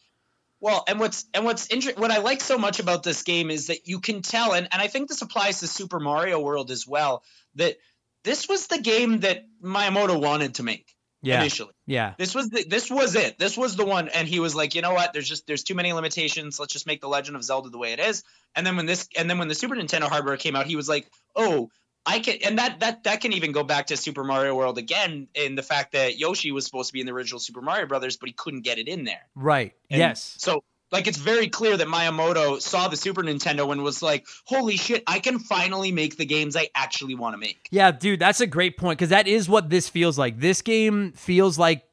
Well, 0.59 0.83
and 0.87 0.99
what's 0.99 1.25
and 1.33 1.45
what's 1.45 1.67
inter- 1.67 1.93
what 1.97 2.11
I 2.11 2.19
like 2.19 2.41
so 2.41 2.57
much 2.57 2.79
about 2.79 3.03
this 3.03 3.23
game 3.23 3.51
is 3.51 3.67
that 3.67 3.87
you 3.87 3.99
can 3.99 4.21
tell, 4.21 4.53
and, 4.53 4.67
and 4.71 4.81
I 4.81 4.87
think 4.87 5.07
this 5.07 5.21
applies 5.21 5.59
to 5.59 5.67
Super 5.67 5.99
Mario 5.99 6.39
World 6.39 6.71
as 6.71 6.87
well, 6.87 7.23
that 7.55 7.77
this 8.23 8.49
was 8.49 8.67
the 8.67 8.79
game 8.79 9.19
that 9.19 9.45
Miyamoto 9.63 10.19
wanted 10.19 10.55
to 10.55 10.63
make 10.63 10.96
Yeah. 11.21 11.41
initially. 11.41 11.73
Yeah. 11.85 12.13
This 12.17 12.35
was 12.35 12.49
the, 12.49 12.63
this 12.63 12.89
was 12.91 13.15
it. 13.15 13.39
This 13.39 13.57
was 13.57 13.75
the 13.75 13.85
one, 13.85 14.07
and 14.09 14.27
he 14.27 14.39
was 14.39 14.55
like, 14.55 14.75
you 14.75 14.81
know 14.81 14.93
what? 14.93 15.13
There's 15.13 15.27
just 15.27 15.47
there's 15.47 15.63
too 15.63 15.75
many 15.75 15.93
limitations. 15.93 16.59
Let's 16.59 16.73
just 16.73 16.87
make 16.87 17.01
the 17.01 17.07
Legend 17.07 17.35
of 17.35 17.43
Zelda 17.43 17.69
the 17.69 17.77
way 17.77 17.93
it 17.93 17.99
is. 17.99 18.23
And 18.55 18.65
then 18.65 18.75
when 18.75 18.85
this 18.85 19.07
and 19.17 19.29
then 19.29 19.39
when 19.39 19.47
the 19.47 19.55
Super 19.55 19.75
Nintendo 19.75 20.03
hardware 20.03 20.37
came 20.37 20.55
out, 20.55 20.65
he 20.65 20.75
was 20.75 20.87
like, 20.87 21.09
oh. 21.35 21.69
I 22.09 22.19
can, 22.19 22.37
and 22.45 22.57
that 22.57 22.79
that 22.79 23.03
that 23.03 23.19
can 23.19 23.33
even 23.33 23.51
go 23.51 23.63
back 23.63 23.87
to 23.87 23.97
Super 23.97 24.23
Mario 24.23 24.55
World 24.55 24.77
again 24.77 25.27
in 25.33 25.55
the 25.55 25.61
fact 25.61 25.91
that 25.91 26.17
Yoshi 26.17 26.53
was 26.53 26.63
supposed 26.63 26.87
to 26.87 26.93
be 26.93 27.01
in 27.01 27.05
the 27.05 27.11
original 27.11 27.37
Super 27.37 27.61
Mario 27.61 27.85
Brothers, 27.85 28.15
but 28.15 28.29
he 28.29 28.33
couldn't 28.33 28.61
get 28.61 28.77
it 28.77 28.87
in 28.87 29.03
there. 29.03 29.27
Right. 29.35 29.73
And 29.89 29.99
yes. 29.99 30.35
So 30.37 30.63
like 30.91 31.07
it's 31.07 31.17
very 31.17 31.47
clear 31.47 31.75
that 31.77 31.87
Miyamoto 31.87 32.61
saw 32.61 32.87
the 32.87 32.97
Super 32.97 33.23
Nintendo 33.23 33.71
and 33.71 33.83
was 33.83 34.01
like, 34.01 34.25
"Holy 34.45 34.77
shit, 34.77 35.03
I 35.07 35.19
can 35.19 35.39
finally 35.39 35.91
make 35.91 36.17
the 36.17 36.25
games 36.25 36.55
I 36.55 36.69
actually 36.75 37.15
want 37.15 37.33
to 37.33 37.37
make." 37.37 37.67
Yeah, 37.71 37.91
dude, 37.91 38.19
that's 38.19 38.41
a 38.41 38.47
great 38.47 38.77
point 38.77 38.97
because 38.99 39.09
that 39.09 39.27
is 39.27 39.49
what 39.49 39.69
this 39.69 39.89
feels 39.89 40.17
like. 40.17 40.39
This 40.39 40.61
game 40.61 41.11
feels 41.13 41.57
like 41.57 41.83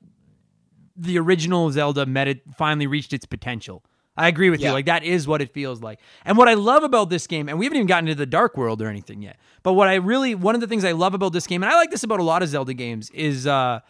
the 0.97 1.19
original 1.19 1.71
Zelda 1.71 2.07
met 2.07 2.29
it, 2.29 2.43
finally 2.57 2.87
reached 2.87 3.13
its 3.13 3.27
potential. 3.27 3.83
I 4.17 4.29
agree 4.29 4.49
with 4.49 4.61
you. 4.61 4.71
Like 4.71 4.87
that 4.87 5.03
is 5.03 5.27
what 5.27 5.43
it 5.43 5.53
feels 5.53 5.83
like. 5.83 5.99
And 6.25 6.39
what 6.39 6.49
I 6.49 6.55
love 6.55 6.85
about 6.85 7.11
this 7.11 7.27
game, 7.27 7.49
and 7.49 7.59
we 7.59 7.67
haven't 7.67 7.79
even 7.79 7.89
gotten 7.89 8.09
into 8.09 8.19
the 8.19 8.27
dark 8.27 8.57
world 8.57 8.81
or 8.81 8.89
anything 8.89 9.23
yet, 9.23 9.39
but 9.65 9.73
what 9.73 9.89
I 9.89 9.95
really 9.97 10.37
one 10.37 10.55
of 10.55 10.61
the 10.61 10.69
things 10.69 10.85
I 10.85 10.93
love 10.93 11.15
about 11.15 11.33
this 11.33 11.49
game, 11.49 11.65
and 11.65 11.73
I 11.73 11.77
like 11.77 11.91
this 11.91 12.05
about 12.05 12.21
a 12.21 12.23
lot 12.23 12.43
of 12.43 12.49
Zelda 12.49 12.75
games, 12.75 13.11
is 13.11 13.47
uh 13.47 13.81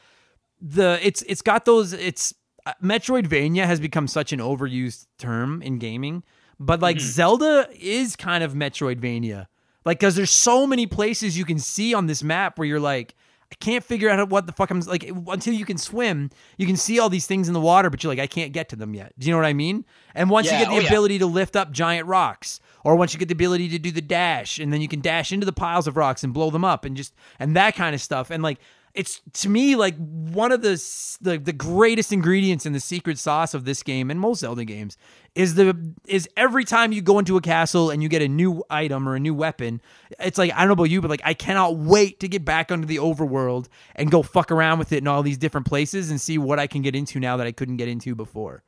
the 0.63 0.99
it's 1.03 1.21
it's 1.23 1.43
got 1.43 1.67
those 1.67 1.93
it's 1.93 2.33
Uh, 2.67 2.73
Metroidvania 2.83 3.67
has 3.67 3.81
become 3.81 4.09
such 4.09 4.33
an 4.33 4.41
overused 4.41 5.07
term 5.19 5.61
in 5.63 5.79
gaming, 5.79 6.23
but 6.59 6.81
like 6.81 6.97
mm-hmm. 6.97 7.07
Zelda 7.07 7.69
is 7.79 8.17
kind 8.17 8.43
of 8.43 8.55
Metroidvania. 8.55 9.47
Like 9.85 10.01
cuz 10.01 10.15
there's 10.15 10.31
so 10.31 10.67
many 10.67 10.87
places 10.87 11.37
you 11.37 11.45
can 11.45 11.59
see 11.59 11.93
on 11.93 12.07
this 12.07 12.23
map 12.23 12.59
where 12.59 12.67
you're 12.67 12.81
like 12.81 13.15
I 13.53 13.57
can't 13.57 13.85
figure 13.85 14.09
out 14.09 14.31
what 14.31 14.47
the 14.47 14.53
fuck 14.53 14.71
I'm 14.71 14.81
like 14.81 15.05
until 15.29 15.53
you 15.53 15.67
can 15.67 15.77
swim, 15.77 16.31
you 16.57 16.67
can 16.67 16.77
see 16.77 16.99
all 16.99 17.11
these 17.11 17.27
things 17.27 17.49
in 17.49 17.55
the 17.55 17.61
water 17.61 17.91
but 17.91 18.03
you're 18.03 18.11
like 18.11 18.19
I 18.19 18.27
can't 18.27 18.53
get 18.53 18.71
to 18.71 18.77
them 18.77 18.95
yet. 18.95 19.13
Do 19.19 19.27
you 19.27 19.33
know 19.33 19.39
what 19.39 19.47
I 19.47 19.53
mean? 19.53 19.85
And 20.15 20.31
once 20.31 20.47
Yeah, 20.47 20.55
you 20.55 20.65
get 20.65 20.71
the 20.71 20.77
oh, 20.77 20.81
yeah. 20.81 20.89
ability 20.89 21.19
to 21.19 21.27
lift 21.27 21.57
up 21.57 21.71
giant 21.71 22.09
rocks 22.09 22.61
or 22.83 22.97
once 22.97 23.13
you 23.13 23.19
get 23.19 23.29
the 23.29 23.35
ability 23.35 23.69
to 23.69 23.79
do 23.79 23.91
the 23.91 24.01
dash 24.01 24.59
and 24.59 24.73
then 24.73 24.81
you 24.81 24.89
can 24.89 25.03
dash 25.03 25.33
into 25.33 25.45
the 25.45 25.53
piles 25.53 25.87
of 25.87 25.99
rocks 25.99 26.25
and 26.25 26.33
blow 26.33 26.51
them 26.51 26.65
up 26.65 26.87
and 26.87 26.97
just 26.97 27.15
and 27.39 27.55
that 27.55 27.75
kind 27.77 27.95
of 27.95 28.01
stuff 28.01 28.31
and 28.31 28.43
like 28.43 28.59
it's 28.95 29.21
to 29.33 29.49
me 29.49 29.75
like 29.75 29.97
one 29.97 30.53
of 30.53 30.63
the, 30.63 30.81
the 31.21 31.39
the 31.39 31.53
greatest 31.53 32.13
ingredients 32.13 32.65
in 32.65 32.73
the 32.73 32.81
secret 32.81 33.19
sauce 33.19 33.53
of 33.53 33.65
this 33.65 33.83
game 33.83 34.11
and 34.11 34.21
most 34.21 34.41
Zelda 34.41 34.65
games 34.65 34.97
is 35.35 35.57
the 35.57 35.77
is 36.07 36.29
every 36.37 36.65
time 36.65 36.93
you 36.93 37.03
go 37.03 37.19
into 37.19 37.37
a 37.37 37.41
castle 37.41 37.91
and 37.91 38.03
you 38.03 38.09
get 38.09 38.23
a 38.23 38.29
new 38.29 38.63
item 38.71 39.09
or 39.09 39.17
a 39.17 39.21
new 39.21 39.35
weapon, 39.35 39.81
it's 40.21 40.39
like 40.39 40.53
I 40.53 40.61
don't 40.61 40.69
know 40.69 40.75
about 40.75 40.91
you, 40.91 41.01
but 41.01 41.11
like 41.11 41.23
I 41.25 41.35
cannot 41.35 41.77
wait 41.77 42.21
to 42.21 42.29
get 42.29 42.45
back 42.45 42.71
onto 42.71 42.87
the 42.87 42.97
overworld 42.97 43.67
and 43.97 44.11
go 44.11 44.23
fuck 44.23 44.53
around 44.53 44.79
with 44.79 44.93
it 44.93 44.99
in 44.99 45.09
all 45.09 45.23
these 45.23 45.39
different 45.39 45.67
places 45.67 46.11
and 46.11 46.21
see 46.21 46.39
what 46.39 46.61
I 46.61 46.69
can 46.69 46.83
get 46.83 46.95
into 46.95 47.19
now 47.19 47.37
that 47.37 47.47
I 47.47 47.53
couldn't 47.53 47.79
get 47.79 47.89
into 47.89 48.15
before. 48.15 48.63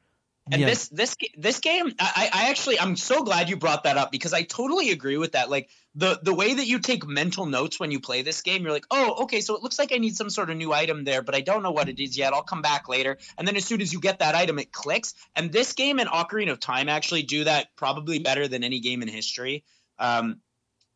And 0.53 0.63
Yeah. 0.63 0.69
this 0.69 0.89
this 0.89 1.17
this 1.37 1.59
game, 1.59 1.93
I, 1.99 2.31
I 2.33 2.51
actually 2.51 2.79
I'm 2.79 2.95
so 2.95 3.25
glad 3.25 3.51
you 3.51 3.57
brought 3.57 3.83
that 3.83 3.97
up 3.97 4.13
because 4.13 4.33
I 4.33 4.43
totally 4.43 4.91
agree 4.91 5.17
with 5.17 5.33
that. 5.33 5.51
Like 5.51 5.71
the 5.97 6.21
the 6.23 6.33
way 6.33 6.55
that 6.55 6.67
you 6.67 6.79
take 6.79 7.05
mental 7.05 7.47
notes 7.47 7.81
when 7.81 7.91
you 7.91 7.99
play 7.99 8.23
this 8.23 8.43
game, 8.43 8.63
you're 8.63 8.71
like, 8.73 8.87
oh, 8.93 9.25
okay, 9.25 9.41
so 9.41 9.57
it 9.57 9.63
looks 9.63 9.77
like 9.79 9.93
I 9.93 9.99
need 9.99 10.17
some 10.17 10.31
sort 10.31 10.51
of 10.51 10.57
new 10.57 10.73
item 10.73 11.03
there, 11.03 11.21
but 11.23 11.35
I 11.35 11.41
don't 11.41 11.65
know 11.65 11.73
what 11.73 11.89
it 11.89 11.99
is 11.99 12.17
yet. 12.17 12.33
I'll 12.33 12.45
come 12.45 12.63
back 12.63 12.89
later. 12.89 13.19
And 13.37 13.47
then 13.49 13.57
as 13.57 13.65
soon 13.65 13.81
as 13.81 13.93
you 13.93 14.01
get 14.01 14.21
that 14.21 14.37
item, 14.37 14.61
it 14.61 14.71
clicks. 14.73 15.15
And 15.35 15.51
this 15.51 15.73
game 15.73 15.99
and 15.99 16.09
Ocarina 16.09 16.53
of 16.53 16.61
Time 16.61 16.89
actually 16.89 17.25
do 17.25 17.43
that 17.45 17.75
probably 17.75 18.21
better 18.21 18.47
than 18.47 18.63
any 18.63 18.79
game 18.79 19.03
in 19.03 19.09
history. 19.09 19.65
Um, 19.99 20.41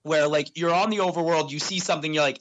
where 0.02 0.28
like 0.28 0.56
you're 0.56 0.74
on 0.74 0.90
the 0.90 0.98
overworld, 0.98 1.50
you 1.50 1.58
see 1.58 1.78
something, 1.80 2.14
you're 2.14 2.22
like, 2.22 2.40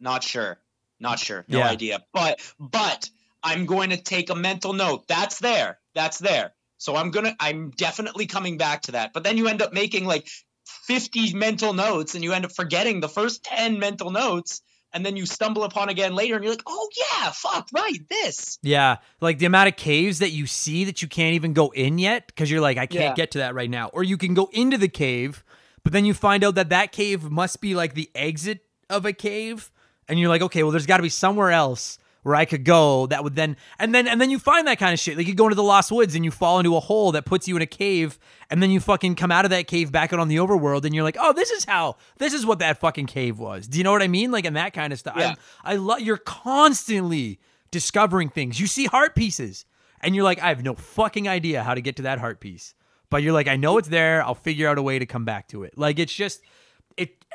not 0.00 0.22
sure, 0.22 0.58
not 1.00 1.18
sure, 1.18 1.44
no 1.48 1.60
Yeah. 1.60 1.68
idea. 1.68 2.04
But 2.12 2.40
but 2.58 3.08
I'm 3.42 3.66
going 3.66 3.90
to 3.90 3.96
take 3.96 4.30
a 4.30 4.34
mental 4.34 4.72
note. 4.72 5.06
That's 5.08 5.38
there. 5.38 5.78
That's 5.94 6.18
there. 6.18 6.52
So 6.78 6.96
I'm 6.96 7.10
gonna 7.12 7.36
I'm 7.38 7.70
definitely 7.70 8.26
coming 8.26 8.56
back 8.58 8.82
to 8.82 8.92
that. 8.92 9.12
But 9.12 9.22
then 9.22 9.36
you 9.36 9.46
end 9.46 9.62
up 9.62 9.72
making 9.72 10.04
like 10.04 10.26
50 10.66 11.34
mental 11.34 11.74
notes 11.74 12.14
and 12.14 12.24
you 12.24 12.32
end 12.32 12.44
up 12.44 12.52
forgetting 12.52 13.00
the 13.00 13.08
first 13.08 13.44
10 13.44 13.78
mental 13.78 14.10
notes 14.10 14.62
and 14.92 15.06
then 15.06 15.16
you 15.16 15.24
stumble 15.24 15.64
upon 15.64 15.88
again 15.88 16.14
later, 16.14 16.34
and 16.34 16.44
you're 16.44 16.52
like, 16.52 16.64
oh 16.66 16.88
yeah, 16.96 17.30
fuck, 17.30 17.68
right, 17.72 17.98
this. 18.10 18.58
Yeah, 18.62 18.96
like 19.22 19.38
the 19.38 19.46
amount 19.46 19.68
of 19.68 19.76
caves 19.76 20.18
that 20.18 20.32
you 20.32 20.46
see 20.46 20.84
that 20.84 21.00
you 21.00 21.08
can't 21.08 21.34
even 21.34 21.54
go 21.54 21.70
in 21.70 21.98
yet 21.98 22.26
because 22.26 22.50
you're 22.50 22.60
like, 22.60 22.76
I 22.76 22.86
can't 22.86 23.00
Yeah. 23.04 23.14
get 23.14 23.30
to 23.30 23.38
that 23.38 23.54
right 23.54 23.70
now. 23.70 23.88
Or 23.94 24.02
you 24.02 24.18
can 24.18 24.34
go 24.34 24.50
into 24.52 24.76
the 24.76 24.88
cave, 24.88 25.44
but 25.82 25.94
then 25.94 26.04
you 26.04 26.12
find 26.12 26.44
out 26.44 26.56
that 26.56 26.68
that 26.68 26.92
cave 26.92 27.30
must 27.30 27.62
be 27.62 27.74
like 27.74 27.94
the 27.94 28.10
exit 28.14 28.66
of 28.90 29.06
a 29.06 29.14
cave, 29.14 29.70
and 30.08 30.18
you're 30.18 30.28
like, 30.28 30.42
okay, 30.42 30.62
well, 30.62 30.72
there's 30.72 30.84
got 30.86 30.98
to 30.98 31.02
be 31.02 31.08
somewhere 31.08 31.52
else 31.52 31.98
where 32.22 32.34
I 32.34 32.44
could 32.44 32.64
go 32.64 33.06
that 33.06 33.24
would 33.24 33.34
then, 33.34 33.56
and 33.78 33.94
then, 33.94 34.06
and 34.06 34.20
then 34.20 34.30
you 34.30 34.38
find 34.38 34.66
that 34.66 34.78
kind 34.78 34.92
of 34.92 35.00
shit. 35.00 35.16
Like 35.16 35.26
you 35.26 35.34
go 35.34 35.44
into 35.44 35.56
the 35.56 35.62
Lost 35.62 35.90
Woods 35.90 36.14
and 36.14 36.24
you 36.24 36.30
fall 36.30 36.58
into 36.58 36.76
a 36.76 36.80
hole 36.80 37.12
that 37.12 37.24
puts 37.24 37.48
you 37.48 37.56
in 37.56 37.62
a 37.62 37.66
cave, 37.66 38.18
and 38.50 38.62
then 38.62 38.70
you 38.70 38.80
fucking 38.80 39.16
come 39.16 39.32
out 39.32 39.44
of 39.44 39.50
that 39.50 39.66
cave 39.66 39.90
back 39.90 40.12
out 40.12 40.20
on 40.20 40.28
the 40.28 40.36
overworld, 40.36 40.84
and 40.84 40.94
you're 40.94 41.04
like, 41.04 41.16
oh, 41.18 41.32
this 41.32 41.50
is 41.50 41.64
how, 41.64 41.96
this 42.18 42.32
is 42.32 42.46
what 42.46 42.60
that 42.60 42.78
fucking 42.78 43.06
cave 43.06 43.38
was. 43.38 43.66
Do 43.66 43.78
you 43.78 43.84
know 43.84 43.92
what 43.92 44.02
I 44.02 44.08
mean? 44.08 44.30
Like, 44.30 44.44
and 44.44 44.56
that 44.56 44.72
kind 44.72 44.92
of 44.92 44.98
stuff. 44.98 45.16
Yeah. 45.18 45.34
I, 45.64 45.72
I 45.72 45.76
love. 45.76 46.00
You're 46.00 46.16
constantly 46.16 47.40
discovering 47.70 48.28
things. 48.28 48.60
You 48.60 48.66
see 48.66 48.86
heart 48.86 49.14
pieces, 49.14 49.64
and 50.00 50.14
you're 50.14 50.24
like, 50.24 50.40
I 50.40 50.48
have 50.48 50.62
no 50.62 50.74
fucking 50.74 51.28
idea 51.28 51.62
how 51.62 51.74
to 51.74 51.80
get 51.80 51.96
to 51.96 52.02
that 52.02 52.18
heart 52.18 52.40
piece. 52.40 52.74
But 53.10 53.22
you're 53.22 53.34
like, 53.34 53.48
I 53.48 53.56
know 53.56 53.76
it's 53.76 53.88
there. 53.88 54.24
I'll 54.24 54.34
figure 54.34 54.66
out 54.68 54.78
a 54.78 54.82
way 54.82 54.98
to 54.98 55.04
come 55.04 55.26
back 55.26 55.48
to 55.48 55.64
it. 55.64 55.76
Like 55.76 55.98
it's 55.98 56.14
just 56.14 56.40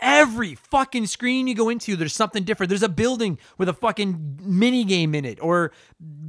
every 0.01 0.55
fucking 0.55 1.07
screen 1.07 1.47
you 1.47 1.55
go 1.55 1.69
into, 1.69 1.95
there's 1.95 2.13
something 2.13 2.43
different. 2.43 2.69
There's 2.69 2.83
a 2.83 2.89
building 2.89 3.37
with 3.57 3.69
a 3.69 3.73
fucking 3.73 4.39
mini 4.41 4.83
game 4.83 5.15
in 5.15 5.25
it, 5.25 5.39
or 5.41 5.71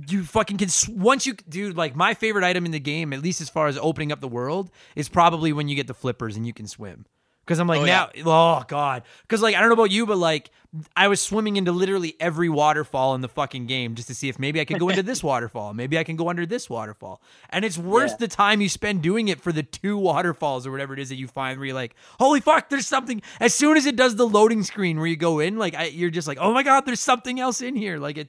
you 0.08 0.24
fucking 0.24 0.56
can 0.56 0.68
once 0.88 1.26
you 1.26 1.34
dude 1.48 1.76
like 1.76 1.94
my 1.96 2.14
favorite 2.14 2.44
item 2.44 2.64
in 2.64 2.72
the 2.72 2.80
game, 2.80 3.12
at 3.12 3.22
least 3.22 3.40
as 3.40 3.48
far 3.48 3.66
as 3.66 3.78
opening 3.78 4.12
up 4.12 4.20
the 4.20 4.28
world, 4.28 4.70
is 4.96 5.08
probably 5.08 5.52
when 5.52 5.68
you 5.68 5.76
get 5.76 5.86
the 5.86 5.94
flippers 5.94 6.36
and 6.36 6.46
you 6.46 6.52
can 6.52 6.66
swim. 6.66 7.06
Because 7.48 7.60
I'm 7.60 7.66
like 7.66 7.80
Oh, 7.80 7.84
now, 7.86 8.10
oh 8.26 8.62
god. 8.68 9.04
Because 9.22 9.40
like 9.40 9.54
I 9.54 9.60
don't 9.60 9.70
know 9.70 9.74
about 9.74 9.90
you, 9.90 10.04
but 10.04 10.18
like 10.18 10.50
I 10.94 11.08
was 11.08 11.22
swimming 11.22 11.56
into 11.56 11.72
literally 11.72 12.14
every 12.20 12.50
waterfall 12.50 13.14
in 13.14 13.22
the 13.22 13.28
fucking 13.28 13.64
game 13.64 13.94
just 13.94 14.08
to 14.08 14.14
see 14.14 14.28
if 14.28 14.38
maybe 14.38 14.60
I 14.60 14.66
could 14.66 14.78
go 14.78 14.90
into 14.90 15.02
this 15.02 15.24
waterfall, 15.32 15.72
maybe 15.72 15.96
I 15.98 16.04
can 16.04 16.16
go 16.16 16.28
under 16.28 16.44
this 16.44 16.68
waterfall, 16.68 17.22
and 17.48 17.64
it's 17.64 17.78
worth 17.78 18.10
Yeah. 18.10 18.16
the 18.18 18.28
time 18.28 18.60
you 18.60 18.68
spend 18.68 19.00
doing 19.00 19.28
it 19.28 19.40
for 19.40 19.50
the 19.50 19.62
two 19.62 19.96
waterfalls 19.96 20.66
or 20.66 20.70
whatever 20.70 20.92
it 20.92 21.00
is 21.00 21.08
that 21.08 21.16
you 21.16 21.26
find 21.26 21.58
where 21.58 21.64
you're 21.68 21.74
like, 21.74 21.94
holy 22.20 22.40
fuck, 22.42 22.68
there's 22.68 22.86
something. 22.86 23.22
As 23.40 23.54
soon 23.54 23.78
as 23.78 23.86
it 23.86 23.96
does 23.96 24.16
the 24.16 24.28
loading 24.28 24.62
screen 24.62 24.98
where 24.98 25.06
you 25.06 25.16
go 25.16 25.38
in, 25.38 25.56
like 25.56 25.74
I, 25.74 25.84
you're 25.86 26.10
just 26.10 26.28
like, 26.28 26.36
oh 26.38 26.52
my 26.52 26.62
god, 26.62 26.84
there's 26.84 27.00
something 27.00 27.40
else 27.40 27.62
in 27.62 27.74
here. 27.74 27.96
Like 27.98 28.18
it. 28.18 28.28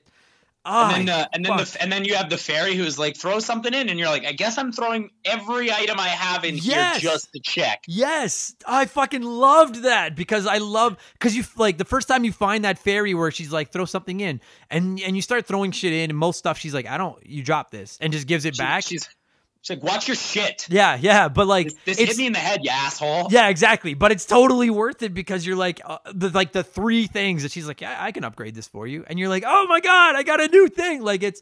Oh, 0.66 0.89
And 0.93 1.07
then, 1.07 1.20
uh, 1.22 1.26
and 1.34 1.45
then, 1.45 1.57
the, 1.57 1.78
and 1.80 1.91
then 1.91 2.03
you 2.05 2.16
have 2.16 2.30
the 2.30 2.38
fairy 2.38 2.76
who's 2.76 2.99
like, 2.99 3.16
throw 3.16 3.39
something 3.39 3.74
in, 3.74 3.88
and 3.89 3.97
you're 3.97 4.10
like, 4.10 4.26
I 4.26 4.34
guess 4.34 4.57
I'm 4.57 4.72
throwing 4.74 5.10
every 5.24 5.72
item 5.72 5.99
I 5.99 6.10
have 6.10 6.43
in 6.43 6.57
Yes. 6.57 6.99
here 7.01 7.10
just 7.12 7.32
to 7.34 7.39
check. 7.39 7.84
Yes, 7.88 8.53
I 8.68 8.86
fucking 8.86 9.22
loved 9.24 9.84
that 9.84 10.16
because 10.16 10.45
I 10.45 10.57
love 10.57 10.97
because 11.14 11.36
you 11.36 11.43
like 11.55 11.78
the 11.78 11.86
first 11.86 12.07
time 12.10 12.24
you 12.26 12.34
find 12.34 12.66
that 12.66 12.78
fairy 12.78 13.14
where 13.14 13.32
she's 13.32 13.51
like 13.53 13.72
throw 13.72 13.86
something 13.86 14.20
in 14.20 14.41
and 14.70 14.99
and 14.99 15.16
you 15.16 15.22
start 15.22 15.45
throwing 15.45 15.72
shit 15.72 15.93
in 15.93 16.10
and 16.10 16.20
most 16.20 16.38
stuff 16.38 16.57
she's 16.57 16.74
like 16.74 16.86
I 16.88 16.97
don't 16.97 17.18
you 17.26 17.41
drop 17.41 17.72
this 17.72 17.97
and 18.01 18.12
just 18.12 18.28
gives 18.28 18.43
it 18.45 18.55
She- 18.55 18.62
back. 18.62 18.84
she's, 18.84 19.07
she's 19.62 19.78
like, 19.78 19.84
watch 19.84 20.07
your 20.07 20.16
shit. 20.16 20.68
yeah, 20.70 20.97
yeah, 20.99 21.30
but 21.30 21.47
like 21.47 21.66
This, 21.68 21.76
this 21.86 21.99
it's 21.99 22.10
hit 22.12 22.18
me 22.18 22.28
in 22.28 22.34
the 22.34 22.39
head, 22.39 22.60
you 22.64 22.70
asshole. 22.72 23.28
yeah, 23.30 23.49
exactly. 23.49 23.93
But 23.93 24.12
it's 24.12 24.26
totally 24.26 24.70
worth 24.70 25.01
it 25.03 25.14
because 25.14 25.45
you're 25.45 25.55
like 25.57 25.82
uh, 25.86 25.97
the 26.14 26.30
like 26.30 26.51
the 26.51 26.64
three 26.64 27.07
things 27.07 27.43
that 27.43 27.51
she's 27.51 27.68
like 27.68 27.82
yeah 27.82 27.97
I 27.99 28.12
can 28.12 28.24
upgrade 28.24 28.55
this 28.55 28.68
for 28.68 28.88
you 28.88 29.03
and 29.07 29.20
you're 29.20 29.30
like 29.30 29.43
oh 29.45 29.66
my 29.68 29.80
god 29.80 30.16
I 30.16 30.24
got 30.24 30.41
a 30.41 30.47
new 30.47 30.68
thing 30.68 31.01
like 31.01 31.24
it's 31.24 31.41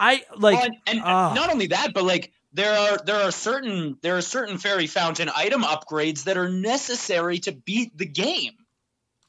I 0.00 0.22
like 0.36 0.64
and, 0.64 0.76
and 0.86 1.00
ah. 1.04 1.34
not 1.34 1.50
only 1.50 1.68
that, 1.68 1.92
but 1.92 2.04
like 2.04 2.32
there 2.52 2.72
are 2.72 2.98
there 3.04 3.16
are 3.22 3.30
certain 3.32 3.98
there 4.00 4.16
are 4.16 4.22
certain 4.22 4.58
fairy 4.58 4.86
fountain 4.86 5.28
item 5.34 5.62
upgrades 5.62 6.24
that 6.24 6.36
are 6.36 6.48
necessary 6.48 7.38
to 7.40 7.52
beat 7.52 7.96
the 7.96 8.06
game. 8.06 8.52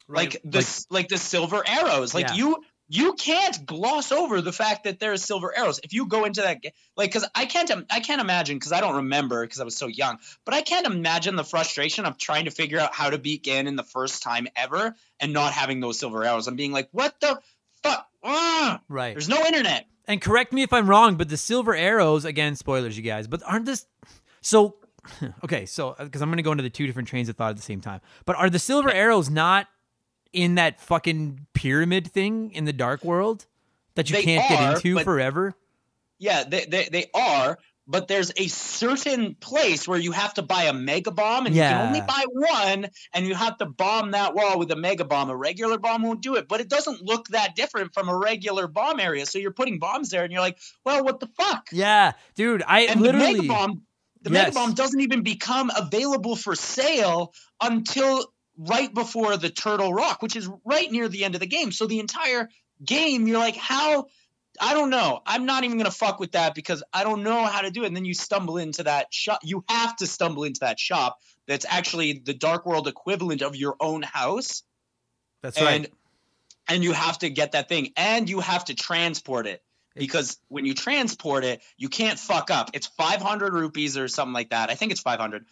right, 0.07 0.33
Like 0.33 0.41
the 0.43 0.59
s 0.59 0.85
like, 0.89 1.07
the 1.07 1.17
silver 1.17 1.63
arrows. 1.65 2.13
Like 2.13 2.27
Yeah. 2.29 2.35
you 2.35 2.57
you 2.89 3.13
can't 3.13 3.65
gloss 3.65 4.11
over 4.11 4.41
the 4.41 4.51
fact 4.51 4.83
that 4.83 4.99
there's 4.99 5.23
silver 5.23 5.55
arrows. 5.55 5.79
If 5.83 5.93
you 5.93 6.07
go 6.07 6.25
into 6.25 6.41
that 6.41 6.61
ga- 6.61 6.73
like 6.97 7.13
cuz 7.13 7.25
I 7.33 7.45
can't 7.45 7.71
I 7.89 7.99
can't 7.99 8.19
imagine 8.19 8.59
cuz 8.59 8.71
I 8.71 8.81
don't 8.81 8.95
remember 8.97 9.45
cuz 9.47 9.59
I 9.59 9.63
was 9.63 9.77
so 9.77 9.87
young, 9.87 10.17
but 10.43 10.55
I 10.55 10.61
can't 10.61 10.87
imagine 10.87 11.35
the 11.35 11.43
frustration 11.43 12.05
of 12.05 12.17
trying 12.17 12.45
to 12.45 12.51
figure 12.51 12.79
out 12.79 12.93
how 12.93 13.11
to 13.11 13.17
beat 13.17 13.43
Ganon 13.43 13.77
the 13.77 13.83
first 13.83 14.23
time 14.23 14.47
ever 14.55 14.95
and 15.19 15.31
not 15.31 15.53
having 15.53 15.79
those 15.79 15.99
silver 15.99 16.25
arrows 16.25 16.47
I'm 16.47 16.55
being 16.55 16.71
like, 16.71 16.89
"What 16.91 17.19
the 17.21 17.39
fuck? 17.83 18.07
Ah, 18.23 18.81
right 18.89 19.13
there's 19.13 19.29
no 19.29 19.45
internet." 19.45 19.85
And 20.07 20.19
correct 20.19 20.51
me 20.51 20.63
if 20.63 20.73
I'm 20.73 20.89
wrong, 20.89 21.17
but 21.17 21.29
the 21.29 21.37
silver 21.37 21.75
arrows, 21.75 22.25
again, 22.25 22.55
spoilers, 22.55 22.97
you 22.97 23.03
guys, 23.03 23.27
but 23.27 23.43
aren't 23.45 23.65
this. 23.65 23.85
So, 24.41 24.77
okay, 25.43 25.67
so, 25.67 25.95
because 25.99 26.23
I'm 26.23 26.29
going 26.29 26.37
to 26.37 26.43
go 26.43 26.51
into 26.51 26.63
the 26.63 26.69
two 26.71 26.87
different 26.87 27.07
trains 27.07 27.29
of 27.29 27.35
thought 27.35 27.51
at 27.51 27.57
the 27.57 27.61
same 27.61 27.79
time. 27.79 28.01
But 28.25 28.35
are 28.37 28.49
the 28.49 28.57
silver 28.57 28.91
arrows 28.91 29.29
not 29.29 29.67
in 30.33 30.55
that 30.55 30.79
fucking 30.79 31.45
pyramid 31.53 32.07
thing 32.11 32.51
in 32.53 32.65
the 32.65 32.73
dark 32.73 33.03
world 33.03 33.45
that 33.95 34.09
you 34.09 34.17
They 34.17 34.23
can't 34.23 34.49
get 34.49 34.75
into 34.75 34.95
but- 34.95 35.03
forever? 35.05 35.55
Yeah, 36.21 36.43
they, 36.43 36.65
they, 36.65 36.89
they 36.91 37.05
are, 37.13 37.57
but 37.87 38.09
there's 38.09 38.31
a 38.35 38.47
certain 38.49 39.35
place 39.35 39.87
where 39.87 39.97
you 39.97 40.11
have 40.11 40.33
to 40.33 40.41
buy 40.41 40.63
a 40.65 40.73
mega 40.73 41.11
bomb 41.11 41.45
and 41.45 41.55
you 41.55 41.61
can 41.61 41.87
only 41.87 42.01
buy 42.01 42.25
one 42.29 42.87
and 43.13 43.25
you 43.25 43.33
have 43.33 43.57
to 43.59 43.65
bomb 43.65 44.11
that 44.11 44.35
wall 44.35 44.59
with 44.59 44.69
a 44.71 44.75
mega 44.75 45.05
bomb. 45.05 45.29
A 45.29 45.35
regular 45.35 45.77
bomb 45.77 46.03
won't 46.03 46.21
do 46.21 46.35
it, 46.35 46.49
but 46.49 46.59
it 46.59 46.67
doesn't 46.67 47.01
look 47.01 47.29
that 47.29 47.55
different 47.55 47.93
from 47.93 48.09
a 48.09 48.15
regular 48.17 48.67
bomb 48.67 48.99
area. 48.99 49.25
So 49.25 49.39
you're 49.39 49.53
putting 49.53 49.79
bombs 49.79 50.09
there 50.09 50.23
and 50.25 50.31
you're 50.33 50.41
like, 50.41 50.59
well, 50.83 51.05
what 51.05 51.21
the 51.21 51.27
fuck? 51.27 51.69
Yeah, 51.71 52.11
dude, 52.35 52.63
I 52.67 52.81
And 52.81 52.99
literally. 52.99 53.35
the 53.35 53.41
mega 53.43 53.47
bomb 53.47 53.83
the 54.21 54.31
Yes. 54.31 54.47
mega 54.47 54.55
bomb 54.55 54.73
doesn't 54.73 54.99
even 54.99 55.23
become 55.23 55.71
available 55.73 56.35
for 56.35 56.53
sale 56.53 57.33
until 57.61 58.25
right 58.59 58.93
before 58.93 59.37
the 59.37 59.49
turtle 59.49 59.93
rock, 59.93 60.21
which 60.21 60.35
is 60.35 60.49
right 60.65 60.91
near 60.91 61.07
the 61.07 61.23
end 61.23 61.33
of 61.33 61.41
the 61.41 61.47
game. 61.47 61.71
So 61.71 61.87
the 61.87 61.99
entire 61.99 62.49
game, 62.83 63.25
you're 63.25 63.39
like, 63.39 63.55
how? 63.55 64.07
I 64.59 64.73
don't 64.73 64.89
know. 64.89 65.21
I'm 65.25 65.45
not 65.45 65.63
even 65.63 65.77
gonna 65.77 65.91
fuck 65.91 66.19
with 66.19 66.33
that 66.33 66.53
because 66.53 66.83
I 66.91 67.03
don't 67.03 67.23
know 67.23 67.45
how 67.45 67.61
to 67.61 67.71
do 67.71 67.83
it. 67.83 67.87
And 67.87 67.95
then 67.95 68.03
you 68.03 68.13
stumble 68.13 68.57
into 68.57 68.83
that 68.83 69.13
shop. 69.13 69.39
You 69.43 69.63
have 69.69 69.95
to 69.97 70.07
stumble 70.07 70.43
into 70.43 70.59
that 70.61 70.79
shop 70.79 71.19
that's 71.47 71.65
actually 71.67 72.21
the 72.25 72.33
dark 72.33 72.65
world 72.65 72.87
equivalent 72.87 73.41
of 73.41 73.55
your 73.55 73.75
own 73.79 74.01
house, 74.01 74.63
That's 75.41 75.57
and 75.57 75.65
right. 75.85 75.93
and 76.67 76.83
you 76.83 76.91
have 76.91 77.19
to 77.19 77.29
get 77.29 77.53
that 77.53 77.69
thing, 77.69 77.93
and 77.95 78.29
you 78.29 78.41
have 78.41 78.65
to 78.65 78.75
transport 78.75 79.47
it 79.47 79.63
because 79.95 80.37
when 80.47 80.65
you 80.65 80.73
transport 80.73 81.43
it, 81.43 81.61
you 81.77 81.89
can't 81.89 82.19
fuck 82.19 82.51
up. 82.51 82.71
It's 82.73 82.87
500 82.87 83.53
rupees 83.53 83.97
or 83.97 84.07
something 84.07 84.33
like 84.33 84.49
that. 84.49 84.69
I 84.69 84.75
think 84.75 84.91
it's 84.91 85.01
500, 85.01 85.45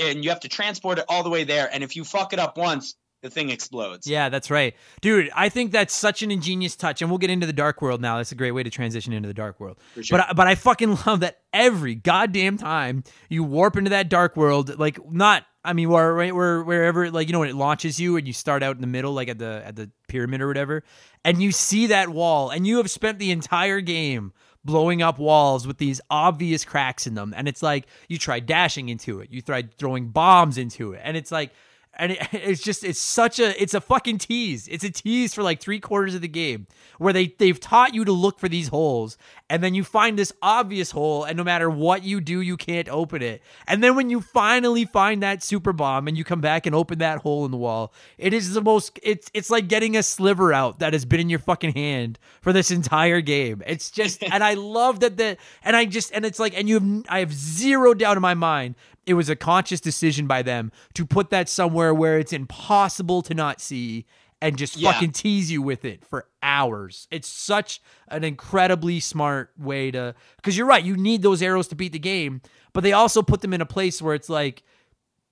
and 0.00 0.22
you 0.24 0.30
have 0.30 0.40
to 0.40 0.48
transport 0.48 0.98
it 0.98 1.04
all 1.08 1.22
the 1.22 1.30
way 1.30 1.44
there. 1.44 1.68
And 1.72 1.82
if 1.82 1.96
you 1.96 2.04
fuck 2.04 2.32
it 2.32 2.38
up 2.38 2.56
once, 2.56 2.94
the 3.22 3.30
thing 3.30 3.48
explodes. 3.48 4.06
Yeah, 4.06 4.28
that's 4.28 4.50
right. 4.50 4.74
Dude, 5.00 5.30
I 5.34 5.48
think 5.48 5.72
that's 5.72 5.94
such 5.94 6.22
an 6.22 6.30
ingenious 6.30 6.76
touch. 6.76 7.00
And 7.00 7.10
we'll 7.10 7.16
get 7.18 7.30
into 7.30 7.46
the 7.46 7.54
dark 7.54 7.80
world 7.80 8.02
now. 8.02 8.18
That's 8.18 8.32
a 8.32 8.34
great 8.34 8.50
way 8.50 8.62
to 8.62 8.68
transition 8.70 9.14
into 9.14 9.26
the 9.28 9.32
dark 9.34 9.58
world. 9.58 9.78
Sure. 10.00 10.18
But 10.18 10.28
I- 10.28 10.32
but 10.34 10.46
I 10.46 10.54
fucking 10.56 10.98
love 11.06 11.20
that 11.20 11.38
every 11.52 11.94
goddamn 11.94 12.58
time 12.58 13.02
you 13.30 13.42
warp 13.42 13.76
into 13.76 13.90
that 13.90 14.10
dark 14.10 14.36
world, 14.36 14.78
like 14.78 14.98
not 15.10 15.44
I 15.64 15.72
mean 15.72 15.88
where 15.88 16.14
where 16.14 16.62
wherever 16.62 17.10
like 17.10 17.28
you 17.28 17.32
know 17.32 17.38
when 17.40 17.48
it 17.48 17.54
launches 17.54 17.98
you 17.98 18.18
and 18.18 18.26
you 18.26 18.34
start 18.34 18.62
out 18.62 18.74
in 18.76 18.82
the 18.82 18.86
middle 18.86 19.14
like 19.14 19.28
at 19.28 19.38
the 19.38 19.62
at 19.64 19.74
the 19.74 19.90
pyramid 20.08 20.42
or 20.42 20.46
whatever 20.46 20.84
and 21.24 21.42
you 21.42 21.50
see 21.52 21.86
that 21.86 22.10
wall 22.10 22.50
and 22.50 22.66
you 22.66 22.76
have 22.76 22.90
spent 22.90 23.18
the 23.18 23.30
entire 23.30 23.80
game 23.80 24.34
blowing 24.64 25.02
up 25.02 25.18
walls 25.18 25.66
with 25.66 25.78
these 25.78 26.00
obvious 26.10 26.64
cracks 26.64 27.06
in 27.06 27.14
them. 27.14 27.34
And 27.36 27.48
it's 27.48 27.62
like 27.62 27.86
you 28.08 28.18
try 28.18 28.40
dashing 28.40 28.88
into 28.88 29.20
it. 29.20 29.30
You 29.30 29.42
try 29.42 29.64
throwing 29.78 30.08
bombs 30.08 30.58
into 30.58 30.92
it. 30.92 31.00
And 31.04 31.16
it's 31.16 31.32
like 31.32 31.52
and 31.96 32.12
it, 32.12 32.18
it's 32.32 32.62
just 32.62 32.84
it's 32.84 33.00
such 33.00 33.38
a 33.38 33.60
it's 33.60 33.74
a 33.74 33.80
fucking 33.80 34.18
tease. 34.18 34.68
It's 34.68 34.84
a 34.84 34.90
tease 34.90 35.34
for 35.34 35.42
like 35.42 35.60
three 35.60 35.80
quarters 35.80 36.14
of 36.14 36.20
the 36.20 36.28
game 36.28 36.66
where 36.98 37.12
they 37.12 37.34
they've 37.38 37.58
taught 37.58 37.94
you 37.94 38.04
to 38.04 38.12
look 38.12 38.38
for 38.38 38.48
these 38.48 38.68
holes 38.68 39.16
and 39.48 39.62
then 39.62 39.74
you 39.74 39.84
find 39.84 40.18
this 40.18 40.32
obvious 40.42 40.90
hole 40.90 41.24
and 41.24 41.36
no 41.36 41.44
matter 41.44 41.68
what 41.70 42.02
you 42.02 42.20
do 42.20 42.40
you 42.40 42.56
can't 42.56 42.88
open 42.88 43.22
it. 43.22 43.42
And 43.66 43.82
then 43.82 43.96
when 43.96 44.10
you 44.10 44.20
finally 44.20 44.84
find 44.84 45.22
that 45.22 45.42
super 45.42 45.72
bomb 45.72 46.08
and 46.08 46.16
you 46.16 46.24
come 46.24 46.40
back 46.40 46.66
and 46.66 46.74
open 46.74 46.98
that 46.98 47.18
hole 47.18 47.44
in 47.44 47.50
the 47.50 47.56
wall 47.56 47.92
it 48.18 48.32
is 48.32 48.54
the 48.54 48.62
most 48.62 48.98
it's 49.02 49.30
it's 49.34 49.50
like 49.50 49.68
getting 49.68 49.96
a 49.96 50.02
sliver 50.02 50.52
out 50.52 50.78
that 50.78 50.92
has 50.92 51.04
been 51.04 51.20
in 51.20 51.30
your 51.30 51.38
fucking 51.38 51.72
hand 51.72 52.18
for 52.40 52.52
this 52.52 52.70
entire 52.70 53.20
game. 53.20 53.62
It's 53.66 53.90
just 53.90 54.22
and 54.32 54.42
i 54.42 54.54
love 54.54 55.00
that 55.00 55.16
the 55.16 55.36
and 55.62 55.76
i 55.76 55.84
just 55.84 56.12
and 56.12 56.24
it's 56.24 56.38
like 56.38 56.56
and 56.56 56.68
you 56.68 56.74
have 56.74 57.04
i 57.08 57.18
have 57.20 57.32
zero 57.32 57.94
doubt 57.94 58.16
in 58.16 58.22
my 58.22 58.34
mind 58.34 58.74
it 59.06 59.14
was 59.14 59.28
a 59.28 59.36
conscious 59.36 59.80
decision 59.80 60.26
by 60.26 60.42
them 60.42 60.72
to 60.94 61.04
put 61.04 61.30
that 61.30 61.48
somewhere 61.48 61.92
where 61.94 62.18
it's 62.18 62.32
impossible 62.32 63.22
to 63.22 63.34
not 63.34 63.60
see 63.60 64.06
and 64.42 64.56
just 64.58 64.76
Yeah. 64.76 64.92
fucking 64.92 65.12
tease 65.12 65.50
you 65.50 65.62
with 65.62 65.84
it 65.84 66.04
for 66.04 66.26
hours. 66.42 67.08
It's 67.10 67.28
such 67.28 67.80
an 68.08 68.24
incredibly 68.24 69.00
smart 69.00 69.52
way 69.58 69.90
to 69.90 70.14
because 70.36 70.56
you're 70.56 70.66
right, 70.66 70.84
you 70.84 70.96
need 70.96 71.22
those 71.22 71.42
arrows 71.42 71.68
to 71.68 71.74
beat 71.74 71.92
the 71.92 71.98
game, 71.98 72.40
but 72.72 72.82
they 72.82 72.92
also 72.92 73.22
put 73.22 73.40
them 73.40 73.54
in 73.54 73.60
a 73.60 73.66
place 73.66 74.02
where 74.02 74.14
it's 74.14 74.28
like 74.28 74.62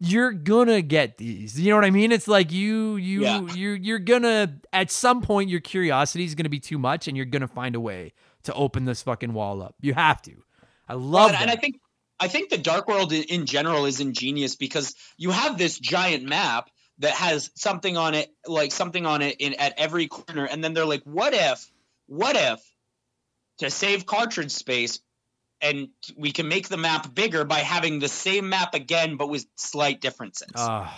you're 0.04 0.32
gonna 0.32 0.82
get 0.82 1.18
these. 1.18 1.60
You 1.60 1.70
know 1.70 1.76
what 1.76 1.84
I 1.84 1.90
mean? 1.90 2.10
It's 2.10 2.26
like 2.26 2.50
you 2.50 2.96
you 2.96 3.22
Yeah. 3.22 3.40
you 3.54 3.70
you're 3.70 3.98
gonna 3.98 4.58
at 4.72 4.90
some 4.90 5.22
point 5.22 5.48
your 5.50 5.60
curiosity 5.60 6.24
is 6.24 6.34
gonna 6.34 6.48
be 6.48 6.58
too 6.60 6.78
much 6.78 7.06
and 7.06 7.16
you're 7.16 7.26
gonna 7.26 7.46
find 7.48 7.74
a 7.76 7.80
way 7.80 8.12
to 8.44 8.54
open 8.54 8.84
this 8.84 9.02
fucking 9.02 9.32
wall 9.32 9.62
up. 9.62 9.76
You 9.80 9.94
have 9.94 10.20
to. 10.22 10.32
I 10.88 10.94
love 10.94 11.26
and, 11.30 11.34
that. 11.34 11.42
and 11.42 11.50
I 11.50 11.56
think 11.56 11.76
I 12.22 12.28
think 12.28 12.50
the 12.50 12.58
Dark 12.58 12.86
World 12.86 13.12
in, 13.12 13.46
general 13.46 13.84
is 13.84 13.98
ingenious 13.98 14.54
because 14.54 14.94
you 15.16 15.32
have 15.32 15.58
this 15.58 15.76
giant 15.76 16.22
map 16.22 16.70
that 17.00 17.14
has 17.14 17.50
something 17.56 17.96
on 17.96 18.14
it, 18.14 18.32
like 18.46 18.70
something 18.70 19.04
on 19.06 19.22
it 19.22 19.38
in 19.40 19.54
at 19.54 19.74
every 19.76 20.06
corner, 20.06 20.44
and 20.44 20.62
then 20.62 20.72
they're 20.72 20.86
like, 20.86 21.02
what 21.02 21.34
if, 21.34 21.68
what 22.06 22.36
if, 22.36 22.60
to 23.58 23.70
save 23.70 24.06
cartridge 24.06 24.52
space, 24.52 25.00
and 25.60 25.88
we 26.16 26.30
can 26.30 26.46
make 26.46 26.68
the 26.68 26.76
map 26.76 27.12
bigger 27.12 27.44
by 27.44 27.58
having 27.58 27.98
the 27.98 28.08
same 28.08 28.48
map 28.48 28.74
again 28.74 29.16
but 29.16 29.28
with 29.28 29.44
slight 29.56 30.00
differences. 30.00 30.52
Uh, 30.54 30.88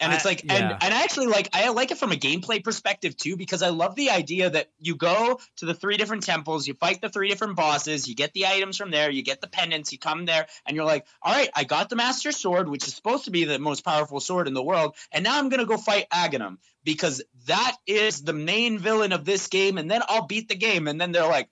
and 0.00 0.12
it's 0.12 0.24
I- 0.24 0.28
like 0.28 0.44
yeah. 0.44 0.54
and 0.54 0.82
and 0.82 0.94
I 0.94 1.02
actually 1.02 1.26
like 1.26 1.48
I 1.52 1.68
like 1.70 1.90
it 1.90 1.98
from 1.98 2.12
a 2.12 2.16
gameplay 2.16 2.62
perspective 2.62 3.16
too 3.16 3.36
because 3.36 3.62
I 3.62 3.70
love 3.70 3.94
the 3.94 4.10
idea 4.10 4.50
that 4.50 4.70
you 4.78 4.94
go 4.94 5.40
to 5.56 5.66
the 5.66 5.74
three 5.74 5.96
different 5.96 6.22
temples, 6.22 6.66
you 6.66 6.74
fight 6.74 7.00
the 7.00 7.08
three 7.08 7.28
different 7.28 7.56
bosses, 7.56 8.08
you 8.08 8.14
get 8.14 8.32
the 8.32 8.46
items 8.46 8.76
from 8.76 8.90
there, 8.90 9.10
you 9.10 9.22
get 9.22 9.40
the 9.40 9.48
pendants, 9.48 9.92
you 9.92 9.98
come 9.98 10.24
there 10.24 10.46
and 10.66 10.76
you're 10.76 10.84
like, 10.84 11.06
"All 11.22 11.32
right, 11.32 11.50
I 11.54 11.64
got 11.64 11.88
the 11.88 11.96
master 11.96 12.32
sword, 12.32 12.68
which 12.68 12.86
is 12.86 12.94
supposed 12.94 13.24
to 13.24 13.30
be 13.30 13.44
the 13.44 13.58
most 13.58 13.84
powerful 13.84 14.20
sword 14.20 14.48
in 14.48 14.54
the 14.54 14.62
world, 14.62 14.94
and 15.12 15.24
now 15.24 15.38
I'm 15.38 15.48
going 15.48 15.60
to 15.60 15.66
go 15.66 15.76
fight 15.76 16.08
Aghanim 16.10 16.58
because 16.84 17.22
that 17.46 17.76
is 17.86 18.22
the 18.22 18.32
main 18.32 18.78
villain 18.78 19.12
of 19.12 19.24
this 19.24 19.48
game 19.48 19.78
and 19.78 19.90
then 19.90 20.02
I'll 20.08 20.26
beat 20.26 20.48
the 20.48 20.56
game." 20.56 20.88
And 20.88 21.00
then 21.00 21.12
they're 21.12 21.26
like, 21.26 21.48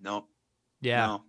"No, 0.00 0.26
yeah. 0.80 1.06
no. 1.06 1.24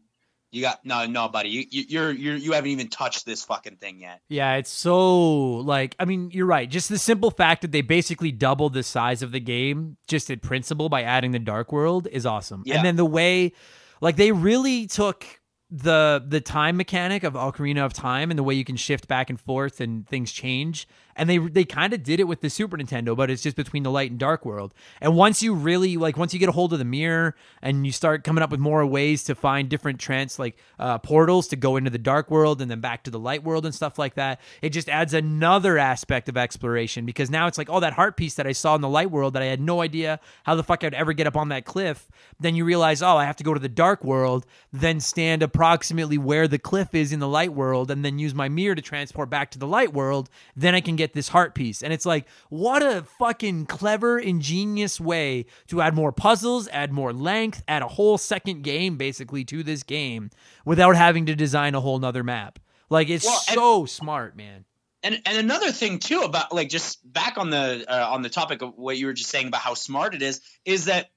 You 0.51 0.61
got 0.61 0.85
no, 0.85 1.05
no, 1.05 1.29
buddy. 1.29 1.49
You, 1.49 1.65
you 1.69 1.83
you're 1.87 2.11
you're 2.11 2.35
you 2.35 2.51
haven't 2.51 2.71
even 2.71 2.89
touched 2.89 3.25
this 3.25 3.43
fucking 3.43 3.77
thing 3.77 4.01
yet. 4.01 4.21
Yeah, 4.27 4.55
it's 4.55 4.69
so 4.69 5.55
like 5.55 5.95
I 5.97 6.05
mean, 6.05 6.29
you're 6.31 6.45
right. 6.45 6.69
Just 6.69 6.89
the 6.89 6.97
simple 6.97 7.31
fact 7.31 7.61
that 7.61 7.71
they 7.71 7.81
basically 7.81 8.33
doubled 8.33 8.73
the 8.73 8.83
size 8.83 9.21
of 9.21 9.31
the 9.31 9.39
game 9.39 9.97
just 10.07 10.29
in 10.29 10.39
principle 10.39 10.89
by 10.89 11.03
adding 11.03 11.31
the 11.31 11.39
dark 11.39 11.71
world 11.71 12.07
is 12.11 12.25
awesome. 12.25 12.63
Yeah. 12.65 12.75
And 12.75 12.85
then 12.85 12.97
the 12.97 13.05
way 13.05 13.53
like 14.01 14.17
they 14.17 14.33
really 14.33 14.87
took 14.87 15.25
the 15.69 16.21
the 16.27 16.41
time 16.41 16.75
mechanic 16.75 17.23
of 17.23 17.33
Ocarina 17.33 17.85
of 17.85 17.93
Time 17.93 18.29
and 18.29 18.37
the 18.37 18.43
way 18.43 18.53
you 18.53 18.65
can 18.65 18.75
shift 18.75 19.07
back 19.07 19.29
and 19.29 19.39
forth 19.39 19.79
and 19.79 20.05
things 20.05 20.31
change. 20.31 20.85
And 21.21 21.29
they 21.29 21.37
they 21.37 21.65
kind 21.65 21.93
of 21.93 22.01
did 22.01 22.19
it 22.19 22.23
with 22.23 22.41
the 22.41 22.49
Super 22.49 22.75
Nintendo, 22.75 23.15
but 23.15 23.29
it's 23.29 23.43
just 23.43 23.55
between 23.55 23.83
the 23.83 23.91
light 23.91 24.09
and 24.09 24.19
dark 24.19 24.43
world. 24.43 24.73
And 24.99 25.15
once 25.15 25.43
you 25.43 25.53
really 25.53 25.95
like 25.95 26.17
once 26.17 26.33
you 26.33 26.39
get 26.39 26.49
a 26.49 26.51
hold 26.51 26.73
of 26.73 26.79
the 26.79 26.85
mirror 26.85 27.35
and 27.61 27.85
you 27.85 27.91
start 27.91 28.23
coming 28.23 28.41
up 28.41 28.49
with 28.49 28.59
more 28.59 28.83
ways 28.87 29.23
to 29.25 29.35
find 29.35 29.69
different 29.69 29.99
trans 29.99 30.39
like 30.39 30.57
uh, 30.79 30.97
portals 30.97 31.47
to 31.49 31.55
go 31.55 31.77
into 31.77 31.91
the 31.91 31.99
dark 31.99 32.31
world 32.31 32.59
and 32.59 32.71
then 32.71 32.81
back 32.81 33.03
to 33.03 33.11
the 33.11 33.19
light 33.19 33.43
world 33.43 33.67
and 33.67 33.75
stuff 33.75 33.99
like 33.99 34.15
that, 34.15 34.41
it 34.63 34.71
just 34.71 34.89
adds 34.89 35.13
another 35.13 35.77
aspect 35.77 36.27
of 36.27 36.37
exploration 36.37 37.05
because 37.05 37.29
now 37.29 37.45
it's 37.45 37.59
like 37.59 37.69
oh 37.69 37.79
that 37.79 37.93
heart 37.93 38.17
piece 38.17 38.33
that 38.33 38.47
I 38.47 38.53
saw 38.53 38.73
in 38.73 38.81
the 38.81 38.89
light 38.89 39.11
world 39.11 39.33
that 39.33 39.43
I 39.43 39.45
had 39.45 39.61
no 39.61 39.81
idea 39.81 40.19
how 40.41 40.55
the 40.55 40.63
fuck 40.63 40.83
I'd 40.83 40.95
ever 40.95 41.13
get 41.13 41.27
up 41.27 41.37
on 41.37 41.49
that 41.49 41.65
cliff. 41.65 42.09
Then 42.39 42.55
you 42.55 42.65
realize 42.65 43.03
oh 43.03 43.17
I 43.17 43.25
have 43.25 43.35
to 43.35 43.43
go 43.43 43.53
to 43.53 43.59
the 43.59 43.69
dark 43.69 44.03
world, 44.03 44.47
then 44.73 44.99
stand 44.99 45.43
approximately 45.43 46.17
where 46.17 46.47
the 46.47 46.57
cliff 46.57 46.95
is 46.95 47.13
in 47.13 47.19
the 47.19 47.27
light 47.27 47.53
world, 47.53 47.91
and 47.91 48.03
then 48.03 48.17
use 48.17 48.33
my 48.33 48.49
mirror 48.49 48.73
to 48.73 48.81
transport 48.81 49.29
back 49.29 49.51
to 49.51 49.59
the 49.59 49.67
light 49.67 49.93
world. 49.93 50.27
Then 50.55 50.73
I 50.73 50.81
can 50.81 50.95
get 50.95 51.10
this 51.13 51.29
heart 51.29 51.55
piece, 51.55 51.81
and 51.83 51.91
it's 51.93 52.05
like 52.05 52.27
what 52.49 52.81
a 52.83 53.03
fucking 53.19 53.65
clever, 53.65 54.19
ingenious 54.19 54.99
way 54.99 55.45
to 55.67 55.81
add 55.81 55.95
more 55.95 56.11
puzzles, 56.11 56.67
add 56.69 56.91
more 56.91 57.13
length, 57.13 57.63
add 57.67 57.81
a 57.81 57.87
whole 57.87 58.17
second 58.17 58.63
game 58.63 58.97
basically 58.97 59.43
to 59.45 59.63
this 59.63 59.83
game 59.83 60.29
without 60.65 60.95
having 60.95 61.25
to 61.25 61.35
design 61.35 61.75
a 61.75 61.81
whole 61.81 61.99
nother 61.99 62.23
map. 62.23 62.59
Like 62.89 63.09
it's 63.09 63.25
Well, 63.25 63.41
and- 63.47 63.55
so 63.55 63.85
smart, 63.85 64.35
man. 64.35 64.65
And 65.03 65.19
and 65.25 65.37
another 65.37 65.71
thing 65.71 65.97
too 65.97 66.21
about 66.21 66.53
like 66.53 66.69
just 66.69 66.99
back 67.11 67.39
on 67.39 67.49
the 67.49 67.85
uh, 67.87 68.13
on 68.13 68.21
the 68.21 68.29
topic 68.29 68.61
of 68.61 68.77
what 68.77 68.97
you 68.97 69.07
were 69.07 69.13
just 69.13 69.31
saying 69.31 69.47
about 69.47 69.61
how 69.61 69.73
smart 69.73 70.13
it 70.13 70.21
is 70.21 70.41
is 70.63 70.85
that 70.85 71.09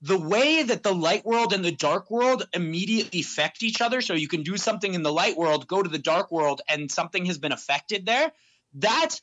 the 0.00 0.18
way 0.18 0.62
that 0.62 0.82
the 0.84 0.94
light 0.94 1.24
world 1.24 1.52
and 1.52 1.64
the 1.64 1.72
dark 1.72 2.08
world 2.10 2.46
immediately 2.52 3.20
affect 3.20 3.64
each 3.64 3.80
other 3.80 4.00
so 4.00 4.14
you 4.14 4.28
can 4.28 4.42
do 4.44 4.56
something 4.56 4.94
in 4.94 5.02
the 5.02 5.12
light 5.12 5.36
world 5.36 5.66
go 5.66 5.82
to 5.82 5.88
the 5.88 5.98
dark 5.98 6.30
world 6.30 6.60
and 6.68 6.90
something 6.90 7.24
has 7.26 7.38
been 7.38 7.50
affected 7.52 8.06
there 8.06 8.30
that 8.74 9.20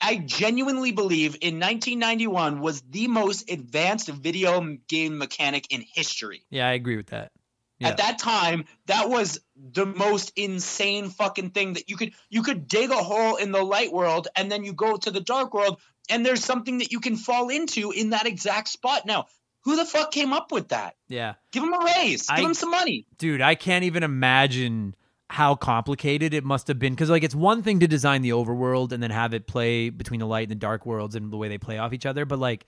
I 0.00 0.16
genuinely 0.16 0.92
believe 0.92 1.34
in 1.40 1.58
1991 1.60 2.60
was 2.60 2.80
the 2.82 3.08
most 3.08 3.50
advanced 3.50 4.08
video 4.08 4.76
game 4.88 5.18
mechanic 5.18 5.72
in 5.72 5.82
history. 5.92 6.44
Yeah, 6.50 6.68
I 6.68 6.72
agree 6.72 6.96
with 6.96 7.08
that. 7.08 7.32
Yeah. 7.80 7.88
At 7.88 7.96
that 7.98 8.18
time, 8.18 8.64
that 8.86 9.08
was 9.08 9.40
the 9.56 9.86
most 9.86 10.32
insane 10.36 11.10
fucking 11.10 11.50
thing 11.50 11.74
that 11.74 11.88
you 11.88 11.96
could 11.96 12.12
you 12.28 12.42
could 12.42 12.66
dig 12.66 12.90
a 12.90 12.96
hole 12.96 13.36
in 13.36 13.52
the 13.52 13.62
light 13.62 13.92
world 13.92 14.26
and 14.34 14.50
then 14.50 14.64
you 14.64 14.72
go 14.72 14.96
to 14.96 15.10
the 15.10 15.20
dark 15.20 15.54
world 15.54 15.80
and 16.10 16.24
there's 16.26 16.44
something 16.44 16.78
that 16.78 16.90
you 16.92 16.98
can 17.00 17.16
fall 17.16 17.48
into 17.50 17.90
in 17.92 18.10
that 18.10 18.26
exact 18.26 18.68
spot. 18.68 19.06
Now, 19.06 19.26
who 19.62 19.76
the 19.76 19.84
fuck 19.84 20.10
came 20.10 20.32
up 20.32 20.50
with 20.50 20.68
that? 20.68 20.96
Yeah. 21.08 21.34
Give 21.52 21.62
him 21.62 21.72
a 21.72 21.84
raise. 21.84 22.28
I- 22.28 22.36
Give 22.36 22.46
him 22.46 22.54
some 22.54 22.70
money. 22.70 23.06
dude 23.18 23.40
i 23.40 23.54
can't 23.54 23.84
even 23.84 24.02
imagine 24.02 24.94
how 25.30 25.54
complicated 25.54 26.32
it 26.32 26.44
must 26.44 26.68
have 26.68 26.78
been. 26.78 26.94
Because 26.94 27.10
like 27.10 27.22
it's 27.22 27.34
one 27.34 27.62
thing 27.62 27.80
to 27.80 27.88
design 27.88 28.22
the 28.22 28.30
overworld 28.30 28.92
and 28.92 29.02
then 29.02 29.10
have 29.10 29.34
it 29.34 29.46
play 29.46 29.90
between 29.90 30.20
the 30.20 30.26
light 30.26 30.44
and 30.44 30.50
the 30.50 30.54
dark 30.54 30.86
worlds 30.86 31.14
and 31.14 31.32
the 31.32 31.36
way 31.36 31.48
they 31.48 31.58
play 31.58 31.78
off 31.78 31.92
each 31.92 32.06
other 32.06 32.24
but 32.24 32.38
like 32.38 32.66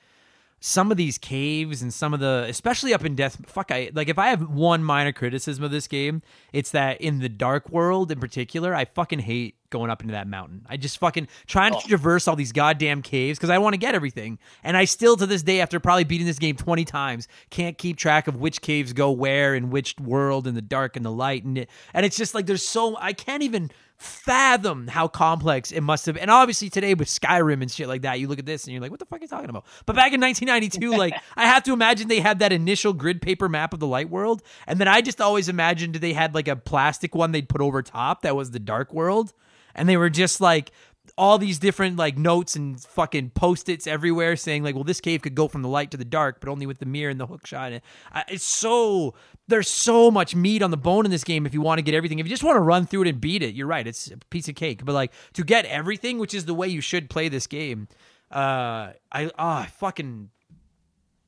some 0.63 0.91
of 0.91 0.99
these 0.99 1.17
caves 1.17 1.81
and 1.81 1.93
some 1.93 2.13
of 2.13 2.21
the 2.21 2.45
especially 2.49 2.93
up 2.93 3.03
in 3.03 3.15
death 3.15 3.39
fuck 3.47 3.73
i 3.73 3.91
like 3.95 4.09
if 4.11 4.19
i 4.19 4.29
have 4.29 4.47
one 4.51 4.85
minor 4.85 5.11
criticism 5.11 5.65
of 5.65 5.71
this 5.71 5.87
game 5.89 6.21
it's 6.53 6.71
that 6.71 7.01
in 7.01 7.19
the 7.21 7.31
dark 7.31 7.71
world 7.71 8.13
in 8.13 8.21
particular 8.21 8.75
i 8.75 8.85
fucking 8.85 9.21
hate 9.21 9.57
going 9.71 9.91
up 9.91 10.03
into 10.03 10.13
that 10.13 10.27
mountain 10.29 10.61
i 10.69 10.77
just 10.77 10.99
fucking 10.99 11.27
trying 11.47 11.75
Oh. 11.75 11.81
to 11.81 11.89
traverse 11.89 12.29
all 12.29 12.37
these 12.37 12.53
goddamn 12.53 13.01
caves 13.01 13.39
because 13.39 13.49
i 13.49 13.57
want 13.57 13.73
to 13.73 13.79
get 13.79 13.95
everything 13.95 14.39
and 14.63 14.77
i 14.77 14.85
still 14.85 15.17
to 15.17 15.25
this 15.25 15.43
day 15.43 15.63
after 15.63 15.81
probably 15.81 16.05
beating 16.05 16.27
this 16.27 16.39
game 16.39 16.57
20 16.57 16.85
times 16.85 17.27
can't 17.49 17.79
keep 17.79 17.97
track 17.97 18.29
of 18.29 18.37
which 18.37 18.61
caves 18.61 18.93
go 18.93 19.11
where 19.11 19.55
in 19.55 19.71
which 19.71 19.95
world 19.99 20.47
in 20.47 20.55
the 20.55 20.61
dark 20.63 20.95
and 20.95 21.07
the 21.07 21.11
light 21.11 21.43
and 21.43 21.57
it, 21.57 21.71
and 21.95 22.05
it's 22.05 22.19
just 22.19 22.35
like 22.35 22.45
there's 22.45 22.67
so 22.67 22.99
i 23.01 23.15
can't 23.15 23.43
even 23.43 23.71
fathom 24.01 24.89
how 24.89 25.07
complex 25.07 25.71
it 25.71 25.83
must 25.83 26.07
have 26.07 26.17
and 26.17 26.31
obviously 26.31 26.71
today 26.71 26.95
with 26.95 27.07
skyrim 27.07 27.61
and 27.61 27.71
shit 27.71 27.87
like 27.87 28.01
that 28.01 28.19
you 28.19 28.29
look 28.29 28.39
at 28.39 28.47
this 28.47 28.65
and 28.65 28.73
you're 28.73 28.81
like 28.81 28.91
what 28.91 28.99
the 28.99 29.05
fuck 29.05 29.21
are 29.21 29.23
you 29.23 29.29
talking 29.29 29.51
about? 29.51 29.67
But 29.85 29.95
back 29.95 30.15
in 30.15 30.21
1992 30.23 30.91
like 30.99 31.15
i 31.37 31.45
have 31.45 31.63
to 31.65 31.75
imagine 31.75 32.09
they 32.09 32.21
had 32.21 32.39
that 32.39 32.51
initial 32.51 32.95
grid 32.95 33.21
paper 33.21 33.47
map 33.47 33.75
of 33.75 33.79
the 33.79 33.87
light 33.87 34.09
world. 34.09 34.43
And 34.67 34.81
then 34.81 34.89
i 34.89 35.03
just 35.03 35.21
always 35.21 35.51
imagined 35.51 35.97
they 35.97 36.15
had 36.15 36.35
like 36.35 36.49
a 36.49 36.57
plastic 36.57 37.15
one 37.15 37.33
they'd 37.33 37.49
put 37.49 37.61
over 37.61 37.83
top 37.83 38.23
that 38.23 38.35
was 38.35 38.53
the 38.53 38.59
dark 38.59 38.95
world. 38.95 39.35
And 39.75 39.89
they 39.89 39.99
were 39.99 40.11
just 40.11 40.41
like 40.41 40.73
all 41.17 41.39
these 41.39 41.59
different 41.59 41.97
like 41.97 42.17
notes 42.17 42.57
and 42.57 42.81
fucking 42.81 43.31
post-its 43.31 43.87
everywhere 43.87 44.37
saying 44.37 44.63
like 44.63 44.75
well 44.75 44.85
this 44.85 45.01
cave 45.01 45.23
could 45.23 45.35
go 45.35 45.49
from 45.49 45.63
the 45.63 45.69
light 45.69 45.91
to 45.91 45.97
the 45.97 46.05
dark 46.05 46.41
but 46.41 46.49
only 46.49 46.67
with 46.67 46.79
the 46.79 46.87
mirror 46.87 47.11
and 47.11 47.21
the 47.21 47.27
hook 47.27 47.47
shot. 47.47 47.73
It's 48.29 48.45
so 48.45 49.15
there's 49.49 49.69
so 49.69 50.11
much 50.11 50.35
meat 50.35 50.63
on 50.63 50.71
the 50.71 50.77
bone 50.77 51.05
in 51.05 51.11
this 51.11 51.25
game 51.25 51.47
if 51.47 51.55
you 51.55 51.61
want 51.61 51.79
to 51.79 51.83
get 51.83 51.95
everything. 51.95 52.19
If 52.19 52.27
you 52.27 52.31
just 52.31 52.45
want 52.45 52.57
to 52.57 52.61
run 52.61 52.87
through 52.87 53.03
it 53.03 53.09
and 53.09 53.21
beat 53.21 53.43
it 53.43 53.55
you're 53.55 53.67
right 53.67 53.87
it's 53.87 54.11
a 54.11 54.17
piece 54.31 54.49
of 54.49 54.55
cake. 54.55 54.85
But 54.85 54.95
like 54.95 55.13
to 55.35 55.45
get 55.45 55.65
everything 55.67 56.19
which 56.19 56.35
is 56.35 56.45
the 56.45 56.55
way 56.55 56.69
you 56.69 56.81
should 56.81 57.11
play 57.11 57.29
this 57.29 57.47
game 57.47 57.89
uh 58.31 58.93
i 59.11 59.25
oh, 59.25 59.33
I 59.39 59.67
fucking 59.67 60.31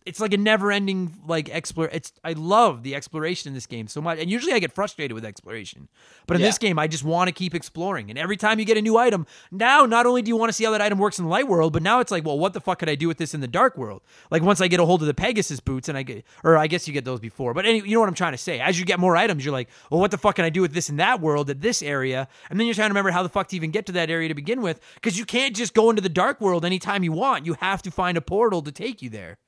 it's 0.06 0.20
like 0.20 0.32
a 0.32 0.36
never-ending 0.36 1.14
like 1.26 1.48
explore. 1.48 1.88
It's 1.92 2.12
I 2.24 2.32
love 2.32 2.82
the 2.82 2.94
exploration 2.94 3.48
in 3.48 3.54
this 3.54 3.66
game 3.66 3.86
so 3.88 4.00
much, 4.00 4.18
and 4.18 4.30
usually 4.30 4.52
I 4.52 4.58
get 4.58 4.72
frustrated 4.72 5.14
with 5.14 5.24
exploration, 5.24 5.88
but 6.26 6.36
in 6.36 6.40
Yeah. 6.40 6.48
this 6.48 6.58
game 6.58 6.78
I 6.78 6.86
just 6.86 7.04
want 7.04 7.28
to 7.28 7.32
keep 7.32 7.54
exploring. 7.54 8.10
And 8.10 8.18
every 8.18 8.36
time 8.36 8.58
you 8.58 8.64
get 8.64 8.76
a 8.76 8.82
new 8.82 8.96
item, 8.96 9.26
now 9.50 9.86
not 9.86 10.06
only 10.06 10.22
do 10.22 10.28
you 10.28 10.36
want 10.36 10.48
to 10.48 10.52
see 10.52 10.64
how 10.64 10.70
that 10.72 10.80
item 10.80 10.98
works 10.98 11.18
in 11.18 11.24
the 11.24 11.30
light 11.30 11.48
world, 11.48 11.72
but 11.72 11.82
now 11.82 12.00
it's 12.00 12.10
like, 12.10 12.24
well, 12.24 12.38
what 12.38 12.52
the 12.52 12.60
fuck 12.60 12.78
could 12.78 12.88
I 12.88 12.94
do 12.94 13.08
with 13.08 13.18
this 13.18 13.34
in 13.34 13.40
the 13.40 13.48
dark 13.48 13.76
world? 13.76 14.02
Like 14.30 14.42
once 14.42 14.60
I 14.60 14.68
get 14.68 14.80
a 14.80 14.86
hold 14.86 15.02
of 15.02 15.06
the 15.06 15.14
Pegasus 15.14 15.60
boots, 15.60 15.88
and 15.88 15.96
I 15.98 16.02
get, 16.02 16.24
or 16.44 16.56
I 16.56 16.66
guess 16.66 16.86
you 16.86 16.94
get 16.94 17.04
those 17.04 17.20
before, 17.20 17.54
but 17.54 17.64
anyway, 17.66 17.88
you 17.88 17.94
know 17.94 18.00
what 18.00 18.08
I'm 18.08 18.14
trying 18.14 18.32
to 18.32 18.38
say. 18.38 18.60
As 18.60 18.78
you 18.78 18.84
get 18.84 18.98
more 18.98 19.16
items, 19.16 19.44
you're 19.44 19.52
like, 19.52 19.68
well, 19.90 20.00
what 20.00 20.10
the 20.10 20.18
fuck 20.18 20.36
can 20.36 20.44
I 20.44 20.50
do 20.50 20.60
with 20.60 20.72
this 20.72 20.88
in 20.88 20.96
that 20.96 21.20
world 21.20 21.50
at 21.50 21.60
this 21.60 21.82
area? 21.82 22.28
And 22.50 22.58
then 22.58 22.66
you're 22.66 22.74
trying 22.74 22.88
to 22.88 22.92
remember 22.92 23.10
how 23.10 23.22
the 23.22 23.28
fuck 23.28 23.48
to 23.48 23.56
even 23.56 23.70
get 23.70 23.86
to 23.86 23.92
that 23.92 24.10
area 24.10 24.28
to 24.28 24.34
begin 24.34 24.62
with, 24.62 24.80
because 24.94 25.18
you 25.18 25.24
can't 25.24 25.54
just 25.54 25.74
go 25.74 25.90
into 25.90 26.02
the 26.02 26.08
dark 26.08 26.40
world 26.40 26.64
anytime 26.64 27.04
you 27.04 27.12
want. 27.12 27.46
You 27.46 27.54
have 27.60 27.82
to 27.82 27.90
find 27.90 28.16
a 28.16 28.20
portal 28.20 28.62
to 28.62 28.72
take 28.72 29.02
you 29.02 29.10
there. 29.10 29.38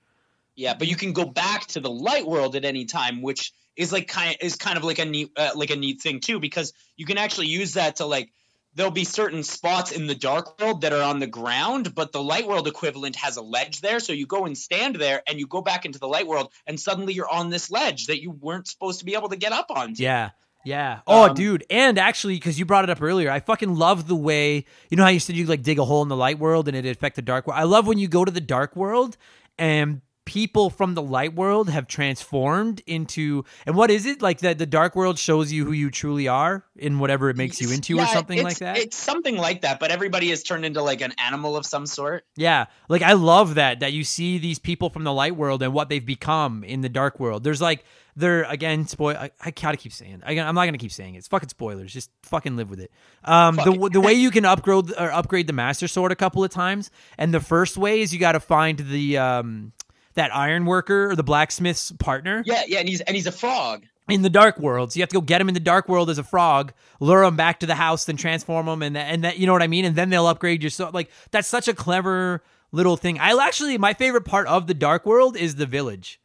Yeah, 0.57 0.75
but 0.75 0.89
you 0.89 0.97
can 0.97 1.13
go 1.13 1.25
back 1.25 1.67
to 1.69 1.81
the 1.81 1.91
light 1.91 2.27
world 2.27 2.57
at 2.57 2.65
any 2.65 2.85
time, 2.85 3.23
which 3.23 3.53
is 3.77 3.93
like 3.93 4.09
kind 4.09 4.31
of, 4.31 4.37
is 4.41 4.57
kind 4.57 4.77
of 4.77 4.85
like 4.85 4.99
a 4.99 5.05
neat 5.05 5.31
uh, 5.37 5.51
like 5.55 5.71
a 5.71 5.77
neat 5.77 6.01
thing 6.01 6.21
too, 6.21 6.39
because 6.39 6.73
you 6.97 7.07
can 7.07 7.19
actually 7.19 7.49
use 7.49 7.75
that 7.75 7.97
to 7.97 8.07
like 8.07 8.31
there'll 8.75 8.93
be 8.93 9.05
certain 9.05 9.43
spots 9.43 9.93
in 9.93 10.07
the 10.07 10.15
dark 10.15 10.61
world 10.61 10.81
that 10.81 10.93
are 10.93 11.03
on 11.03 11.21
the 11.21 11.27
ground, 11.27 11.95
but 11.95 12.13
the 12.13 12.23
light 12.23 12.47
world 12.47 12.67
equivalent 12.67 13.17
has 13.17 13.37
a 13.37 13.43
ledge 13.43 13.81
there, 13.81 14.01
so 14.01 14.13
you 14.13 14.27
go 14.27 14.47
and 14.47 14.59
stand 14.59 14.97
there, 14.97 15.23
and 15.29 15.39
you 15.39 15.47
go 15.47 15.61
back 15.61 15.85
into 15.85 15.99
the 15.99 16.09
light 16.09 16.27
world, 16.27 16.53
and 16.67 16.79
suddenly 16.79 17.15
you're 17.15 17.31
on 17.31 17.51
this 17.51 17.71
ledge 17.71 18.07
that 18.07 18.21
you 18.21 18.31
weren't 18.31 18.67
supposed 18.67 18.99
to 18.99 19.05
be 19.05 19.15
able 19.15 19.29
to 19.29 19.37
get 19.37 19.53
up 19.53 19.67
on. 19.71 19.95
Yeah. 19.97 20.31
Yeah. 20.65 21.01
Oh, 21.07 21.29
Um, 21.29 21.35
dude. 21.35 21.65
And 21.69 21.99
actually, 21.99 22.35
because 22.35 22.59
you 22.59 22.65
brought 22.65 22.85
it 22.85 22.91
up 22.91 23.03
earlier, 23.03 23.31
I 23.31 23.41
fucking 23.41 23.75
love 23.75 24.09
the 24.09 24.17
way 24.17 24.65
you 24.89 24.97
know 24.97 25.03
how 25.03 25.11
you 25.11 25.21
said 25.21 25.37
you 25.37 25.45
like 25.45 25.63
dig 25.63 25.79
a 25.79 25.85
hole 25.85 26.03
in 26.03 26.09
the 26.09 26.17
light 26.17 26.39
world 26.39 26.69
and 26.69 26.77
it 26.77 26.87
affect 26.87 27.17
the 27.17 27.23
dark 27.23 27.47
world. 27.47 27.61
I 27.61 27.65
love 27.65 27.87
when 27.87 27.99
you 27.99 28.09
go 28.09 28.25
to 28.25 28.33
the 28.33 28.41
dark 28.41 28.75
world 28.75 29.19
and 29.59 30.01
people 30.25 30.71
from 30.71 30.95
the 30.95 31.03
light 31.03 31.35
world 31.35 31.69
have 31.69 31.87
transformed 31.87 32.83
into 32.87 33.45
and 33.67 33.77
what 33.77 33.91
is 33.91 34.07
it? 34.07 34.23
Like 34.23 34.39
that 34.41 34.59
the 34.59 34.67
dark 34.67 34.97
world 34.97 35.19
shows 35.19 35.53
you 35.53 35.65
who 35.65 35.73
you 35.73 35.91
truly 35.91 36.29
are 36.29 36.65
in 36.77 36.99
whatever 36.99 37.29
it 37.31 37.37
makes 37.37 37.61
you 37.61 37.71
into 37.73 37.97
Yeah, 37.97 38.05
or 38.05 38.07
something 38.07 38.43
like 38.43 38.59
that? 38.59 38.79
It's 38.79 38.97
something 38.97 39.37
like 39.37 39.63
that, 39.63 39.81
but 39.81 39.91
everybody 39.91 40.31
has 40.31 40.43
turned 40.43 40.65
into 40.65 40.83
like 40.83 41.01
an 41.01 41.13
animal 41.19 41.57
of 41.57 41.67
some 41.67 41.87
sort. 41.87 42.25
yeah. 42.37 42.67
Like 42.89 43.03
i 43.03 43.13
love 43.13 43.57
that 43.57 43.81
that 43.81 43.93
you 43.93 44.05
see 44.05 44.39
these 44.39 44.59
people 44.59 44.91
from 44.91 45.05
the 45.05 45.13
light 45.13 45.37
world 45.37 45.63
and 45.63 45.73
what 45.73 45.89
they've 45.89 46.05
become 46.05 46.65
in 46.65 46.81
the 46.81 46.89
dark 46.89 47.21
world. 47.21 47.45
There's 47.45 47.61
like 47.61 47.85
they're 48.17 48.45
again 48.45 48.87
spoil 48.87 49.17
i, 49.17 49.31
I 49.45 49.51
gotta 49.51 49.77
keep 49.77 49.93
saying 49.93 50.23
I, 50.25 50.39
i'm 50.39 50.55
not 50.55 50.67
gonna 50.67 50.79
keep 50.79 50.93
saying 50.93 51.17
it. 51.17 51.19
It's 51.19 51.29
fucking 51.29 51.49
spoilers. 51.49 51.93
Just 51.93 52.11
fucking 52.23 52.57
live 52.57 52.71
with 52.71 52.81
it. 52.81 52.91
Um 53.25 53.57
Fuck 53.57 53.65
the, 53.67 53.91
the 53.93 54.01
way 54.01 54.13
you 54.25 54.31
can 54.31 54.45
upgrade 54.45 54.93
or 54.99 55.13
upgrade 55.13 55.47
the 55.49 55.53
master 55.53 55.89
sword 55.89 56.13
a 56.13 56.17
couple 56.17 56.43
of 56.45 56.51
times 56.51 56.91
and 57.19 57.35
the 57.35 57.41
first 57.41 57.77
way 57.77 58.01
is 58.01 58.13
you 58.15 58.21
gotta 58.21 58.41
find 58.41 58.79
the 58.79 59.19
um 59.19 59.73
that 60.15 60.35
iron 60.35 60.65
worker 60.65 61.11
or 61.11 61.17
the 61.17 61.23
blacksmith's 61.25 61.93
partner 61.93 62.43
Yeah, 62.47 62.63
yeah, 62.67 62.79
and 62.81 62.89
he's 62.89 63.01
and 63.03 63.15
he's 63.17 63.27
a 63.27 63.33
frog. 63.33 63.85
in 64.09 64.23
the 64.23 64.31
dark 64.31 64.59
world. 64.59 64.93
So 64.93 64.99
you 64.99 65.03
have 65.03 65.09
to 65.11 65.15
go 65.15 65.21
get 65.21 65.41
him 65.41 65.49
in 65.49 65.55
the 65.55 65.61
dark 65.61 65.89
world 65.89 66.11
as 66.11 66.19
a 66.19 66.25
frog, 66.25 66.73
lure 67.01 67.23
him 67.25 67.37
back 67.37 67.61
to 67.61 67.67
the 67.67 67.75
house, 67.75 68.05
then 68.05 68.17
transform 68.17 68.69
him, 68.69 68.83
and 68.83 68.97
that, 68.97 69.07
and 69.13 69.25
that 69.25 69.39
you 69.39 69.47
know 69.47 69.53
what 69.53 69.63
I 69.63 69.67
mean. 69.67 69.85
And 69.85 69.97
then 69.97 70.11
they'll 70.11 70.27
upgrade 70.27 70.63
your 70.63 70.71
so 70.71 70.91
like 70.93 71.11
that's 71.31 71.49
such 71.49 71.69
a 71.69 71.75
clever 71.75 72.43
little 72.73 72.97
thing. 72.97 73.19
I 73.19 73.33
actually 73.47 73.79
my 73.79 73.95
favorite 73.95 74.25
part 74.25 74.47
of 74.47 74.67
the 74.67 74.75
dark 74.75 75.07
world 75.07 75.37
is 75.37 75.55
the 75.57 75.67
village, 75.67 76.21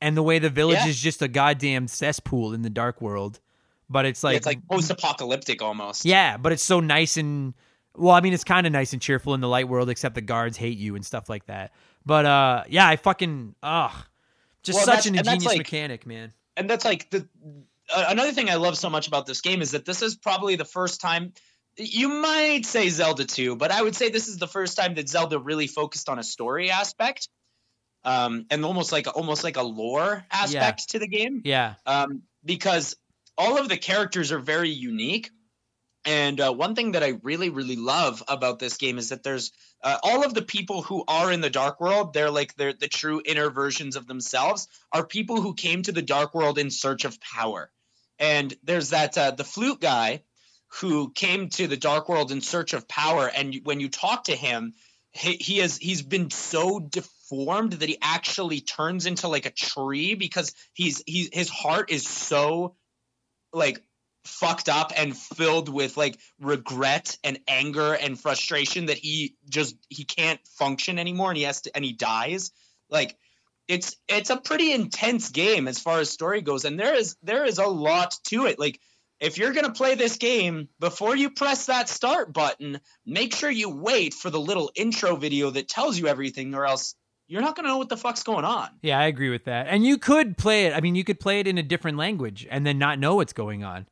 and 0.00 0.16
the 0.16 0.22
way 0.22 0.38
the 0.38 0.50
village 0.50 0.78
Yeah. 0.78 0.88
is 0.88 0.98
just 1.00 1.20
a 1.22 1.28
goddamn 1.28 1.88
cesspool 1.88 2.52
in 2.54 2.62
the 2.62 2.70
dark 2.70 3.00
world. 3.00 3.40
But 3.90 4.04
it's 4.04 4.22
Like, 4.22 4.32
like 4.32 4.36
it's 4.36 4.46
like 4.46 4.68
post-apocalyptic 4.68 5.62
almost. 5.62 6.04
yeah, 6.04 6.36
but 6.36 6.52
it's 6.52 6.62
so 6.62 6.80
nice 6.80 7.16
and 7.16 7.54
well, 7.96 8.14
I 8.14 8.20
mean, 8.20 8.32
it's 8.32 8.44
kind 8.44 8.64
of 8.66 8.72
nice 8.72 8.92
and 8.92 9.02
cheerful 9.02 9.34
in 9.34 9.40
the 9.40 9.48
light 9.48 9.66
world, 9.66 9.88
except 9.90 10.14
the 10.14 10.20
guards 10.20 10.56
hate 10.56 10.78
you 10.78 10.94
and 10.94 11.04
stuff 11.04 11.28
like 11.28 11.46
that. 11.46 11.72
But 12.08 12.24
uh, 12.24 12.64
yeah, 12.70 12.88
I 12.88 12.96
fucking 12.96 13.54
ugh, 13.62 13.92
just 14.62 14.78
Well, 14.78 14.86
such 14.86 15.06
an 15.06 15.18
ingenious 15.18 15.44
like- 15.44 15.58
mechanic, 15.58 16.06
man. 16.06 16.32
and 16.56 16.68
that's 16.68 16.84
like 16.86 17.10
the 17.10 17.28
uh, 17.94 18.06
another 18.08 18.32
thing 18.32 18.48
I 18.48 18.54
love 18.54 18.78
so 18.78 18.88
much 18.88 19.08
about 19.08 19.26
this 19.26 19.42
game 19.42 19.60
is 19.60 19.72
that 19.72 19.84
this 19.84 20.00
is 20.00 20.16
probably 20.16 20.56
the 20.56 20.64
first 20.64 21.02
time 21.02 21.34
you 21.76 22.08
might 22.08 22.64
say 22.64 22.88
Zelda 22.88 23.24
2, 23.26 23.56
but 23.56 23.70
I 23.70 23.82
would 23.82 23.94
say 23.94 24.08
this 24.08 24.26
is 24.26 24.38
the 24.38 24.48
first 24.48 24.76
time 24.78 24.94
that 24.94 25.06
Zelda 25.08 25.38
really 25.38 25.66
focused 25.66 26.08
on 26.08 26.18
a 26.18 26.22
story 26.24 26.70
aspect. 26.70 27.28
Um, 28.04 28.46
and 28.50 28.64
almost 28.64 28.90
like 28.90 29.06
almost 29.14 29.44
like 29.44 29.56
a 29.58 29.62
lore 29.62 30.24
aspect 30.30 30.90
to 30.90 30.98
the 30.98 31.06
game. 31.08 31.42
Yeah, 31.44 31.74
Um, 31.84 32.22
because 32.44 32.96
all 33.36 33.58
of 33.58 33.68
the 33.68 33.76
characters 33.76 34.32
are 34.32 34.38
very 34.38 34.70
unique. 34.70 35.30
And 36.08 36.40
uh, 36.40 36.54
one 36.54 36.74
thing 36.74 36.92
that 36.92 37.02
I 37.02 37.18
really, 37.22 37.50
really 37.50 37.76
love 37.76 38.22
about 38.28 38.58
this 38.58 38.78
game 38.78 38.96
is 38.96 39.10
that 39.10 39.22
there's 39.22 39.52
uh, 39.84 39.98
all 40.02 40.24
of 40.24 40.32
the 40.32 40.40
people 40.40 40.80
who 40.80 41.04
are 41.06 41.30
in 41.30 41.42
the 41.42 41.50
dark 41.50 41.82
world. 41.82 42.14
They're 42.14 42.30
like 42.30 42.54
they're 42.54 42.72
the 42.72 42.88
true 42.88 43.20
inner 43.22 43.50
versions 43.50 43.94
of 43.94 44.06
themselves. 44.06 44.68
Are 44.90 45.04
people 45.04 45.42
who 45.42 45.52
came 45.52 45.82
to 45.82 45.92
the 45.92 46.00
dark 46.00 46.34
world 46.34 46.56
in 46.56 46.70
search 46.70 47.04
of 47.04 47.20
power. 47.20 47.70
And 48.18 48.54
there's 48.64 48.88
that 48.90 49.18
uh, 49.18 49.32
the 49.32 49.44
flute 49.44 49.82
guy 49.82 50.22
who 50.80 51.12
came 51.12 51.50
to 51.50 51.66
the 51.66 51.76
dark 51.76 52.08
world 52.08 52.32
in 52.32 52.40
search 52.40 52.72
of 52.72 52.88
power. 52.88 53.28
And 53.28 53.54
when 53.64 53.78
you 53.78 53.90
talk 53.90 54.24
to 54.24 54.34
him, 54.34 54.72
he, 55.10 55.34
he 55.34 55.58
has 55.58 55.76
he's 55.76 56.00
been 56.00 56.30
so 56.30 56.80
deformed 56.80 57.74
that 57.74 57.88
he 57.88 57.98
actually 58.00 58.62
turns 58.62 59.04
into 59.04 59.28
like 59.28 59.44
a 59.44 59.50
tree 59.50 60.14
because 60.14 60.54
he's 60.72 61.02
he's 61.06 61.28
his 61.34 61.50
heart 61.50 61.90
is 61.90 62.08
so 62.08 62.76
like 63.52 63.82
fucked 64.28 64.68
up 64.68 64.92
and 64.96 65.16
filled 65.16 65.68
with 65.68 65.96
like 65.96 66.18
regret 66.40 67.16
and 67.24 67.38
anger 67.48 67.94
and 67.94 68.20
frustration 68.20 68.86
that 68.86 68.98
he 68.98 69.34
just 69.48 69.76
he 69.88 70.04
can't 70.04 70.40
function 70.58 70.98
anymore 70.98 71.30
and 71.30 71.38
he 71.38 71.44
has 71.44 71.62
to 71.62 71.74
and 71.74 71.84
he 71.84 71.92
dies 71.92 72.50
like 72.90 73.16
it's 73.66 73.96
it's 74.08 74.30
a 74.30 74.36
pretty 74.36 74.72
intense 74.72 75.30
game 75.30 75.66
as 75.66 75.78
far 75.78 76.00
as 76.00 76.10
story 76.10 76.42
goes 76.42 76.64
and 76.64 76.78
there 76.78 76.94
is 76.94 77.16
there 77.22 77.44
is 77.44 77.58
a 77.58 77.66
lot 77.66 78.16
to 78.24 78.46
it 78.46 78.58
like 78.58 78.80
if 79.20 79.36
you're 79.36 79.52
going 79.52 79.66
to 79.66 79.72
play 79.72 79.94
this 79.94 80.16
game 80.16 80.68
before 80.78 81.16
you 81.16 81.30
press 81.30 81.66
that 81.66 81.88
start 81.88 82.32
button 82.32 82.80
make 83.06 83.34
sure 83.34 83.50
you 83.50 83.70
wait 83.70 84.14
for 84.14 84.30
the 84.30 84.40
little 84.40 84.70
intro 84.74 85.16
video 85.16 85.50
that 85.50 85.68
tells 85.68 85.98
you 85.98 86.06
everything 86.06 86.54
or 86.54 86.66
else 86.66 86.94
you're 87.28 87.42
not 87.42 87.54
going 87.56 87.64
to 87.64 87.70
know 87.70 87.78
what 87.78 87.90
the 87.90 87.96
fuck's 87.96 88.22
going 88.22 88.44
on 88.44 88.68
Yeah, 88.82 88.98
I 88.98 89.06
agree 89.06 89.30
with 89.30 89.44
that. 89.44 89.66
And 89.68 89.84
you 89.84 89.98
could 89.98 90.38
play 90.38 90.64
it. 90.66 90.74
I 90.74 90.80
mean, 90.80 90.94
you 90.94 91.04
could 91.04 91.20
play 91.20 91.40
it 91.40 91.46
in 91.46 91.58
a 91.58 91.62
different 91.62 91.98
language 91.98 92.46
and 92.50 92.66
then 92.66 92.78
not 92.78 92.98
know 92.98 93.16
what's 93.16 93.34
going 93.34 93.64
on. 93.64 93.86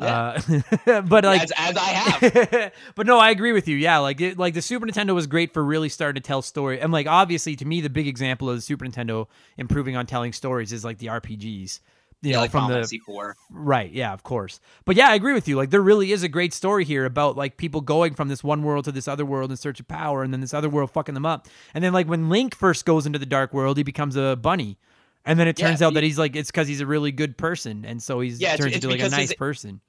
Uh, 0.00 0.40
but 1.02 1.24
like, 1.24 1.42
as, 1.42 1.52
as 1.56 1.76
i 1.76 1.80
have 1.80 2.72
but 2.94 3.06
no, 3.06 3.18
I 3.18 3.30
agree 3.30 3.52
with 3.52 3.68
you. 3.68 3.76
Yeah, 3.76 3.98
like 3.98 4.20
it, 4.20 4.38
like 4.38 4.54
the 4.54 4.62
Super 4.62 4.86
Nintendo 4.86 5.14
was 5.14 5.26
great 5.26 5.52
for 5.52 5.62
really 5.64 5.88
starting 5.88 6.20
to 6.22 6.26
tell 6.26 6.42
story. 6.42 6.80
And 6.80 6.92
like 6.92 7.06
obviously, 7.06 7.56
to 7.56 7.64
me, 7.64 7.80
the 7.80 7.90
big 7.90 8.06
example 8.08 8.48
of 8.48 8.56
the 8.56 8.62
Super 8.62 8.84
Nintendo 8.86 9.26
improving 9.56 9.96
on 9.96 10.06
telling 10.06 10.32
stories 10.32 10.72
is 10.72 10.84
like 10.84 10.98
the 10.98 11.06
RPGs. 11.08 11.80
You 12.22 12.34
know, 12.34 12.40
like 12.40 12.50
from 12.50 12.64
Final 12.64 12.68
the 12.82 12.86
Fantasy 12.86 12.96
IV. 13.08 13.34
Right, 13.50 13.90
yeah, 13.92 14.12
of 14.12 14.22
course. 14.24 14.60
But 14.84 14.96
yeah, 14.96 15.08
I 15.08 15.14
agree 15.14 15.32
with 15.32 15.48
you. 15.48 15.56
Like 15.56 15.70
there 15.70 15.80
really 15.80 16.12
is 16.12 16.22
a 16.22 16.28
great 16.28 16.52
story 16.52 16.84
here 16.84 17.06
about 17.06 17.34
like 17.34 17.56
people 17.56 17.80
going 17.80 18.12
from 18.14 18.28
this 18.28 18.44
one 18.44 18.62
world 18.62 18.84
to 18.84 18.92
this 18.92 19.08
other 19.08 19.24
world 19.24 19.50
in 19.50 19.56
search 19.56 19.80
of 19.80 19.88
power 19.88 20.22
and 20.22 20.30
then 20.30 20.42
this 20.42 20.52
other 20.52 20.68
world 20.68 20.90
fucking 20.90 21.14
them 21.14 21.24
up. 21.24 21.48
And 21.72 21.82
then 21.82 21.94
like 21.94 22.06
when 22.08 22.28
Link 22.28 22.54
first 22.54 22.84
goes 22.84 23.06
into 23.06 23.18
the 23.18 23.24
dark 23.24 23.54
world, 23.54 23.78
he 23.78 23.84
becomes 23.84 24.16
a 24.16 24.36
bunny. 24.36 24.76
And 25.24 25.38
then 25.40 25.48
it 25.48 25.58
Yeah, 25.58 25.68
turns 25.68 25.80
out 25.80 25.90
he- 25.90 25.94
that 25.94 26.04
he's 26.04 26.18
like 26.18 26.36
it's 26.36 26.50
cuz 26.50 26.68
he's 26.68 26.82
a 26.82 26.86
really 26.86 27.10
good 27.10 27.38
person 27.38 27.86
and 27.86 28.02
so 28.02 28.20
he's 28.20 28.38
Yeah, 28.38 28.48
it's- 28.52 28.58
turns 28.60 28.76
it's 28.76 28.84
into 28.84 28.94
like 28.94 29.06
a 29.06 29.08
nice 29.16 29.32
person. 29.32 29.80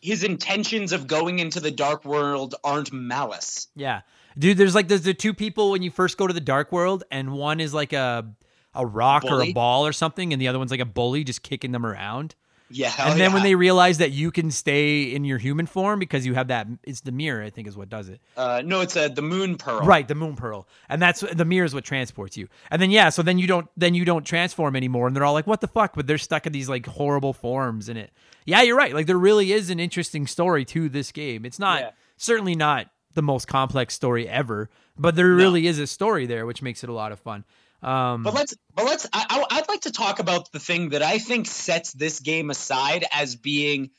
His 0.00 0.24
intentions 0.24 0.92
of 0.92 1.06
going 1.06 1.38
into 1.38 1.60
the 1.60 1.70
dark 1.70 2.04
world 2.04 2.54
aren't 2.62 2.92
malice. 2.92 3.68
Yeah. 3.74 4.02
Dude, 4.38 4.58
there's 4.58 4.74
like 4.74 4.88
there's 4.88 5.02
the 5.02 5.14
two 5.14 5.34
people 5.34 5.70
when 5.70 5.82
you 5.82 5.90
first 5.90 6.18
go 6.18 6.26
to 6.26 6.34
the 6.34 6.40
dark 6.40 6.72
world 6.72 7.04
and 7.10 7.32
one 7.32 7.60
is 7.60 7.72
like 7.72 7.92
a 7.92 8.26
a 8.74 8.84
rock 8.84 9.24
or 9.24 9.42
a 9.42 9.52
ball 9.52 9.86
or 9.86 9.92
something 9.92 10.32
and 10.32 10.40
the 10.40 10.48
other 10.48 10.58
one's 10.58 10.70
like 10.70 10.80
a 10.80 10.84
bully 10.86 11.24
just 11.24 11.42
kicking 11.42 11.72
them 11.72 11.86
around. 11.86 12.34
Yeah. 12.68 12.92
and 12.98 13.20
then 13.20 13.32
when 13.32 13.44
they 13.44 13.54
realize 13.54 13.98
that 13.98 14.10
you 14.10 14.32
can 14.32 14.50
stay 14.50 15.02
in 15.02 15.24
your 15.24 15.38
human 15.38 15.66
form 15.66 16.00
because 16.00 16.26
you 16.26 16.34
have 16.34 16.48
that 16.48 16.66
it's 16.82 17.00
the 17.00 17.12
mirror 17.12 17.42
i 17.44 17.48
think 17.48 17.68
is 17.68 17.76
what 17.76 17.88
does 17.88 18.08
it 18.08 18.20
uh, 18.36 18.60
no, 18.64 18.80
it's 18.80 18.96
uh, 18.96 19.06
the 19.06 19.22
moon 19.22 19.56
pearl. 19.56 19.80
right 19.82 20.08
the 20.08 20.16
moon 20.16 20.34
pearl 20.34 20.66
and 20.88 21.00
that's 21.00 21.20
the 21.20 21.44
mirror 21.44 21.64
is 21.64 21.74
what 21.74 21.84
transports 21.84 22.36
you 22.36 22.48
and 22.70 22.82
then 22.82 22.90
yeah 22.90 23.08
so 23.08 23.22
then 23.22 23.38
you 23.38 23.46
don't 23.46 23.68
then 23.76 23.94
you 23.94 24.04
don't 24.04 24.24
transform 24.24 24.74
anymore 24.74 25.06
and 25.06 25.14
they're 25.14 25.24
all 25.24 25.32
like 25.32 25.46
what 25.46 25.60
the 25.60 25.68
fuck 25.68 25.94
but 25.94 26.08
they're 26.08 26.18
stuck 26.18 26.44
in 26.44 26.52
these 26.52 26.68
like 26.68 26.86
horrible 26.86 27.32
forms 27.32 27.88
in 27.88 27.96
it 27.96 28.10
yeah 28.46 28.62
you're 28.62 28.76
right 28.76 28.94
like 28.94 29.06
there 29.06 29.18
really 29.18 29.52
is 29.52 29.68
an 29.70 29.78
interesting 29.78 30.26
story 30.26 30.64
to 30.64 30.88
this 30.88 31.12
game 31.12 31.44
it's 31.44 31.58
not 31.58 31.80
Yeah. 31.80 31.90
certainly 32.16 32.54
not 32.54 32.88
the 33.14 33.22
most 33.22 33.46
complex 33.48 33.94
story 33.94 34.28
ever 34.28 34.70
but 34.96 35.14
there 35.16 35.28
really 35.34 35.66
is 35.66 35.78
a 35.78 35.86
story 35.86 36.24
there 36.26 36.46
which 36.46 36.62
makes 36.62 36.82
it 36.82 36.88
a 36.88 36.92
lot 36.94 37.12
of 37.12 37.20
fun 37.20 37.44
um 37.82 38.22
But 38.22 38.32
let's, 38.34 38.54
but 38.74 38.86
let's. 38.86 39.06
I, 39.12 39.26
I, 39.28 39.58
I'd 39.58 39.68
like 39.68 39.82
to 39.82 39.92
talk 39.92 40.18
about 40.18 40.50
the 40.50 40.58
thing 40.58 40.88
that 40.90 41.02
I 41.02 41.18
think 41.18 41.46
sets 41.46 41.92
this 41.92 42.20
game 42.20 42.48
aside 42.48 43.04
as 43.12 43.36
being 43.36 43.90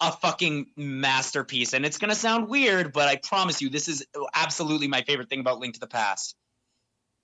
a 0.00 0.10
fucking 0.10 0.66
masterpiece. 0.76 1.74
And 1.74 1.84
it's 1.84 1.98
gonna 1.98 2.14
sound 2.14 2.48
weird, 2.48 2.94
but 2.94 3.06
I 3.06 3.16
promise 3.16 3.60
you, 3.60 3.68
this 3.68 3.88
is 3.88 4.06
absolutely 4.34 4.88
my 4.88 5.02
favorite 5.02 5.28
thing 5.28 5.40
about 5.40 5.58
Link 5.58 5.74
to 5.74 5.80
the 5.80 5.86
Past. 5.86 6.34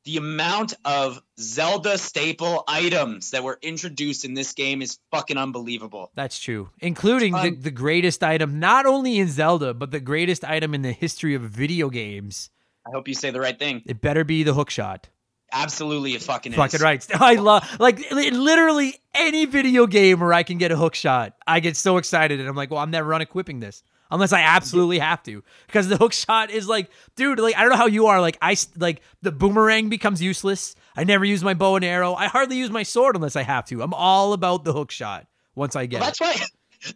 The 0.04 0.16
amount 0.16 0.74
of 0.84 1.20
Zelda 1.38 1.98
staple 1.98 2.64
items 2.66 3.32
that 3.32 3.44
were 3.44 3.58
introduced 3.60 4.24
in 4.24 4.32
this 4.32 4.52
game 4.54 4.80
is 4.80 4.98
fucking 5.10 5.36
unbelievable. 5.36 6.10
That's 6.14 6.38
true, 6.38 6.70
including 6.78 7.32
the, 7.32 7.38
Um, 7.38 7.60
the 7.60 7.70
greatest 7.70 8.24
item, 8.24 8.58
not 8.58 8.86
only 8.86 9.18
in 9.18 9.28
Zelda, 9.28 9.74
but 9.74 9.90
the 9.90 10.00
greatest 10.00 10.42
item 10.42 10.74
in 10.74 10.82
the 10.82 10.92
history 10.92 11.34
of 11.34 11.42
video 11.42 11.90
games. 11.90 12.48
I 12.86 12.90
hope 12.94 13.08
you 13.08 13.14
say 13.14 13.30
the 13.30 13.40
right 13.40 13.58
thing. 13.58 13.82
It 13.84 14.00
better 14.00 14.24
be 14.24 14.42
the 14.42 14.54
hook 14.54 14.70
shot. 14.70 15.08
Absolutely, 15.52 16.14
it 16.14 16.22
fucking 16.22 16.52
is. 16.52 16.56
Fucking 16.56 16.80
right. 16.80 17.06
I 17.20 17.34
love 17.34 17.68
like 17.78 18.00
literally 18.10 18.94
any 19.14 19.44
video 19.44 19.86
game 19.86 20.20
where 20.20 20.32
I 20.32 20.44
can 20.44 20.56
get 20.58 20.72
a 20.72 20.76
hook 20.76 20.94
shot. 20.94 21.34
I 21.46 21.60
get 21.60 21.76
so 21.76 21.98
excited, 21.98 22.40
and 22.40 22.48
I'm 22.48 22.56
like, 22.56 22.70
well, 22.70 22.80
I'm 22.80 22.90
never 22.90 23.10
unequipping 23.12 23.60
this 23.60 23.82
unless 24.10 24.32
I 24.32 24.40
absolutely 24.42 24.98
have 24.98 25.22
to 25.24 25.42
because 25.66 25.88
the 25.88 25.96
hook 25.96 26.12
shot 26.12 26.50
is 26.50 26.68
like, 26.68 26.90
dude, 27.16 27.38
like 27.38 27.56
I 27.56 27.60
don't 27.62 27.70
know 27.70 27.76
how 27.76 27.86
you 27.86 28.06
are. 28.06 28.20
Like 28.20 28.38
I 28.42 28.56
like 28.76 29.02
the 29.22 29.32
boomerang 29.32 29.88
becomes 29.88 30.20
useless. 30.22 30.74
I 30.96 31.04
never 31.04 31.24
use 31.24 31.42
my 31.42 31.54
bow 31.54 31.76
and 31.76 31.84
arrow. 31.84 32.14
I 32.14 32.26
hardly 32.26 32.56
use 32.56 32.70
my 32.70 32.82
sword 32.82 33.16
unless 33.16 33.36
I 33.36 33.42
have 33.42 33.64
to. 33.66 33.82
I'm 33.82 33.94
all 33.94 34.32
about 34.32 34.64
the 34.64 34.72
hook 34.72 34.90
shot 34.90 35.26
once 35.54 35.76
I 35.76 35.86
get 35.86 36.00
Well, 36.00 36.08
it. 36.08 36.16
that's 36.18 36.20
why 36.20 36.46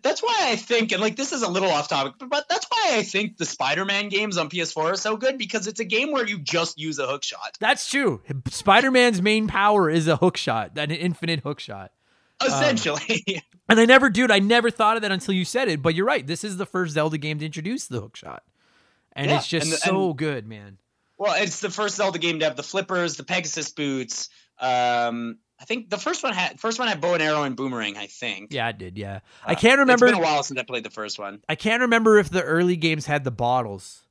that's 0.03 0.23
why 0.23 0.35
I 0.41 0.57
think 0.57 0.93
and 0.93 1.01
like 1.03 1.17
this 1.17 1.33
is 1.33 1.43
a 1.43 1.49
little 1.49 1.71
off 1.71 1.89
topic, 1.89 2.15
but, 2.19 2.31
but 2.31 2.47
that's 2.49 2.67
why 2.71 2.93
I 2.97 3.03
think 3.03 3.37
the 3.37 3.45
Spider-Man 3.45 4.09
games 4.09 4.39
on 4.39 4.49
PS4 4.49 4.93
are 4.93 4.97
so 4.97 5.17
good 5.17 5.37
because 5.37 5.67
it's 5.67 5.79
a 5.81 5.85
game 5.85 6.11
where 6.11 6.27
you 6.27 6.39
just 6.39 6.79
use 6.79 6.99
a 6.99 7.07
hook 7.07 7.23
shot. 7.23 7.57
That's 7.61 7.91
true. 7.91 8.23
Spider 8.49 8.91
Man's 8.91 9.21
main 9.21 9.47
power 9.47 9.91
is 9.91 10.09
a 10.09 10.17
hook 10.17 10.39
shot, 10.39 10.79
an 10.79 10.91
infinite 10.91 11.41
hook 11.41 11.61
shot. 11.61 11.93
Essentially. 12.45 13.25
And 13.67 13.81
I 13.81 13.87
never, 13.87 14.11
dude, 14.11 14.31
I 14.31 14.41
never 14.41 14.71
thought 14.71 14.97
of 14.97 15.03
that 15.03 15.11
until 15.11 15.33
you 15.33 15.47
said 15.47 15.69
it. 15.69 15.81
But 15.81 15.95
you're 15.95 16.05
right. 16.05 16.27
This 16.27 16.45
is 16.45 16.59
the 16.59 16.67
first 16.67 16.93
Zelda 16.93 17.17
game 17.17 17.39
to 17.39 17.47
introduce 17.47 17.87
the 17.87 17.99
hook 17.99 18.15
shot. 18.15 18.43
And 19.13 19.31
Yeah, 19.31 19.39
it's 19.39 19.49
just 19.49 19.71
and- 19.73 19.79
so 19.81 20.13
good, 20.13 20.47
man. 20.47 20.77
well, 21.17 21.35
it's 21.43 21.61
the 21.61 21.71
first 21.71 21.97
Zelda 21.97 22.19
game 22.19 22.41
to 22.41 22.45
have 22.45 22.57
the 22.57 22.63
flippers, 22.63 23.17
the 23.17 23.25
Pegasus 23.25 23.71
boots. 23.71 24.29
Um, 24.61 25.39
I 25.59 25.65
think 25.65 25.89
the 25.89 25.97
first 25.97 26.23
one 26.23 26.35
had 26.35 26.61
first 26.61 26.79
one 26.79 26.89
had 26.89 27.01
bow 27.01 27.15
and 27.15 27.23
arrow 27.23 27.45
and 27.45 27.57
boomerang. 27.57 27.97
I 27.97 28.07
think. 28.07 28.53
Yeah, 28.53 28.67
I 28.67 28.73
did. 28.73 28.99
Yeah. 28.99 29.21
I 29.47 29.55
can't 29.55 29.79
Uh, 29.79 29.83
It's 29.85 29.89
remember. 30.03 30.07
been 30.09 30.15
a 30.17 30.21
while 30.21 30.43
since 30.43 30.61
I 30.61 30.65
played 30.65 30.85
the 30.85 30.91
first 30.91 31.19
one. 31.19 31.41
I 31.49 31.55
can't 31.55 31.81
remember 31.81 32.19
if 32.19 32.29
the 32.29 32.43
early 32.43 32.77
games 32.77 33.07
had 33.07 33.25
the 33.25 33.31
bottles, 33.31 34.03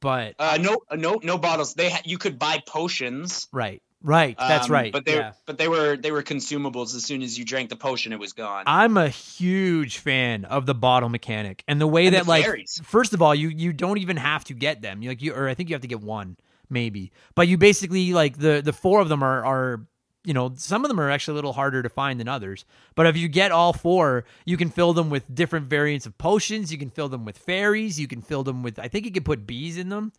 but 0.00 0.34
Uh, 0.40 0.58
no, 0.60 0.78
no, 0.92 1.20
no 1.22 1.38
bottles. 1.38 1.74
They 1.74 1.90
ha- 1.90 2.02
you 2.04 2.18
could 2.18 2.36
buy 2.38 2.60
potions. 2.66 3.46
right. 3.52 3.80
Right, 4.02 4.36
that's 4.38 4.66
Um, 4.66 4.72
right. 4.72 4.92
But 4.92 5.04
they 5.04 5.16
yeah. 5.16 5.32
but 5.44 5.58
they 5.58 5.66
were 5.68 5.96
they 5.96 6.12
were 6.12 6.22
consumables. 6.22 6.94
As 6.94 7.04
soon 7.04 7.20
as 7.22 7.36
you 7.38 7.44
drank 7.44 7.68
the 7.68 7.76
potion, 7.76 8.12
it 8.12 8.18
was 8.20 8.32
gone. 8.32 8.64
I'm 8.66 8.96
a 8.96 9.08
huge 9.08 9.98
fan 9.98 10.44
of 10.44 10.66
the 10.66 10.74
bottle 10.74 11.08
mechanic 11.08 11.64
and 11.66 11.80
the 11.80 11.86
way 11.86 12.06
And 12.06 12.14
that 12.14 12.24
the 12.24 12.30
like 12.30 12.44
fairies. 12.44 12.80
first 12.84 13.12
of 13.12 13.22
all 13.22 13.34
you 13.34 13.48
you 13.48 13.72
don't 13.72 13.98
even 13.98 14.16
have 14.16 14.44
to 14.44 14.54
get 14.54 14.82
them. 14.82 15.02
You 15.02 15.08
like 15.10 15.20
you 15.22 15.34
or 15.34 15.48
I 15.48 15.54
think 15.54 15.68
you 15.68 15.74
have 15.74 15.82
to 15.82 15.88
get 15.88 16.00
one 16.00 16.36
maybe. 16.70 17.10
But 17.34 17.48
you 17.48 17.58
basically 17.58 18.12
like 18.12 18.38
the 18.38 18.60
the 18.64 18.72
four 18.72 19.00
of 19.00 19.08
them 19.08 19.22
are 19.24 19.44
are 19.44 19.86
you 20.24 20.32
know 20.32 20.52
some 20.56 20.84
of 20.84 20.88
them 20.90 21.00
are 21.00 21.10
actually 21.10 21.32
a 21.32 21.36
little 21.36 21.52
harder 21.54 21.82
to 21.82 21.88
find 21.88 22.20
than 22.20 22.28
others. 22.28 22.64
But 22.94 23.06
if 23.06 23.16
you 23.16 23.26
get 23.26 23.50
all 23.50 23.72
four, 23.72 24.24
you 24.44 24.56
can 24.56 24.70
fill 24.70 24.92
them 24.92 25.10
with 25.10 25.34
different 25.34 25.66
variants 25.66 26.06
of 26.06 26.16
potions, 26.18 26.70
you 26.70 26.78
can 26.78 26.90
fill 26.90 27.08
them 27.08 27.24
with 27.24 27.36
fairies, 27.36 27.98
you 27.98 28.06
can 28.06 28.22
fill 28.22 28.44
them 28.44 28.62
with 28.62 28.78
I 28.78 28.86
think 28.86 29.06
you 29.06 29.10
can 29.10 29.24
put 29.24 29.44
bees 29.44 29.76
in 29.76 29.88
them. 29.88 30.12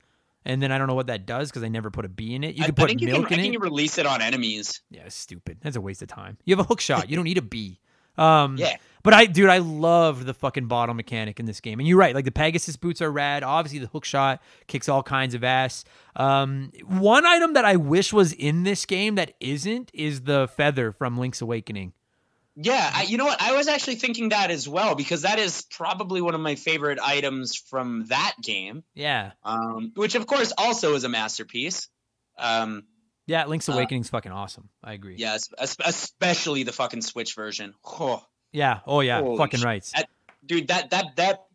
And 0.46 0.62
then 0.62 0.72
I 0.72 0.78
don't 0.78 0.88
know 0.88 0.96
what 0.96 1.08
that 1.08 1.26
does 1.26 1.50
because 1.50 1.64
I 1.64 1.68
never 1.68 1.92
put 1.92 2.06
a 2.06 2.10
bee 2.10 2.34
in 2.34 2.44
it. 2.44 2.56
You 2.56 2.64
can 2.64 2.72
I 2.72 2.76
put 2.76 2.88
think 2.90 3.02
you 3.02 3.08
milk 3.08 3.28
can, 3.28 3.34
I 3.34 3.38
in 3.38 3.42
think 3.44 3.54
it. 3.54 3.58
you 3.58 3.60
release 3.60 3.98
it 3.98 4.06
on 4.06 4.22
enemies. 4.22 4.82
Yeah, 4.90 5.04
it's 5.06 5.16
stupid. 5.16 5.58
That's 5.62 5.76
a 5.76 5.82
waste 5.82 6.02
of 6.02 6.08
time. 6.08 6.38
You 6.46 6.56
have 6.56 6.66
a 6.66 6.68
hook 6.68 6.80
shot. 6.80 7.10
You 7.10 7.16
don't 7.18 7.26
need 7.26 7.38
a 7.38 7.42
bee. 7.42 7.80
Um, 8.18 8.58
Yeah. 8.58 8.78
But 9.02 9.14
I, 9.14 9.26
dude, 9.28 9.50
I 9.50 9.60
love 9.60 10.26
the 10.26 10.34
fucking 10.34 10.68
bottle 10.68 10.94
mechanic 10.94 11.40
in 11.40 11.46
this 11.46 11.62
game. 11.62 11.80
And 11.80 11.88
you're 11.88 11.98
right. 11.98 12.14
Like 12.14 12.26
the 12.26 12.32
Pegasus 12.32 12.76
boots 12.76 13.02
are 13.02 13.10
rad. 13.10 13.44
Obviously, 13.44 13.80
the 13.80 13.88
hook 13.88 14.04
shot 14.04 14.42
kicks 14.68 14.90
all 14.90 15.04
kinds 15.04 15.34
of 15.36 15.44
ass. 15.44 15.86
Um, 16.18 16.72
one 16.86 17.26
item 17.26 17.54
that 17.54 17.64
I 17.64 17.78
wish 17.78 18.12
was 18.12 18.34
in 18.34 18.64
this 18.64 18.86
game 18.86 19.16
that 19.16 19.36
isn't 19.40 19.90
is 19.94 20.22
the 20.22 20.50
feather 20.50 20.92
from 20.92 21.18
Link's 21.18 21.42
Awakening. 21.42 21.94
Yeah, 22.62 22.92
I, 22.94 23.04
you 23.04 23.18
know 23.18 23.26
what? 23.26 23.42
I 23.42 23.54
was 23.56 23.68
actually 23.70 23.96
thinking 23.96 24.30
that 24.30 24.52
as 24.52 24.68
well 24.68 24.96
because 24.96 25.22
that 25.22 25.40
is 25.40 25.66
probably 25.72 26.20
one 26.22 26.36
of 26.36 26.42
my 26.42 26.56
favorite 26.56 27.00
items 27.02 27.56
from 27.56 28.06
that 28.08 28.34
game. 28.44 28.84
Yeah. 28.94 29.32
Um, 29.44 29.94
which 29.96 30.16
of 30.16 30.28
course 30.28 30.52
also 30.58 30.94
is 30.96 31.06
a 31.06 31.10
masterpiece. 31.10 31.88
Um, 32.38 32.84
Yeah, 33.28 33.46
Link's 33.46 33.70
Uh, 33.70 33.74
Awakening's 33.74 34.10
fucking 34.10 34.32
awesome. 34.32 34.70
I 34.84 34.94
agree. 34.94 35.16
yes, 35.18 35.50
es- 35.58 35.78
especially 35.86 36.64
the 36.64 36.72
fucking 36.74 37.02
Switch 37.02 37.36
version. 37.36 37.74
Oh, 37.86 38.24
Yeah. 38.52 38.80
Oh, 38.88 39.02
yeah. 39.02 39.20
Holy 39.22 39.38
fucking 39.38 39.62
rights. 39.62 39.92
that- 39.94 40.10
dude, 40.46 40.68
that 40.70 40.90
that 40.90 41.16
that 41.18 41.46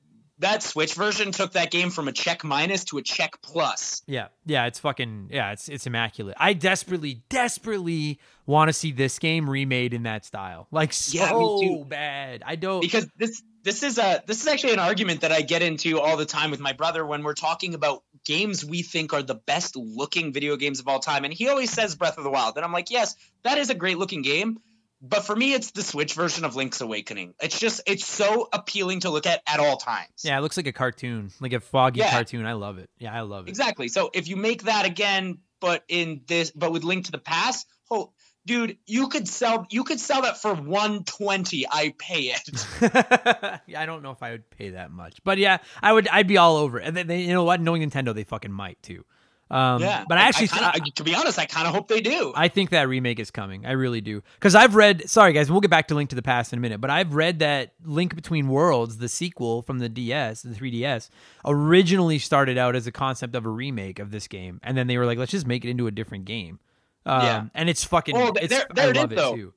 that 0.45 0.63
Switch 0.63 0.95
version 0.95 1.33
took 1.33 1.53
that 1.53 1.71
game 1.71 1.91
from 1.91 2.07
a 2.07 2.13
check 2.13 2.45
minus 2.45 2.85
to 2.85 2.99
a 2.99 3.03
check 3.03 3.41
plus. 3.43 4.03
Yeah, 4.07 4.29
yeah, 4.45 4.67
it's 4.67 4.79
fucking 4.79 5.29
yeah, 5.33 5.53
it's 5.53 5.69
it's 5.69 5.87
immaculate. 5.87 6.37
I 6.39 6.53
desperately, 6.53 7.23
desperately 7.31 8.21
want 8.47 8.69
to 8.69 8.73
see 8.73 8.93
this 8.93 9.19
game 9.19 9.49
remade 9.49 9.95
in 9.95 10.03
that 10.03 10.25
style, 10.25 10.69
like 10.71 10.93
so 10.93 11.61
Yeah, 11.61 11.85
bad. 11.85 12.43
I 12.45 12.57
don't. 12.57 12.81
because 12.81 13.09
this 13.17 13.43
this 13.63 13.83
is 13.83 13.97
a 13.97 14.23
this 14.27 14.43
is 14.43 14.47
actually 14.47 14.75
an 14.75 14.79
argument 14.79 15.23
that 15.23 15.33
I 15.33 15.41
get 15.41 15.63
into 15.63 15.99
all 15.99 16.19
the 16.19 16.27
time 16.27 16.51
with 16.51 16.61
my 16.61 16.75
brother 16.75 17.05
when 17.07 17.23
we're 17.23 17.35
talking 17.35 17.75
about 17.75 18.03
games 18.27 18.65
we 18.65 18.83
think 18.83 19.13
are 19.13 19.23
the 19.23 19.35
best 19.35 19.77
looking 19.77 20.33
video 20.33 20.57
games 20.57 20.81
of 20.81 20.89
all 20.89 21.01
time, 21.01 21.25
and 21.25 21.33
he 21.33 21.49
always 21.49 21.71
says 21.71 21.95
Breath 21.95 22.19
of 22.19 22.25
the 22.25 22.31
Wild, 22.31 22.57
and 22.57 22.65
I'm 22.65 22.73
like, 22.73 22.91
yes, 22.91 23.17
that 23.43 23.57
is 23.57 23.71
a 23.71 23.75
great 23.75 23.99
looking 23.99 24.23
game. 24.23 24.59
But 25.07 25.27
for 25.27 25.37
me, 25.37 25.53
it's 25.53 25.71
the 25.73 25.83
Switch 25.83 26.15
version 26.15 26.47
of 26.47 26.57
Link's 26.57 26.81
Awakening. 26.81 27.35
It's 27.43 27.59
just, 27.61 27.83
it's 27.87 28.07
so 28.07 28.49
appealing 28.53 29.01
to 29.01 29.11
look 29.11 29.27
at 29.27 29.43
at 29.47 29.61
all 29.61 29.77
times. 29.77 30.09
yeah, 30.25 30.39
it 30.39 30.41
looks 30.41 30.57
like 30.57 30.67
a 30.67 30.73
cartoon, 30.73 31.31
like 31.41 31.53
a 31.53 31.61
foggy 31.61 32.01
Yeah. 32.01 32.11
cartoon. 32.11 32.47
I 32.47 32.55
love 32.55 32.79
it. 32.79 32.89
Yeah, 32.99 33.13
I 33.13 33.21
love 33.21 33.47
it. 33.47 33.51
Exactly. 33.51 33.89
So 33.89 34.11
if 34.15 34.29
you 34.29 34.37
make 34.37 34.63
that 34.63 34.87
again, 34.87 35.39
but 35.61 35.85
in 35.89 36.23
this, 36.27 36.51
but 36.53 36.73
with 36.73 36.85
Link 36.85 37.05
to 37.07 37.13
the 37.13 37.19
Past, 37.19 37.67
oh, 37.91 38.13
dude, 38.47 38.79
you 38.87 39.09
could 39.09 39.29
sell, 39.29 39.67
you 39.71 39.85
could 39.85 40.01
sell 40.01 40.23
that 40.23 40.39
for 40.39 40.55
120. 40.55 41.67
I 41.71 41.95
pay 41.99 42.33
it. 42.35 43.61
Yeah, 43.67 43.81
I 43.81 43.87
don't 43.87 44.03
know 44.03 44.11
if 44.11 44.23
I 44.23 44.33
would 44.33 44.51
pay 44.51 44.71
that 44.71 44.91
much, 44.91 45.19
but 45.25 45.39
yeah, 45.39 45.59
I 45.83 45.93
would. 45.93 46.07
I'd 46.09 46.27
be 46.27 46.37
all 46.39 46.57
over 46.57 46.79
it. 46.81 46.87
And 46.87 46.97
then 46.97 47.07
they, 47.07 47.21
you 47.23 47.33
know 47.33 47.45
what? 47.45 47.61
Knowing 47.61 47.83
Nintendo, 47.89 48.15
they 48.15 48.25
fucking 48.25 48.53
might 48.53 48.83
too. 48.83 49.05
Um, 49.51 49.83
yeah. 49.83 50.05
but 50.09 50.17
I 50.19 50.23
actually, 50.23 50.49
kinda, 50.49 50.67
I- 50.69 50.81
I- 50.83 50.89
to 50.97 51.05
be 51.05 51.15
honest, 51.15 51.39
I 51.39 51.45
kind 51.45 51.69
of 51.69 51.75
hope 51.75 51.87
they 51.87 52.01
do. 52.01 52.33
I 52.35 52.49
think 52.49 52.71
that 52.71 52.89
remake 52.89 53.21
is 53.21 53.31
coming. 53.31 53.67
I 53.67 53.73
really 53.73 54.01
do. 54.01 54.23
Because 54.35 54.55
I've 54.55 54.75
read, 54.75 55.09
sorry 55.09 55.33
guys, 55.35 55.51
we'll 55.51 55.61
get 55.61 55.71
back 55.71 55.89
to 55.89 55.95
Link 55.95 56.11
to 56.11 56.17
the 56.17 56.23
Past 56.23 56.53
in 56.53 56.59
a 56.59 56.63
minute, 56.63 56.81
but 56.81 56.91
I've 56.91 57.15
read 57.15 57.41
that 57.41 57.75
Link 57.85 58.15
Between 58.17 58.49
Worlds, 58.49 58.97
the 58.99 59.09
sequel 59.09 59.61
from 59.63 59.79
the 59.81 59.89
DS, 59.89 60.43
the 60.43 60.55
3DS, 60.55 61.11
originally 61.45 62.19
started 62.19 62.57
out 62.59 62.75
as 62.75 62.87
a 62.87 62.93
concept 62.93 63.35
of 63.35 63.45
a 63.45 63.51
remake 63.51 63.99
of 63.99 64.11
this 64.11 64.27
game. 64.29 64.61
And 64.65 64.77
then 64.77 64.87
they 64.87 64.97
were 64.99 65.07
like, 65.07 65.19
let's 65.19 65.33
just 65.33 65.47
make 65.47 65.65
it 65.65 65.71
into 65.71 65.87
a 65.87 65.91
different 65.91 66.25
game. 66.25 66.59
Um, 67.07 67.23
Yeah. 67.23 67.45
And 67.55 67.69
it's 67.69 67.85
fucking, 67.85 68.17
Well, 68.17 68.33
it's, 68.41 68.49
there- 68.49 68.67
there 68.75 68.87
I 68.87 68.91
it 68.91 68.97
is, 68.97 69.03
love 69.03 69.13
it 69.13 69.17
though. 69.17 69.37
too. 69.37 69.55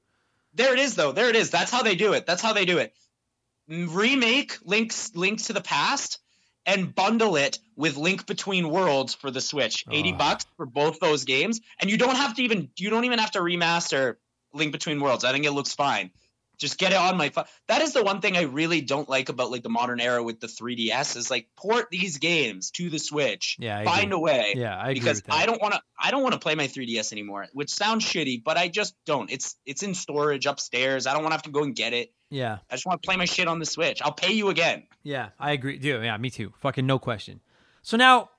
There 0.53 0.73
it 0.73 0.80
is, 0.80 0.95
though. 0.95 1.11
There 1.11 1.30
it 1.30 1.35
is. 1.35 1.49
That's 1.51 1.72
how 1.72 1.84
they 1.84 1.95
do 1.95 2.14
it. 2.14 2.26
That's 2.26 2.41
how 2.41 2.51
they 2.53 2.65
do 2.65 2.80
it. 2.80 2.93
Remake 3.69 4.57
Link's 4.64 5.15
Link 5.15 5.43
to 5.43 5.53
the 5.53 5.61
Past 5.61 6.19
and 6.68 6.94
bundle 6.94 7.38
it 7.38 7.57
with 7.76 7.98
Link 7.98 8.27
Between 8.27 8.69
Worlds 8.69 9.15
for 9.15 9.31
the 9.31 9.41
Switch. 9.41 9.85
Ah. 9.88 9.94
80 9.94 10.11
Ugh. 10.11 10.18
bucks 10.18 10.45
for 10.57 10.65
both 10.65 10.99
those 10.99 11.23
games. 11.23 11.61
And 11.80 11.89
you 11.89 11.98
don't 11.98 12.15
have 12.15 12.35
to 12.35 12.44
even 12.44 12.69
you 12.77 12.91
don't 12.91 13.06
even 13.06 13.18
have 13.18 13.31
to 13.31 13.39
remaster 13.39 14.18
Link 14.53 14.72
Between 14.72 14.99
Worlds. 14.99 15.23
I 15.23 15.31
think 15.31 15.45
it 15.45 15.52
looks 15.52 15.73
fine. 15.73 16.11
Just 16.58 16.78
get 16.78 16.92
it 16.92 16.98
on 16.98 17.18
my 17.18 17.30
phone. 17.30 17.46
That 17.68 17.82
is 17.82 17.94
the 17.94 18.04
one 18.04 18.20
thing 18.22 18.36
I 18.36 18.42
really 18.44 18.82
don't 18.82 19.08
like 19.08 19.30
about 19.30 19.52
like 19.52 19.62
the 19.64 19.70
modern 19.70 20.00
era 20.00 20.24
with 20.24 20.40
the 20.40 20.48
3DS 20.48 21.16
is 21.16 21.30
like 21.30 21.48
port 21.56 21.88
these 21.92 22.18
games 22.18 22.72
to 22.72 22.90
the 22.90 22.98
Switch. 23.00 23.58
Yeah, 23.60 23.78
I 23.78 23.86
Find 23.86 24.06
agree. 24.06 24.16
a 24.16 24.20
way 24.20 24.54
Yeah, 24.58 24.78
I 24.78 24.94
because. 24.94 25.22
I 25.30 25.46
don't 25.46 25.62
want 25.62 25.76
to. 25.76 25.82
I 26.00 26.12
don't 26.12 26.24
want 26.24 26.34
to 26.34 26.40
play 26.40 26.56
my 26.56 26.68
3ds 26.68 27.12
anymore, 27.12 27.48
which 27.54 27.70
sounds 27.70 28.04
shitty, 28.06 28.44
but 28.44 28.58
I 28.58 28.68
just 28.70 28.96
don't. 29.06 29.32
It's 29.32 29.56
it's 29.66 29.84
in 29.84 29.94
storage 29.94 30.46
upstairs. 30.48 31.06
I 31.08 31.14
don't 31.14 31.22
want 31.24 31.32
to 31.32 31.36
have 31.36 31.44
to 31.44 31.52
go 31.52 31.64
and 31.64 31.76
get 31.76 31.94
it. 31.94 32.12
yeah. 32.30 32.58
I 32.70 32.76
just 32.76 32.86
want 32.86 33.02
to 33.02 33.08
play 33.08 33.18
my 33.18 33.26
shit 33.26 33.48
on 33.48 33.60
the 33.60 33.66
Switch. 33.66 34.02
I'll 34.02 34.12
pay 34.12 34.34
you 34.34 34.50
again. 34.50 34.84
Yeah, 35.04 35.30
I 35.40 35.52
agree. 35.52 35.78
Dude, 35.78 36.04
yeah, 36.04 36.18
me 36.18 36.30
too. 36.30 36.54
Fucking 36.60 36.86
no 36.86 36.98
question. 37.00 37.40
So 37.84 37.98
now, 37.98 38.30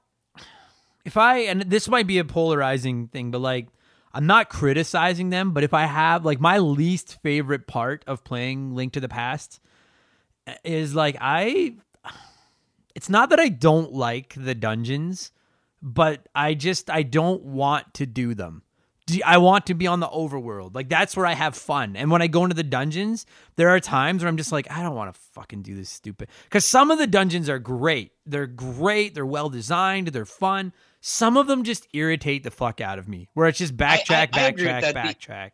if 1.04 1.16
I 1.16 1.38
and 1.38 1.62
this 1.62 1.88
might 1.88 2.06
be 2.06 2.18
a 2.18 2.24
polarizing 2.24 3.08
thing, 3.08 3.30
but 3.30 3.38
like 3.40 3.68
I'm 4.12 4.26
not 4.26 4.48
criticizing 4.48 5.30
them, 5.30 5.52
but 5.52 5.64
if 5.64 5.74
I 5.74 5.84
have 5.84 6.24
like 6.24 6.40
my 6.40 6.58
least 6.58 7.20
favorite 7.22 7.66
part 7.66 8.04
of 8.06 8.24
playing 8.24 8.74
Link 8.74 8.94
to 8.94 9.00
the 9.00 9.08
Past 9.08 9.60
is 10.64 10.94
like 10.94 11.16
I 11.20 11.74
it's 12.94 13.08
not 13.08 13.30
that 13.30 13.40
I 13.40 13.48
don't 13.48 13.92
like 13.92 14.34
the 14.36 14.54
dungeons, 14.54 15.30
but 15.82 16.28
I 16.34 16.54
just 16.54 16.90
I 16.90 17.02
don't 17.02 17.44
want 17.44 17.94
to 17.94 18.06
do 18.06 18.34
them. 18.34 18.62
I 19.24 19.38
want 19.38 19.66
to 19.66 19.74
be 19.74 19.86
on 19.86 20.00
the 20.00 20.08
overworld. 20.08 20.74
Like 20.74 20.88
that's 20.88 21.16
where 21.16 21.24
I 21.24 21.32
have 21.32 21.56
fun. 21.56 21.96
And 21.96 22.10
when 22.10 22.20
I 22.20 22.26
go 22.26 22.42
into 22.44 22.54
the 22.54 22.62
dungeons, 22.62 23.24
there 23.56 23.70
are 23.70 23.80
times 23.80 24.22
where 24.22 24.28
I'm 24.28 24.36
just 24.36 24.52
like, 24.52 24.70
I 24.70 24.82
don't 24.82 24.94
want 24.94 25.14
to 25.14 25.20
fucking 25.32 25.62
do 25.62 25.74
this 25.74 25.90
stupid. 25.90 26.28
Because 26.44 26.64
some 26.64 26.90
of 26.90 26.98
the 26.98 27.06
dungeons 27.06 27.48
are 27.48 27.58
great. 27.58 28.12
They're 28.26 28.46
great. 28.46 29.14
They're 29.14 29.24
well 29.24 29.48
designed. 29.48 30.08
They're 30.08 30.24
fun. 30.26 30.72
Some 31.00 31.36
of 31.36 31.46
them 31.46 31.64
just 31.64 31.86
irritate 31.92 32.42
the 32.42 32.50
fuck 32.50 32.80
out 32.80 32.98
of 32.98 33.08
me. 33.08 33.28
Where 33.34 33.48
it's 33.48 33.58
just 33.58 33.76
backtrack, 33.76 34.30
I 34.32 34.50
with 34.50 34.60
backtrack. 34.60 34.80
The- 34.80 34.92
backtrack. 34.94 35.50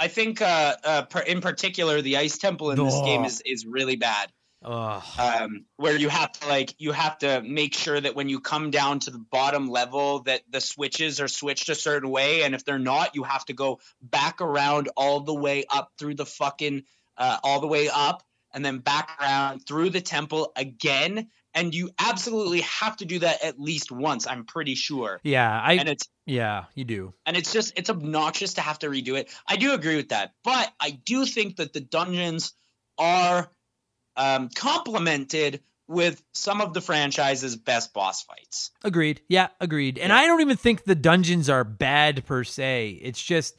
I 0.00 0.06
think, 0.06 0.40
uh, 0.40 0.76
uh, 0.84 1.04
in 1.26 1.40
particular, 1.40 2.00
the 2.00 2.18
ice 2.18 2.38
temple 2.38 2.70
in 2.70 2.82
this 2.82 3.00
game 3.00 3.24
is 3.24 3.42
is 3.44 3.66
really 3.66 3.96
bad. 3.96 4.30
Ugh. 4.64 5.02
Um, 5.18 5.66
where 5.76 5.96
you 5.96 6.08
have 6.08 6.32
to 6.32 6.48
like 6.48 6.74
you 6.78 6.92
have 6.92 7.18
to 7.18 7.42
make 7.42 7.74
sure 7.74 8.00
that 8.00 8.16
when 8.16 8.28
you 8.28 8.40
come 8.40 8.70
down 8.70 8.98
to 9.00 9.10
the 9.10 9.18
bottom 9.18 9.68
level 9.68 10.20
that 10.20 10.42
the 10.50 10.60
switches 10.60 11.20
are 11.20 11.28
switched 11.28 11.68
a 11.68 11.74
certain 11.76 12.10
way, 12.10 12.42
and 12.42 12.54
if 12.54 12.64
they're 12.64 12.78
not, 12.78 13.14
you 13.14 13.22
have 13.22 13.44
to 13.46 13.52
go 13.52 13.78
back 14.02 14.40
around 14.40 14.88
all 14.96 15.20
the 15.20 15.34
way 15.34 15.64
up 15.70 15.92
through 15.98 16.14
the 16.14 16.26
fucking 16.26 16.82
uh, 17.16 17.38
all 17.44 17.60
the 17.60 17.68
way 17.68 17.88
up, 17.88 18.24
and 18.52 18.64
then 18.64 18.78
back 18.78 19.10
around 19.20 19.60
through 19.60 19.90
the 19.90 20.00
temple 20.00 20.52
again. 20.56 21.28
And 21.58 21.74
you 21.74 21.90
absolutely 21.98 22.60
have 22.62 22.96
to 22.98 23.04
do 23.04 23.18
that 23.20 23.42
at 23.44 23.58
least 23.60 23.90
once. 23.90 24.26
I'm 24.26 24.44
pretty 24.44 24.74
sure. 24.74 25.20
Yeah, 25.22 25.50
I 25.60 25.74
And 25.74 25.88
it's 25.88 26.08
yeah, 26.26 26.64
you 26.74 26.84
do. 26.84 27.14
and 27.26 27.36
it's 27.36 27.52
just 27.52 27.72
it's 27.76 27.90
obnoxious 27.90 28.54
to 28.54 28.60
have 28.60 28.78
to 28.80 28.88
redo 28.88 29.18
it. 29.18 29.32
I 29.46 29.56
do 29.56 29.72
agree 29.72 29.96
with 29.96 30.10
that, 30.10 30.32
but 30.44 30.70
I 30.80 30.90
do 31.04 31.24
think 31.26 31.56
that 31.56 31.72
the 31.72 31.80
dungeons 31.80 32.52
are 32.98 33.50
um, 34.16 34.48
complemented 34.54 35.62
with 35.86 36.22
some 36.34 36.60
of 36.60 36.74
the 36.74 36.80
franchise's 36.80 37.56
best 37.56 37.94
boss 37.94 38.22
fights. 38.22 38.70
Agreed. 38.84 39.22
Yeah, 39.28 39.48
agreed. 39.60 39.98
And 39.98 40.10
Yeah. 40.10 40.16
I 40.16 40.26
don't 40.26 40.40
even 40.42 40.56
think 40.56 40.84
the 40.84 40.94
dungeons 40.94 41.48
are 41.48 41.64
bad 41.64 42.26
per 42.26 42.44
se. 42.44 42.98
It's 43.02 43.22
just 43.22 43.56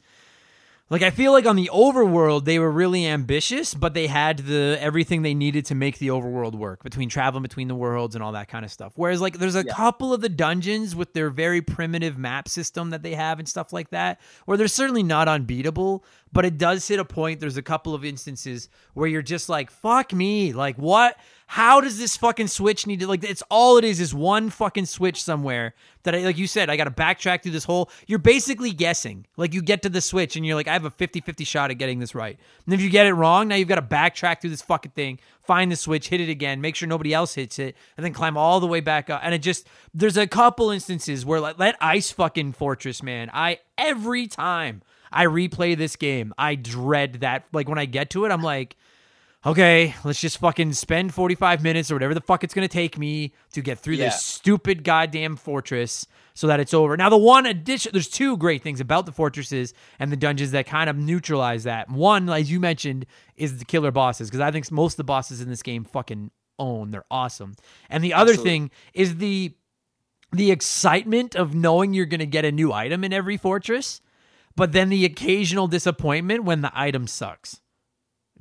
like 0.90 1.02
I 1.02 1.10
feel 1.10 1.30
like 1.32 1.46
on 1.46 1.54
the 1.56 1.70
overworld 1.72 2.44
they 2.44 2.58
were 2.58 2.70
really 2.70 3.06
ambitious, 3.06 3.72
but 3.74 3.94
they 3.94 4.08
had 4.08 4.38
the 4.38 4.76
everything 4.80 5.22
they 5.22 5.34
needed 5.34 5.64
to 5.66 5.74
make 5.74 5.98
the 5.98 6.08
overworld 6.08 6.54
work 6.56 6.82
between 6.82 7.08
traveling 7.08 7.42
between 7.42 7.68
the 7.68 7.74
worlds 7.74 8.14
and 8.16 8.24
all 8.24 8.32
that 8.32 8.48
kind 8.48 8.64
of 8.64 8.70
stuff. 8.72 8.92
Whereas 8.96 9.20
like 9.20 9.38
there's 9.38 9.54
a 9.54 9.64
Yeah. 9.64 9.72
couple 9.74 10.12
of 10.12 10.20
the 10.20 10.28
dungeons 10.28 10.96
with 10.96 11.12
their 11.14 11.30
very 11.30 11.62
primitive 11.62 12.18
map 12.18 12.48
system 12.48 12.90
that 12.90 13.02
they 13.02 13.14
have 13.14 13.38
and 13.38 13.48
stuff 13.48 13.72
like 13.72 13.90
that, 13.90 14.20
where 14.46 14.58
they're 14.58 14.68
certainly 14.68 15.02
not 15.04 15.28
unbeatable, 15.28 16.04
but 16.32 16.44
it 16.44 16.58
does 16.58 16.86
hit 16.86 16.98
a 16.98 17.04
point. 17.04 17.40
There's 17.40 17.56
a 17.56 17.62
couple 17.62 17.94
of 17.94 18.04
instances 18.04 18.68
where 18.94 19.06
you're 19.08 19.22
just 19.22 19.48
like, 19.48 19.70
fuck 19.70 20.12
me, 20.12 20.52
like 20.52 20.76
what? 20.76 21.16
How 21.50 21.80
does 21.80 21.98
this 21.98 22.16
fucking 22.16 22.46
switch 22.46 22.86
need 22.86 23.00
to 23.00 23.08
like? 23.08 23.24
It's 23.24 23.42
all 23.50 23.76
it 23.76 23.82
is 23.82 23.98
is 23.98 24.14
one 24.14 24.50
fucking 24.50 24.86
switch 24.86 25.20
somewhere 25.20 25.74
that 26.04 26.14
I 26.14 26.18
like. 26.18 26.38
You 26.38 26.46
said 26.46 26.70
I 26.70 26.76
got 26.76 26.84
to 26.84 26.92
backtrack 26.92 27.42
through 27.42 27.50
this 27.50 27.64
whole. 27.64 27.90
You're 28.06 28.20
basically 28.20 28.70
guessing. 28.70 29.26
Like 29.36 29.52
you 29.52 29.60
get 29.60 29.82
to 29.82 29.88
the 29.88 30.00
switch 30.00 30.36
and 30.36 30.46
you're 30.46 30.54
like, 30.54 30.68
I 30.68 30.74
have 30.74 30.84
a 30.84 30.92
50-50 30.92 31.44
shot 31.44 31.72
at 31.72 31.74
getting 31.74 31.98
this 31.98 32.14
right. 32.14 32.38
And 32.66 32.72
if 32.72 32.80
you 32.80 32.88
get 32.88 33.06
it 33.06 33.14
wrong, 33.14 33.48
now 33.48 33.56
you've 33.56 33.66
got 33.66 33.74
to 33.74 33.82
backtrack 33.82 34.40
through 34.40 34.50
this 34.50 34.62
fucking 34.62 34.92
thing, 34.92 35.18
find 35.42 35.72
the 35.72 35.76
switch, 35.76 36.08
hit 36.08 36.20
it 36.20 36.28
again, 36.28 36.60
make 36.60 36.76
sure 36.76 36.86
nobody 36.86 37.12
else 37.12 37.34
hits 37.34 37.58
it, 37.58 37.76
and 37.96 38.06
then 38.06 38.12
climb 38.12 38.36
all 38.36 38.60
the 38.60 38.68
way 38.68 38.78
back 38.78 39.10
up. 39.10 39.20
And 39.24 39.34
it 39.34 39.42
just 39.42 39.66
there's 39.92 40.16
a 40.16 40.28
couple 40.28 40.70
instances 40.70 41.26
where 41.26 41.40
like 41.40 41.56
that 41.56 41.76
ice 41.80 42.12
fucking 42.12 42.52
fortress, 42.52 43.02
man. 43.02 43.28
I 43.34 43.58
every 43.76 44.28
time 44.28 44.82
I 45.10 45.26
replay 45.26 45.76
this 45.76 45.96
game, 45.96 46.32
I 46.38 46.54
dread 46.54 47.14
that. 47.14 47.46
Like 47.52 47.68
when 47.68 47.78
I 47.80 47.86
get 47.86 48.10
to 48.10 48.24
it, 48.24 48.30
I'm 48.30 48.42
like 48.42 48.76
okay, 49.44 49.94
let's 50.04 50.20
just 50.20 50.38
fucking 50.38 50.72
spend 50.74 51.14
45 51.14 51.62
minutes 51.62 51.90
or 51.90 51.94
whatever 51.94 52.12
the 52.14 52.20
fuck 52.20 52.44
it's 52.44 52.52
going 52.54 52.66
to 52.66 52.72
take 52.72 52.98
me 52.98 53.32
to 53.52 53.62
get 53.62 53.78
through 53.78 53.94
Yeah. 53.94 54.06
this 54.06 54.22
stupid 54.22 54.84
goddamn 54.84 55.36
fortress 55.36 56.06
so 56.34 56.46
that 56.46 56.60
it's 56.60 56.74
over. 56.74 56.96
Now, 56.96 57.08
the 57.08 57.16
one 57.16 57.46
addition, 57.46 57.92
there's 57.92 58.08
two 58.08 58.36
great 58.36 58.62
things 58.62 58.80
about 58.80 59.06
the 59.06 59.12
fortresses 59.12 59.72
and 59.98 60.12
the 60.12 60.16
dungeons 60.16 60.50
that 60.52 60.66
kind 60.66 60.88
of 60.90 60.96
neutralize 60.96 61.64
that. 61.64 61.90
One, 61.90 62.28
as 62.28 62.50
you 62.50 62.60
mentioned, 62.60 63.06
is 63.36 63.58
the 63.58 63.64
killer 63.64 63.90
bosses, 63.90 64.28
because 64.28 64.40
I 64.40 64.50
think 64.50 64.70
most 64.70 64.94
of 64.94 64.98
the 64.98 65.04
bosses 65.04 65.40
in 65.40 65.48
this 65.48 65.62
game 65.62 65.84
fucking 65.84 66.30
own. 66.58 66.90
They're 66.90 67.04
awesome. 67.10 67.54
And 67.88 68.04
the 68.04 68.12
other 68.14 68.32
Absolutely. 68.32 68.50
thing 68.50 68.70
is 68.94 69.16
the 69.16 69.54
the 70.32 70.52
excitement 70.52 71.34
of 71.34 71.56
knowing 71.56 71.92
you're 71.92 72.06
going 72.06 72.20
to 72.20 72.26
get 72.26 72.44
a 72.44 72.52
new 72.52 72.72
item 72.72 73.02
in 73.02 73.12
every 73.12 73.36
fortress, 73.36 74.00
but 74.54 74.70
then 74.70 74.88
the 74.88 75.04
occasional 75.04 75.66
disappointment 75.66 76.44
when 76.44 76.60
the 76.60 76.70
item 76.72 77.08
sucks. 77.08 77.60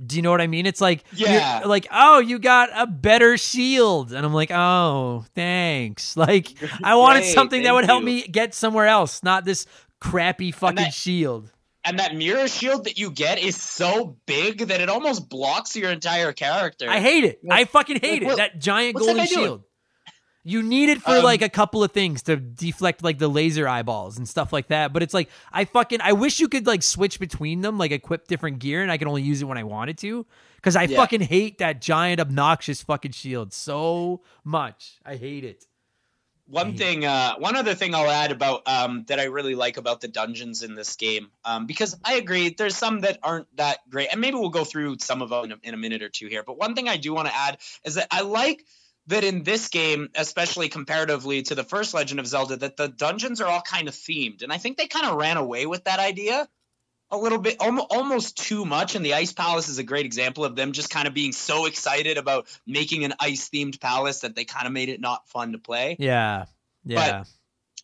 Do 0.05 0.15
you 0.15 0.21
know 0.21 0.31
what 0.31 0.41
I 0.41 0.47
mean? 0.47 0.65
It's 0.65 0.79
like, 0.81 1.03
Yeah. 1.13 1.63
like 1.65 1.87
oh, 1.91 2.19
you 2.19 2.39
got 2.39 2.69
a 2.73 2.87
better 2.87 3.37
shield, 3.37 4.13
and 4.13 4.25
I'm 4.25 4.33
like, 4.33 4.51
oh, 4.51 5.25
thanks. 5.35 6.15
Like, 6.17 6.53
I 6.83 6.95
wanted 6.95 7.21
Great, 7.21 7.33
something 7.33 7.63
that 7.63 7.73
would 7.73 7.85
help 7.85 8.01
you. 8.01 8.05
me 8.05 8.21
get 8.27 8.53
somewhere 8.53 8.87
else, 8.87 9.23
not 9.23 9.45
this 9.45 9.65
crappy 9.99 10.51
fucking 10.51 10.75
that- 10.77 10.93
shield. 10.93 11.51
And 11.85 11.97
that 11.99 12.13
mirror 12.13 12.47
shield 12.49 12.83
that 12.83 12.99
you 12.99 13.09
get 13.09 13.39
is 13.39 13.55
so 13.59 14.17
big 14.25 14.67
that 14.67 14.81
it 14.81 14.89
almost 14.89 15.29
blocks 15.29 15.77
your 15.77 15.89
entire 15.91 16.33
character. 16.33 16.89
I 16.89 16.99
hate 16.99 17.23
it. 17.23 17.39
I 17.49 17.63
fucking 17.63 17.99
hate 18.01 18.21
it. 18.21 18.25
what- 18.25 18.37
That 18.37 18.59
giant 18.59 18.97
golden 18.97 19.25
shield. 19.25 19.45
doing? 19.45 19.63
You 20.49 20.63
need 20.63 20.89
it 20.89 21.01
for 21.01 21.17
Um, 21.17 21.23
like 21.23 21.41
a 21.41 21.49
couple 21.49 21.83
of 21.83 21.91
things 21.91 22.23
to 22.23 22.35
deflect 22.37 23.03
like 23.03 23.19
the 23.19 23.27
laser 23.27 23.67
eyeballs 23.67 24.17
and 24.17 24.27
stuff 24.27 24.51
like 24.51 24.67
that. 24.69 24.91
But 24.93 25.03
it's 25.03 25.13
like 25.13 25.29
I 25.53 25.65
fucking 25.65 25.99
I 26.01 26.13
wish 26.13 26.39
you 26.39 26.47
could 26.47 26.65
like 26.65 26.81
switch 26.81 27.19
between 27.19 27.61
them, 27.61 27.77
like 27.77 27.91
equip 27.91 28.27
different 28.27 28.59
gear, 28.59 28.81
and 28.81 28.91
I 28.91 28.97
can 28.97 29.07
only 29.07 29.21
use 29.21 29.41
it 29.41 29.45
when 29.45 29.57
I 29.57 29.63
wanted 29.63 29.97
to. 29.99 30.25
Because 30.55 30.75
I 30.75 30.83
Yeah. 30.83 30.97
fucking 30.97 31.21
hate 31.21 31.59
that 31.59 31.81
giant 31.81 32.19
obnoxious 32.19 32.81
fucking 32.81 33.11
shield 33.11 33.53
so 33.53 34.21
much. 34.43 34.99
I 35.05 35.15
hate 35.15 35.43
it. 35.43 35.65
One 36.47 36.75
thing, 36.75 37.05
uh, 37.05 37.35
one 37.35 37.55
other 37.55 37.75
thing 37.75 37.93
I'll 37.93 38.09
add 38.09 38.31
about 38.31 38.67
um, 38.67 39.05
that 39.07 39.19
I 39.19 39.25
really 39.25 39.53
like 39.53 39.77
about 39.77 40.01
the 40.01 40.07
dungeons 40.07 40.63
in 40.63 40.73
this 40.73 40.95
game, 40.95 41.29
um, 41.45 41.67
because 41.67 41.95
I 42.03 42.15
agree, 42.15 42.49
there's 42.49 42.75
some 42.75 43.01
that 43.01 43.19
aren't 43.21 43.55
that 43.57 43.87
great, 43.87 44.07
and 44.11 44.19
maybe 44.19 44.33
we'll 44.35 44.49
go 44.49 44.63
through 44.65 44.97
some 44.97 45.21
of 45.21 45.29
them 45.29 45.45
in 45.45 45.51
a, 45.51 45.57
in 45.61 45.73
a 45.75 45.77
minute 45.77 46.01
or 46.01 46.09
two 46.09 46.25
here. 46.25 46.41
But 46.43 46.57
one 46.57 46.73
thing 46.73 46.89
I 46.89 46.97
do 46.97 47.13
want 47.13 47.27
to 47.27 47.35
add 47.35 47.59
is 47.85 47.93
that 47.95 48.07
I 48.09 48.21
like 48.21 48.65
that 49.09 49.23
in 49.23 49.43
this 49.43 49.67
game, 49.67 50.09
especially 50.15 50.69
comparatively 50.69 51.41
to 51.43 51.55
the 51.55 51.63
first 51.63 51.93
Legend 51.93 52.19
of 52.19 52.27
Zelda, 52.27 52.57
that 52.57 52.77
the 52.77 52.87
dungeons 52.87 53.41
are 53.41 53.47
all 53.47 53.61
kind 53.61 53.87
of 53.87 53.93
themed, 53.93 54.41
and 54.43 54.53
I 54.53 54.57
think 54.57 54.77
they 54.77 54.87
kind 54.87 55.05
of 55.05 55.15
ran 55.15 55.37
away 55.37 55.65
with 55.65 55.83
that 55.83 55.99
idea 55.99 56.47
a 57.11 57.17
little 57.17 57.39
bit, 57.39 57.57
almost 57.59 58.37
too 58.37 58.65
much. 58.65 58.95
And 58.95 59.03
the 59.03 59.15
Ice 59.15 59.33
Palace 59.33 59.67
is 59.67 59.79
a 59.79 59.83
great 59.83 60.05
example 60.05 60.45
of 60.45 60.55
them 60.55 60.73
just 60.73 60.91
kind 60.91 61.07
of 61.07 61.13
being 61.13 61.31
so 61.31 61.65
excited 61.65 62.17
about 62.17 62.47
making 62.67 63.03
an 63.03 63.13
ice 63.19 63.49
themed 63.49 63.79
palace 63.79 64.19
that 64.19 64.35
they 64.35 64.45
kind 64.45 64.67
of 64.67 64.73
made 64.73 64.89
it 64.89 65.01
not 65.01 65.27
fun 65.27 65.53
to 65.53 65.57
play 65.57 65.95
Yeah. 65.99 66.45
Yeah. 66.85 67.23
But 67.23 67.27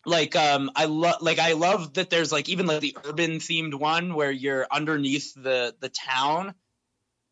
like 0.06 0.36
um 0.36 0.70
i 0.76 0.84
love 0.84 1.16
like 1.20 1.40
i 1.40 1.52
love 1.54 1.94
that 1.94 2.10
there's 2.10 2.30
like 2.30 2.48
even 2.48 2.64
like 2.66 2.80
the 2.80 2.96
urban 3.04 3.32
themed 3.40 3.74
one 3.74 4.14
where 4.14 4.30
you're 4.30 4.64
underneath 4.70 5.34
the 5.34 5.74
the 5.80 5.88
town 5.88 6.54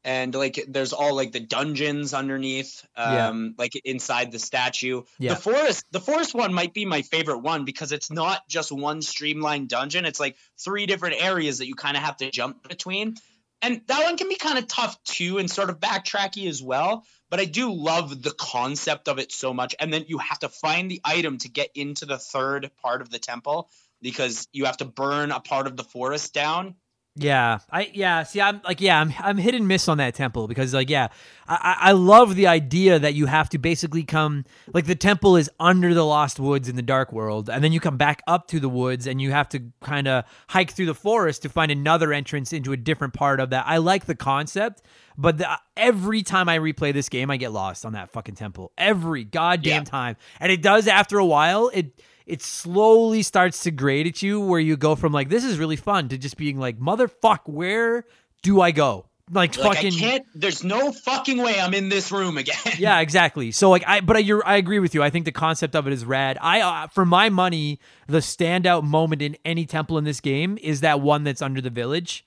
and 0.04 0.34
like 0.34 0.62
there's 0.68 0.92
all 0.92 1.14
like 1.14 1.32
the 1.32 1.40
dungeons 1.40 2.12
underneath 2.14 2.86
Yeah. 2.96 3.28
um 3.28 3.54
like 3.58 3.72
inside 3.84 4.32
the 4.32 4.38
statue. 4.38 5.02
Yeah. 5.18 5.34
the 5.34 5.40
forest 5.40 5.84
the 5.90 6.00
forest 6.00 6.34
one 6.34 6.52
might 6.52 6.74
be 6.74 6.84
my 6.84 7.02
favorite 7.02 7.38
one 7.38 7.64
because 7.64 7.92
it's 7.92 8.10
not 8.10 8.46
just 8.48 8.70
one 8.70 9.00
streamlined 9.00 9.68
dungeon. 9.68 10.04
It's 10.04 10.20
like 10.20 10.36
three 10.58 10.86
different 10.86 11.22
areas 11.22 11.58
that 11.58 11.66
you 11.66 11.74
kind 11.74 11.96
of 11.96 12.02
have 12.02 12.18
to 12.18 12.30
jump 12.30 12.68
between. 12.68 13.14
And 13.62 13.80
that 13.86 14.02
one 14.04 14.18
can 14.18 14.28
be 14.28 14.36
kind 14.36 14.58
of 14.58 14.66
tough 14.66 15.02
too 15.04 15.38
and 15.38 15.50
sort 15.50 15.70
of 15.70 15.80
backtracky 15.80 16.48
as 16.48 16.62
well 16.62 17.04
but 17.30 17.40
i 17.40 17.46
do 17.46 17.72
love 17.72 18.22
the 18.22 18.30
concept 18.30 19.08
of 19.08 19.18
it 19.18 19.32
so 19.32 19.52
much. 19.54 19.74
And 19.80 19.92
then 19.92 20.04
you 20.06 20.18
have 20.18 20.38
to 20.40 20.48
find 20.48 20.88
the 20.90 21.00
item 21.04 21.38
to 21.38 21.48
get 21.48 21.70
into 21.74 22.06
the 22.06 22.18
third 22.18 22.70
part 22.82 23.00
of 23.00 23.10
the 23.10 23.18
temple 23.18 23.68
because 24.02 24.46
you 24.52 24.66
have 24.66 24.76
to 24.76 24.84
burn 24.84 25.32
a 25.32 25.40
part 25.40 25.66
of 25.66 25.76
the 25.76 25.82
forest 25.82 26.32
down 26.34 26.76
Yeah, 27.16 27.58
I 27.70 27.92
yeah. 27.94 28.24
See, 28.24 28.40
I'm 28.40 28.60
like 28.64 28.80
yeah, 28.80 29.00
I'm 29.00 29.12
I'm 29.20 29.38
hit 29.38 29.54
and 29.54 29.68
miss 29.68 29.86
on 29.88 29.98
that 29.98 30.16
temple 30.16 30.48
because 30.48 30.74
like 30.74 30.90
yeah, 30.90 31.08
I 31.46 31.76
I 31.78 31.92
love 31.92 32.34
the 32.34 32.48
idea 32.48 32.98
that 32.98 33.14
you 33.14 33.26
have 33.26 33.48
to 33.50 33.58
basically 33.58 34.02
come 34.02 34.44
like 34.72 34.86
the 34.86 34.96
temple 34.96 35.36
is 35.36 35.48
under 35.60 35.94
the 35.94 36.04
lost 36.04 36.40
woods 36.40 36.68
in 36.68 36.74
the 36.74 36.82
dark 36.82 37.12
world, 37.12 37.48
and 37.48 37.62
then 37.62 37.70
you 37.70 37.78
come 37.78 37.96
back 37.96 38.20
up 38.26 38.48
to 38.48 38.58
the 38.58 38.68
woods 38.68 39.06
and 39.06 39.22
you 39.22 39.30
have 39.30 39.48
to 39.50 39.62
kind 39.80 40.08
of 40.08 40.24
hike 40.48 40.72
through 40.72 40.86
the 40.86 40.94
forest 40.94 41.42
to 41.42 41.48
find 41.48 41.70
another 41.70 42.12
entrance 42.12 42.52
into 42.52 42.72
a 42.72 42.76
different 42.76 43.14
part 43.14 43.38
of 43.38 43.50
that. 43.50 43.64
I 43.64 43.76
like 43.76 44.06
the 44.06 44.16
concept, 44.16 44.82
but 45.16 45.38
the, 45.38 45.48
every 45.76 46.24
time 46.24 46.48
I 46.48 46.58
replay 46.58 46.92
this 46.92 47.08
game, 47.08 47.30
I 47.30 47.36
get 47.36 47.52
lost 47.52 47.86
on 47.86 47.92
that 47.92 48.10
fucking 48.10 48.34
temple 48.34 48.72
every 48.76 49.22
goddamn 49.22 49.82
Yeah. 49.82 49.84
time, 49.84 50.16
and 50.40 50.50
it 50.50 50.62
does 50.62 50.88
after 50.88 51.18
a 51.18 51.24
while. 51.26 51.70
It 51.72 51.92
it 52.26 52.42
slowly 52.42 53.22
starts 53.22 53.62
to 53.64 53.70
grade 53.70 54.06
at 54.06 54.22
you 54.22 54.40
where 54.40 54.60
you 54.60 54.76
go 54.76 54.94
from 54.94 55.12
like 55.12 55.28
this 55.28 55.44
is 55.44 55.58
really 55.58 55.76
fun 55.76 56.08
to 56.08 56.18
just 56.18 56.36
being 56.36 56.58
like 56.58 56.78
motherfuck 56.78 57.40
where 57.46 58.04
do 58.42 58.60
I 58.60 58.70
go? 58.70 59.06
Like, 59.30 59.56
like 59.56 59.76
fucking 59.76 59.94
i 59.94 59.98
can't 59.98 60.26
there's 60.34 60.62
no 60.62 60.92
fucking 60.92 61.38
way 61.38 61.58
i'm 61.58 61.72
in 61.72 61.88
this 61.88 62.12
room 62.12 62.36
again. 62.36 62.56
Yeah 62.78 63.00
exactly. 63.06 63.52
So 63.52 63.70
like 63.70 63.82
I 63.86 64.00
but 64.00 64.16
I, 64.16 64.18
you're, 64.18 64.46
I 64.46 64.56
agree 64.56 64.80
with 64.80 64.94
you. 64.94 65.02
I 65.02 65.08
think 65.08 65.24
the 65.24 65.32
concept 65.32 65.74
of 65.74 65.86
it 65.86 65.94
is 65.94 66.04
rad. 66.04 66.36
I 66.42 66.60
uh, 66.60 66.86
for 66.88 67.06
my 67.06 67.30
money 67.30 67.80
the 68.06 68.18
standout 68.18 68.82
moment 68.84 69.22
in 69.22 69.36
any 69.44 69.64
temple 69.64 69.96
in 69.96 70.04
this 70.04 70.20
game 70.20 70.58
is 70.60 70.82
that 70.82 71.00
one 71.00 71.24
that's 71.24 71.40
under 71.40 71.62
the 71.62 71.70
village 71.70 72.26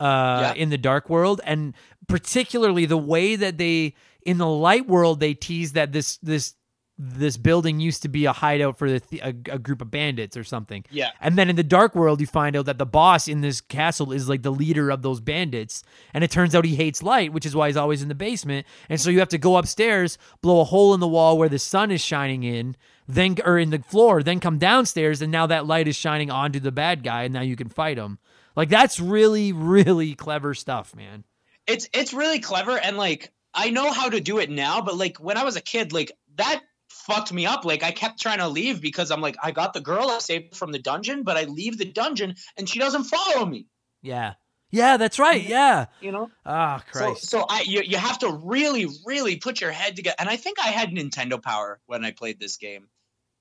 uh 0.00 0.52
Yeah. 0.54 0.62
in 0.62 0.68
the 0.68 0.76
dark 0.76 1.08
world. 1.08 1.40
And 1.44 1.72
particularly 2.08 2.84
the 2.84 2.98
way 2.98 3.36
that 3.36 3.56
they 3.56 3.94
in 4.26 4.36
the 4.36 4.46
light 4.46 4.86
world 4.86 5.20
they 5.20 5.32
tease 5.32 5.72
that 5.72 5.92
this 5.92 6.18
this 6.18 6.54
this 6.96 7.36
building 7.36 7.80
used 7.80 8.02
to 8.02 8.08
be 8.08 8.24
a 8.24 8.32
hideout 8.32 8.78
for 8.78 8.88
the 8.88 9.00
th- 9.00 9.20
a, 9.22 9.28
a 9.54 9.58
group 9.58 9.82
of 9.82 9.90
bandits 9.90 10.36
or 10.36 10.44
something 10.44 10.84
Yeah. 10.90 11.10
and 11.20 11.36
then 11.36 11.50
in 11.50 11.56
the 11.56 11.64
dark 11.64 11.94
world, 11.96 12.20
you 12.20 12.26
find 12.28 12.54
out 12.54 12.66
that 12.66 12.78
the 12.78 12.86
boss 12.86 13.26
in 13.26 13.40
this 13.40 13.60
castle 13.60 14.12
is 14.12 14.28
like 14.28 14.42
the 14.42 14.52
leader 14.52 14.90
of 14.90 15.02
those 15.02 15.20
bandits. 15.20 15.82
And 16.12 16.22
it 16.22 16.30
turns 16.30 16.54
out 16.54 16.64
he 16.64 16.76
hates 16.76 17.02
light, 17.02 17.32
which 17.32 17.44
is 17.46 17.56
why 17.56 17.66
he's 17.66 17.76
always 17.76 18.00
in 18.02 18.08
the 18.08 18.14
basement. 18.14 18.64
And 18.88 19.00
so 19.00 19.10
you 19.10 19.18
have 19.18 19.28
to 19.30 19.38
go 19.38 19.56
upstairs, 19.56 20.18
blow 20.40 20.60
a 20.60 20.64
hole 20.64 20.94
in 20.94 21.00
the 21.00 21.08
wall 21.08 21.36
where 21.36 21.48
the 21.48 21.58
sun 21.58 21.90
is 21.90 22.00
shining 22.00 22.44
in, 22.44 22.76
then 23.08 23.36
or 23.44 23.58
in 23.58 23.70
the 23.70 23.80
floor, 23.80 24.22
then 24.22 24.38
come 24.38 24.58
downstairs, 24.58 25.20
and 25.20 25.32
now 25.32 25.46
that 25.48 25.66
light 25.66 25.88
is 25.88 25.96
shining 25.96 26.30
onto 26.30 26.60
the 26.60 26.72
bad 26.72 27.02
guy, 27.02 27.24
and 27.24 27.34
now 27.34 27.40
you 27.42 27.56
can 27.56 27.68
fight 27.68 27.98
him. 27.98 28.18
Like 28.54 28.68
that's 28.68 29.00
really, 29.00 29.52
really 29.52 30.14
clever 30.14 30.54
stuff, 30.54 30.94
man. 30.94 31.24
it's 31.66 31.88
it's 31.92 32.14
really 32.14 32.38
clever 32.38 32.78
and 32.78 32.96
like 32.96 33.32
I 33.52 33.70
know 33.70 33.90
how 33.90 34.08
to 34.10 34.20
do 34.20 34.38
it 34.38 34.48
now, 34.48 34.80
but 34.80 34.96
like 34.96 35.18
when 35.18 35.36
I 35.36 35.42
was 35.44 35.56
a 35.56 35.60
kid, 35.60 35.92
like 35.92 36.12
that 36.36 36.60
fucked 37.06 37.32
me 37.32 37.46
up. 37.46 37.64
Like 37.64 37.82
I 37.82 37.90
kept 37.92 38.20
trying 38.20 38.38
to 38.38 38.48
leave 38.48 38.80
because 38.80 39.10
I'm 39.10 39.20
like, 39.20 39.36
I 39.42 39.50
got 39.50 39.72
the 39.74 39.80
girl 39.80 40.08
I 40.10 40.18
saved 40.18 40.56
from 40.56 40.72
the 40.72 40.78
dungeon, 40.78 41.22
but 41.22 41.36
I 41.36 41.44
leave 41.44 41.78
the 41.78 41.84
dungeon 41.84 42.34
and 42.56 42.68
she 42.68 42.78
doesn't 42.78 43.04
follow 43.04 43.46
me. 43.46 43.66
Yeah. 44.02 44.34
Yeah, 44.70 44.96
that's 44.96 45.20
right. 45.20 45.42
Yeah. 45.42 45.86
You 46.00 46.10
know? 46.10 46.30
Ah, 46.44 46.82
So 46.92 46.98
Christ. 46.98 47.28
so 47.30 47.46
I 47.48 47.62
you, 47.66 47.82
you 47.82 47.96
have 47.96 48.18
to 48.20 48.32
really, 48.42 48.86
really 49.06 49.36
put 49.36 49.60
your 49.60 49.70
head 49.70 49.94
together. 49.94 50.16
And 50.18 50.28
I 50.28 50.36
think 50.36 50.58
I 50.58 50.68
had 50.68 50.90
Nintendo 50.90 51.40
power 51.40 51.78
when 51.86 52.04
I 52.04 52.10
played 52.10 52.40
this 52.40 52.56
game. 52.56 52.88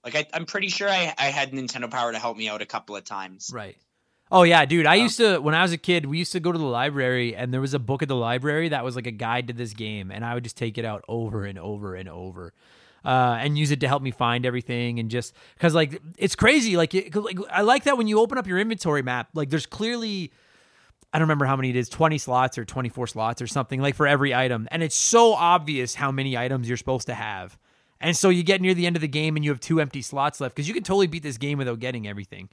Like 0.04 0.16
I, 0.16 0.26
I'm 0.34 0.46
pretty 0.46 0.68
sure 0.68 0.88
I, 0.88 1.14
I 1.18 1.26
had 1.28 1.52
Nintendo 1.52 1.90
power 1.90 2.12
to 2.12 2.20
help 2.20 2.38
me 2.38 2.50
out 2.50 2.62
a 2.62 2.66
couple 2.68 2.96
of 2.96 3.04
times. 3.04 3.50
Right. 3.52 3.78
Oh 4.32 4.44
yeah, 4.44 4.66
dude. 4.66 4.86
I 4.86 4.98
Um, 4.98 5.04
used 5.04 5.18
to 5.18 5.40
when 5.40 5.56
I 5.56 5.62
was 5.64 5.72
a 5.72 5.78
kid, 5.78 6.06
we 6.06 6.18
used 6.20 6.34
to 6.34 6.40
go 6.40 6.52
to 6.52 6.58
the 6.58 6.66
library 6.66 7.36
and 7.36 7.54
there 7.54 7.62
was 7.62 7.74
a 7.74 7.80
book 7.80 8.02
at 8.04 8.10
the 8.10 8.16
library 8.16 8.70
that 8.70 8.84
was 8.84 8.96
like 8.96 9.08
a 9.08 9.12
guide 9.12 9.48
to 9.48 9.54
this 9.54 9.74
game 9.74 10.12
and 10.12 10.24
I 10.24 10.34
would 10.36 10.44
just 10.44 10.58
take 10.58 10.78
it 10.78 10.86
out 10.86 11.04
over 11.08 11.46
and 11.46 11.58
over 11.58 11.96
and 11.96 12.10
over. 12.10 12.54
Uh, 13.06 13.38
and 13.42 13.58
use 13.58 13.72
it 13.72 13.82
to 13.82 13.88
help 13.88 14.02
me 14.02 14.12
find 14.12 14.46
everything 14.46 14.98
and 14.98 15.12
just 15.12 15.34
because 15.56 15.76
like 15.76 16.02
it's 16.18 16.36
crazy 16.36 16.78
like, 16.78 16.96
it, 16.96 17.14
like 17.14 17.38
i 17.52 17.62
like 17.62 17.84
that 17.84 17.98
when 17.98 18.08
you 18.08 18.18
open 18.18 18.38
up 18.38 18.48
your 18.48 18.58
inventory 18.58 19.02
map 19.02 19.28
like 19.34 19.50
there's 19.50 19.66
clearly 19.66 20.32
I 21.14 21.20
don't 21.20 21.28
remember 21.28 21.46
how 21.46 21.56
many 21.56 21.70
it 21.70 21.76
is, 21.76 21.90
20 21.90 22.18
slots 22.18 22.58
or 22.58 22.66
24 22.66 23.06
slots 23.08 23.42
or 23.42 23.46
something 23.46 23.80
like 23.80 23.94
for 23.94 24.08
every 24.08 24.34
item. 24.34 24.68
And 24.72 24.82
it's 24.82 24.96
so 24.96 25.34
obvious 25.34 25.94
how 25.94 26.12
many 26.12 26.36
items 26.36 26.68
you're 26.68 26.76
supposed 26.76 27.06
to 27.06 27.14
have. 27.14 27.58
And 28.02 28.18
so 28.18 28.30
you 28.30 28.44
get 28.44 28.62
near 28.62 28.74
the 28.74 28.88
end 28.88 28.96
of 28.96 29.02
the 29.02 29.08
game 29.08 29.36
and 29.36 29.46
you 29.46 29.52
have 29.52 29.60
two 29.60 29.80
empty 29.80 30.02
slots 30.02 30.42
left 30.42 30.56
because 30.56 30.68
you 30.68 30.74
can 30.74 30.84
totally 30.84 31.06
beat 31.06 31.22
this 31.22 31.38
game 31.38 31.60
without 31.60 31.80
getting 31.80 32.08
everything. 32.08 32.50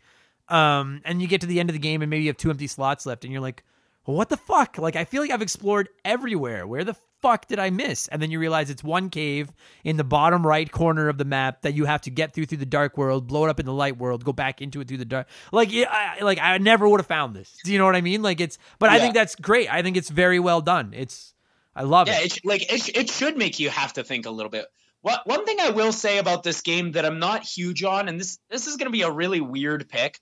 Um, 0.49 1.01
and 1.07 1.23
you 1.23 1.27
get 1.27 1.41
to 1.41 1.47
the 1.47 1.59
end 1.59 1.71
of 1.71 1.73
the 1.73 1.81
game 1.81 2.03
and 2.03 2.11
maybe 2.11 2.25
you 2.25 2.29
have 2.29 2.37
two 2.37 2.51
empty 2.51 2.67
slots 2.67 3.07
left 3.07 3.25
and 3.25 3.33
you're 3.33 3.41
like, 3.41 3.65
well, 4.07 4.17
what 4.17 4.29
the 4.29 4.37
fuck? 4.37 4.77
Like, 4.77 4.95
I 4.95 5.05
feel 5.05 5.23
like 5.23 5.31
I've 5.31 5.43
explored 5.43 5.89
everywhere. 6.05 6.67
Where 6.67 6.85
the 6.85 6.97
fuck 7.23 7.47
did 7.47 7.59
I 7.59 7.71
miss? 7.71 8.09
And 8.09 8.21
then 8.21 8.31
you 8.31 8.39
realize 8.39 8.71
it's 8.71 8.85
one 8.85 9.11
cave 9.11 9.53
in 9.85 9.97
the 9.97 10.05
bottom 10.05 10.47
right 10.47 10.71
corner 10.71 11.09
of 11.09 11.19
the 11.19 11.25
map 11.25 11.63
that 11.63 11.75
you 11.75 11.85
have 11.85 12.01
to 12.03 12.11
get 12.11 12.35
through 12.35 12.47
through 12.47 12.59
the 12.59 12.67
dark 12.67 12.97
world, 12.99 13.27
blow 13.27 13.45
it 13.45 13.51
up 13.51 13.61
in 13.61 13.67
the 13.67 13.73
light 13.73 13.99
world, 13.99 14.25
go 14.25 14.33
back 14.33 14.61
into 14.61 14.81
it 14.81 14.89
through 14.89 14.99
the 14.99 15.05
dark. 15.05 15.27
Like, 15.53 15.73
yeah, 15.73 15.87
I, 15.91 16.23
like 16.23 16.39
I 16.41 16.59
never 16.59 16.89
would 16.89 17.01
have 17.01 17.07
found 17.07 17.35
this. 17.35 17.59
Do 17.65 17.73
you 17.73 17.79
know 17.79 17.85
what 17.87 17.97
I 17.97 18.01
mean? 18.01 18.23
Like 18.23 18.41
it's, 18.41 18.59
but 18.79 18.91
I 18.91 18.99
think 18.99 19.15
that's 19.15 19.35
great. 19.37 19.73
I 19.73 19.83
think 19.83 19.97
it's 19.97 20.11
very 20.11 20.39
well 20.39 20.61
done. 20.61 20.93
It's, 20.97 21.35
I 21.75 21.83
love 21.83 22.09
Yeah, 22.09 22.21
it. 22.21 22.39
it, 22.39 22.45
like 22.45 22.73
it, 22.73 22.97
it 22.97 23.11
should 23.11 23.37
make 23.37 23.61
you 23.61 23.71
have 23.71 23.93
to 23.95 24.05
think 24.05 24.27
a 24.27 24.31
little 24.31 24.51
bit. 24.51 24.67
What 25.03 25.27
one 25.27 25.47
thing 25.47 25.59
I 25.61 25.71
will 25.71 25.93
say 25.93 26.19
about 26.19 26.43
this 26.43 26.61
game 26.61 26.93
that 26.93 27.07
I'm 27.07 27.19
not 27.19 27.43
huge 27.45 27.83
on, 27.85 28.09
and 28.09 28.21
this 28.21 28.39
this 28.51 28.67
is 28.67 28.77
going 28.77 28.87
to 28.87 28.93
be 28.93 29.03
a 29.03 29.11
really 29.11 29.41
weird 29.41 29.89
pick. 29.89 30.19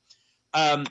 Um, 0.54 0.86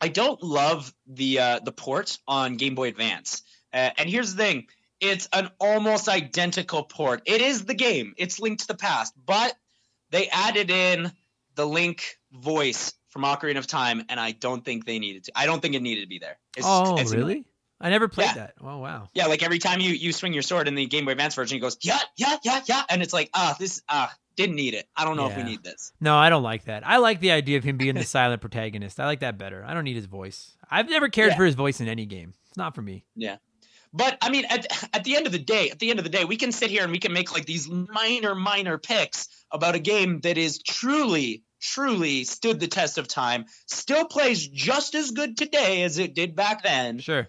I 0.00 0.08
don't 0.08 0.42
love 0.42 0.92
the 1.06 1.38
uh, 1.38 1.60
the 1.60 1.72
port 1.72 2.18
on 2.28 2.56
Game 2.56 2.74
Boy 2.74 2.88
Advance. 2.88 3.42
Uh, 3.72 3.90
and 3.96 4.10
here's 4.10 4.34
the 4.34 4.42
thing: 4.42 4.66
it's 5.00 5.28
an 5.32 5.50
almost 5.60 6.08
identical 6.08 6.82
port. 6.82 7.22
It 7.26 7.40
is 7.40 7.64
the 7.64 7.74
game. 7.74 8.14
It's 8.16 8.40
Link 8.40 8.60
to 8.60 8.66
the 8.66 8.74
Past, 8.76 9.12
but 9.24 9.54
they 10.10 10.28
added 10.28 10.70
in 10.70 11.12
the 11.54 11.66
Link 11.66 12.18
voice 12.32 12.92
from 13.08 13.22
Ocarina 13.22 13.58
of 13.58 13.66
Time, 13.66 14.04
and 14.08 14.20
I 14.20 14.32
don't 14.32 14.64
think 14.64 14.84
they 14.84 14.98
needed 14.98 15.24
to. 15.24 15.32
I 15.34 15.46
don't 15.46 15.60
think 15.60 15.74
it 15.74 15.82
needed 15.82 16.02
to 16.02 16.06
be 16.08 16.18
there. 16.18 16.38
It's, 16.56 16.66
oh, 16.68 16.96
it's 16.98 17.12
really? 17.12 17.44
I 17.80 17.90
never 17.90 18.08
played 18.08 18.26
Yeah. 18.28 18.34
that. 18.34 18.54
Oh, 18.62 18.78
wow. 18.78 19.08
Yeah, 19.14 19.26
like 19.26 19.42
every 19.42 19.58
time 19.58 19.80
you 19.80 19.90
you 19.90 20.12
swing 20.12 20.32
your 20.32 20.42
sword 20.42 20.66
in 20.68 20.74
the 20.74 20.86
Game 20.86 21.04
Boy 21.04 21.12
Advance 21.12 21.34
version, 21.34 21.58
it 21.58 21.60
goes 21.60 21.76
yeah, 21.82 21.98
yeah, 22.16 22.36
yeah, 22.42 22.60
yeah, 22.66 22.82
and 22.88 23.02
it's 23.02 23.12
like 23.12 23.28
ah, 23.34 23.54
this 23.58 23.82
ah, 23.88 24.14
didn't 24.34 24.56
need 24.56 24.72
it. 24.74 24.86
I 24.96 25.04
don't 25.04 25.16
know 25.18 25.28
if 25.28 25.36
we 25.36 25.42
need 25.42 25.62
this. 25.62 25.92
No, 26.00 26.16
I 26.16 26.30
don't 26.30 26.42
like 26.42 26.64
that. 26.64 26.86
I 26.86 26.98
like 26.98 27.20
the 27.20 27.32
idea 27.32 27.58
of 27.58 27.64
him 27.64 27.76
being 27.76 27.94
the 27.94 28.04
silent 28.16 28.40
protagonist. 28.40 28.98
I 28.98 29.04
like 29.06 29.20
that 29.20 29.36
better. 29.36 29.62
I 29.66 29.74
don't 29.74 29.84
need 29.84 29.96
his 29.96 30.06
voice. 30.06 30.56
I've 30.70 30.88
never 30.88 31.08
cared 31.10 31.32
Yeah. 31.32 31.36
for 31.36 31.44
his 31.44 31.54
voice 31.54 31.80
in 31.80 31.88
any 31.88 32.06
game. 32.06 32.32
It's 32.48 32.56
not 32.56 32.74
for 32.74 32.80
me. 32.82 33.04
But 33.96 34.18
I 34.20 34.28
mean, 34.30 34.44
at, 34.50 34.66
at 34.94 35.04
the 35.04 35.16
end 35.16 35.26
of 35.26 35.32
the 35.32 35.38
day, 35.38 35.70
at 35.70 35.78
the 35.78 35.90
end 35.90 35.98
of 35.98 36.04
the 36.04 36.10
day, 36.10 36.24
we 36.24 36.36
can 36.36 36.52
sit 36.52 36.70
here 36.70 36.82
and 36.82 36.92
we 36.92 36.98
can 36.98 37.12
make 37.12 37.32
like 37.32 37.46
these 37.46 37.68
minor, 37.68 38.34
minor 38.34 38.76
picks 38.78 39.28
about 39.50 39.74
a 39.74 39.78
game 39.78 40.20
that 40.20 40.36
is 40.36 40.58
truly, 40.58 41.42
truly 41.60 42.24
stood 42.24 42.60
the 42.60 42.66
test 42.68 42.98
of 42.98 43.08
time, 43.08 43.46
still 43.66 44.04
plays 44.04 44.46
just 44.46 44.94
as 44.94 45.10
good 45.12 45.36
today 45.36 45.82
as 45.82 45.98
it 45.98 46.14
did 46.14 46.36
back 46.36 46.62
then, 46.62 46.98
Sure. 46.98 47.26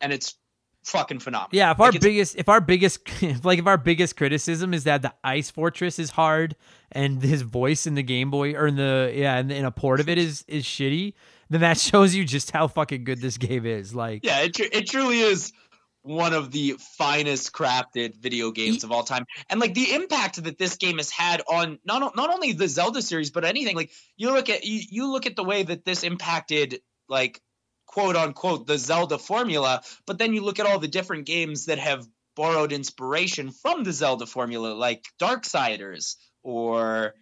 and 0.00 0.12
it's 0.12 0.34
fucking 0.82 1.20
phenomenal. 1.20 1.50
Yeah, 1.52 1.70
if 1.70 1.78
our 1.78 1.86
Like, 1.88 1.96
it's- 1.96 2.02
biggest 2.10 2.36
if 2.36 2.48
our 2.48 2.60
biggest 2.60 3.00
like 3.44 3.58
if 3.60 3.66
our 3.66 3.78
biggest 3.78 4.16
criticism 4.16 4.74
is 4.74 4.84
that 4.84 5.02
the 5.02 5.14
Ice 5.22 5.50
Fortress 5.50 5.98
is 5.98 6.10
hard 6.10 6.56
and 6.90 7.22
his 7.22 7.42
voice 7.42 7.86
in 7.86 7.94
the 7.94 8.02
Game 8.02 8.30
Boy 8.30 8.54
or 8.54 8.66
in 8.66 8.74
the 8.76 9.12
yeah, 9.14 9.38
in, 9.38 9.50
in 9.50 9.64
a 9.64 9.70
port 9.70 10.00
of 10.00 10.08
it 10.08 10.18
is 10.18 10.44
is 10.48 10.64
shitty, 10.64 11.12
then 11.50 11.60
that 11.60 11.78
shows 11.90 12.14
you 12.16 12.24
just 12.24 12.50
how 12.50 12.66
fucking 12.66 13.04
good 13.04 13.20
this 13.20 13.36
game 13.38 13.64
is. 13.66 13.94
Like 13.94 14.24
yeah, 14.24 14.40
it, 14.40 14.58
it 14.58 14.88
truly 14.88 15.20
is 15.20 15.52
one 16.02 16.32
of 16.32 16.50
the 16.50 16.76
finest 16.96 17.52
crafted 17.52 18.16
video 18.16 18.50
games 18.50 18.84
of 18.84 18.92
all 18.92 19.02
time. 19.02 19.24
And 19.48 19.60
like 19.60 19.74
the 19.74 19.92
impact 19.92 20.42
that 20.42 20.58
this 20.58 20.76
game 20.76 20.96
has 20.96 21.10
had 21.10 21.42
on 21.48 21.78
not 21.84 22.16
not 22.16 22.32
only 22.32 22.52
the 22.52 22.68
Zelda 22.68 23.02
series 23.02 23.30
but 23.30 23.44
anything 23.44 23.76
like 23.76 23.90
you 24.16 24.32
look 24.32 24.48
at 24.48 24.64
you, 24.64 24.80
you 24.88 25.12
look 25.12 25.26
at 25.26 25.36
the 25.36 25.44
way 25.44 25.62
that 25.62 25.84
this 25.84 26.02
impacted 26.02 26.80
like 27.08 27.40
quote 27.86 28.16
unquote 28.16 28.66
the 28.66 28.78
Zelda 28.78 29.18
formula, 29.18 29.82
but 30.06 30.18
then 30.18 30.32
you 30.32 30.42
look 30.42 30.58
at 30.58 30.66
all 30.66 30.78
the 30.78 30.88
different 30.88 31.26
games 31.26 31.66
that 31.66 31.78
have 31.78 32.06
borrowed 32.34 32.72
inspiration 32.72 33.50
from 33.50 33.84
the 33.84 33.92
Zelda 33.92 34.24
formula 34.24 34.68
like 34.68 35.04
Darksiders 35.20 36.16
or 36.42 37.14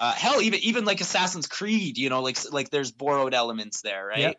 uh, 0.00 0.12
hell 0.12 0.42
even 0.42 0.60
even 0.60 0.84
like 0.84 1.00
Assassin's 1.00 1.46
Creed, 1.46 1.98
you 1.98 2.10
know, 2.10 2.22
like 2.22 2.38
like 2.52 2.70
there's 2.70 2.90
borrowed 2.90 3.34
elements 3.34 3.82
there, 3.82 4.04
right? 4.04 4.18
Yeah. 4.18 4.32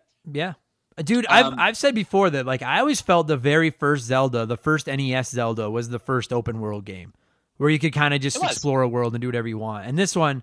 Dude, 1.04 1.26
I've 1.28 1.48
Um, 1.48 1.56
I've 1.60 1.76
said 1.78 1.94
before 1.94 2.30
that 2.30 2.46
like 2.46 2.62
I 2.62 2.80
always 2.80 3.02
felt 3.02 3.28
the 3.28 3.38
very 3.38 3.70
first 3.70 4.06
Zelda, 4.06 4.46
the 4.46 4.58
first 4.58 4.88
NES 4.88 5.30
Zelda 5.30 5.70
was 5.70 5.90
the 5.90 6.00
first 6.00 6.32
open 6.32 6.60
world 6.62 6.86
game 6.86 7.14
where 7.58 7.70
you 7.70 7.80
could 7.80 7.94
kind 7.94 8.14
of 8.14 8.22
just 8.22 8.42
explore 8.42 8.82
a 8.82 8.88
world 8.88 9.14
and 9.14 9.22
do 9.22 9.28
whatever 9.28 9.48
you 9.48 9.58
want. 9.58 9.88
And 9.88 9.98
this 9.98 10.16
one 10.16 10.42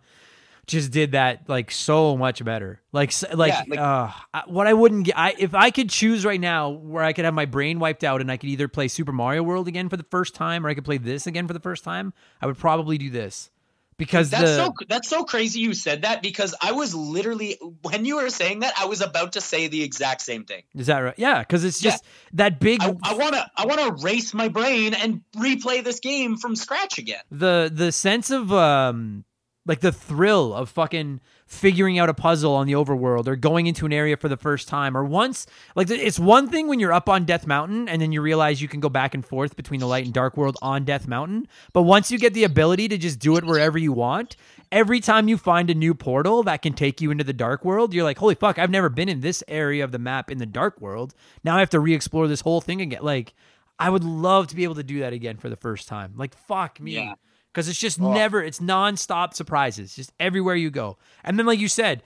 just 0.66 0.90
did 0.92 1.12
that 1.12 1.48
like 1.48 1.70
so 1.70 2.16
much 2.16 2.44
better. 2.44 2.80
Like 2.92 3.12
like, 3.34 3.52
Yeah, 3.52 3.62
like- 3.66 3.78
uh 3.80 4.10
I- 4.34 4.42
what 4.46 4.66
I 4.66 4.74
wouldn't 4.74 5.06
get 5.06 5.18
I 5.18 5.34
if 5.38 5.54
I 5.54 5.70
could 5.70 5.88
choose 5.90 6.24
right 6.24 6.40
now 6.40 6.68
where 6.68 7.02
I 7.02 7.12
could 7.14 7.24
have 7.24 7.34
my 7.34 7.46
brain 7.46 7.78
wiped 7.80 8.04
out 8.04 8.20
and 8.20 8.30
I 8.30 8.36
could 8.36 8.50
either 8.50 8.68
play 8.68 8.88
Super 8.88 9.12
Mario 9.12 9.42
World 9.42 9.68
again 9.68 9.88
for 9.88 9.96
the 9.96 10.04
first 10.10 10.34
time 10.34 10.64
or 10.66 10.68
I 10.68 10.74
could 10.74 10.84
play 10.84 10.98
this 10.98 11.26
again 11.26 11.46
for 11.48 11.54
the 11.54 11.60
first 11.60 11.82
time, 11.82 12.12
I 12.42 12.46
would 12.46 12.58
probably 12.58 12.98
do 12.98 13.08
this. 13.10 13.50
Because 13.98 14.30
That's 14.30 14.50
the 14.50 14.56
so 14.56 14.74
that's 14.88 15.08
so 15.08 15.24
crazy 15.24 15.60
you 15.60 15.74
said 15.74 16.02
that 16.02 16.22
because 16.22 16.54
I 16.60 16.72
was 16.72 16.94
literally 16.94 17.58
when 17.82 18.04
you 18.04 18.16
were 18.16 18.30
saying 18.30 18.60
that 18.60 18.72
I 18.78 18.86
was 18.86 19.00
about 19.00 19.32
to 19.34 19.40
say 19.40 19.68
the 19.68 19.82
exact 19.82 20.22
same 20.22 20.44
thing. 20.44 20.62
is 20.74 20.86
that 20.88 20.98
right? 20.98 21.14
Yeah, 21.16 21.44
cuz 21.44 21.62
it's 21.64 21.82
Yeah. 21.82 21.90
just 21.92 22.04
that 22.32 22.58
big 22.58 22.82
I, 22.82 22.94
I 23.04 23.14
wanna 23.14 23.50
I 23.56 23.66
wanna 23.66 23.92
race 24.02 24.34
my 24.34 24.48
brain 24.48 24.94
and 24.94 25.20
replay 25.36 25.84
this 25.84 26.00
game 26.00 26.36
from 26.36 26.56
scratch 26.56 26.98
again. 26.98 27.22
the 27.30 27.70
the 27.72 27.92
sense 27.92 28.30
of 28.30 28.52
um 28.52 29.24
like 29.64 29.80
the 29.80 29.92
thrill 29.92 30.52
of 30.54 30.68
fucking 30.68 31.20
figuring 31.46 31.98
out 31.98 32.08
a 32.08 32.14
puzzle 32.14 32.54
on 32.54 32.66
the 32.66 32.72
overworld 32.72 33.28
or 33.28 33.36
going 33.36 33.66
into 33.66 33.86
an 33.86 33.92
area 33.92 34.16
for 34.16 34.28
the 34.28 34.36
first 34.36 34.66
time 34.66 34.96
or 34.96 35.04
once 35.04 35.46
like 35.76 35.90
it's 35.90 36.18
one 36.18 36.48
thing 36.48 36.66
when 36.66 36.80
you're 36.80 36.92
up 36.92 37.08
on 37.08 37.24
Death 37.24 37.46
Mountain 37.46 37.88
and 37.88 38.00
then 38.00 38.10
you 38.10 38.22
realize 38.22 38.62
you 38.62 38.68
can 38.68 38.80
go 38.80 38.88
back 38.88 39.14
and 39.14 39.24
forth 39.24 39.54
between 39.54 39.78
the 39.78 39.86
light 39.86 40.04
and 40.04 40.14
dark 40.14 40.36
world 40.36 40.56
on 40.62 40.84
Death 40.84 41.06
Mountain 41.06 41.46
but 41.72 41.82
once 41.82 42.10
you 42.10 42.18
get 42.18 42.34
the 42.34 42.44
ability 42.44 42.88
to 42.88 42.98
just 42.98 43.18
do 43.18 43.36
it 43.36 43.44
wherever 43.44 43.78
you 43.78 43.92
want 43.92 44.36
every 44.72 44.98
time 44.98 45.28
you 45.28 45.36
find 45.36 45.68
a 45.68 45.74
new 45.74 45.94
portal 45.94 46.42
that 46.42 46.62
can 46.62 46.72
take 46.72 47.00
you 47.00 47.10
into 47.10 47.24
the 47.24 47.32
dark 47.32 47.64
world 47.64 47.92
you're 47.92 48.04
like 48.04 48.18
holy 48.18 48.34
fuck 48.34 48.58
I've 48.58 48.70
never 48.70 48.88
been 48.88 49.08
in 49.08 49.20
this 49.20 49.44
area 49.48 49.84
of 49.84 49.92
the 49.92 49.98
map 49.98 50.30
in 50.30 50.38
the 50.38 50.46
dark 50.46 50.80
world. 50.80 51.14
Now 51.44 51.56
I 51.56 51.60
have 51.60 51.70
to 51.70 51.80
re-explore 51.80 52.28
this 52.28 52.40
whole 52.40 52.60
thing 52.60 52.80
again. 52.80 53.02
Like 53.02 53.34
I 53.78 53.90
would 53.90 54.04
love 54.04 54.48
to 54.48 54.56
be 54.56 54.64
able 54.64 54.76
to 54.76 54.82
do 54.82 55.00
that 55.00 55.12
again 55.12 55.36
for 55.36 55.48
the 55.48 55.56
first 55.56 55.88
time. 55.88 56.14
Like 56.16 56.36
fuck 56.36 56.80
me. 56.80 56.94
Yeah. 56.94 57.14
Because 57.52 57.68
it's 57.68 57.78
just 57.78 58.00
Oh. 58.00 58.12
never 58.12 58.42
it's 58.42 58.60
non-stop 58.60 59.34
surprises 59.34 59.94
just 59.94 60.12
everywhere 60.18 60.54
you 60.56 60.70
go 60.70 60.96
and 61.24 61.38
then 61.38 61.46
like 61.46 61.58
you 61.58 61.68
said 61.68 62.02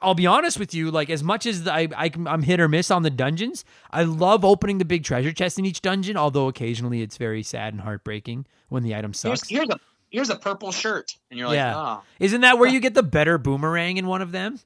i'll 0.00 0.14
be 0.14 0.26
honest 0.26 0.58
with 0.58 0.72
you 0.72 0.90
like 0.90 1.10
as 1.10 1.22
much 1.22 1.44
as 1.44 1.66
I, 1.68 1.88
I 1.96 2.10
i'm 2.26 2.42
hit 2.42 2.60
or 2.60 2.68
miss 2.68 2.90
on 2.90 3.02
the 3.02 3.10
dungeons 3.10 3.64
i 3.90 4.02
love 4.04 4.44
opening 4.44 4.78
the 4.78 4.84
big 4.84 5.04
treasure 5.04 5.32
chest 5.32 5.58
in 5.58 5.64
each 5.66 5.82
dungeon 5.82 6.16
although 6.16 6.48
occasionally 6.48 7.02
it's 7.02 7.16
very 7.16 7.42
sad 7.42 7.72
and 7.74 7.82
heartbreaking 7.82 8.46
when 8.68 8.82
the 8.82 8.94
item 8.94 9.10
Here's, 9.10 9.20
sucks 9.40 9.48
here's 9.48 9.68
a 9.68 9.78
here's 10.10 10.30
a 10.30 10.36
purple 10.36 10.72
shirt 10.72 11.16
and 11.30 11.38
you're 11.38 11.48
like, 11.48 11.56
Yeah. 11.56 11.76
oh. 11.76 12.02
isn't 12.18 12.40
that 12.42 12.58
where 12.58 12.68
you 12.72 12.80
get 12.80 12.94
the 12.94 13.02
better 13.02 13.36
boomerang 13.36 13.96
in 13.98 14.06
one 14.06 14.22
of 14.22 14.32
them 14.32 14.58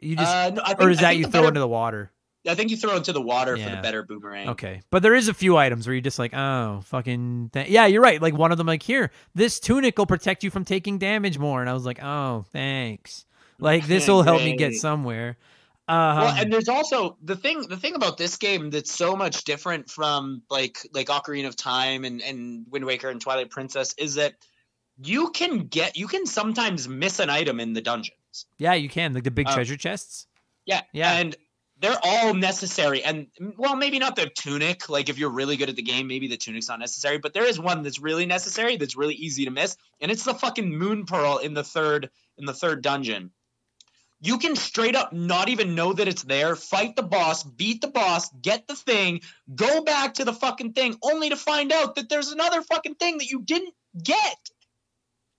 you 0.00 0.16
just 0.16 0.34
Uh, 0.34 0.50
no, 0.50 0.64
think, 0.64 0.80
or 0.80 0.90
is 0.90 0.98
that 1.00 1.16
you 1.16 1.24
throw 1.24 1.32
better- 1.42 1.48
into 1.48 1.60
the 1.60 1.68
water 1.68 2.10
I 2.48 2.54
think 2.54 2.70
you 2.70 2.76
throw 2.76 2.96
into 2.96 3.12
the 3.12 3.20
water 3.20 3.56
for 3.56 3.68
the 3.68 3.82
better 3.82 4.02
boomerang. 4.02 4.48
Okay, 4.50 4.80
but 4.90 5.02
there 5.02 5.14
is 5.14 5.28
a 5.28 5.34
few 5.34 5.56
items 5.58 5.86
where 5.86 5.94
you're 5.94 6.00
just 6.00 6.18
like, 6.18 6.32
oh, 6.34 6.80
fucking, 6.86 7.50
th- 7.52 7.68
yeah, 7.68 7.86
you're 7.86 8.00
right. 8.02 8.20
Like 8.20 8.34
one 8.34 8.50
of 8.50 8.58
them, 8.58 8.66
like 8.66 8.82
here, 8.82 9.10
this 9.34 9.60
tunic 9.60 9.98
will 9.98 10.06
protect 10.06 10.42
you 10.42 10.50
from 10.50 10.64
taking 10.64 10.98
damage 10.98 11.38
more, 11.38 11.60
and 11.60 11.68
I 11.68 11.74
was 11.74 11.84
like, 11.84 12.02
oh, 12.02 12.46
thanks. 12.52 13.26
Like 13.58 13.86
this 13.86 14.08
will 14.08 14.22
help 14.22 14.42
me 14.42 14.56
get 14.56 14.72
somewhere. 14.76 15.36
Um, 15.86 15.96
well, 16.18 16.34
and 16.38 16.52
there's 16.52 16.68
also 16.68 17.18
the 17.22 17.36
thing. 17.36 17.62
The 17.68 17.76
thing 17.76 17.94
about 17.96 18.16
this 18.16 18.36
game 18.36 18.70
that's 18.70 18.92
so 18.92 19.16
much 19.16 19.44
different 19.44 19.90
from 19.90 20.42
like 20.48 20.78
like 20.94 21.08
Ocarina 21.08 21.48
of 21.48 21.56
Time 21.56 22.04
and 22.04 22.22
and 22.22 22.64
Wind 22.70 22.84
Waker 22.86 23.08
and 23.10 23.20
Twilight 23.20 23.50
Princess 23.50 23.94
is 23.98 24.14
that 24.14 24.34
you 25.02 25.30
can 25.30 25.66
get 25.66 25.96
you 25.96 26.06
can 26.06 26.26
sometimes 26.26 26.88
miss 26.88 27.18
an 27.18 27.28
item 27.28 27.58
in 27.60 27.72
the 27.72 27.80
dungeons. 27.82 28.46
yeah, 28.56 28.74
you 28.74 28.88
can 28.88 29.12
like 29.14 29.24
the 29.24 29.30
big 29.32 29.48
uh, 29.48 29.54
treasure 29.54 29.76
chests. 29.76 30.26
Yeah, 30.64 30.82
Yeah. 30.92 31.16
and 31.16 31.36
they're 31.80 31.98
all 32.02 32.34
necessary. 32.34 33.02
And 33.02 33.28
well, 33.56 33.74
maybe 33.74 33.98
not 33.98 34.16
the 34.16 34.28
tunic. 34.28 34.88
Like 34.88 35.08
if 35.08 35.18
you're 35.18 35.30
really 35.30 35.56
good 35.56 35.70
at 35.70 35.76
the 35.76 35.82
game, 35.82 36.06
maybe 36.06 36.28
the 36.28 36.36
tunic's 36.36 36.68
not 36.68 36.78
necessary. 36.78 37.18
But 37.18 37.32
there 37.32 37.46
is 37.46 37.58
one 37.58 37.82
that's 37.82 37.98
really 37.98 38.26
necessary. 38.26 38.76
That's 38.76 38.96
really 38.96 39.14
easy 39.14 39.46
to 39.46 39.50
miss, 39.50 39.76
and 40.00 40.10
it's 40.10 40.24
the 40.24 40.34
fucking 40.34 40.76
moon 40.76 41.06
pearl 41.06 41.38
in 41.38 41.54
the 41.54 41.64
third 41.64 42.10
in 42.38 42.46
the 42.46 42.54
third 42.54 42.82
dungeon. 42.82 43.30
You 44.22 44.36
can 44.36 44.54
straight 44.54 44.96
up 44.96 45.14
not 45.14 45.48
even 45.48 45.74
know 45.74 45.94
that 45.94 46.06
it's 46.06 46.22
there, 46.22 46.54
fight 46.54 46.94
the 46.94 47.02
boss, 47.02 47.42
beat 47.42 47.80
the 47.80 47.88
boss, 47.88 48.28
get 48.42 48.68
the 48.68 48.76
thing, 48.76 49.22
go 49.54 49.82
back 49.82 50.14
to 50.14 50.26
the 50.26 50.34
fucking 50.34 50.74
thing, 50.74 50.96
only 51.02 51.30
to 51.30 51.36
find 51.36 51.72
out 51.72 51.94
that 51.94 52.10
there's 52.10 52.30
another 52.30 52.60
fucking 52.60 52.96
thing 52.96 53.16
that 53.18 53.30
you 53.30 53.40
didn't 53.40 53.72
get. 54.02 54.50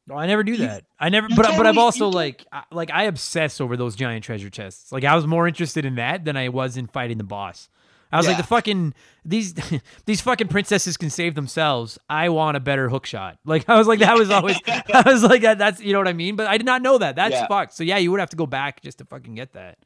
Oh, 0.09 0.15
I 0.15 0.25
never 0.27 0.43
do 0.43 0.57
that. 0.57 0.83
I 0.99 1.09
never, 1.09 1.27
but 1.29 1.45
but 1.57 1.65
I've 1.67 1.77
also 1.77 2.09
like 2.09 2.45
I, 2.51 2.63
like 2.71 2.91
I 2.91 3.03
obsess 3.03 3.61
over 3.61 3.77
those 3.77 3.95
giant 3.95 4.23
treasure 4.23 4.49
chests. 4.49 4.91
Like 4.91 5.03
I 5.03 5.15
was 5.15 5.27
more 5.27 5.47
interested 5.47 5.85
in 5.85 5.95
that 5.95 6.25
than 6.25 6.35
I 6.35 6.49
was 6.49 6.75
in 6.77 6.87
fighting 6.87 7.17
the 7.17 7.23
boss. 7.23 7.69
I 8.13 8.17
was 8.17 8.27
like 8.27 8.35
the 8.37 8.43
fucking 8.43 8.93
these 9.23 9.53
these 10.05 10.19
fucking 10.19 10.49
princesses 10.49 10.97
can 10.97 11.09
save 11.09 11.35
themselves. 11.35 11.97
I 12.09 12.27
want 12.29 12.57
a 12.57 12.59
better 12.59 12.89
hook 12.89 13.05
shot. 13.05 13.37
Like 13.45 13.69
I 13.69 13.77
was 13.77 13.87
like 13.87 13.99
that 13.99 14.17
was 14.17 14.29
always 14.29 14.57
I 14.67 15.03
was 15.05 15.23
like 15.23 15.43
that, 15.43 15.57
that's 15.57 15.79
you 15.79 15.93
know 15.93 15.99
what 15.99 16.09
I 16.09 16.13
mean. 16.13 16.35
But 16.35 16.47
I 16.47 16.57
did 16.57 16.65
not 16.65 16.81
know 16.81 16.97
that. 16.97 17.15
That's 17.15 17.35
Yeah. 17.35 17.47
fucked. 17.47 17.73
So 17.73 17.83
yeah, 17.83 17.97
you 17.97 18.11
would 18.11 18.19
have 18.19 18.31
to 18.31 18.35
go 18.37 18.45
back 18.45 18.81
just 18.81 18.97
to 18.97 19.05
fucking 19.05 19.35
get 19.35 19.53
that. 19.53 19.77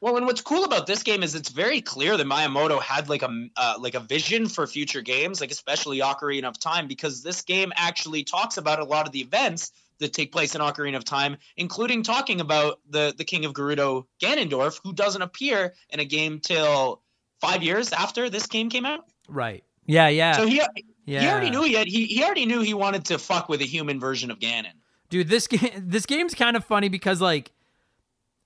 Well, 0.00 0.16
and 0.16 0.24
what's 0.24 0.40
cool 0.40 0.64
about 0.64 0.86
this 0.86 1.02
game 1.02 1.22
is 1.22 1.34
it's 1.34 1.50
very 1.50 1.82
clear 1.82 2.16
that 2.16 2.26
Miyamoto 2.26 2.80
had 2.80 3.10
like 3.10 3.22
a 3.22 3.48
uh, 3.56 3.74
like 3.78 3.94
a 3.94 4.00
vision 4.00 4.48
for 4.48 4.66
future 4.66 5.02
games, 5.02 5.40
like 5.40 5.50
especially 5.50 5.98
Ocarina 5.98 6.44
of 6.44 6.58
Time, 6.58 6.86
because 6.86 7.22
this 7.22 7.42
game 7.42 7.70
actually 7.76 8.24
talks 8.24 8.56
about 8.56 8.80
a 8.80 8.84
lot 8.84 9.06
of 9.06 9.12
the 9.12 9.20
events 9.20 9.72
that 9.98 10.14
take 10.14 10.32
place 10.32 10.54
in 10.54 10.62
Ocarina 10.62 10.96
of 10.96 11.04
Time, 11.04 11.36
including 11.58 12.02
talking 12.02 12.40
about 12.40 12.80
the 12.88 13.14
the 13.16 13.24
King 13.24 13.44
of 13.44 13.52
Gerudo 13.52 14.06
Ganondorf, 14.22 14.80
who 14.82 14.94
doesn't 14.94 15.20
appear 15.20 15.74
in 15.90 16.00
a 16.00 16.04
game 16.06 16.40
till 16.40 17.02
five 17.40 17.62
years 17.62 17.92
after 17.92 18.30
this 18.30 18.46
game 18.46 18.70
came 18.70 18.86
out. 18.86 19.04
Right. 19.28 19.64
Yeah. 19.86 20.08
Yeah. 20.08 20.32
So 20.32 20.46
he 20.46 20.62
Yeah. 21.04 21.20
He 21.20 21.28
already 21.28 21.50
knew 21.50 21.62
he 21.62 21.74
had, 21.74 21.86
he 21.86 22.06
he 22.06 22.24
already 22.24 22.46
knew 22.46 22.62
he 22.62 22.72
wanted 22.72 23.04
to 23.06 23.18
fuck 23.18 23.50
with 23.50 23.60
a 23.60 23.66
human 23.66 24.00
version 24.00 24.30
of 24.30 24.38
Ganon. 24.38 24.72
Dude, 25.10 25.28
this 25.28 25.46
game 25.46 25.70
this 25.76 26.06
game's 26.06 26.34
kind 26.34 26.56
of 26.56 26.64
funny 26.64 26.88
because 26.88 27.20
like 27.20 27.52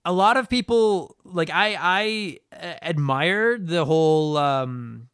a 0.04 0.12
lot 0.12 0.36
of 0.36 0.48
people 0.48 1.16
like 1.24 1.50
I 1.50 1.76
I 1.80 2.38
uh, 2.52 2.74
admire 2.82 3.58
the 3.58 3.84
whole 3.84 4.36
um 4.36 5.08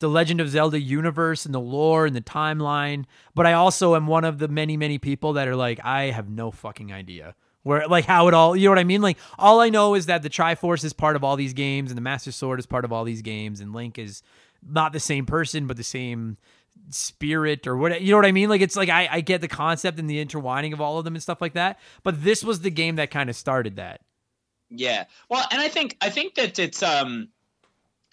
the 0.00 0.08
Legend 0.08 0.40
of 0.40 0.50
Zelda 0.50 0.78
universe 0.78 1.46
and 1.46 1.54
the 1.54 1.60
lore 1.60 2.04
and 2.04 2.14
the 2.14 2.20
timeline, 2.20 3.04
but 3.34 3.46
I 3.46 3.54
also 3.54 3.94
am 3.94 4.06
one 4.06 4.24
of 4.24 4.38
the 4.38 4.48
many 4.48 4.76
many 4.76 4.98
people 4.98 5.34
that 5.34 5.48
are 5.48 5.56
like 5.56 5.80
I 5.84 6.04
have 6.10 6.28
no 6.28 6.50
fucking 6.50 6.92
idea 6.92 7.34
where 7.62 7.86
like 7.88 8.04
how 8.04 8.28
it 8.28 8.34
all 8.34 8.56
you 8.56 8.66
know 8.66 8.72
what 8.72 8.78
I 8.78 8.84
mean? 8.84 9.02
Like 9.02 9.18
all 9.38 9.60
I 9.60 9.70
know 9.70 9.94
is 9.94 10.06
that 10.06 10.22
the 10.22 10.30
Triforce 10.30 10.84
is 10.84 10.92
part 10.92 11.16
of 11.16 11.24
all 11.24 11.36
these 11.36 11.52
games 11.52 11.90
and 11.90 11.96
the 11.96 12.02
Master 12.02 12.32
Sword 12.32 12.58
is 12.58 12.66
part 12.66 12.84
of 12.84 12.92
all 12.92 13.04
these 13.04 13.22
games 13.22 13.60
and 13.60 13.72
Link 13.72 13.98
is 13.98 14.22
not 14.66 14.92
the 14.92 15.00
same 15.00 15.26
person 15.26 15.66
but 15.66 15.76
the 15.76 15.84
same 15.84 16.38
spirit 16.90 17.66
or 17.66 17.76
what 17.76 18.02
you 18.02 18.10
know 18.10 18.18
what 18.18 18.26
I 18.26 18.32
mean? 18.32 18.48
Like 18.48 18.60
it's 18.60 18.76
like 18.76 18.88
I, 18.88 19.08
I 19.10 19.20
get 19.20 19.40
the 19.40 19.48
concept 19.48 19.98
and 19.98 20.10
the 20.10 20.18
intertwining 20.18 20.72
of 20.72 20.80
all 20.80 20.98
of 20.98 21.04
them 21.04 21.14
and 21.14 21.22
stuff 21.22 21.40
like 21.40 21.54
that. 21.54 21.78
But 22.02 22.22
this 22.24 22.42
was 22.42 22.60
the 22.60 22.70
game 22.70 22.96
that 22.96 23.10
kind 23.10 23.30
of 23.30 23.36
started 23.36 23.76
that. 23.76 24.00
Yeah. 24.70 25.04
Well, 25.28 25.44
and 25.50 25.60
I 25.60 25.68
think 25.68 25.96
I 26.00 26.10
think 26.10 26.34
that 26.36 26.58
it's 26.58 26.82
um 26.82 27.28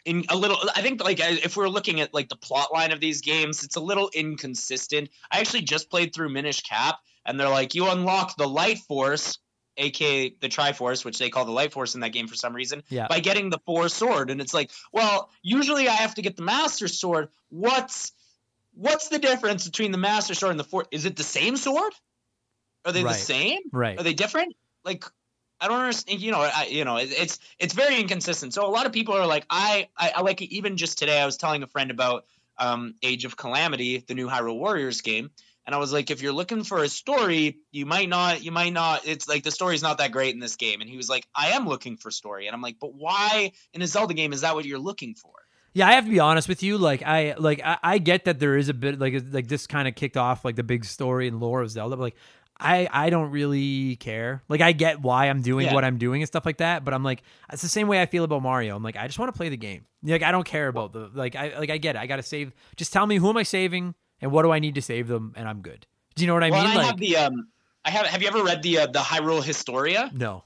in 0.06 0.26
a 0.30 0.36
little 0.36 0.57
I 0.76 0.82
think 0.82 1.03
like 1.03 1.19
if 1.19 1.56
we're 1.57 1.69
looking 1.69 2.02
at 2.02 2.14
like 2.14 2.30
the 2.30 2.36
plot 2.36 2.73
line 2.73 2.91
of 2.91 2.99
these 2.99 3.22
games, 3.22 3.64
it's 3.64 3.76
a 3.76 3.82
little 3.82 4.10
inconsistent. 4.14 5.10
I 5.32 5.40
actually 5.40 5.61
just 5.64 5.90
played 5.90 6.14
through 6.14 6.30
Minish 6.30 6.61
Cap 6.61 6.99
and 7.26 7.40
they're 7.40 7.49
like 7.49 7.76
you 7.76 7.90
unlock 7.90 8.36
the 8.38 8.48
light 8.48 8.80
force 8.80 9.38
aka 9.78 10.36
the 10.41 10.49
Triforce, 10.49 11.06
which 11.06 11.18
they 11.18 11.30
call 11.30 11.45
the 11.45 11.52
Light 11.52 11.72
Force 11.72 11.95
in 11.95 12.02
that 12.02 12.11
game 12.11 12.28
for 12.28 12.36
some 12.36 12.53
reason, 12.53 12.84
Yeah. 12.90 13.07
by 13.07 13.22
getting 13.22 13.49
the 13.49 13.57
Four 13.65 13.88
Sword. 13.88 14.30
And 14.30 14.41
it's 14.41 14.53
like, 14.53 14.69
well, 14.91 15.30
usually 15.41 15.88
I 15.88 15.94
have 15.94 16.15
to 16.15 16.22
get 16.22 16.36
the 16.36 16.44
Master 16.44 16.90
Sword. 16.90 17.30
What's 17.49 18.11
what's 18.73 19.07
the 19.07 19.18
difference 19.18 19.65
between 19.65 19.91
the 19.94 19.98
Master 19.98 20.34
Sword 20.36 20.52
and 20.52 20.60
the 20.60 20.65
Four? 20.65 20.86
Is 20.91 21.06
it 21.06 21.15
the 21.15 21.23
same 21.23 21.56
sword? 21.56 21.94
Are 22.86 22.91
they 22.91 23.03
Right. 23.03 23.14
the 23.14 23.19
same? 23.19 23.60
Right. 23.72 23.98
Are 23.98 24.03
they 24.03 24.14
different? 24.14 24.56
Like, 24.84 25.06
I 25.62 25.68
don't 25.68 25.80
understand. 25.80 26.20
You 26.20 26.32
know, 26.32 26.42
I, 26.42 26.68
you 26.70 26.84
know, 26.84 26.98
it, 26.98 27.10
it's 27.12 27.40
it's 27.60 27.74
very 27.74 28.00
inconsistent. 28.00 28.54
So 28.54 28.66
a 28.66 28.70
lot 28.70 28.86
of 28.88 28.92
people 28.92 29.16
are 29.16 29.28
like, 29.28 29.46
I, 29.50 29.88
I, 29.98 30.14
I 30.18 30.22
like. 30.22 30.42
Even 30.42 30.76
just 30.76 30.98
today, 30.98 31.22
I 31.22 31.26
was 31.26 31.38
telling 31.38 31.62
a 31.62 31.68
friend 31.68 31.92
about 31.92 32.26
um, 32.58 32.96
Age 33.04 33.26
of 33.26 33.38
Calamity, 33.38 33.98
the 34.00 34.16
new 34.16 34.28
Hyrule 34.28 34.58
Warriors 34.58 35.02
game, 35.02 35.30
and 35.66 35.76
I 35.76 35.78
was 35.78 35.94
like, 35.94 36.10
if 36.10 36.22
you're 36.22 36.34
looking 36.34 36.64
for 36.64 36.84
a 36.84 36.90
story, 36.90 37.60
you 37.72 37.86
might 37.86 38.10
not, 38.10 38.44
you 38.44 38.52
might 38.52 38.74
not. 38.74 39.08
It's 39.08 39.30
like 39.30 39.44
the 39.44 39.52
story's 39.52 39.84
not 39.84 40.00
that 40.00 40.12
great 40.12 40.34
in 40.34 40.40
this 40.40 40.56
game. 40.56 40.82
And 40.82 40.90
he 40.90 40.98
was 40.98 41.08
like, 41.08 41.28
I 41.36 41.52
am 41.52 41.68
looking 41.68 41.98
for 41.98 42.10
story, 42.10 42.48
and 42.48 42.56
I'm 42.56 42.62
like, 42.62 42.78
but 42.80 42.96
why 42.96 43.52
in 43.74 43.82
a 43.82 43.88
Zelda 43.88 44.16
game 44.16 44.34
is 44.34 44.42
that 44.42 44.56
what 44.56 44.66
you're 44.66 44.80
looking 44.80 45.14
for? 45.14 45.32
Yeah, 45.74 45.88
I 45.88 45.94
have 45.94 46.04
to 46.04 46.12
be 46.12 46.20
honest 46.20 46.50
with 46.50 46.64
you. 46.64 46.78
Like 46.78 47.02
I 47.04 47.36
like 47.38 47.62
I, 47.64 47.78
I 47.82 47.98
get 47.98 48.26
that 48.26 48.40
there 48.40 48.58
is 48.58 48.68
a 48.68 48.74
bit 48.74 49.00
like 49.00 49.24
like 49.32 49.48
this 49.48 49.68
kind 49.68 49.88
of 49.88 49.96
kicked 49.96 50.18
off 50.18 50.44
like 50.44 50.56
the 50.56 50.64
big 50.64 50.84
story 50.84 51.28
and 51.28 51.40
lore 51.40 51.62
of 51.62 51.70
Zelda, 51.70 51.96
but 51.96 52.02
like 52.02 52.16
I 52.62 52.88
I 52.92 53.10
don't 53.10 53.32
really 53.32 53.96
care. 53.98 54.44
Like 54.48 54.62
I 54.62 54.72
get 54.72 55.02
why 55.02 55.28
I'm 55.30 55.42
doing 55.42 55.66
Yeah. 55.68 55.74
what 55.74 55.84
I'm 55.84 55.98
doing 55.98 56.22
and 56.22 56.28
stuff 56.28 56.46
like 56.46 56.58
that, 56.58 56.86
but 56.86 56.94
I'm 56.94 57.04
like 57.04 57.24
it's 57.52 57.62
the 57.62 57.68
same 57.68 57.88
way 57.88 58.02
I 58.02 58.06
feel 58.06 58.24
about 58.24 58.42
Mario. 58.44 58.76
I'm 58.76 58.84
like 58.84 58.96
I 58.96 59.08
just 59.08 59.20
want 59.20 59.34
to 59.34 59.38
play 59.38 59.50
the 59.50 59.58
game. 59.58 59.86
Like 60.04 60.24
I 60.24 60.32
don't 60.32 60.46
care 60.46 60.68
about 60.68 60.94
the 60.94 61.10
like 61.14 61.36
I 61.36 61.58
like 61.58 61.70
I 61.70 61.78
get 61.78 61.96
it. 61.96 62.00
I 62.00 62.08
got 62.08 62.18
to 62.18 62.24
save. 62.24 62.54
Just 62.76 62.94
tell 62.94 63.06
me 63.06 63.18
who 63.18 63.30
am 63.30 63.38
I 63.38 63.44
saving 63.44 63.96
and 64.22 64.32
what 64.32 64.44
do 64.44 64.52
I 64.52 64.60
need 64.60 64.76
to 64.76 64.82
save 64.82 65.08
them, 65.08 65.34
and 65.36 65.48
I'm 65.48 65.62
good. 65.62 65.86
Do 66.16 66.24
you 66.24 66.28
know 66.28 66.34
what 66.36 66.44
I 66.44 66.52
well, 66.52 66.64
mean? 66.64 66.72
I 66.74 66.76
Like 66.76 66.86
have 66.86 66.98
the 67.00 67.18
um, 67.18 67.48
I 67.84 67.90
have. 67.90 68.06
Have 68.06 68.22
you 68.22 68.28
ever 68.28 68.44
read 68.44 68.62
the 68.62 68.80
uh, 68.80 68.86
the 68.88 69.00
Hyrule 69.00 69.44
Historia? 69.44 70.12
no, 70.14 70.44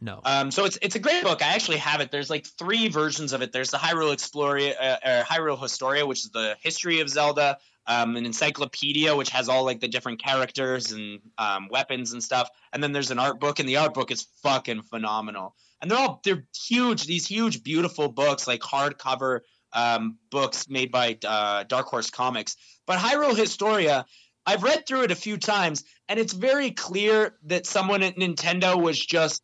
no. 0.00 0.20
Um, 0.24 0.50
so 0.50 0.64
it's 0.66 0.78
it's 0.82 0.96
a 0.96 0.98
great 0.98 1.22
book. 1.22 1.40
I 1.42 1.54
actually 1.54 1.78
have 1.78 2.00
it. 2.00 2.10
There's 2.10 2.28
like 2.28 2.46
three 2.46 2.88
versions 2.88 3.32
of 3.32 3.40
it. 3.42 3.52
There's 3.52 3.70
the 3.70 3.78
Hyrule 3.78 4.12
Exploria, 4.12 4.74
uh, 4.78 5.22
Hyrule 5.24 5.60
Historia, 5.60 6.04
which 6.04 6.20
is 6.24 6.30
the 6.30 6.56
history 6.60 7.00
of 7.00 7.08
Zelda. 7.08 7.58
Um, 7.86 8.16
an 8.16 8.24
encyclopedia 8.24 9.14
which 9.14 9.28
has 9.30 9.50
all 9.50 9.64
like 9.64 9.80
the 9.80 9.88
different 9.88 10.22
characters 10.22 10.92
and 10.92 11.20
um, 11.36 11.68
weapons 11.70 12.14
and 12.14 12.24
stuff. 12.24 12.48
And 12.72 12.82
then 12.82 12.92
there's 12.92 13.10
an 13.10 13.18
art 13.18 13.40
book, 13.40 13.58
and 13.58 13.68
the 13.68 13.76
art 13.76 13.92
book 13.92 14.10
is 14.10 14.26
fucking 14.42 14.82
phenomenal. 14.82 15.54
And 15.82 15.90
they're 15.90 15.98
all 15.98 16.20
they're 16.24 16.46
huge. 16.54 17.04
These 17.04 17.26
huge, 17.26 17.62
beautiful 17.62 18.08
books, 18.08 18.46
like 18.46 18.60
hardcover 18.60 19.40
um, 19.74 20.18
books 20.30 20.68
made 20.68 20.90
by 20.90 21.18
uh, 21.26 21.64
Dark 21.64 21.86
Horse 21.86 22.10
Comics. 22.10 22.56
But 22.86 22.98
Hyrule 22.98 23.36
Historia, 23.36 24.06
I've 24.46 24.62
read 24.62 24.86
through 24.86 25.02
it 25.02 25.10
a 25.10 25.16
few 25.16 25.36
times, 25.36 25.84
and 26.08 26.18
it's 26.18 26.32
very 26.32 26.70
clear 26.70 27.36
that 27.44 27.66
someone 27.66 28.02
at 28.02 28.16
Nintendo 28.16 28.80
was 28.80 28.98
just 28.98 29.42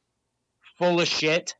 full 0.79 1.01
of 1.01 1.09
shit. 1.09 1.55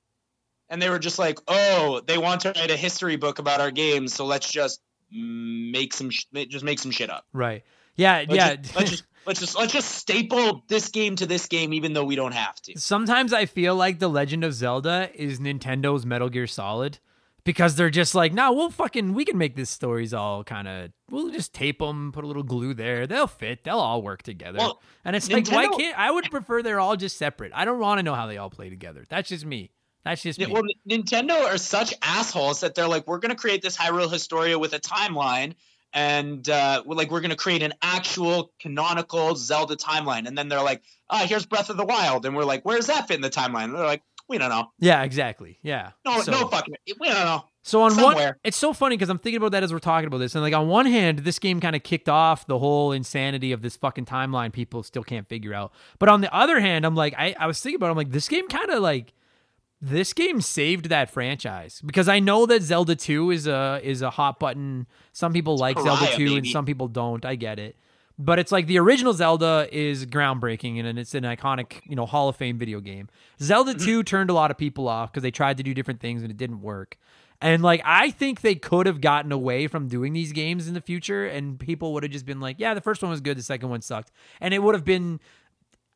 And 0.69 0.81
they 0.81 0.89
were 0.89 1.01
just 1.01 1.19
like, 1.19 1.41
oh, 1.49 2.01
they 2.07 2.17
want 2.17 2.43
to 2.43 2.53
write 2.55 2.71
a 2.71 2.77
history 2.77 3.17
book 3.17 3.41
about 3.41 3.61
our 3.61 3.73
games, 3.73 4.15
so 4.15 4.25
let's 4.25 4.51
just 4.51 4.81
make 5.13 5.93
some, 5.95 6.11
sh- 6.11 6.27
just 6.49 6.65
make 6.65 6.79
some 6.79 6.91
shit 6.91 7.11
up. 7.11 7.25
right. 7.33 7.65
Yeah, 7.97 8.25
Let's 8.29 8.35
yeah. 8.35 8.57
Just, 8.57 8.77
let's 8.77 8.91
just 8.91 9.05
let's 9.27 9.41
just 9.41 9.59
let's 9.59 9.73
just 9.73 9.91
staple 9.91 10.65
this 10.69 10.89
game 10.89 11.17
to 11.17 11.27
this 11.27 11.47
game, 11.47 11.75
even 11.75 11.93
though 11.93 12.05
we 12.05 12.17
don't 12.17 12.33
have 12.33 12.55
to. 12.63 12.79
Sometimes 12.79 13.33
I 13.35 13.45
feel 13.45 13.75
like 13.75 13.99
The 13.99 14.09
Legend 14.09 14.43
of 14.43 14.55
Zelda 14.55 15.11
is 15.13 15.39
Nintendo's 15.39 16.07
Metal 16.07 16.31
Gear 16.31 16.47
Solid 16.47 16.99
because 17.45 17.75
they're 17.75 17.91
just 17.91 18.15
like, 18.15 18.33
nah, 18.33 18.53
we'll 18.53 18.71
fucking, 18.71 19.13
we 19.13 19.25
can 19.25 19.37
make 19.37 19.57
these 19.57 19.69
stories 19.69 20.15
all 20.15 20.45
kind 20.45 20.69
of, 20.69 20.93
we'll 21.11 21.31
just 21.31 21.53
tape 21.53 21.81
them, 21.81 22.13
put 22.13 22.25
a 22.25 22.27
little 22.27 22.43
glue 22.43 22.75
there. 22.75 23.07
They'll 23.07 23.27
fit. 23.27 23.65
They'll 23.65 23.79
all 23.79 24.03
work 24.03 24.23
together. 24.23 24.59
Well, 24.59 24.81
and 25.05 25.17
it's 25.17 25.31
like, 25.31 25.51
why 25.51 25.67
can't, 25.67 25.99
I 25.99 26.11
would 26.11 26.31
prefer 26.31 26.63
they're 26.63 26.81
all 26.81 26.97
just 26.97 27.17
separate. 27.17 27.53
I 27.55 27.65
don't 27.65 27.81
want 27.81 27.99
to 27.99 28.03
know 28.03 28.15
how 28.15 28.27
they 28.27 28.39
all 28.39 28.51
play 28.51 28.71
together. 28.71 29.05
That's 29.09 29.29
just 29.29 29.45
me. 29.45 29.73
That's 30.05 30.23
just 30.23 30.39
me. 30.39 30.47
well, 30.47 30.63
Nintendo 30.89 31.43
are 31.45 31.59
such 31.59 31.95
assholes 32.03 32.61
that 32.61 32.75
they're 32.75 32.89
like, 32.89 33.07
we're 33.07 33.19
gonna 33.19 33.35
create 33.35 33.63
this 33.63 33.77
Hyrule 33.77 34.11
Historia 34.11 34.59
with 34.59 34.73
a 34.73 34.79
timeline, 34.81 35.55
and 35.93 36.49
uh, 36.49 36.83
we're 36.87 36.97
like, 36.97 37.11
we're 37.11 37.21
gonna 37.21 37.37
create 37.37 37.63
an 37.63 37.75
actual 37.83 38.53
canonical 38.61 39.35
Zelda 39.37 39.77
timeline, 39.77 40.27
and 40.27 40.37
then 40.39 40.49
they're 40.49 40.63
like, 40.63 40.83
ah, 41.11 41.25
here's 41.29 41.45
Breath 41.47 41.69
of 41.71 41.77
the 41.77 41.85
Wild, 41.85 42.25
and 42.27 42.35
we're 42.35 42.45
like, 42.45 42.65
where's 42.65 42.87
that 42.87 43.09
fit 43.09 43.17
in 43.17 43.21
the 43.21 43.31
timeline? 43.31 43.65
And 43.65 43.75
they're 43.75 43.85
like, 43.85 44.03
we 44.29 44.39
don't 44.39 44.49
know. 44.51 44.71
yeah, 44.79 45.03
exactly. 45.03 45.59
Yeah. 45.63 45.91
No, 46.07 46.21
So- 46.23 46.31
no 46.33 46.47
fucking, 46.49 46.75
we 46.99 47.09
don't 47.09 47.25
know. 47.25 47.45
So 47.63 47.83
on 47.83 47.95
one, 48.01 48.37
it's 48.43 48.57
so 48.57 48.73
funny 48.73 48.97
because 48.97 49.11
I'm 49.11 49.19
thinking 49.19 49.37
about 49.37 49.53
that 49.53 49.63
as 49.63 49.71
we're 49.71 49.81
talking 49.81 50.07
about 50.07 50.17
this, 50.17 50.35
and 50.35 50.43
like 50.43 50.55
on 50.55 50.69
one 50.69 50.87
hand, 50.87 51.19
this 51.21 51.39
game 51.39 51.61
kind 51.61 51.77
of 51.77 51.83
kicked 51.83 52.09
off 52.09 52.47
the 52.47 52.59
whole 52.59 52.91
insanity 52.93 53.53
of 53.53 53.61
this 53.61 53.77
fucking 53.77 54.07
timeline 54.07 54.51
people 54.51 54.83
still 54.83 55.03
can't 55.05 55.29
figure 55.29 55.53
out. 55.53 55.71
But 55.99 56.09
on 56.09 56.23
the 56.23 56.35
other 56.35 56.59
hand, 56.59 56.87
I'm 56.87 56.95
like, 56.95 57.13
I, 57.19 57.35
I 57.39 57.47
was 57.47 57.61
thinking 57.61 57.77
about, 57.77 57.89
it, 57.89 57.91
I'm 57.91 57.97
like, 57.99 58.13
this 58.13 58.29
game 58.29 58.49
kind 58.49 58.71
of 58.71 58.83
like, 58.83 59.13
this 59.81 60.13
game 60.13 60.41
saved 60.41 60.91
that 60.91 61.11
franchise 61.11 61.81
because 61.85 62.09
I 62.09 62.19
know 62.21 62.45
that 62.47 62.63
Zelda 62.63 62.95
2 62.95 63.31
is 63.31 63.47
a 63.47 63.81
is 63.83 64.03
a 64.03 64.11
hot 64.11 64.39
button. 64.39 64.87
Some 65.13 65.33
people 65.33 65.57
like 65.57 65.79
Zelda 65.79 66.05
pariah, 66.05 66.17
2 66.17 66.37
and 66.37 66.47
some 66.47 66.67
people 66.67 66.89
don't. 66.89 67.25
I 67.25 67.35
get 67.35 67.59
it. 67.59 67.77
But 68.19 68.39
it's 68.39 68.53
like 68.53 68.67
the 68.67 68.79
original 68.79 69.15
Zelda 69.15 69.67
is 69.73 70.05
groundbreaking 70.05 70.85
and 70.85 70.99
it's 70.99 71.15
an 71.15 71.25
iconic, 71.25 71.81
you 71.87 71.97
know, 71.97 72.05
Hall 72.05 72.29
of 72.29 72.37
Fame 72.37 72.59
video 72.59 72.79
game. 72.81 73.09
Zelda 73.41 73.73
mm-hmm. 73.73 73.87
2 73.87 74.03
turned 74.03 74.29
a 74.29 74.35
lot 74.35 74.51
of 74.51 74.59
people 74.59 74.89
off 74.89 75.11
because 75.11 75.23
they 75.23 75.31
tried 75.31 75.57
to 75.57 75.63
do 75.63 75.73
different 75.73 76.01
things 76.01 76.21
and 76.21 76.31
it 76.31 76.37
didn't 76.37 76.61
work. 76.61 76.99
And 77.41 77.63
like 77.63 77.81
I 77.83 78.11
think 78.11 78.43
they 78.43 78.55
could 78.55 78.85
have 78.85 79.01
gotten 79.01 79.33
away 79.33 79.67
from 79.67 79.89
doing 79.89 80.13
these 80.13 80.33
games 80.33 80.69
in 80.69 80.75
the 80.75 80.83
future 80.83 81.27
and 81.27 81.59
people 81.59 81.95
would 81.95 82.03
have 82.03 82.13
just 82.13 82.27
been 82.27 82.41
like, 82.41 82.57
yeah, 82.59 82.75
the 82.75 82.83
first 82.83 83.01
one 83.01 83.11
was 83.11 83.23
good, 83.23 83.39
the 83.39 83.43
second 83.43 83.71
one 83.71 83.81
sucked. 83.81 84.13
And 84.43 84.53
it 84.53 84.63
would 84.63 84.75
have 84.75 84.85
been 84.85 85.21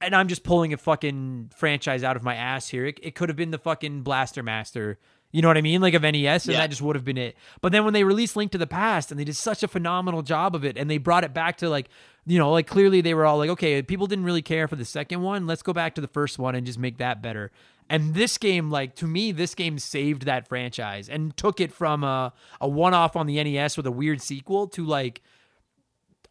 and 0.05 0.15
I'm 0.17 0.29
just 0.29 0.43
pulling 0.45 0.73
a 0.73 0.77
fucking 0.77 1.51
franchise 1.57 2.03
out 2.03 2.17
of 2.17 2.23
my 2.23 2.35
ass 2.35 2.69
here. 2.69 2.87
It, 2.87 2.99
it 3.03 3.15
could 3.15 3.29
have 3.29 3.37
been 3.37 3.51
the 3.51 3.59
fucking 3.59 4.03
Blaster 4.03 4.43
Master. 4.43 4.99
You 5.33 5.43
know 5.43 5.49
what 5.49 5.57
I 5.57 5.63
mean? 5.63 5.81
Like 5.81 5.95
of 5.95 6.03
NES, 6.03 6.45
and 6.45 6.53
Yeah. 6.55 6.61
that 6.61 6.71
just 6.71 6.81
would 6.81 6.95
have 6.95 7.05
been 7.05 7.19
it. 7.19 7.37
But 7.61 7.73
then 7.73 7.85
when 7.85 7.93
they 7.93 8.05
released 8.05 8.37
Link 8.37 8.53
to 8.53 8.59
the 8.59 8.69
Past 8.69 9.11
and 9.11 9.19
they 9.19 9.25
did 9.25 9.35
such 9.35 9.65
a 9.65 9.69
phenomenal 9.69 10.23
job 10.23 10.55
of 10.55 10.65
it 10.65 10.77
and 10.79 10.89
they 10.89 10.99
brought 10.99 11.25
it 11.25 11.35
back 11.35 11.57
to 11.57 11.69
like, 11.69 11.89
you 12.25 12.39
know, 12.39 12.53
like 12.53 12.69
clearly 12.69 13.01
they 13.01 13.15
were 13.15 13.27
all 13.27 13.39
like, 13.39 13.51
okay, 13.51 13.83
people 13.83 14.07
didn't 14.07 14.25
really 14.25 14.43
care 14.43 14.69
for 14.69 14.77
the 14.77 14.85
second 14.85 15.23
one. 15.23 15.47
Let's 15.47 15.63
go 15.63 15.73
back 15.73 15.97
to 15.97 16.01
the 16.01 16.07
first 16.09 16.39
one 16.39 16.55
and 16.55 16.65
just 16.65 16.79
make 16.79 16.99
that 16.99 17.21
better. 17.21 17.51
And 17.91 18.15
this 18.15 18.39
game, 18.39 18.71
like 18.71 18.95
to 18.97 19.07
me, 19.07 19.33
this 19.33 19.55
game 19.57 19.79
saved 19.81 20.23
that 20.25 20.47
franchise 20.49 21.09
and 21.09 21.37
took 21.37 21.61
it 21.61 21.73
from 21.73 22.05
a, 22.05 22.33
a 22.61 22.69
one 22.69 22.95
off 22.95 23.17
on 23.17 23.27
the 23.27 23.43
NES 23.43 23.77
with 23.77 23.87
a 23.87 23.91
weird 23.93 24.23
sequel 24.23 24.69
to 24.69 24.85
like 24.87 25.21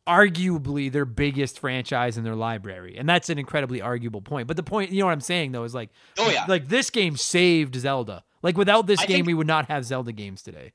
arguably 0.08 0.92
their 0.92 1.06
biggest 1.06 1.60
franchise 1.60 2.18
in 2.18 2.24
their 2.24 2.36
library. 2.36 2.98
And 2.98 3.08
that's 3.08 3.30
an 3.30 3.38
incredibly 3.40 3.82
arguable 3.82 4.22
point. 4.22 4.48
But 4.48 4.58
the 4.58 4.64
point, 4.64 4.92
you 4.92 5.00
know 5.00 5.06
what 5.08 5.12
I'm 5.14 5.22
saying 5.22 5.52
though, 5.52 5.64
is 5.64 5.74
like 5.74 5.90
Oh, 6.18 6.30
yeah. 6.30 6.46
like 6.48 6.68
this 6.68 6.90
game 6.90 7.18
saved 7.18 7.76
Zelda. 7.76 8.24
Like 8.42 8.58
without 8.58 8.88
this 8.88 9.00
I 9.00 9.06
game 9.06 9.18
think- 9.18 9.28
we 9.28 9.34
would 9.34 9.48
not 9.48 9.68
have 9.68 9.86
Zelda 9.86 10.12
games 10.12 10.42
today. 10.42 10.74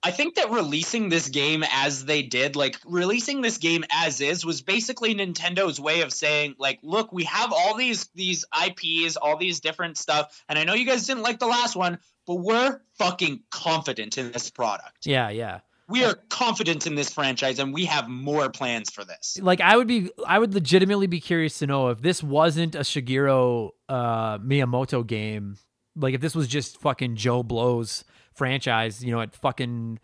I 0.00 0.12
think 0.12 0.36
that 0.36 0.52
releasing 0.52 1.08
this 1.08 1.28
game 1.28 1.64
as 1.72 2.04
they 2.04 2.22
did, 2.22 2.54
like 2.54 2.76
releasing 2.86 3.40
this 3.40 3.58
game 3.58 3.84
as 3.90 4.20
is, 4.20 4.46
was 4.46 4.62
basically 4.62 5.12
Nintendo's 5.12 5.80
way 5.80 6.02
of 6.02 6.12
saying, 6.12 6.54
like, 6.56 6.78
look, 6.84 7.12
we 7.12 7.24
have 7.24 7.52
all 7.52 7.74
these 7.76 8.08
these 8.14 8.44
IPs, 8.64 9.16
all 9.16 9.36
these 9.36 9.58
different 9.58 9.98
stuff, 9.98 10.40
and 10.48 10.56
I 10.56 10.62
know 10.62 10.74
you 10.74 10.86
guys 10.86 11.04
didn't 11.04 11.24
like 11.24 11.40
the 11.40 11.48
last 11.48 11.74
one, 11.74 11.98
but 12.28 12.36
we're 12.36 12.80
fucking 12.96 13.40
confident 13.50 14.16
in 14.18 14.30
this 14.30 14.50
product. 14.50 15.04
Yeah, 15.04 15.30
yeah. 15.30 15.60
We 15.88 16.04
are 16.04 16.14
confident 16.28 16.86
in 16.86 16.94
this 16.94 17.12
franchise, 17.12 17.58
and 17.58 17.72
we 17.72 17.86
have 17.86 18.08
more 18.08 18.50
plans 18.50 18.90
for 18.90 19.04
this. 19.04 19.38
Like 19.40 19.60
I 19.60 19.76
would 19.76 19.88
be 19.88 20.10
I 20.26 20.38
would 20.38 20.52
legitimately 20.54 21.06
be 21.06 21.20
curious 21.20 21.58
to 21.60 21.66
know 21.66 21.88
if 21.88 22.02
this 22.02 22.22
wasn't 22.22 22.74
a 22.74 22.80
Shigeru 22.80 23.70
uh 23.88 24.38
Miyamoto 24.38 25.06
game, 25.06 25.56
like 25.96 26.14
if 26.14 26.20
this 26.20 26.34
was 26.34 26.46
just 26.46 26.78
fucking 26.80 27.16
Joe 27.16 27.42
Blow's 27.42 28.04
franchise, 28.34 29.02
you 29.02 29.12
know, 29.12 29.20
at 29.20 29.34
fucking 29.34 29.98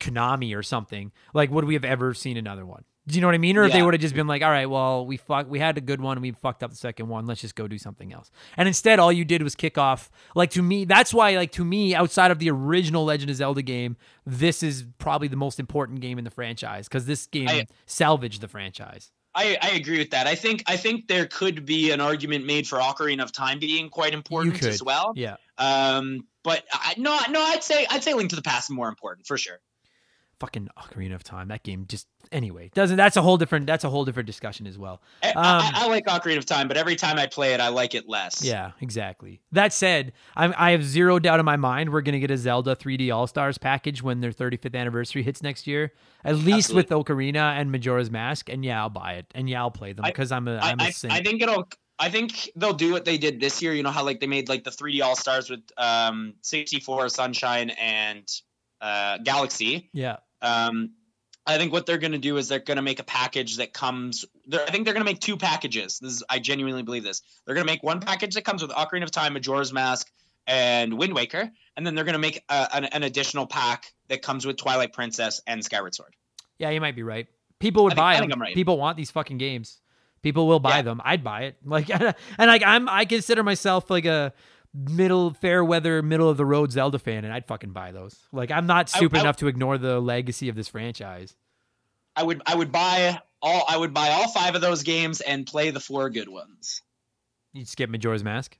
Konami 0.00 0.56
or 0.56 0.62
something, 0.62 1.12
like 1.32 1.50
would 1.50 1.64
we 1.64 1.74
have 1.74 1.84
ever 1.84 2.12
seen 2.12 2.36
another 2.36 2.66
one? 2.66 2.84
Do 3.10 3.16
you 3.16 3.20
know 3.20 3.26
what 3.26 3.34
I 3.34 3.38
mean? 3.38 3.56
Or 3.56 3.64
if 3.64 3.72
they 3.72 3.82
would 3.82 3.94
have 3.94 4.00
just 4.00 4.14
been 4.14 4.26
like, 4.26 4.42
all 4.42 4.50
right, 4.50 4.66
well, 4.66 5.04
we 5.04 5.16
fuck, 5.16 5.50
we 5.50 5.58
had 5.58 5.76
a 5.76 5.80
good 5.80 6.00
one, 6.00 6.20
we 6.20 6.30
fucked 6.30 6.62
up 6.62 6.70
the 6.70 6.76
second 6.76 7.08
one, 7.08 7.26
let's 7.26 7.40
just 7.40 7.54
go 7.56 7.66
do 7.66 7.78
something 7.78 8.12
else. 8.12 8.30
And 8.56 8.68
instead, 8.68 8.98
all 8.98 9.12
you 9.12 9.24
did 9.24 9.42
was 9.42 9.54
kick 9.54 9.76
off. 9.76 10.10
Like 10.34 10.50
to 10.50 10.62
me, 10.62 10.84
that's 10.84 11.12
why, 11.12 11.36
like 11.36 11.52
to 11.52 11.64
me, 11.64 11.94
outside 11.94 12.30
of 12.30 12.38
the 12.38 12.50
original 12.50 13.04
Legend 13.04 13.30
of 13.30 13.36
Zelda 13.36 13.62
game, 13.62 13.96
this 14.24 14.62
is 14.62 14.84
probably 14.98 15.28
the 15.28 15.36
most 15.36 15.58
important 15.58 16.00
game 16.00 16.18
in 16.18 16.24
the 16.24 16.30
franchise 16.30 16.88
because 16.88 17.06
this 17.06 17.26
game 17.26 17.48
I- 17.48 17.66
salvaged 17.86 18.40
the 18.40 18.48
franchise. 18.48 19.10
I, 19.34 19.56
I 19.62 19.70
agree 19.70 19.98
with 19.98 20.10
that. 20.10 20.26
I 20.26 20.34
think 20.34 20.64
I 20.66 20.76
think 20.76 21.06
there 21.06 21.26
could 21.26 21.64
be 21.64 21.92
an 21.92 22.00
argument 22.00 22.46
made 22.46 22.66
for 22.66 22.78
Ocarina 22.80 23.22
of 23.22 23.30
Time 23.32 23.60
being 23.60 23.88
quite 23.88 24.12
important 24.12 24.60
as 24.64 24.82
well. 24.82 25.12
Yeah. 25.14 25.36
Um, 25.56 26.26
but 26.42 26.64
I, 26.72 26.94
no, 26.96 27.16
no, 27.30 27.40
I'd 27.40 27.62
say 27.62 27.86
I'd 27.90 28.02
say 28.02 28.14
Link 28.14 28.30
to 28.30 28.36
the 28.36 28.42
Past 28.42 28.70
is 28.70 28.74
more 28.74 28.88
important 28.88 29.26
for 29.26 29.38
sure. 29.38 29.60
Fucking 30.40 30.68
Ocarina 30.78 31.14
of 31.14 31.22
Time. 31.22 31.48
That 31.48 31.62
game 31.62 31.84
just 31.86 32.08
anyway 32.32 32.70
doesn't. 32.74 32.96
That's 32.96 33.16
a 33.16 33.22
whole 33.22 33.36
different. 33.36 33.66
That's 33.66 33.84
a 33.84 33.90
whole 33.90 34.04
different 34.04 34.26
discussion 34.26 34.66
as 34.66 34.78
well. 34.78 35.02
I, 35.22 35.28
Um, 35.30 35.34
I, 35.36 35.70
I 35.74 35.86
like 35.86 36.06
Ocarina 36.06 36.38
of 36.38 36.46
Time, 36.46 36.66
but 36.66 36.76
every 36.76 36.96
time 36.96 37.18
I 37.18 37.26
play 37.26 37.52
it, 37.54 37.60
I 37.60 37.68
like 37.68 37.94
it 37.94 38.08
less. 38.08 38.42
Yeah, 38.42 38.72
exactly. 38.80 39.40
That 39.52 39.72
said, 39.72 40.12
I'm, 40.34 40.54
I 40.56 40.70
have 40.70 40.82
zero 40.82 41.18
doubt 41.18 41.40
in 41.40 41.46
my 41.46 41.56
mind 41.56 41.92
we're 41.92 42.00
going 42.00 42.14
to 42.14 42.20
get 42.20 42.30
a 42.30 42.38
Zelda 42.38 42.74
3D 42.74 43.14
All 43.14 43.26
Stars 43.26 43.58
package 43.58 44.02
when 44.02 44.20
their 44.20 44.32
35th 44.32 44.74
anniversary 44.74 45.22
hits 45.22 45.42
next 45.42 45.66
year, 45.66 45.92
at 46.24 46.36
least 46.36 46.72
with 46.72 46.88
Ocarina 46.88 47.58
and 47.58 47.70
Majora's 47.70 48.10
Mask. 48.10 48.48
And 48.48 48.64
yeah, 48.64 48.80
I'll 48.80 48.90
buy 48.90 49.14
it, 49.14 49.26
and 49.34 49.48
yeah, 49.48 49.60
I'll 49.60 49.70
play 49.70 49.92
them 49.92 50.04
because 50.06 50.32
I'm 50.32 50.48
a 50.48 50.56
I, 50.56 50.70
I'm 50.70 50.80
a 50.80 50.84
I. 50.84 50.92
I 51.10 51.22
think 51.22 51.42
it'll. 51.42 51.68
I 51.98 52.08
think 52.08 52.50
they'll 52.56 52.72
do 52.72 52.92
what 52.92 53.04
they 53.04 53.18
did 53.18 53.40
this 53.40 53.60
year. 53.60 53.74
You 53.74 53.82
know 53.82 53.90
how 53.90 54.04
like 54.04 54.20
they 54.20 54.26
made 54.26 54.48
like 54.48 54.64
the 54.64 54.70
3D 54.70 55.02
All 55.02 55.16
Stars 55.16 55.50
with 55.50 55.60
um 55.76 56.32
64, 56.40 57.10
Sunshine, 57.10 57.68
and 57.78 58.26
uh, 58.80 59.18
Galaxy. 59.18 59.90
yeah, 59.92 60.16
Um, 60.42 60.92
I 61.46 61.56
think 61.58 61.72
what 61.72 61.86
they're 61.86 61.98
going 61.98 62.12
to 62.12 62.18
do 62.18 62.36
is 62.36 62.48
they're 62.48 62.58
going 62.58 62.76
to 62.76 62.82
make 62.82 63.00
a 63.00 63.04
package 63.04 63.56
that 63.56 63.72
comes. 63.72 64.24
I 64.52 64.70
think 64.70 64.84
they're 64.84 64.94
going 64.94 65.04
to 65.04 65.10
make 65.10 65.20
two 65.20 65.36
packages. 65.36 65.98
This 65.98 66.12
is, 66.12 66.22
I 66.28 66.38
genuinely 66.38 66.82
believe 66.82 67.02
this. 67.02 67.22
They're 67.44 67.54
going 67.54 67.66
to 67.66 67.72
make 67.72 67.82
one 67.82 68.00
package 68.00 68.34
that 68.34 68.42
comes 68.44 68.62
with 68.62 68.70
Ocarina 68.70 69.04
of 69.04 69.10
Time, 69.10 69.32
Majora's 69.32 69.72
Mask, 69.72 70.10
and 70.46 70.94
Wind 70.98 71.14
Waker, 71.14 71.50
and 71.76 71.86
then 71.86 71.94
they're 71.94 72.04
going 72.04 72.12
to 72.14 72.18
make 72.20 72.42
a, 72.48 72.68
an, 72.72 72.84
an 72.86 73.02
additional 73.02 73.46
pack 73.46 73.86
that 74.08 74.22
comes 74.22 74.46
with 74.46 74.56
Twilight 74.58 74.92
Princess 74.92 75.40
and 75.46 75.64
Skyward 75.64 75.94
Sword. 75.94 76.14
yeah, 76.58 76.70
you 76.70 76.80
might 76.80 76.94
be 76.96 77.02
right. 77.02 77.26
People 77.58 77.84
would 77.84 77.90
think- 77.90 77.98
buy 77.98 78.12
I 78.12 78.14
them. 78.16 78.22
think 78.24 78.32
I'm 78.34 78.42
right. 78.42 78.54
People 78.54 78.78
want 78.78 78.96
these 78.96 79.10
fucking 79.10 79.38
games. 79.38 79.80
People 80.22 80.46
will 80.46 80.60
buy 80.60 80.76
Yeah. 80.76 80.82
them. 80.82 81.00
I'd 81.04 81.24
buy 81.24 81.42
it. 81.44 81.56
Like, 81.64 81.88
and 81.90 82.14
like 82.38 82.62
I'm 82.64 82.88
I 82.88 83.04
consider 83.06 83.42
myself 83.42 83.90
like 83.90 84.04
a 84.04 84.32
middle 84.74 85.34
fair 85.34 85.64
weather 85.64 86.02
middle 86.02 86.28
of 86.28 86.36
the 86.36 86.46
road 86.46 86.72
Zelda 86.72 86.98
fan, 86.98 87.24
and 87.24 87.32
I'd 87.32 87.46
fucking 87.46 87.72
buy 87.72 87.92
those. 87.92 88.16
Like, 88.32 88.50
I'm 88.50 88.66
not 88.66 88.88
stupid 88.88 89.18
I- 89.18 89.22
enough 89.22 89.36
to 89.38 89.46
ignore 89.48 89.78
the 89.78 90.00
legacy 90.00 90.48
of 90.48 90.56
this 90.56 90.68
franchise. 90.68 91.34
I 92.16 92.22
would 92.22 92.42
I 92.46 92.54
would 92.54 92.72
buy 92.72 93.20
all 93.42 93.64
I 93.68 93.76
would 93.76 93.94
buy 93.94 94.10
all 94.10 94.28
five 94.28 94.54
of 94.54 94.60
those 94.60 94.82
games 94.82 95.20
and 95.20 95.46
play 95.46 95.70
the 95.70 95.80
four 95.80 96.10
good 96.10 96.28
ones. 96.28 96.82
You'd 97.52 97.68
skip 97.68 97.90
Majora's 97.90 98.22
Mask. 98.24 98.56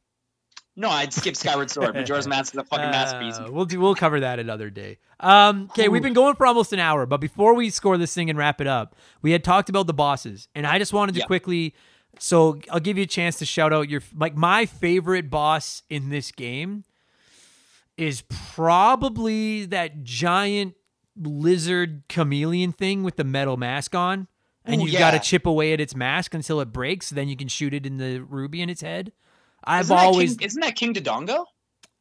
No, 0.77 0.89
I'd 0.89 1.13
skip 1.13 1.37
Skyward 1.37 1.69
Sword. 1.71 1.95
Majora's 1.95 2.27
Mask 2.29 2.55
is 2.55 2.59
a 2.61 2.65
fucking 2.65 2.91
masterpiece. 2.91 3.37
Uh, 3.39 3.49
we'll 3.53 3.65
do. 3.67 3.81
We'll 3.81 3.97
cover 3.97 4.21
that 4.21 4.39
another 4.39 4.71
day. 4.71 4.99
Um, 5.19 5.65
okay, 5.71 5.89
we've 5.89 6.03
been 6.03 6.13
going 6.15 6.37
for 6.37 6.47
almost 6.47 6.73
an 6.73 6.79
hour, 6.79 7.07
but 7.07 7.21
before 7.21 7.55
we 7.55 7.71
score 7.71 7.99
this 7.99 8.15
thing 8.15 8.31
and 8.31 8.39
wrap 8.39 8.61
it 8.61 8.67
up, 8.67 8.95
we 9.21 9.33
had 9.33 9.45
talked 9.45 9.69
about 9.69 9.87
the 9.89 9.93
bosses, 9.93 10.49
and 10.55 10.67
I 10.67 10.79
just 10.79 10.93
wanted 10.93 11.13
to 11.17 11.19
Yeah. 11.21 11.27
quickly. 11.27 11.75
So 12.19 12.61
I'll 12.71 12.81
give 12.81 12.99
you 12.99 13.05
a 13.05 13.09
chance 13.09 13.37
to 13.37 13.47
shout 13.47 13.73
out 13.73 13.89
your 13.89 14.03
like 14.15 14.37
my 14.37 14.67
favorite 14.67 15.31
boss 15.31 15.83
in 15.89 16.11
this 16.11 16.33
game 16.33 16.85
is 17.97 18.23
probably 18.55 19.67
that 19.67 20.03
giant 20.03 20.75
lizard 21.17 22.03
chameleon 22.09 22.73
thing 22.73 23.03
with 23.03 23.17
the 23.17 23.25
metal 23.25 23.57
mask 23.57 23.95
on. 23.95 24.27
And 24.65 24.81
Ooh, 24.81 24.87
you've 24.87 24.99
got 24.99 25.13
to 25.13 25.19
chip 25.19 25.47
away 25.47 25.73
at 25.73 25.81
its 25.81 25.95
mask 25.95 26.35
until 26.35 26.61
it 26.61 26.67
breaks. 26.67 27.11
Then 27.11 27.29
you 27.29 27.37
can 27.37 27.49
shoot 27.49 27.73
it 27.75 27.87
in 27.87 27.97
the 27.97 28.21
ruby 28.21 28.61
in 28.63 28.71
its 28.71 28.83
head. 28.83 29.13
I've 29.65 29.83
Isn't 29.83 29.97
that 29.97 30.05
always, 30.05 30.37
King, 30.37 30.47
isn't 30.47 30.61
that 30.61 30.77
King 30.77 30.95
Dodongo? 30.95 31.47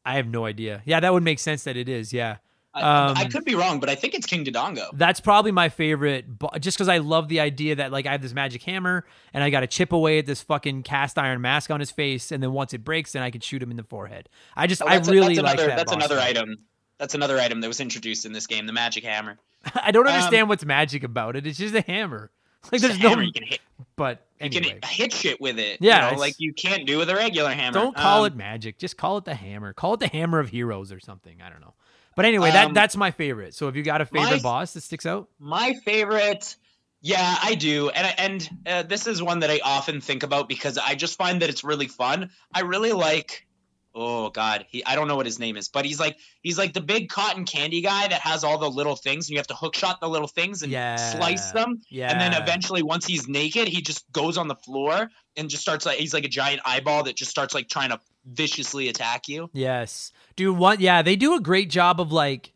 I 0.04 0.14
have 0.14 0.26
no 0.26 0.44
idea. 0.44 0.82
Yeah, 0.84 1.00
that 1.00 1.12
would 1.12 1.22
make 1.22 1.38
sense 1.38 1.64
that 1.64 1.76
it 1.76 1.88
is. 1.88 2.12
Yeah. 2.12 2.36
I, 2.72 2.80
Um, 2.82 3.16
I 3.16 3.24
could 3.24 3.44
be 3.44 3.54
wrong, 3.56 3.80
but 3.80 3.88
I 3.90 3.96
think 3.96 4.14
it's 4.14 4.26
King 4.26 4.44
Dodongo. 4.44 4.86
That's 4.92 5.18
probably 5.18 5.50
my 5.50 5.68
favorite, 5.68 6.26
just 6.60 6.76
because 6.78 6.88
I 6.88 6.98
love 6.98 7.28
the 7.28 7.40
idea 7.40 7.74
that 7.76 7.90
like 7.90 8.06
I 8.06 8.12
have 8.12 8.22
this 8.22 8.32
magic 8.32 8.62
hammer 8.62 9.04
and 9.34 9.42
I 9.42 9.50
got 9.50 9.60
to 9.60 9.66
chip 9.66 9.92
away 9.92 10.18
at 10.20 10.26
this 10.26 10.40
fucking 10.42 10.84
cast 10.84 11.18
iron 11.18 11.40
mask 11.40 11.70
on 11.70 11.80
his 11.80 11.90
face, 11.90 12.30
and 12.30 12.40
then 12.42 12.52
once 12.52 12.72
it 12.72 12.84
breaks, 12.84 13.12
then 13.12 13.22
I 13.22 13.30
can 13.30 13.40
shoot 13.40 13.60
him 13.62 13.70
in 13.72 13.76
the 13.76 13.82
forehead. 13.82 14.28
I 14.56 14.66
just, 14.68 14.82
Oh, 14.82 14.86
I 14.86 14.96
that's 14.96 15.08
a- 15.08 15.12
really 15.12 15.34
like 15.36 15.38
another, 15.56 15.66
that. 15.66 15.76
That's 15.76 15.92
another 15.92 16.16
fight. 16.18 16.36
item. 16.36 16.58
That's 16.98 17.14
another 17.14 17.38
item 17.40 17.60
that 17.62 17.68
was 17.68 17.80
introduced 17.80 18.24
in 18.26 18.32
this 18.32 18.46
game, 18.46 18.66
the 18.66 18.72
magic 18.72 19.02
hammer. 19.04 19.38
I 19.74 19.90
don't 19.90 20.06
Um, 20.06 20.12
understand 20.14 20.48
what's 20.48 20.64
magic 20.64 21.02
about 21.02 21.34
it. 21.34 21.46
It's 21.46 21.58
just 21.58 21.74
a 21.74 21.80
hammer. 21.82 22.30
Like 22.70 22.82
there's 22.82 23.00
no, 23.00 23.18
you 23.18 23.32
can 23.32 23.44
hit. 23.44 23.58
but 23.96 24.26
anyway. 24.38 24.74
You 24.74 24.80
can 24.82 24.90
hit 24.90 25.14
shit 25.14 25.40
with 25.40 25.58
it. 25.58 25.78
Yeah, 25.80 26.10
you 26.10 26.14
know, 26.16 26.20
like 26.20 26.34
you 26.38 26.52
can't 26.52 26.86
do 26.86 26.98
with 26.98 27.08
a 27.08 27.14
regular 27.14 27.48
hammer. 27.52 27.72
don't 27.72 27.96
call 27.96 28.20
Um, 28.26 28.26
it 28.26 28.36
magic. 28.36 28.78
Just 28.78 28.98
call 28.98 29.16
it 29.16 29.24
the 29.24 29.34
hammer. 29.34 29.72
Call 29.72 29.94
it 29.94 30.00
the 30.00 30.08
hammer 30.08 30.38
of 30.40 30.50
heroes 30.50 30.92
or 30.92 31.00
something. 31.00 31.40
I 31.42 31.48
don't 31.48 31.62
know. 31.62 31.72
But 32.16 32.24
anyway, 32.24 32.50
that 32.50 32.68
Um, 32.68 32.74
that's 32.74 32.96
my 32.96 33.10
favorite. 33.10 33.54
So 33.54 33.66
have 33.66 33.76
you 33.76 33.82
got 33.82 34.00
a 34.00 34.06
favorite 34.06 34.36
my- 34.36 34.42
boss 34.42 34.72
that 34.74 34.82
sticks 34.82 35.06
out, 35.06 35.28
My 35.38 35.74
favorite, 35.84 36.56
yeah, 37.00 37.36
I 37.42 37.54
do, 37.54 37.88
and 37.90 38.14
and 38.18 38.50
uh, 38.66 38.82
this 38.82 39.06
is 39.06 39.22
one 39.22 39.40
that 39.40 39.50
I 39.50 39.60
often 39.64 40.00
think 40.00 40.22
about 40.22 40.48
because 40.48 40.76
I 40.76 40.94
just 40.94 41.16
find 41.16 41.40
that 41.42 41.48
it's 41.48 41.64
really 41.64 41.88
fun. 41.88 42.30
I 42.52 42.60
really 42.60 42.92
like. 42.92 43.46
Oh 43.94 44.30
God, 44.30 44.66
he 44.68 44.84
I 44.84 44.94
don't 44.94 45.08
know 45.08 45.16
what 45.16 45.26
his 45.26 45.38
name 45.38 45.56
is, 45.56 45.68
but 45.68 45.84
he's 45.84 45.98
like 45.98 46.16
he's 46.42 46.56
like 46.56 46.72
the 46.72 46.80
big 46.80 47.08
cotton 47.08 47.44
candy 47.44 47.80
guy 47.80 48.06
that 48.08 48.20
has 48.20 48.44
all 48.44 48.56
the 48.58 48.70
little 48.70 48.94
things, 48.96 49.26
and 49.26 49.30
you 49.32 49.38
have 49.38 49.48
to 49.48 49.54
hook 49.54 49.74
shot 49.74 50.00
the 50.00 50.08
little 50.08 50.28
things 50.28 50.62
and 50.62 50.70
Yeah. 50.70 50.96
slice 50.96 51.50
them. 51.50 51.80
yeah, 51.88 52.10
And 52.12 52.20
then 52.20 52.40
eventually, 52.40 52.82
once 52.82 53.04
he's 53.06 53.26
naked, 53.28 53.66
he 53.68 53.82
just 53.82 54.10
goes 54.12 54.38
on 54.38 54.46
the 54.48 54.54
floor 54.54 55.10
and 55.36 55.50
just 55.50 55.62
starts 55.62 55.84
like 55.86 55.98
he's 55.98 56.14
like 56.14 56.24
a 56.24 56.28
giant 56.28 56.60
eyeball 56.64 57.04
that 57.04 57.16
just 57.16 57.30
starts 57.32 57.52
like 57.54 57.68
trying 57.68 57.90
to 57.90 57.98
viciously 58.24 58.88
attack 58.88 59.28
you. 59.28 59.50
Yes. 59.52 60.12
Dude, 60.36 60.56
what 60.56 60.80
yeah, 60.80 61.02
they 61.02 61.16
do 61.16 61.34
a 61.34 61.40
great 61.40 61.68
job 61.70 62.00
of 62.00 62.12
like 62.12 62.52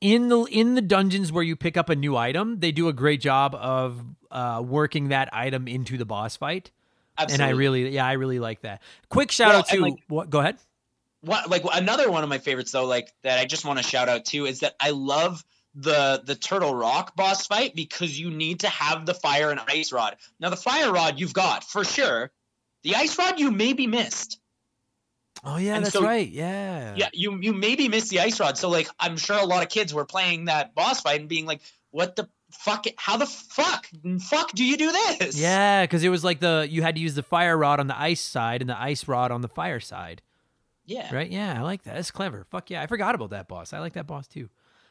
in 0.00 0.28
the 0.28 0.44
in 0.44 0.74
the 0.74 0.82
dungeons 0.82 1.32
where 1.32 1.42
you 1.42 1.56
pick 1.56 1.76
up 1.76 1.88
a 1.88 1.96
new 1.96 2.16
item, 2.16 2.60
they 2.60 2.70
do 2.70 2.86
a 2.88 2.92
great 2.92 3.20
job 3.20 3.54
of 3.56 4.04
uh 4.30 4.62
working 4.64 5.08
that 5.08 5.28
item 5.32 5.66
into 5.66 5.98
the 5.98 6.04
boss 6.04 6.36
fight. 6.36 6.70
Absolutely. 7.18 7.44
And 7.44 7.54
I 7.54 7.58
really 7.58 7.88
yeah, 7.90 8.06
I 8.06 8.12
really 8.12 8.38
like 8.38 8.60
that. 8.60 8.82
Quick 9.08 9.30
shout 9.32 9.48
Well, 9.48 9.58
out 9.60 9.68
to 9.68 9.80
like- 9.80 9.94
what 10.08 10.30
go 10.30 10.40
ahead. 10.40 10.58
What 11.26 11.50
like 11.50 11.62
another 11.72 12.10
one 12.10 12.22
of 12.22 12.28
my 12.28 12.38
favorites 12.38 12.72
though, 12.72 12.86
like 12.86 13.12
that 13.22 13.38
I 13.38 13.44
just 13.44 13.64
want 13.64 13.78
to 13.78 13.84
shout 13.84 14.08
out 14.08 14.24
to 14.26 14.46
is 14.46 14.60
that 14.60 14.74
I 14.80 14.90
love 14.90 15.44
the 15.74 16.22
the 16.24 16.34
turtle 16.34 16.74
rock 16.74 17.16
boss 17.16 17.46
fight 17.46 17.74
because 17.74 18.18
you 18.18 18.30
need 18.30 18.60
to 18.60 18.68
have 18.68 19.04
the 19.04 19.14
fire 19.14 19.50
and 19.50 19.60
ice 19.68 19.92
rod. 19.92 20.16
Now 20.40 20.50
the 20.50 20.56
fire 20.56 20.92
rod 20.92 21.20
you've 21.20 21.34
got 21.34 21.64
for 21.64 21.84
sure. 21.84 22.30
The 22.82 22.94
ice 22.94 23.18
rod 23.18 23.38
you 23.38 23.50
maybe 23.50 23.86
missed. 23.86 24.38
Oh 25.44 25.58
yeah, 25.58 25.76
and 25.76 25.84
that's 25.84 25.92
so- 25.94 26.02
right. 26.02 26.28
Yeah. 26.28 26.94
Yeah, 26.96 27.08
you 27.12 27.38
you 27.40 27.52
maybe 27.52 27.88
missed 27.88 28.10
the 28.10 28.20
ice 28.20 28.40
rod. 28.40 28.56
So 28.56 28.70
like 28.70 28.88
I'm 28.98 29.16
sure 29.16 29.36
a 29.36 29.44
lot 29.44 29.62
of 29.62 29.68
kids 29.68 29.92
were 29.92 30.06
playing 30.06 30.46
that 30.46 30.74
boss 30.74 31.00
fight 31.02 31.20
and 31.20 31.28
being 31.28 31.44
like, 31.44 31.60
"What 31.90 32.16
the 32.16 32.28
fuck? 32.52 32.86
How 32.96 33.16
the 33.16 33.26
fuck? 33.26 33.86
Fuck 34.20 34.52
do 34.52 34.64
you 34.64 34.76
do 34.76 34.92
this?" 34.92 35.38
Yeah, 35.38 35.82
because 35.82 36.04
it 36.04 36.08
was 36.08 36.24
like 36.24 36.40
the 36.40 36.66
you 36.70 36.82
had 36.82 36.94
to 36.94 37.00
use 37.00 37.14
the 37.14 37.22
fire 37.22 37.56
rod 37.58 37.80
on 37.80 37.86
the 37.86 37.98
ice 38.00 38.20
side 38.20 38.62
and 38.62 38.70
the 38.70 38.80
ice 38.80 39.06
rod 39.08 39.30
on 39.30 39.42
the 39.42 39.48
fire 39.48 39.80
side. 39.80 40.22
Yeah. 40.86 41.14
Right? 41.14 41.30
Yeah, 41.30 41.58
I 41.58 41.62
like 41.62 41.82
that. 41.84 41.94
That's 41.94 42.10
clever. 42.10 42.46
Fuck 42.50 42.70
yeah. 42.70 42.82
I 42.82 42.86
forgot 42.86 43.14
about 43.14 43.30
that 43.30 43.48
boss. 43.48 43.72
I 43.72 43.78
like 43.80 43.92
that 43.94 44.06
boss 44.06 44.26
too. 44.28 44.48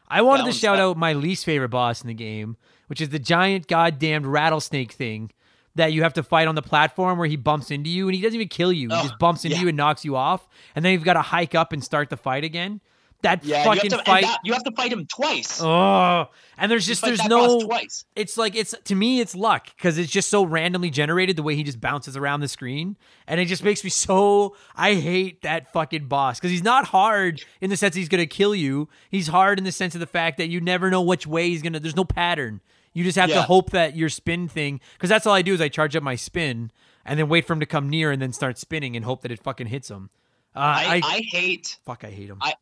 I 0.07 0.21
wanted 0.21 0.45
That 0.45 0.53
to 0.53 0.57
shout 0.59 0.77
fun. 0.77 0.85
out 0.85 0.97
my 0.97 1.13
least 1.13 1.45
favorite 1.45 1.69
boss 1.69 2.01
in 2.01 2.07
the 2.07 2.13
game, 2.13 2.57
which 2.87 3.01
is 3.01 3.09
the 3.09 3.17
giant 3.17 3.67
goddamn 3.67 4.25
rattlesnake 4.25 4.91
thing 4.91 5.31
that 5.73 5.93
you 5.93 6.03
have 6.03 6.13
to 6.13 6.23
fight 6.23 6.47
on 6.47 6.55
the 6.55 6.61
platform 6.61 7.17
where 7.17 7.27
he 7.27 7.35
bumps 7.35 7.71
into 7.71 7.89
you 7.89 8.07
and 8.07 8.15
he 8.15 8.21
doesn't 8.21 8.35
even 8.35 8.47
kill 8.47 8.71
you. 8.71 8.87
He 8.89 8.95
Oh, 8.95 9.01
just 9.01 9.17
bumps 9.19 9.43
into 9.45 9.57
yeah. 9.57 9.63
you 9.63 9.67
and 9.69 9.75
knocks 9.77 10.05
you 10.05 10.15
off. 10.15 10.47
And 10.75 10.85
then 10.85 10.93
you've 10.93 11.03
got 11.03 11.13
to 11.13 11.21
hike 11.21 11.55
up 11.55 11.73
and 11.73 11.83
start 11.83 12.09
the 12.09 12.17
fight 12.17 12.43
again. 12.43 12.81
That 13.25 13.43
Yeah, 13.43 13.63
you 13.63 13.69
have, 13.69 13.75
fucking 13.77 13.89
to, 13.89 13.97
fight. 14.03 14.23
that- 14.23 14.39
you 14.43 14.53
have 14.53 14.63
to 14.63 14.71
fight 14.71 14.91
him 14.93 15.05
twice. 15.07 15.59
oh, 15.61 16.27
and 16.57 16.71
there's 16.71 16.87
You 16.87 16.91
just 16.91 17.01
there's 17.03 17.25
no 17.25 17.61
twice. 17.61 18.05
it's 18.15 18.37
like 18.37 18.55
it's 18.55 18.73
to 18.85 18.93
me 18.95 19.19
it's 19.19 19.35
luck 19.35 19.67
because 19.75 19.97
it's 19.97 20.11
just 20.11 20.29
so 20.29 20.43
randomly 20.45 20.89
generated 20.91 21.35
the 21.35 21.43
way 21.43 21.55
he 21.55 21.63
just 21.63 21.81
bounces 21.81 22.15
around 22.15 22.41
the 22.41 22.47
screen 22.47 22.95
and 23.27 23.39
it 23.41 23.45
just 23.45 23.63
makes 23.63 23.83
me 23.83 23.89
so 23.89 24.55
i 24.75 24.93
hate 24.93 25.41
that 25.41 25.73
fucking 25.73 26.07
boss 26.07 26.39
because 26.39 26.51
he's 26.51 26.63
not 26.63 26.85
hard 26.85 27.43
in 27.61 27.69
the 27.71 27.75
sense 27.77 27.95
he's 27.95 28.07
gonna 28.09 28.25
kill 28.27 28.53
you 28.55 28.87
he's 29.09 29.27
hard 29.27 29.57
in 29.57 29.63
the 29.65 29.71
sense 29.71 29.95
of 29.95 29.99
the 29.99 30.07
fact 30.07 30.37
that 30.37 30.47
you 30.47 30.61
never 30.61 30.89
know 30.89 31.01
which 31.01 31.25
way 31.27 31.49
he's 31.49 31.61
gonna 31.61 31.79
there's 31.79 31.95
no 31.95 32.05
pattern 32.05 32.61
you 32.93 33.03
just 33.03 33.17
have 33.17 33.29
to 33.29 33.41
hope 33.41 33.71
that 33.71 33.95
your 33.97 34.07
spin 34.07 34.47
thing 34.47 34.79
because 34.93 35.09
that's 35.09 35.25
all 35.25 35.33
i 35.33 35.41
do 35.41 35.53
is 35.53 35.59
i 35.59 35.67
charge 35.67 35.95
up 35.95 36.03
my 36.03 36.15
spin 36.15 36.71
and 37.03 37.19
then 37.19 37.27
wait 37.27 37.45
for 37.45 37.51
him 37.53 37.59
to 37.59 37.65
come 37.65 37.89
near 37.89 38.11
and 38.11 38.21
then 38.21 38.31
start 38.31 38.57
spinning 38.57 38.95
and 38.95 39.03
hope 39.03 39.21
that 39.23 39.31
it 39.31 39.39
fucking 39.43 39.67
hits 39.67 39.89
him 39.89 40.09
uh, 40.55 40.59
I, 40.59 40.95
I, 40.95 41.01
I 41.17 41.21
hate 41.29 41.77
fuck 41.85 42.03
i 42.05 42.09
hate 42.09 42.29
him 42.29 42.37
I- 42.39 42.53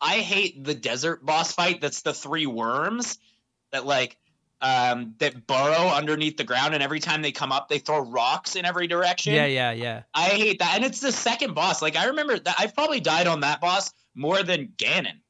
I 0.00 0.16
hate 0.18 0.64
the 0.64 0.74
desert 0.74 1.24
boss 1.24 1.52
fight. 1.52 1.80
That's 1.80 2.02
the 2.02 2.14
three 2.14 2.46
worms 2.46 3.18
that 3.72 3.84
like 3.86 4.16
um 4.62 5.14
that 5.18 5.46
burrow 5.46 5.88
underneath 5.88 6.36
the 6.36 6.44
ground, 6.44 6.74
and 6.74 6.82
every 6.82 7.00
time 7.00 7.22
they 7.22 7.32
come 7.32 7.52
up, 7.52 7.68
they 7.68 7.78
throw 7.78 8.00
rocks 8.00 8.56
in 8.56 8.64
every 8.64 8.86
direction. 8.86 9.32
yeah 9.34 9.46
yeah 9.46 9.72
yeah 9.72 10.02
I 10.14 10.24
hate 10.24 10.58
that, 10.60 10.76
and 10.76 10.84
it's 10.84 11.00
the 11.00 11.12
second 11.12 11.54
boss. 11.54 11.80
Like 11.82 11.96
I 11.96 12.06
remember 12.06 12.38
that 12.38 12.56
I've 12.58 12.74
probably 12.74 13.00
died 13.00 13.26
on 13.26 13.40
that 13.40 13.60
boss 13.60 13.92
more 14.14 14.42
than 14.42 14.72
Ganon. 14.76 15.20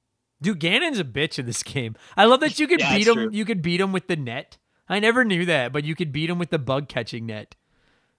Dude, 0.42 0.58
Ganon's 0.58 0.98
a 0.98 1.04
bitch 1.04 1.38
in 1.38 1.46
this 1.46 1.62
game. 1.62 1.96
I 2.16 2.24
love 2.24 2.40
that 2.40 2.58
you 2.58 2.66
could 2.66 2.80
Yeah, 2.80 2.96
beat 2.96 3.06
him. 3.06 3.14
true. 3.14 3.30
You 3.32 3.44
could 3.44 3.60
beat 3.62 3.80
him 3.80 3.92
with 3.92 4.08
the 4.08 4.16
net. 4.16 4.56
I 4.88 4.98
never 4.98 5.24
knew 5.24 5.44
that, 5.44 5.72
but 5.72 5.84
you 5.84 5.94
could 5.94 6.12
beat 6.12 6.30
him 6.30 6.38
with 6.38 6.50
the 6.50 6.58
bug 6.58 6.88
catching 6.88 7.26
net. 7.26 7.54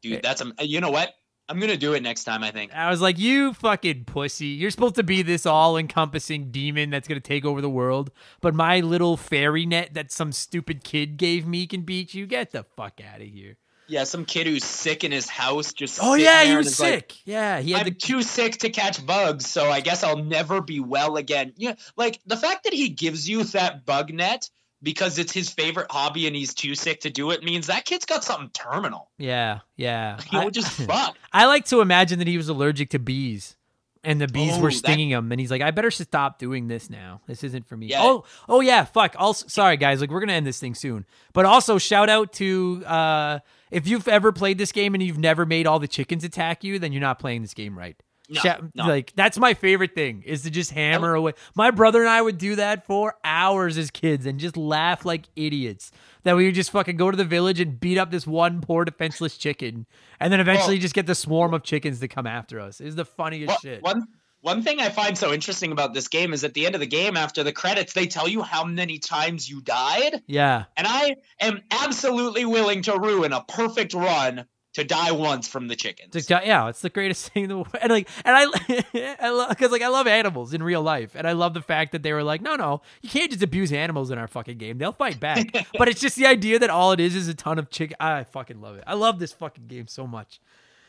Dude, 0.02 0.22
that's 0.22 0.41
a, 0.41 0.65
you 0.65 0.80
know 0.82 0.91
what? 0.91 1.14
I'm 1.49 1.59
gonna 1.59 1.77
do 1.77 1.93
it 1.93 2.01
next 2.03 2.23
time. 2.23 2.43
I 2.43 2.51
think. 2.51 2.73
I 2.73 2.89
was 2.89 3.01
like, 3.01 3.19
you 3.19 3.53
fucking 3.53 4.05
pussy. 4.05 4.47
You're 4.47 4.72
supposed 4.72 4.95
to 4.95 5.03
be 5.03 5.22
this 5.22 5.45
all 5.45 5.77
encompassing 5.77 6.51
demon 6.51 6.89
that's 6.89 7.07
going 7.07 7.19
to 7.19 7.27
take 7.27 7.43
over 7.43 7.61
the 7.61 7.69
world. 7.69 8.11
But 8.39 8.55
my 8.55 8.80
little 8.80 9.18
fairy 9.18 9.65
net 9.65 9.93
that 9.93 10.11
some 10.11 10.31
stupid 10.31 10.84
kid 10.84 11.18
gave 11.18 11.45
me 11.45 11.68
can 11.68 11.81
beat 11.81 12.13
you. 12.13 12.26
Get 12.26 12.51
the 12.51 12.63
fuck 12.63 13.01
out 13.01 13.22
of 13.22 13.27
here. 13.27 13.57
Yeah, 13.88 14.05
some 14.05 14.23
kid 14.23 14.47
who's 14.47 14.63
sick 14.63 15.03
in 15.03 15.11
his 15.11 15.27
house 15.27 15.73
just. 15.73 15.99
Oh, 16.01 16.13
yeah, 16.13 16.45
he 16.45 16.55
was 16.55 16.68
is 16.68 16.80
like, 16.80 17.11
sick. 17.11 17.15
yeah, 17.26 17.59
he 17.59 17.72
had 17.73 17.81
I'm 17.81 17.85
the. 17.88 17.91
too 17.91 18.22
sick 18.22 18.59
to 18.59 18.69
catch 18.69 19.05
bugs, 19.05 19.45
so 19.47 19.69
I 19.69 19.81
guess 19.81 20.01
I'll 20.05 20.23
never 20.23 20.61
be 20.61 20.80
well 20.80 21.18
again. 21.18 21.51
Yeah, 21.57 21.73
like 21.97 22.22
the 22.26 22.38
fact 22.38 22.63
that 22.63 22.73
he 22.73 22.88
gives 22.88 23.27
you 23.27 23.43
that 23.43 23.85
bug 23.85 24.13
net 24.13 24.49
because 24.84 25.18
it's 25.20 25.32
his 25.32 25.49
favorite 25.49 25.88
hobby 25.91 26.28
and 26.28 26.36
he's 26.36 26.53
too 26.53 26.76
sick 26.76 27.02
to 27.02 27.10
do 27.10 27.32
it 27.32 27.44
means 27.44 27.68
that 27.68 27.86
kid's 27.86 28.06
got 28.06 28.24
something 28.24 28.49
terminal. 28.53 29.10
Yeah, 29.18 29.60
yeah. 29.76 30.18
Know, 30.34 30.41
I- 30.41 30.49
just 30.49 30.72
fuck. 30.72 31.18
I 31.32 31.45
like 31.45 31.66
to 31.66 31.82
imagine 31.82 32.20
that 32.20 32.28
he 32.28 32.38
was 32.38 32.49
allergic 32.49 32.90
to 32.91 32.99
bees. 32.99 33.56
And 34.03 34.20
the 34.20 34.28
bees 34.28 34.53
Oh, 34.56 34.62
were 34.62 34.72
that- 34.72 34.78
stinging 34.78 35.12
him, 35.12 35.32
and 35.32 35.40
he's 35.40 35.52
like, 35.52 35.62
"I 35.62 35.70
better 35.70 35.91
stop 35.91 36.40
doing 36.40 36.68
this 36.68 36.90
now. 36.90 37.22
This 37.28 37.44
isn't 37.44 37.68
for 37.68 37.78
me." 37.78 37.86
Yeah. 37.86 38.02
Oh, 38.02 38.24
oh 38.49 38.60
yeah, 38.60 38.84
fuck. 38.84 39.14
Also, 39.16 39.45
sorry 39.48 39.78
guys, 39.78 40.02
like 40.02 40.10
we're 40.10 40.22
gonna 40.22 40.34
end 40.34 40.48
this 40.48 40.60
thing 40.60 40.74
soon. 40.74 41.06
But 41.34 41.45
also, 41.45 41.78
shout 41.78 42.10
out 42.10 42.34
to 42.34 42.84
uh, 42.88 43.40
if 43.70 43.88
you've 43.88 44.08
ever 44.08 44.32
played 44.32 44.58
this 44.58 44.72
game 44.72 44.95
and 44.95 45.03
you've 45.03 45.20
never 45.20 45.45
made 45.45 45.68
all 45.68 45.78
the 45.78 45.88
chickens 45.88 46.24
attack 46.24 46.64
you, 46.64 46.80
then 46.80 46.91
you're 46.94 46.99
not 46.99 47.20
playing 47.20 47.44
this 47.44 47.53
game 47.53 47.78
right. 47.78 47.95
No, 48.32 48.40
Shout- 48.41 48.64
no. 48.74 48.88
Like 48.88 49.12
that's 49.16 49.38
my 49.38 49.53
favorite 49.53 49.94
thing 49.94 50.24
is 50.26 50.44
to 50.44 50.49
just 50.49 50.72
hammer 50.72 51.14
away. 51.14 51.34
My 51.53 51.70
brother 51.70 51.99
and 51.99 52.10
I 52.10 52.22
would 52.22 52.38
do 52.38 52.56
that 52.56 52.86
for 52.86 53.16
hours 53.26 53.78
as 53.78 53.91
kids 53.91 54.26
and 54.26 54.40
just 54.40 54.56
laugh 54.56 55.03
like 55.06 55.26
idiots. 55.36 55.91
That 56.24 56.36
we 56.38 56.45
would 56.45 56.56
just 56.56 56.72
fucking 56.72 56.95
go 56.98 57.12
to 57.12 57.18
the 57.18 57.26
village 57.26 57.60
and 57.60 57.80
beat 57.80 57.98
up 57.98 58.10
this 58.10 58.26
one 58.26 58.62
poor 58.62 58.86
defenseless 58.86 59.38
chicken, 59.38 59.86
and 60.20 60.32
then 60.32 60.40
eventually 60.40 60.76
Well- 60.76 60.82
just 60.82 60.94
get 60.95 61.08
the 61.08 61.16
swarm 61.16 61.53
of 61.53 61.64
chickens 61.64 61.99
to 61.99 62.08
come 62.08 62.26
after 62.26 62.60
us. 62.60 62.80
Is 62.80 62.95
the 62.95 63.06
funniest 63.06 63.49
One- 63.49 63.58
shit. 63.62 63.84
One 63.84 64.08
one 64.44 64.64
thing 64.64 64.80
I 64.82 64.90
find 64.90 65.16
so 65.16 65.32
interesting 65.32 65.72
about 65.72 65.94
this 65.94 66.08
game 66.08 66.34
is 66.34 66.44
at 66.44 66.56
the 66.56 66.66
end 66.66 66.74
of 66.74 66.82
the 66.82 66.88
game, 66.88 67.16
after 67.16 67.44
the 67.44 67.52
credits, 67.52 67.94
they 67.94 68.08
tell 68.08 68.28
you 68.28 68.41
how 68.41 68.64
many 68.64 68.98
times 68.98 69.48
you 69.48 69.62
died, 69.62 70.24
Yeah, 70.26 70.64
and 70.76 70.88
I 70.88 71.18
am 71.40 71.62
absolutely 71.70 72.45
willing 72.45 72.82
to 72.84 72.98
ruin 72.98 73.34
a 73.34 73.44
perfect 73.44 73.94
run 73.94 74.45
to 74.73 74.84
die 74.84 75.11
once 75.11 75.48
from 75.48 75.68
the 75.68 75.76
chickens. 75.76 76.14
Like, 76.14 76.45
yeah, 76.45 76.69
it's 76.69 76.81
the 76.81 76.89
greatest 76.89 77.30
thing 77.34 77.43
in 77.43 77.49
the 77.49 77.57
world. 77.57 77.76
And 77.81 77.91
like, 77.91 78.10
and 78.23 78.35
I, 78.35 79.15
I 79.22 79.30
love 79.30 79.49
because 79.49 79.72
like 79.72 79.81
I 79.81 79.89
love 79.89 80.07
animals 80.07 80.53
in 80.53 80.64
real 80.64 80.81
life, 80.81 81.15
and 81.15 81.27
I 81.27 81.34
love 81.34 81.53
the 81.53 81.61
fact 81.61 81.91
that 81.91 82.03
they 82.03 82.14
were 82.14 82.23
like, 82.23 82.41
no, 82.41 82.56
no, 82.56 82.81
you 83.02 83.10
can't 83.10 83.31
just 83.31 83.43
abuse 83.43 83.72
animals 83.72 84.11
in 84.11 84.18
our 84.18 84.27
fucking 84.27 84.57
game. 84.57 84.77
They'll 84.77 84.93
fight 84.93 85.19
back. 85.19 85.48
but 85.77 85.88
it's 85.88 86.02
just 86.02 86.15
the 86.15 86.26
idea 86.26 86.60
that 86.60 86.69
all 86.69 86.91
it 86.91 86.99
is 86.99 87.15
is 87.15 87.27
a 87.27 87.34
ton 87.34 87.60
of 87.60 87.69
chicken. 87.69 87.98
I 87.99 88.23
fucking 88.23 88.61
love 88.61 88.77
it. 88.77 88.84
I 88.88 88.93
love 88.93 89.19
this 89.19 89.34
fucking 89.34 89.68
game 89.68 89.88
so 89.88 90.07
much. 90.07 90.39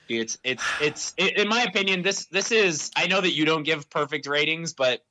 Dude, 0.09 0.22
It's 0.22 0.38
it's 0.44 0.64
it's 0.80 1.14
i 1.18 1.32
in 1.40 1.48
my 1.48 1.62
opinion 1.62 2.02
this 2.02 2.26
this 2.26 2.50
is 2.52 2.90
I 2.96 3.06
know 3.06 3.20
that 3.20 3.32
you 3.32 3.44
don't 3.44 3.62
give 3.62 3.88
perfect 3.88 4.26
ratings, 4.26 4.72
but 4.72 5.04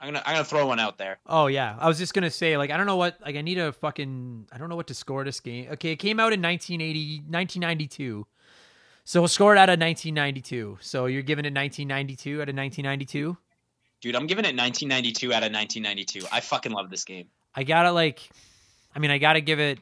I'm 0.00 0.08
gonna 0.08 0.22
I'm 0.24 0.34
gonna 0.34 0.44
throw 0.44 0.66
one 0.66 0.78
out 0.78 0.98
there. 0.98 1.18
Oh 1.26 1.48
yeah, 1.48 1.76
I 1.78 1.88
was 1.88 1.98
just 1.98 2.14
gonna 2.14 2.30
say 2.30 2.56
like 2.56 2.70
I 2.70 2.76
don't 2.76 2.86
know 2.86 2.96
what 2.96 3.18
like 3.20 3.36
I 3.36 3.42
need 3.42 3.58
a 3.58 3.72
fucking 3.72 4.48
I 4.52 4.58
don't 4.58 4.68
know 4.68 4.76
what 4.76 4.86
to 4.88 4.94
score 4.94 5.24
this 5.24 5.40
game. 5.40 5.68
Okay, 5.72 5.92
it 5.92 5.96
came 5.96 6.20
out 6.20 6.32
in 6.32 6.40
1980 6.40 7.24
1992. 7.28 8.26
So 9.04 9.20
we'll 9.20 9.28
score 9.28 9.54
it 9.54 9.58
out 9.58 9.70
of 9.70 9.80
1992. 9.80 10.78
So 10.80 11.06
you're 11.06 11.22
giving 11.22 11.44
it 11.46 11.54
1992 11.54 12.42
out 12.42 12.48
of 12.48 12.54
1992. 12.54 13.36
Dude, 14.00 14.14
I'm 14.14 14.26
giving 14.26 14.44
it 14.44 14.54
1992 14.54 15.32
out 15.32 15.42
of 15.42 15.52
1992. 15.52 16.26
I 16.30 16.40
fucking 16.40 16.72
love 16.72 16.90
this 16.90 17.04
game. 17.04 17.26
I 17.54 17.64
gotta 17.64 17.90
like, 17.90 18.28
I 18.94 18.98
mean, 19.00 19.10
I 19.10 19.18
gotta 19.18 19.40
give 19.40 19.58
it. 19.58 19.80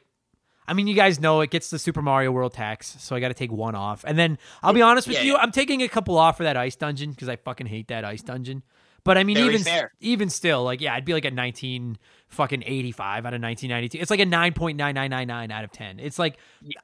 I 0.67 0.73
mean, 0.73 0.87
you 0.87 0.95
guys 0.95 1.19
know 1.19 1.41
it 1.41 1.49
gets 1.51 1.69
the 1.69 1.77
Super 1.77 2.01
Mario 2.01 2.31
World 2.31 2.53
tax, 2.53 2.95
so 2.99 3.15
I 3.15 3.19
gotta 3.19 3.33
take 3.33 3.51
one 3.51 3.75
off. 3.75 4.03
And 4.07 4.17
then 4.17 4.39
I'll 4.63 4.73
be 4.73 4.81
honest 4.81 5.07
with 5.07 5.17
Yeah, 5.17 5.23
you, 5.23 5.33
yeah. 5.33 5.39
I'm 5.39 5.51
taking 5.51 5.83
a 5.83 5.87
couple 5.87 6.17
off 6.17 6.37
for 6.37 6.43
that 6.43 6.57
ice 6.57 6.75
dungeon 6.75 7.11
because 7.11 7.29
I 7.29 7.35
fucking 7.35 7.67
hate 7.67 7.89
that 7.89 8.03
ice 8.03 8.23
dungeon. 8.23 8.63
But 9.03 9.17
I 9.17 9.23
mean, 9.23 9.37
Very 9.37 9.49
even 9.49 9.61
fair. 9.63 9.93
even 10.01 10.29
still, 10.29 10.63
like, 10.63 10.81
yeah, 10.81 10.93
I'd 10.93 11.05
be 11.05 11.13
like 11.13 11.25
a 11.25 11.31
19 11.31 11.97
fucking 12.27 12.63
85 12.65 13.25
out 13.25 13.33
of 13.33 13.41
1992. 13.41 13.99
It's 14.01 14.11
like 14.11 14.19
a 14.19 14.25
9.9999 14.25 15.51
out 15.51 15.63
of 15.63 15.71
10. 15.71 15.99
It's 15.99 16.19
like, 16.19 16.37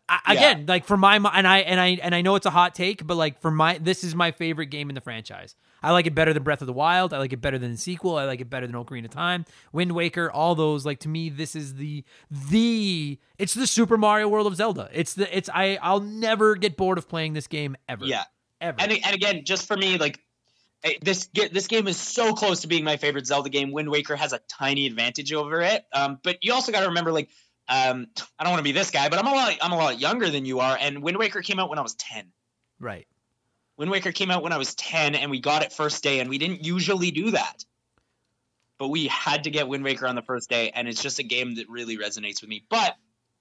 I, 0.07 0.19
Yeah. 0.27 0.31
again, 0.33 0.65
like 0.67 0.85
for 0.85 0.95
my 0.95 1.17
and 1.17 1.45
I 1.47 1.59
and 1.59 1.79
I 1.79 1.99
and 2.01 2.15
I 2.15 2.21
know 2.21 2.35
it's 2.35 2.45
a 2.45 2.49
hot 2.49 2.75
take, 2.75 3.05
but 3.05 3.15
like 3.17 3.41
for 3.41 3.51
my 3.51 3.77
this 3.77 4.03
is 4.05 4.15
my 4.15 4.31
favorite 4.31 4.67
game 4.67 4.89
in 4.89 4.95
the 4.95 5.01
franchise. 5.01 5.55
I 5.81 5.91
like 5.91 6.07
it 6.07 6.15
better 6.15 6.31
than 6.33 6.43
Breath 6.43 6.61
of 6.61 6.67
the 6.67 6.71
Wild. 6.73 7.13
I 7.13 7.17
like 7.17 7.33
it 7.33 7.41
better 7.41 7.57
than 7.57 7.71
the 7.73 7.77
sequel. 7.77 8.15
I 8.17 8.23
like 8.23 8.39
it 8.39 8.49
better 8.49 8.65
than 8.65 8.75
Ocarina 8.77 9.03
of 9.05 9.11
Time, 9.11 9.43
Wind 9.73 9.91
Waker, 9.91 10.31
all 10.31 10.55
those. 10.55 10.85
Like 10.85 10.99
to 10.99 11.09
me, 11.09 11.27
this 11.29 11.57
is 11.57 11.75
the 11.75 12.05
the 12.31 13.19
it's 13.37 13.53
the 13.53 13.67
Super 13.67 13.97
Mario 13.97 14.29
World 14.29 14.47
of 14.47 14.55
Zelda. 14.55 14.89
It's 14.93 15.13
the 15.13 15.35
it's 15.37 15.49
I 15.53 15.77
I'll 15.81 15.99
never 15.99 16.55
get 16.55 16.77
bored 16.77 16.97
of 16.97 17.09
playing 17.09 17.33
this 17.33 17.47
game 17.47 17.75
ever. 17.89 18.05
Yeah. 18.05 18.23
ever. 18.61 18.77
And 18.79 18.93
and 18.93 19.13
again, 19.13 19.43
just 19.43 19.67
for 19.67 19.75
me, 19.75 19.97
like 19.97 20.21
this 21.01 21.29
this 21.33 21.67
game 21.67 21.87
is 21.87 21.97
so 21.97 22.33
close 22.33 22.61
to 22.61 22.67
being 22.67 22.83
my 22.83 22.97
favorite 22.97 23.25
Zelda 23.25 23.49
game. 23.49 23.71
Wind 23.71 23.89
Waker 23.89 24.15
has 24.15 24.33
a 24.33 24.39
tiny 24.49 24.85
advantage 24.85 25.31
over 25.31 25.61
it. 25.61 25.85
Um, 25.93 26.19
but 26.23 26.39
you 26.41 26.53
also 26.53 26.71
got 26.71 26.81
to 26.81 26.87
remember, 26.87 27.11
like, 27.11 27.29
um, 27.69 28.07
I 28.37 28.43
don't 28.43 28.51
want 28.51 28.59
to 28.59 28.63
be 28.63 28.73
this 28.73 28.91
guy, 28.91 29.07
but 29.09 29.19
I'm 29.19 29.27
a 29.27 29.31
lot 29.31 29.57
I'm 29.61 29.71
a 29.71 29.77
lot 29.77 29.99
younger 29.99 30.29
than 30.29 30.45
you 30.45 30.59
are. 30.59 30.77
And 30.79 31.01
Wind 31.01 31.17
Waker 31.17 31.41
came 31.41 31.59
out 31.59 31.69
when 31.69 31.79
I 31.79 31.83
was 31.83 31.95
10. 31.95 32.31
right. 32.79 33.07
Wind 33.75 33.89
Waker 33.89 34.11
came 34.11 34.29
out 34.29 34.43
when 34.43 34.53
I 34.53 34.57
was 34.57 34.75
10 34.75 35.15
and 35.15 35.31
we 35.31 35.39
got 35.39 35.63
it 35.63 35.73
first 35.73 36.03
day 36.03 36.19
and 36.19 36.29
we 36.29 36.37
didn't 36.37 36.63
usually 36.63 37.09
do 37.09 37.31
that. 37.31 37.65
But 38.77 38.89
we 38.89 39.07
had 39.07 39.45
to 39.45 39.49
get 39.49 39.67
Wind 39.67 39.83
Waker 39.83 40.05
on 40.05 40.13
the 40.13 40.21
first 40.21 40.47
day 40.47 40.69
and 40.75 40.87
it's 40.87 41.01
just 41.01 41.17
a 41.17 41.23
game 41.23 41.55
that 41.55 41.69
really 41.69 41.97
resonates 41.97 42.41
with 42.41 42.49
me. 42.49 42.63
But 42.69 42.95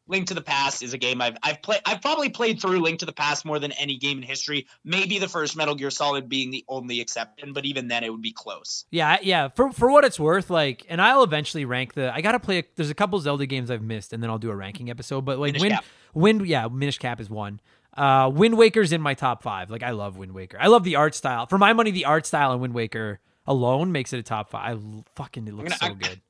Link 0.08 0.26
to 0.28 0.34
the 0.34 0.42
Past 0.42 0.82
is 0.82 0.92
a 0.94 0.98
game 0.98 1.22
I've 1.22 1.36
I've 1.42 1.62
played 1.62 1.80
I've 1.86 2.02
probably 2.02 2.28
played 2.28 2.60
through 2.60 2.80
Link 2.80 2.98
to 3.00 3.06
the 3.06 3.12
Past 3.12 3.44
more 3.44 3.58
than 3.58 3.72
any 3.72 3.96
game 3.98 4.18
in 4.18 4.24
history. 4.24 4.66
Maybe 4.84 5.18
the 5.18 5.28
first 5.28 5.56
Metal 5.56 5.74
Gear 5.74 5.90
Solid 5.90 6.28
being 6.28 6.50
the 6.50 6.64
only 6.68 7.00
exception, 7.00 7.52
but 7.52 7.64
even 7.64 7.88
then 7.88 8.02
it 8.04 8.10
would 8.10 8.20
be 8.22 8.32
close. 8.32 8.84
Yeah, 8.90 9.18
yeah. 9.22 9.48
For 9.48 9.70
for 9.72 9.90
what 9.90 10.04
it's 10.04 10.18
worth, 10.18 10.50
like, 10.50 10.84
and 10.88 11.00
I'll 11.00 11.22
eventually 11.22 11.64
rank 11.64 11.94
the. 11.94 12.12
I 12.12 12.20
gotta 12.20 12.40
play. 12.40 12.64
There's 12.74 12.90
a 12.90 12.94
couple 12.94 13.18
Zelda 13.20 13.46
games 13.46 13.70
I've 13.70 13.82
missed, 13.82 14.12
and 14.12 14.22
then 14.22 14.28
I'll 14.30 14.38
do 14.38 14.50
a 14.50 14.56
ranking 14.56 14.90
episode. 14.90 15.24
But 15.24 15.38
like, 15.38 15.52
Minish 15.52 15.62
Wind, 15.62 15.74
Cap. 15.74 15.84
Wind, 16.14 16.46
yeah, 16.46 16.66
Minish 16.68 16.98
Cap 16.98 17.20
is 17.20 17.30
one. 17.30 17.60
Uh, 17.96 18.30
Wind 18.34 18.56
Waker's 18.58 18.90
in 18.92 19.00
my 19.02 19.14
top 19.14 19.42
five. 19.42 19.70
Like, 19.70 19.82
I 19.82 19.90
love 19.90 20.16
Wind 20.16 20.32
Waker. 20.32 20.56
I 20.60 20.66
love 20.68 20.82
the 20.82 20.96
art 20.96 21.14
style. 21.14 21.46
For 21.46 21.58
my 21.58 21.74
money, 21.74 21.90
the 21.90 22.06
art 22.06 22.26
style 22.26 22.52
in 22.54 22.60
Wind 22.60 22.74
Waker 22.74 23.20
alone 23.46 23.92
makes 23.92 24.12
it 24.12 24.18
a 24.18 24.22
top 24.22 24.48
five. 24.50 24.78
I 24.78 25.02
fucking 25.14 25.46
it 25.46 25.54
looks 25.54 25.68
gonna- 25.68 25.78
so 25.78 25.86
I'm- 25.86 25.98
good. 25.98 26.20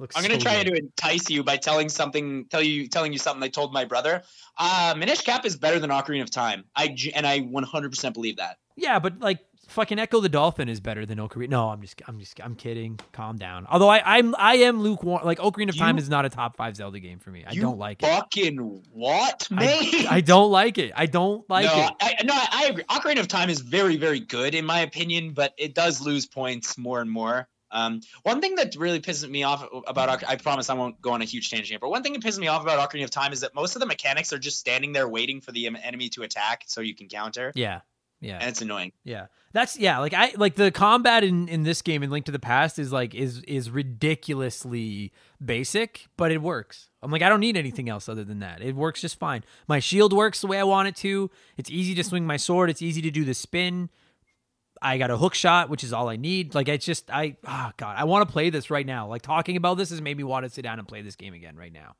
Looks 0.00 0.16
I'm 0.16 0.22
gonna 0.22 0.34
so 0.34 0.40
try 0.40 0.64
good. 0.64 0.70
to 0.70 0.78
entice 0.78 1.28
you 1.28 1.44
by 1.44 1.58
telling 1.58 1.90
something, 1.90 2.46
tell 2.46 2.62
you, 2.62 2.88
telling 2.88 3.12
you 3.12 3.18
something 3.18 3.42
I 3.42 3.48
told 3.48 3.74
my 3.74 3.84
brother. 3.84 4.22
Uh, 4.56 4.94
Minish 4.96 5.20
Cap 5.20 5.44
is 5.44 5.56
better 5.56 5.78
than 5.78 5.90
Ocarina 5.90 6.22
of 6.22 6.30
Time. 6.30 6.64
I 6.74 6.96
and 7.14 7.26
I 7.26 7.40
100% 7.40 8.14
believe 8.14 8.38
that. 8.38 8.56
Yeah, 8.76 8.98
but 8.98 9.20
like 9.20 9.40
fucking 9.68 9.98
Ecco 9.98 10.22
the 10.22 10.30
Dolphin 10.30 10.70
is 10.70 10.80
better 10.80 11.04
than 11.04 11.18
Ocarina. 11.18 11.50
No, 11.50 11.68
I'm 11.68 11.82
just 11.82 12.00
I'm 12.08 12.18
just 12.18 12.40
I'm 12.42 12.54
kidding. 12.54 12.98
Calm 13.12 13.36
down. 13.36 13.66
Although 13.70 13.90
I 13.90 14.00
I'm 14.16 14.34
I 14.38 14.54
am 14.54 14.80
lukewarm. 14.80 15.22
Like 15.22 15.38
Ocarina 15.38 15.68
of 15.68 15.76
Time 15.76 15.98
is 15.98 16.08
not 16.08 16.24
a 16.24 16.30
top 16.30 16.56
five 16.56 16.76
Zelda 16.76 16.98
game 16.98 17.18
for 17.18 17.30
me. 17.30 17.44
I 17.46 17.52
You 17.52 17.60
don't 17.60 17.78
like 17.78 18.02
it. 18.02 18.06
Fucking 18.06 18.82
what, 18.92 19.48
I, 19.50 19.54
man? 19.54 20.06
I 20.08 20.22
don't 20.22 20.50
like 20.50 20.78
it. 20.78 20.92
I 20.96 21.04
don't 21.04 21.48
like 21.50 21.66
no, 21.66 21.78
it. 21.78 21.92
I, 22.00 22.24
no, 22.24 22.32
I, 22.34 22.48
I 22.52 22.64
agree. 22.70 22.84
Ocarina 22.84 23.20
of 23.20 23.28
Time 23.28 23.50
is 23.50 23.60
very, 23.60 23.98
very 23.98 24.20
good 24.20 24.54
in 24.54 24.64
my 24.64 24.80
opinion, 24.80 25.34
but 25.34 25.52
it 25.58 25.74
does 25.74 26.00
lose 26.00 26.24
points 26.24 26.78
more 26.78 27.02
and 27.02 27.10
more. 27.10 27.48
Um, 27.72 28.00
one 28.22 28.40
thing 28.40 28.56
that 28.56 28.74
really 28.76 29.00
pisses 29.00 29.28
me 29.28 29.42
off 29.42 29.66
about 29.86 30.22
I 30.28 30.36
promise 30.36 30.68
I 30.70 30.74
won't 30.74 31.00
go 31.00 31.12
on 31.12 31.22
a 31.22 31.24
huge 31.24 31.50
tangent 31.50 31.68
here, 31.68 31.78
but 31.78 31.90
one 31.90 32.02
thing 32.02 32.12
that 32.14 32.22
pisses 32.22 32.38
me 32.38 32.48
off 32.48 32.62
about 32.62 32.78
Ocarina 32.90 33.04
of 33.04 33.10
Time 33.10 33.32
is 33.32 33.40
that 33.40 33.54
most 33.54 33.76
of 33.76 33.80
the 33.80 33.86
mechanics 33.86 34.32
are 34.32 34.38
just 34.38 34.58
standing 34.58 34.92
there 34.92 35.08
waiting 35.08 35.40
for 35.40 35.52
the 35.52 35.66
enemy 35.66 36.08
to 36.10 36.22
attack 36.22 36.64
so 36.66 36.80
you 36.80 36.94
can 36.94 37.08
counter, 37.08 37.52
Yeah. 37.54 37.80
Yeah. 38.20 38.38
and 38.40 38.50
it's 38.50 38.60
annoying. 38.60 38.92
Yeah. 39.04 39.26
That's 39.52 39.76
yeah, 39.78 39.98
like 39.98 40.14
I 40.14 40.32
like 40.36 40.54
the 40.54 40.70
combat 40.70 41.24
in 41.24 41.48
in 41.48 41.62
this 41.64 41.82
game 41.82 42.02
in 42.04 42.10
Link 42.10 42.26
to 42.26 42.32
the 42.32 42.38
Past 42.38 42.78
is 42.78 42.92
like 42.92 43.14
is 43.14 43.40
is 43.48 43.68
ridiculously 44.30 45.12
basic, 45.44 46.06
but 46.16 46.30
it 46.30 46.40
works. 46.40 46.90
I'm 47.02 47.10
like 47.10 47.22
I 47.22 47.28
don't 47.28 47.40
need 47.40 47.56
anything 47.56 47.88
else 47.88 48.08
other 48.08 48.24
than 48.24 48.38
that. 48.40 48.62
It 48.62 48.76
works 48.76 49.00
just 49.00 49.18
fine. 49.18 49.42
My 49.66 49.80
shield 49.80 50.12
works 50.12 50.40
the 50.40 50.46
way 50.46 50.58
I 50.58 50.64
want 50.64 50.88
it 50.88 50.96
to. 50.96 51.30
It's 51.56 51.70
easy 51.70 51.94
to 51.96 52.04
swing 52.04 52.26
my 52.26 52.36
sword, 52.36 52.70
it's 52.70 52.82
easy 52.82 53.02
to 53.02 53.10
do 53.10 53.24
the 53.24 53.34
spin. 53.34 53.90
I 54.82 54.98
got 54.98 55.10
a 55.10 55.16
hook 55.16 55.34
shot, 55.34 55.68
which 55.68 55.84
is 55.84 55.92
all 55.92 56.08
I 56.08 56.16
need. 56.16 56.54
Like 56.54 56.68
it's 56.68 56.86
just 56.86 57.10
I 57.10 57.36
oh 57.46 57.70
god, 57.76 57.96
I 57.98 58.04
want 58.04 58.26
to 58.26 58.32
play 58.32 58.50
this 58.50 58.70
right 58.70 58.86
now. 58.86 59.06
Like 59.08 59.22
talking 59.22 59.56
about 59.56 59.76
this 59.76 59.90
has 59.90 60.00
made 60.00 60.16
me 60.16 60.24
want 60.24 60.44
to 60.44 60.50
sit 60.50 60.62
down 60.62 60.78
and 60.78 60.88
play 60.88 61.02
this 61.02 61.16
game 61.16 61.34
again 61.34 61.56
right 61.56 61.72
now. 61.72 61.96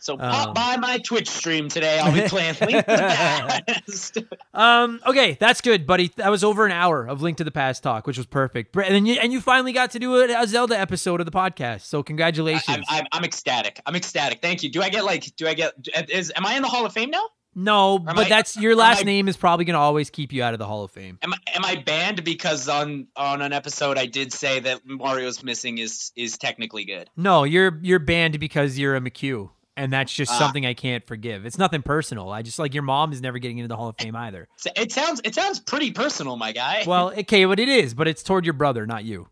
So 0.00 0.18
Um, 0.18 0.54
by 0.54 0.76
my 0.76 0.98
Twitch 0.98 1.28
stream 1.28 1.68
today. 1.68 1.98
I'll 1.98 2.12
be 2.12 2.20
playing 2.28 2.54
Link 2.60 2.86
to 2.86 2.92
the 2.92 3.64
Past. 3.86 4.18
Um. 4.54 5.00
Okay, 5.06 5.36
that's 5.38 5.60
good, 5.60 5.86
buddy. 5.86 6.10
That 6.16 6.30
was 6.30 6.42
over 6.42 6.66
an 6.66 6.72
hour 6.72 7.06
of 7.06 7.20
Link 7.22 7.38
to 7.38 7.44
the 7.44 7.50
Past 7.50 7.82
talk, 7.82 8.06
which 8.06 8.16
was 8.16 8.26
perfect. 8.26 8.74
And 8.76 8.94
then 8.94 9.06
you, 9.06 9.14
and 9.14 9.32
you 9.32 9.40
finally 9.40 9.72
got 9.72 9.92
to 9.92 9.98
do 9.98 10.16
a, 10.16 10.42
a 10.42 10.46
Zelda 10.46 10.78
episode 10.78 11.20
of 11.20 11.26
the 11.26 11.32
podcast. 11.32 11.82
So 11.82 12.02
congratulations. 12.02 12.64
I'm, 12.68 12.82
I'm, 12.88 13.06
I'm 13.12 13.24
ecstatic. 13.24 13.80
I'm 13.86 13.94
ecstatic. 13.96 14.40
Thank 14.40 14.62
you. 14.62 14.70
Do 14.70 14.82
I 14.82 14.88
get 14.88 15.04
like? 15.04 15.34
Do 15.36 15.46
I 15.46 15.54
get? 15.54 15.74
Is 16.08 16.32
am 16.34 16.46
I 16.46 16.54
in 16.54 16.62
the 16.62 16.68
Hall 16.68 16.86
of 16.86 16.92
Fame 16.92 17.10
now? 17.10 17.26
No, 17.60 17.98
but 17.98 18.16
I- 18.18 18.28
that's 18.28 18.56
your 18.56 18.76
last 18.76 19.00
I- 19.00 19.02
name 19.04 19.26
is 19.26 19.36
probably 19.36 19.64
going 19.64 19.74
to 19.74 19.80
always 19.80 20.10
keep 20.10 20.32
you 20.32 20.42
out 20.44 20.52
of 20.54 20.58
the 20.60 20.66
Hall 20.66 20.84
of 20.84 20.92
Fame. 20.92 21.18
Am, 21.22 21.34
I- 21.34 21.38
am 21.56 21.64
I 21.64 21.74
banned 21.74 22.22
because 22.22 22.68
on 22.68 23.08
on 23.16 23.42
an 23.42 23.52
episode 23.52 23.98
I 23.98 24.06
did 24.06 24.32
say 24.32 24.60
that 24.60 24.82
Mario's 24.86 25.42
missing 25.42 25.78
is 25.78 26.12
is 26.14 26.38
technically 26.38 26.84
good? 26.84 27.10
No, 27.16 27.42
you're 27.44 27.78
you're 27.82 27.98
banned 27.98 28.38
because 28.38 28.78
you're 28.78 28.94
a 28.94 29.00
McHugh, 29.00 29.50
and 29.76 29.92
that's 29.92 30.12
just 30.14 30.30
Ah. 30.32 30.38
something 30.38 30.64
I 30.64 30.74
can't 30.74 31.04
forgive. 31.04 31.44
It's 31.46 31.58
nothing 31.58 31.82
personal. 31.82 32.30
I 32.30 32.42
just 32.42 32.60
like 32.60 32.74
your 32.74 32.84
mom 32.84 33.12
is 33.12 33.20
never 33.20 33.38
getting 33.38 33.58
into 33.58 33.68
the 33.68 33.76
Hall 33.76 33.88
of 33.88 33.96
Fame 33.98 34.14
either. 34.14 34.46
It 34.76 34.92
sounds 34.92 35.20
it 35.24 35.34
sounds 35.34 35.58
pretty 35.58 35.90
personal, 35.90 36.36
my 36.36 36.52
guy. 36.52 36.84
Well, 36.86 37.12
okay, 37.12 37.44
what 37.46 37.58
it 37.58 37.68
is, 37.68 37.92
but 37.92 38.06
it's 38.06 38.22
toward 38.22 38.44
your 38.46 38.54
brother, 38.54 38.86
not 38.86 39.04
you. 39.04 39.28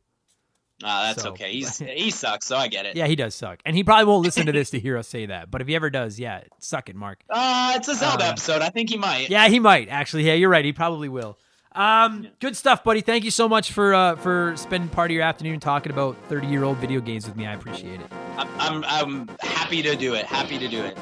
Ah, 0.84 1.04
that's 1.08 1.22
so- 1.22 1.30
okay. 1.30 1.52
He's 1.52 1.78
he 1.96 2.10
sucks, 2.10 2.46
so 2.46 2.56
I 2.56 2.68
get 2.68 2.84
it. 2.86 2.96
Yeah, 2.96 3.06
he 3.06 3.16
does 3.16 3.34
suck, 3.34 3.60
and 3.64 3.74
he 3.76 3.82
probably 3.82 4.04
won't 4.04 4.24
listen 4.24 4.46
to 4.46 4.52
this 4.52 4.70
to 4.70 4.78
hear 4.80 4.96
us 4.98 5.08
say 5.08 5.26
that. 5.26 5.50
But 5.50 5.60
if 5.62 5.68
he 5.68 5.74
ever 5.74 5.88
does, 5.90 6.18
yeah, 6.20 6.42
suck 6.58 6.88
it, 6.88 6.96
Mark. 6.96 7.20
Uh, 7.30 7.72
it's 7.76 7.88
a 7.88 7.94
Zelda 7.94 8.24
Uh, 8.26 8.28
episode. 8.30 8.62
I 8.62 8.68
think 8.70 8.90
he 8.90 8.98
might. 8.98 9.30
Yeah, 9.30 9.48
he 9.48 9.58
might 9.58 9.88
actually. 9.88 10.24
Yeah, 10.24 10.34
you're 10.34 10.50
right. 10.50 10.64
He 10.64 10.72
probably 10.72 11.08
will. 11.08 11.38
Um, 11.72 12.28
good 12.40 12.56
stuff, 12.56 12.82
buddy. 12.84 13.02
Thank 13.02 13.24
you 13.24 13.30
so 13.30 13.48
much 13.48 13.72
for 13.72 13.94
uh, 13.94 14.16
for 14.16 14.54
spending 14.56 14.88
part 14.88 15.10
of 15.10 15.14
your 15.14 15.24
afternoon 15.24 15.60
talking 15.60 15.92
about 15.92 16.16
30 16.28 16.46
year 16.46 16.64
old 16.64 16.78
video 16.78 17.00
games 17.00 17.26
with 17.26 17.36
me. 17.36 17.46
I 17.46 17.52
appreciate 17.54 18.00
it. 18.00 18.06
I'm, 18.38 18.48
I'm 18.58 18.84
I'm 18.84 19.28
happy 19.40 19.82
to 19.82 19.94
do 19.96 20.14
it. 20.14 20.24
Happy 20.24 20.58
to 20.58 20.68
do 20.68 20.82
it. 20.84 20.96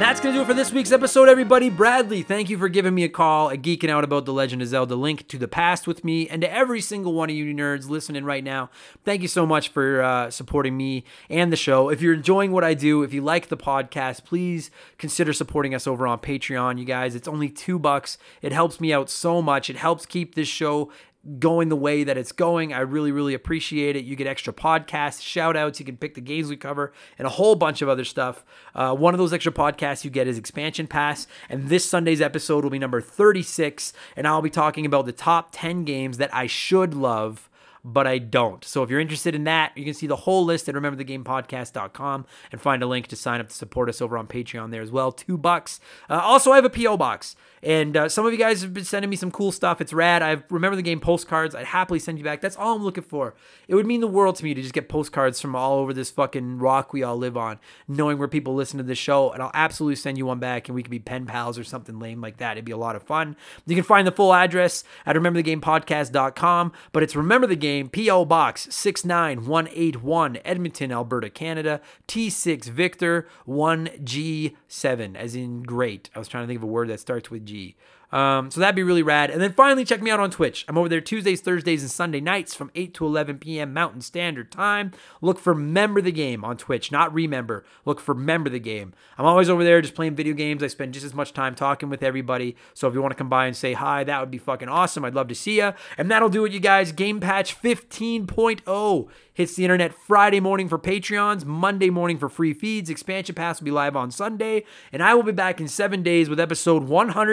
That's 0.00 0.18
going 0.18 0.32
to 0.32 0.38
do 0.38 0.42
it 0.42 0.46
for 0.46 0.54
this 0.54 0.72
week's 0.72 0.92
episode, 0.92 1.28
everybody. 1.28 1.68
Bradley, 1.68 2.22
thank 2.22 2.48
you 2.48 2.56
for 2.56 2.70
giving 2.70 2.94
me 2.94 3.04
a 3.04 3.08
call 3.10 3.50
and 3.50 3.62
geeking 3.62 3.90
out 3.90 4.02
about 4.02 4.24
The 4.24 4.32
Legend 4.32 4.62
of 4.62 4.68
Zelda 4.68 4.96
Link 4.96 5.28
to 5.28 5.36
the 5.36 5.46
Past 5.46 5.86
with 5.86 6.02
me, 6.04 6.26
and 6.26 6.40
to 6.40 6.50
every 6.50 6.80
single 6.80 7.12
one 7.12 7.28
of 7.28 7.36
you 7.36 7.54
nerds 7.54 7.86
listening 7.86 8.24
right 8.24 8.42
now. 8.42 8.70
Thank 9.04 9.20
you 9.20 9.28
so 9.28 9.44
much 9.44 9.68
for 9.68 10.02
uh, 10.02 10.30
supporting 10.30 10.74
me 10.74 11.04
and 11.28 11.52
the 11.52 11.56
show. 11.56 11.90
If 11.90 12.00
you're 12.00 12.14
enjoying 12.14 12.50
what 12.50 12.64
I 12.64 12.72
do, 12.72 13.02
if 13.02 13.12
you 13.12 13.20
like 13.20 13.48
the 13.48 13.58
podcast, 13.58 14.24
please 14.24 14.70
consider 14.96 15.34
supporting 15.34 15.74
us 15.74 15.86
over 15.86 16.06
on 16.06 16.20
Patreon, 16.20 16.78
you 16.78 16.86
guys. 16.86 17.14
It's 17.14 17.28
only 17.28 17.50
two 17.50 17.78
bucks. 17.78 18.16
It 18.40 18.52
helps 18.52 18.80
me 18.80 18.94
out 18.94 19.10
so 19.10 19.42
much. 19.42 19.68
It 19.68 19.76
helps 19.76 20.06
keep 20.06 20.34
this 20.34 20.48
show 20.48 20.90
going 21.38 21.68
the 21.68 21.76
way 21.76 22.02
that 22.02 22.16
it's 22.16 22.32
going. 22.32 22.72
I 22.72 22.80
really, 22.80 23.12
really 23.12 23.34
appreciate 23.34 23.94
it. 23.94 24.04
You 24.04 24.16
get 24.16 24.26
extra 24.26 24.52
podcasts, 24.52 25.22
shout 25.22 25.56
outs. 25.56 25.78
You 25.78 25.86
can 25.86 25.96
pick 25.96 26.14
the 26.14 26.20
games 26.20 26.48
we 26.48 26.56
cover 26.56 26.92
and 27.18 27.26
a 27.26 27.30
whole 27.30 27.54
bunch 27.54 27.82
of 27.82 27.88
other 27.88 28.04
stuff. 28.04 28.44
Uh, 28.74 28.94
one 28.94 29.14
of 29.14 29.18
those 29.18 29.32
extra 29.32 29.52
podcasts 29.52 30.04
you 30.04 30.10
get 30.10 30.26
is 30.26 30.38
Expansion 30.38 30.86
Pass. 30.86 31.26
And 31.48 31.68
this 31.68 31.88
Sunday's 31.88 32.20
episode 32.20 32.64
will 32.64 32.70
be 32.70 32.78
number 32.78 33.00
36. 33.00 33.92
And 34.16 34.26
I'll 34.26 34.42
be 34.42 34.50
talking 34.50 34.86
about 34.86 35.06
the 35.06 35.12
top 35.12 35.50
10 35.52 35.84
games 35.84 36.16
that 36.18 36.34
I 36.34 36.46
should 36.46 36.94
love 36.94 37.50
but 37.84 38.06
I 38.06 38.18
don't. 38.18 38.64
So 38.64 38.82
if 38.82 38.90
you're 38.90 39.00
interested 39.00 39.34
in 39.34 39.44
that, 39.44 39.72
you 39.76 39.84
can 39.84 39.94
see 39.94 40.06
the 40.06 40.16
whole 40.16 40.44
list 40.44 40.68
at 40.68 40.74
rememberthegamepodcast.com 40.74 42.26
and 42.52 42.60
find 42.60 42.82
a 42.82 42.86
link 42.86 43.06
to 43.08 43.16
sign 43.16 43.40
up 43.40 43.48
to 43.48 43.54
support 43.54 43.88
us 43.88 44.02
over 44.02 44.18
on 44.18 44.26
Patreon 44.26 44.70
there 44.70 44.82
as 44.82 44.90
well. 44.90 45.12
Two 45.12 45.38
bucks. 45.38 45.80
Uh, 46.08 46.20
also, 46.22 46.52
I 46.52 46.56
have 46.56 46.64
a 46.64 46.70
PO 46.70 46.96
box, 46.96 47.36
and 47.62 47.96
uh, 47.96 48.08
some 48.08 48.24
of 48.24 48.32
you 48.32 48.38
guys 48.38 48.62
have 48.62 48.72
been 48.72 48.84
sending 48.84 49.10
me 49.10 49.16
some 49.16 49.30
cool 49.30 49.52
stuff. 49.52 49.80
It's 49.80 49.92
rad. 49.92 50.22
I 50.22 50.42
remember 50.48 50.76
the 50.76 50.82
game 50.82 51.00
postcards. 51.00 51.54
I'd 51.54 51.66
happily 51.66 51.98
send 51.98 52.18
you 52.18 52.24
back. 52.24 52.40
That's 52.40 52.56
all 52.56 52.76
I'm 52.76 52.82
looking 52.82 53.04
for. 53.04 53.34
It 53.68 53.74
would 53.74 53.86
mean 53.86 54.00
the 54.00 54.06
world 54.06 54.36
to 54.36 54.44
me 54.44 54.54
to 54.54 54.62
just 54.62 54.72
get 54.72 54.88
postcards 54.88 55.40
from 55.40 55.54
all 55.54 55.78
over 55.78 55.92
this 55.92 56.10
fucking 56.10 56.58
rock 56.58 56.92
we 56.92 57.02
all 57.02 57.16
live 57.16 57.36
on, 57.36 57.58
knowing 57.86 58.18
where 58.18 58.28
people 58.28 58.54
listen 58.54 58.78
to 58.78 58.84
the 58.84 58.94
show, 58.94 59.30
and 59.30 59.42
I'll 59.42 59.50
absolutely 59.52 59.96
send 59.96 60.16
you 60.16 60.26
one 60.26 60.38
back, 60.38 60.68
and 60.68 60.74
we 60.74 60.82
could 60.82 60.90
be 60.90 60.98
pen 60.98 61.26
pals 61.26 61.58
or 61.58 61.64
something 61.64 61.98
lame 61.98 62.20
like 62.20 62.38
that. 62.38 62.52
It'd 62.52 62.64
be 62.64 62.72
a 62.72 62.78
lot 62.78 62.96
of 62.96 63.02
fun. 63.02 63.36
You 63.66 63.74
can 63.74 63.84
find 63.84 64.06
the 64.06 64.12
full 64.12 64.32
address 64.32 64.82
at 65.04 65.16
rememberthegamepodcast.com, 65.16 66.72
but 66.92 67.02
it's 67.02 67.14
remember 67.16 67.46
the 67.46 67.56
game 67.56 67.90
PO 67.90 68.24
Box 68.24 68.68
69181 68.70 70.38
Edmonton, 70.44 70.92
Alberta, 70.92 71.28
Canada 71.28 71.80
T6 72.08 72.64
Victor 72.64 73.28
1G7 73.46 75.16
as 75.16 75.34
in 75.34 75.62
great. 75.62 76.10
I 76.14 76.18
was 76.18 76.28
trying 76.28 76.44
to 76.44 76.46
think 76.46 76.58
of 76.58 76.64
a 76.64 76.66
word 76.66 76.88
that 76.88 77.00
starts 77.00 77.30
with 77.30 77.49
G. 77.50 77.76
Um, 78.12 78.50
so 78.50 78.60
that'd 78.60 78.74
be 78.74 78.82
really 78.82 79.02
rad. 79.02 79.30
And 79.30 79.40
then 79.40 79.52
finally, 79.52 79.84
check 79.84 80.02
me 80.02 80.10
out 80.10 80.20
on 80.20 80.30
Twitch. 80.30 80.64
I'm 80.68 80.76
over 80.76 80.88
there 80.88 81.00
Tuesdays, 81.00 81.40
Thursdays, 81.40 81.82
and 81.82 81.90
Sunday 81.90 82.20
nights 82.20 82.54
from 82.54 82.70
8 82.74 82.92
to 82.94 83.06
11 83.06 83.38
p.m. 83.38 83.72
Mountain 83.72 84.00
Standard 84.00 84.50
Time. 84.50 84.92
Look 85.20 85.38
for 85.38 85.54
Member 85.54 86.00
the 86.00 86.12
Game 86.12 86.44
on 86.44 86.56
Twitch, 86.56 86.90
not 86.90 87.14
Remember. 87.14 87.64
Look 87.84 88.00
for 88.00 88.14
Member 88.14 88.50
the 88.50 88.58
Game. 88.58 88.92
I'm 89.16 89.26
always 89.26 89.48
over 89.48 89.62
there 89.62 89.80
just 89.80 89.94
playing 89.94 90.16
video 90.16 90.34
games. 90.34 90.62
I 90.62 90.66
spend 90.66 90.94
just 90.94 91.06
as 91.06 91.14
much 91.14 91.32
time 91.32 91.54
talking 91.54 91.88
with 91.88 92.02
everybody. 92.02 92.56
So 92.74 92.88
if 92.88 92.94
you 92.94 93.02
want 93.02 93.12
to 93.12 93.18
come 93.18 93.28
by 93.28 93.46
and 93.46 93.56
say 93.56 93.74
hi, 93.74 94.02
that 94.04 94.20
would 94.20 94.30
be 94.30 94.38
fucking 94.38 94.68
awesome. 94.68 95.04
I'd 95.04 95.14
love 95.14 95.28
to 95.28 95.34
see 95.34 95.58
you. 95.58 95.72
And 95.96 96.10
that'll 96.10 96.28
do 96.28 96.44
it, 96.44 96.52
you 96.52 96.60
guys. 96.60 96.92
Game 96.92 97.20
Patch 97.20 97.60
15.0 97.60 99.08
hits 99.32 99.54
the 99.54 99.64
internet 99.64 99.94
Friday 99.94 100.40
morning 100.40 100.68
for 100.68 100.78
Patreons, 100.78 101.44
Monday 101.44 101.88
morning 101.88 102.18
for 102.18 102.28
free 102.28 102.52
feeds. 102.52 102.90
Expansion 102.90 103.34
Pass 103.34 103.60
will 103.60 103.66
be 103.66 103.70
live 103.70 103.96
on 103.96 104.10
Sunday. 104.10 104.64
And 104.92 105.02
I 105.02 105.14
will 105.14 105.22
be 105.22 105.32
back 105.32 105.60
in 105.60 105.68
seven 105.68 106.02
days 106.02 106.28
with 106.28 106.40
episode 106.40 106.84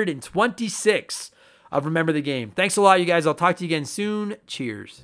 126 0.08 1.32
of 1.72 1.86
Remember 1.86 2.12
the 2.12 2.22
Game. 2.22 2.52
Thanks 2.52 2.78
a 2.78 2.82
lot, 2.82 3.00
you 3.00 3.06
guys. 3.06 3.28
I'll 3.28 3.36
talk 3.36 3.58
to 3.58 3.66
you 3.66 3.68
again 3.68 3.86
soon. 3.86 4.38
Cheers. 4.48 5.04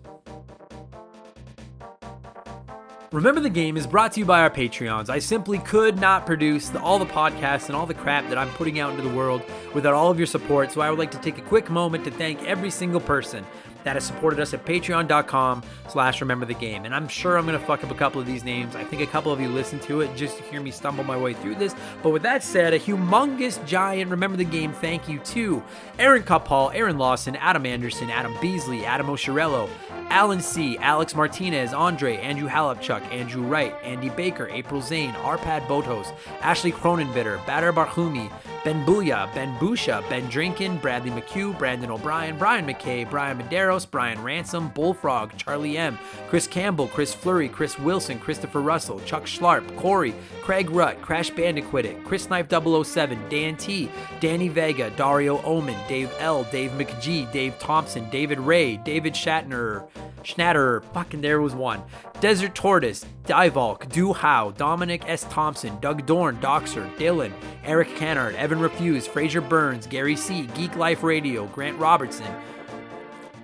Remember 3.12 3.42
the 3.42 3.50
Game 3.50 3.78
is 3.78 3.86
brought 3.86 4.14
to 4.14 4.22
you 4.22 4.26
by 4.26 4.42
our 4.42 4.50
Patreons. 4.50 5.08
I 5.08 5.20
simply 5.20 5.60
could 5.60 6.00
not 6.00 6.26
produce 6.26 6.70
the, 6.70 6.82
all 6.82 6.98
the 6.98 7.06
podcasts 7.06 7.68
and 7.68 7.76
all 7.76 7.86
the 7.86 7.94
crap 7.94 8.28
that 8.30 8.40
I'm 8.40 8.50
putting 8.52 8.80
out 8.80 8.90
into 8.90 9.08
the 9.08 9.16
world 9.16 9.44
without 9.76 9.94
all 9.94 10.10
of 10.10 10.18
your 10.18 10.26
support, 10.26 10.72
so 10.72 10.82
I 10.82 10.90
would 10.90 10.98
like 10.98 11.12
to 11.12 11.20
take 11.20 11.38
a 11.38 11.42
quick 11.42 11.70
moment 11.70 12.06
to 12.06 12.12
thank 12.12 12.42
every 12.44 12.72
single 12.72 13.00
person 13.00 13.46
that 13.84 13.96
has 13.96 14.04
supported 14.04 14.40
us 14.40 14.54
at 14.54 14.66
patreon.com 14.66 15.64
slash 15.90 16.22
remember 16.22 16.46
the 16.46 16.54
game. 16.54 16.86
And 16.86 16.96
I'm 16.96 17.08
sure 17.08 17.38
I'm 17.38 17.46
going 17.46 17.60
to 17.60 17.66
fuck 17.66 17.84
up 17.84 17.92
a 17.92 17.96
couple 17.96 18.20
of 18.20 18.28
these 18.28 18.44
names. 18.44 18.76
I 18.76 18.84
think 18.84 19.02
a 19.02 19.08
couple 19.08 19.32
of 19.32 19.40
you 19.40 19.50
listened 19.50 19.82
to 19.84 20.02
it 20.02 20.16
just 20.16 20.38
to 20.38 20.44
hear 20.44 20.62
me 20.62 20.72
stumble 20.72 21.04
my 21.04 21.18
way 21.18 21.34
through 21.34 21.56
this. 21.56 21.76
But 22.02 22.12
with 22.12 22.24
that 22.24 22.44
said, 22.44 22.74
a 22.74 22.80
humongous 22.80 23.64
giant 23.66 24.12
remember 24.12 24.38
the 24.38 24.46
game 24.46 24.74
thank 24.74 25.08
you 25.08 25.20
to 25.20 25.64
Aaron 26.00 26.24
Cuphall, 26.24 26.72
Aaron 26.74 26.98
Lawson, 26.98 27.36
Adam 27.36 27.66
Anderson, 27.66 28.10
Adam 28.10 28.36
Beasley, 28.42 28.86
Adam 28.86 29.08
Oshirello, 29.08 29.70
Alan 30.10 30.42
C., 30.42 30.78
Alex 30.78 31.16
Martinez, 31.16 31.74
Andre, 31.74 32.18
Andrew 32.18 32.48
Halupchuk, 32.48 33.02
Andrew 33.12 33.42
Wright, 33.44 33.74
Andy 33.84 34.10
Baker, 34.10 34.48
April 34.50 34.82
Zane, 34.82 35.14
Arpad 35.14 35.66
Botos, 35.68 36.14
Ashley 36.42 36.72
Cronenbitter, 36.72 37.38
Badar 37.46 37.74
Barhumi, 37.74 38.32
Ben 38.64 38.86
Booya, 38.86 39.34
Ben 39.34 39.56
Busha, 39.58 40.08
Ben 40.10 40.30
Drinkin, 40.30 40.80
Bradley 40.82 41.12
McHugh, 41.12 41.58
Brandon 41.58 41.92
O'Brien, 41.92 42.38
Brian 42.38 42.66
McKay, 42.66 43.10
Brian 43.10 43.38
Medeiros, 43.74 43.90
Brian 43.90 44.22
Ransom, 44.22 44.70
Bullfrog, 44.70 45.36
Charlie 45.38 45.78
M, 45.78 45.98
Chris 46.30 46.48
Campbell, 46.48 46.88
Chris 46.88 47.14
Flurry, 47.14 47.50
Chris 47.50 47.78
Wilson, 47.80 48.20
Christopher 48.20 48.62
Russell, 48.62 49.00
Chuck 49.02 49.26
Schlarp, 49.26 49.76
Corey, 49.78 50.14
Craig 50.42 50.70
Rutt, 50.70 51.02
Crash 51.02 51.30
Bandicoot, 51.30 52.04
Chris 52.06 52.30
Knife 52.30 52.50
007, 52.50 53.18
Dan 53.30 53.58
T, 53.58 53.90
Danny 54.20 54.48
Vega, 54.48 54.90
Dario 54.92 55.42
Omen, 55.44 55.78
Dave 55.88 56.12
L, 56.20 56.44
Dave 56.46 56.72
McGee, 56.72 57.32
Dave 57.32 57.58
Thompson, 57.60 58.10
David 58.10 58.40
Ray, 58.40 58.78
David 58.78 59.14
Shatner, 59.14 59.88
Schnatter, 60.24 60.84
fucking 60.94 61.22
there 61.22 61.42
was 61.42 61.54
one. 61.54 61.82
Desert 62.22 62.56
Tortoise, 62.56 63.06
Divalk, 63.26 63.90
Du 63.90 64.14
Howe, 64.14 64.52
Dominic 64.52 65.04
S. 65.08 65.26
Thompson, 65.30 65.78
Doug 65.82 66.06
Dorn, 66.06 66.38
Doxer, 66.38 66.90
Dylan, 66.96 67.34
Eric 67.66 67.94
Cannard, 67.98 68.36
Evan 68.36 68.60
Refuse, 68.60 69.06
Fraser 69.06 69.42
Burns, 69.42 69.88
Gary 69.88 70.16
C., 70.16 70.44
Geek 70.56 70.78
Life 70.78 71.04
Radio, 71.04 71.48
Grant 71.48 71.78
Robertson, 71.78 72.34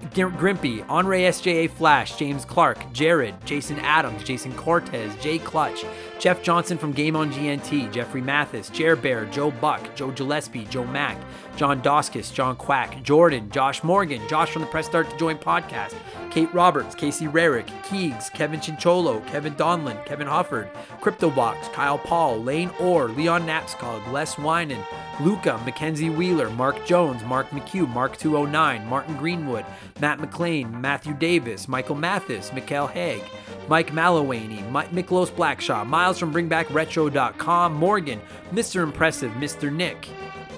Grimpy, 0.07 0.84
Henri 0.89 1.21
SJA 1.21 1.69
Flash, 1.69 2.17
James 2.17 2.45
Clark, 2.45 2.91
Jared, 2.93 3.35
Jason 3.45 3.80
Adams, 3.80 4.23
Jason 4.23 4.53
Cortez, 4.53 5.15
Jay 5.21 5.39
Clutch, 5.39 5.85
Jeff 6.19 6.43
Johnson 6.43 6.77
from 6.77 6.91
Game 6.91 7.15
on 7.15 7.31
GNT, 7.31 7.93
Jeffrey 7.93 8.19
Mathis, 8.19 8.69
Jer 8.69 8.97
Bear, 8.97 9.23
Joe 9.27 9.51
Buck, 9.51 9.95
Joe 9.95 10.11
Gillespie, 10.11 10.65
Joe 10.65 10.85
Mack, 10.85 11.17
John 11.55 11.81
Doskis, 11.81 12.33
John 12.33 12.57
Quack, 12.57 13.01
Jordan, 13.03 13.49
Josh 13.49 13.85
Morgan, 13.85 14.21
Josh 14.27 14.51
from 14.51 14.63
the 14.63 14.67
Press 14.67 14.85
Start 14.85 15.09
to 15.09 15.17
Join 15.17 15.37
podcast, 15.37 15.95
Kate 16.29 16.53
Roberts, 16.53 16.93
Casey 16.93 17.27
Rarick, 17.27 17.67
Keegs, 17.83 18.29
Kevin 18.33 18.59
Chincholo, 18.59 19.25
Kevin 19.27 19.55
Donlin, 19.55 20.05
Kevin 20.05 20.27
Hufford, 20.27 20.69
CryptoBox, 20.99 21.71
Kyle 21.71 21.97
Paul, 21.97 22.43
Lane 22.43 22.71
Orr, 22.81 23.07
Leon 23.07 23.43
Knapskog, 23.43 24.11
Les 24.11 24.35
Winan, 24.35 24.83
Luca, 25.21 25.57
Mackenzie 25.65 26.09
Wheeler, 26.09 26.49
Mark 26.51 26.85
Jones, 26.85 27.23
Mark 27.23 27.49
McHugh, 27.51 27.87
Mark 27.87 28.17
209, 28.17 28.85
Martin 28.87 29.15
Greenwood, 29.15 29.65
Matt 30.01 30.19
McLean, 30.19 30.81
Matthew 30.81 31.13
Davis, 31.13 31.67
Michael 31.69 31.95
Mathis, 31.95 32.51
Mikhail 32.53 32.87
Haig, 32.87 33.21
Mike 33.67 33.91
Mallowaney, 33.91 34.67
Mike 34.71 34.89
Miklos 34.89 35.29
Blackshaw, 35.29 35.85
Miles 35.85 36.09
from 36.18 36.34
BringBackRetro.com, 36.34 37.73
Morgan, 37.73 38.22
Mr. 38.53 38.81
Impressive, 38.81 39.31
Mr. 39.34 39.72
Nick, 39.72 40.07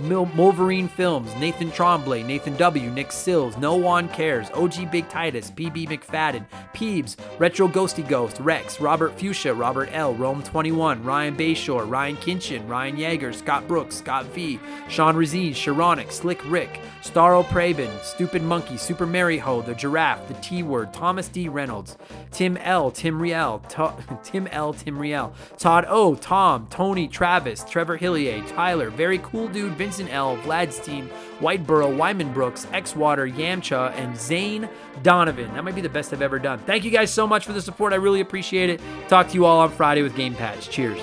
Wolverine 0.10 0.88
Films, 0.88 1.34
Nathan 1.36 1.72
Tremblay, 1.72 2.24
Nathan 2.24 2.56
W, 2.58 2.90
Nick 2.92 3.12
Sills, 3.12 3.58
No 3.58 3.76
One 3.76 4.10
Cares, 4.10 4.50
OG 4.54 4.92
Big 4.92 5.08
Titus, 5.10 5.52
PB 5.52 5.88
McFadden, 5.88 6.46
Peebs, 6.74 7.18
Retro 7.40 7.68
Ghosty 7.68 8.08
Ghost, 8.08 8.40
Rex, 8.40 8.80
Robert 8.82 9.18
Fuchsia, 9.20 9.54
Robert 9.54 9.90
L, 9.92 10.14
Rome 10.16 10.44
21, 10.44 11.04
Ryan 11.04 11.36
Bayshore, 11.36 11.90
Ryan 11.90 12.18
Kinchin, 12.18 12.68
Ryan 12.68 12.98
Yeager, 12.98 13.34
Scott 13.34 13.68
Brooks, 13.68 13.96
Scott 13.98 14.26
V, 14.28 14.60
Sean 14.90 15.16
Razine, 15.16 15.52
Sharonic, 15.52 16.12
Slick 16.12 16.42
Rick, 16.50 16.80
Starro 17.02 17.44
Praben, 17.46 17.90
Stupid 18.04 18.44
Monkey, 18.44 18.78
Super 18.78 19.06
Mary 19.06 19.38
Ho, 19.40 19.62
The 19.62 19.74
Giraffe, 19.74 20.28
The 20.28 20.36
T 20.36 20.64
Word, 20.64 20.94
Thomas 20.94 21.28
D. 21.28 21.50
Reynolds, 21.50 21.98
Tim 22.32 22.58
L, 22.58 22.92
Tim 22.92 23.22
Riel, 23.22 23.60
Tim 24.24 24.48
L, 24.48 24.74
Tim 24.74 24.98
Riel, 25.00 25.34
Todd 25.58 25.86
O, 25.88 26.16
Tom, 26.16 26.68
Tony, 26.70 27.08
Travis, 27.08 27.64
Trevor 27.64 27.98
Hillier, 27.98 28.42
Tyler, 28.50 28.90
Very 28.90 29.18
Cool 29.20 29.48
Dude, 29.48 29.78
Vincent 29.92 30.14
L, 30.14 30.38
Vladstein, 30.38 31.10
Whiteboro, 31.42 31.94
Wyman 31.94 32.32
Brooks, 32.32 32.66
Xwater, 32.68 33.30
Yamcha, 33.30 33.92
and 33.98 34.16
Zane 34.16 34.70
Donovan. 35.04 35.54
That 35.54 35.66
might 35.66 35.76
be 35.76 35.82
the 35.82 35.90
best 35.90 36.14
I've 36.14 36.22
ever 36.22 36.40
done. 36.40 36.60
Thank 36.60 36.86
you 36.86 36.92
guys 36.92 37.12
so 37.12 37.28
much 37.28 37.46
for 37.46 37.52
the 37.52 37.62
support. 37.62 37.92
I 37.92 37.98
really 37.98 38.22
appreciate 38.22 38.70
it. 38.70 38.80
Talk 39.10 39.28
to 39.28 39.34
you 39.34 39.44
all 39.44 39.60
on 39.60 39.70
Friday 39.70 40.02
with 40.02 40.16
Game 40.16 40.34
Patch. 40.34 40.70
Cheers. 40.70 41.02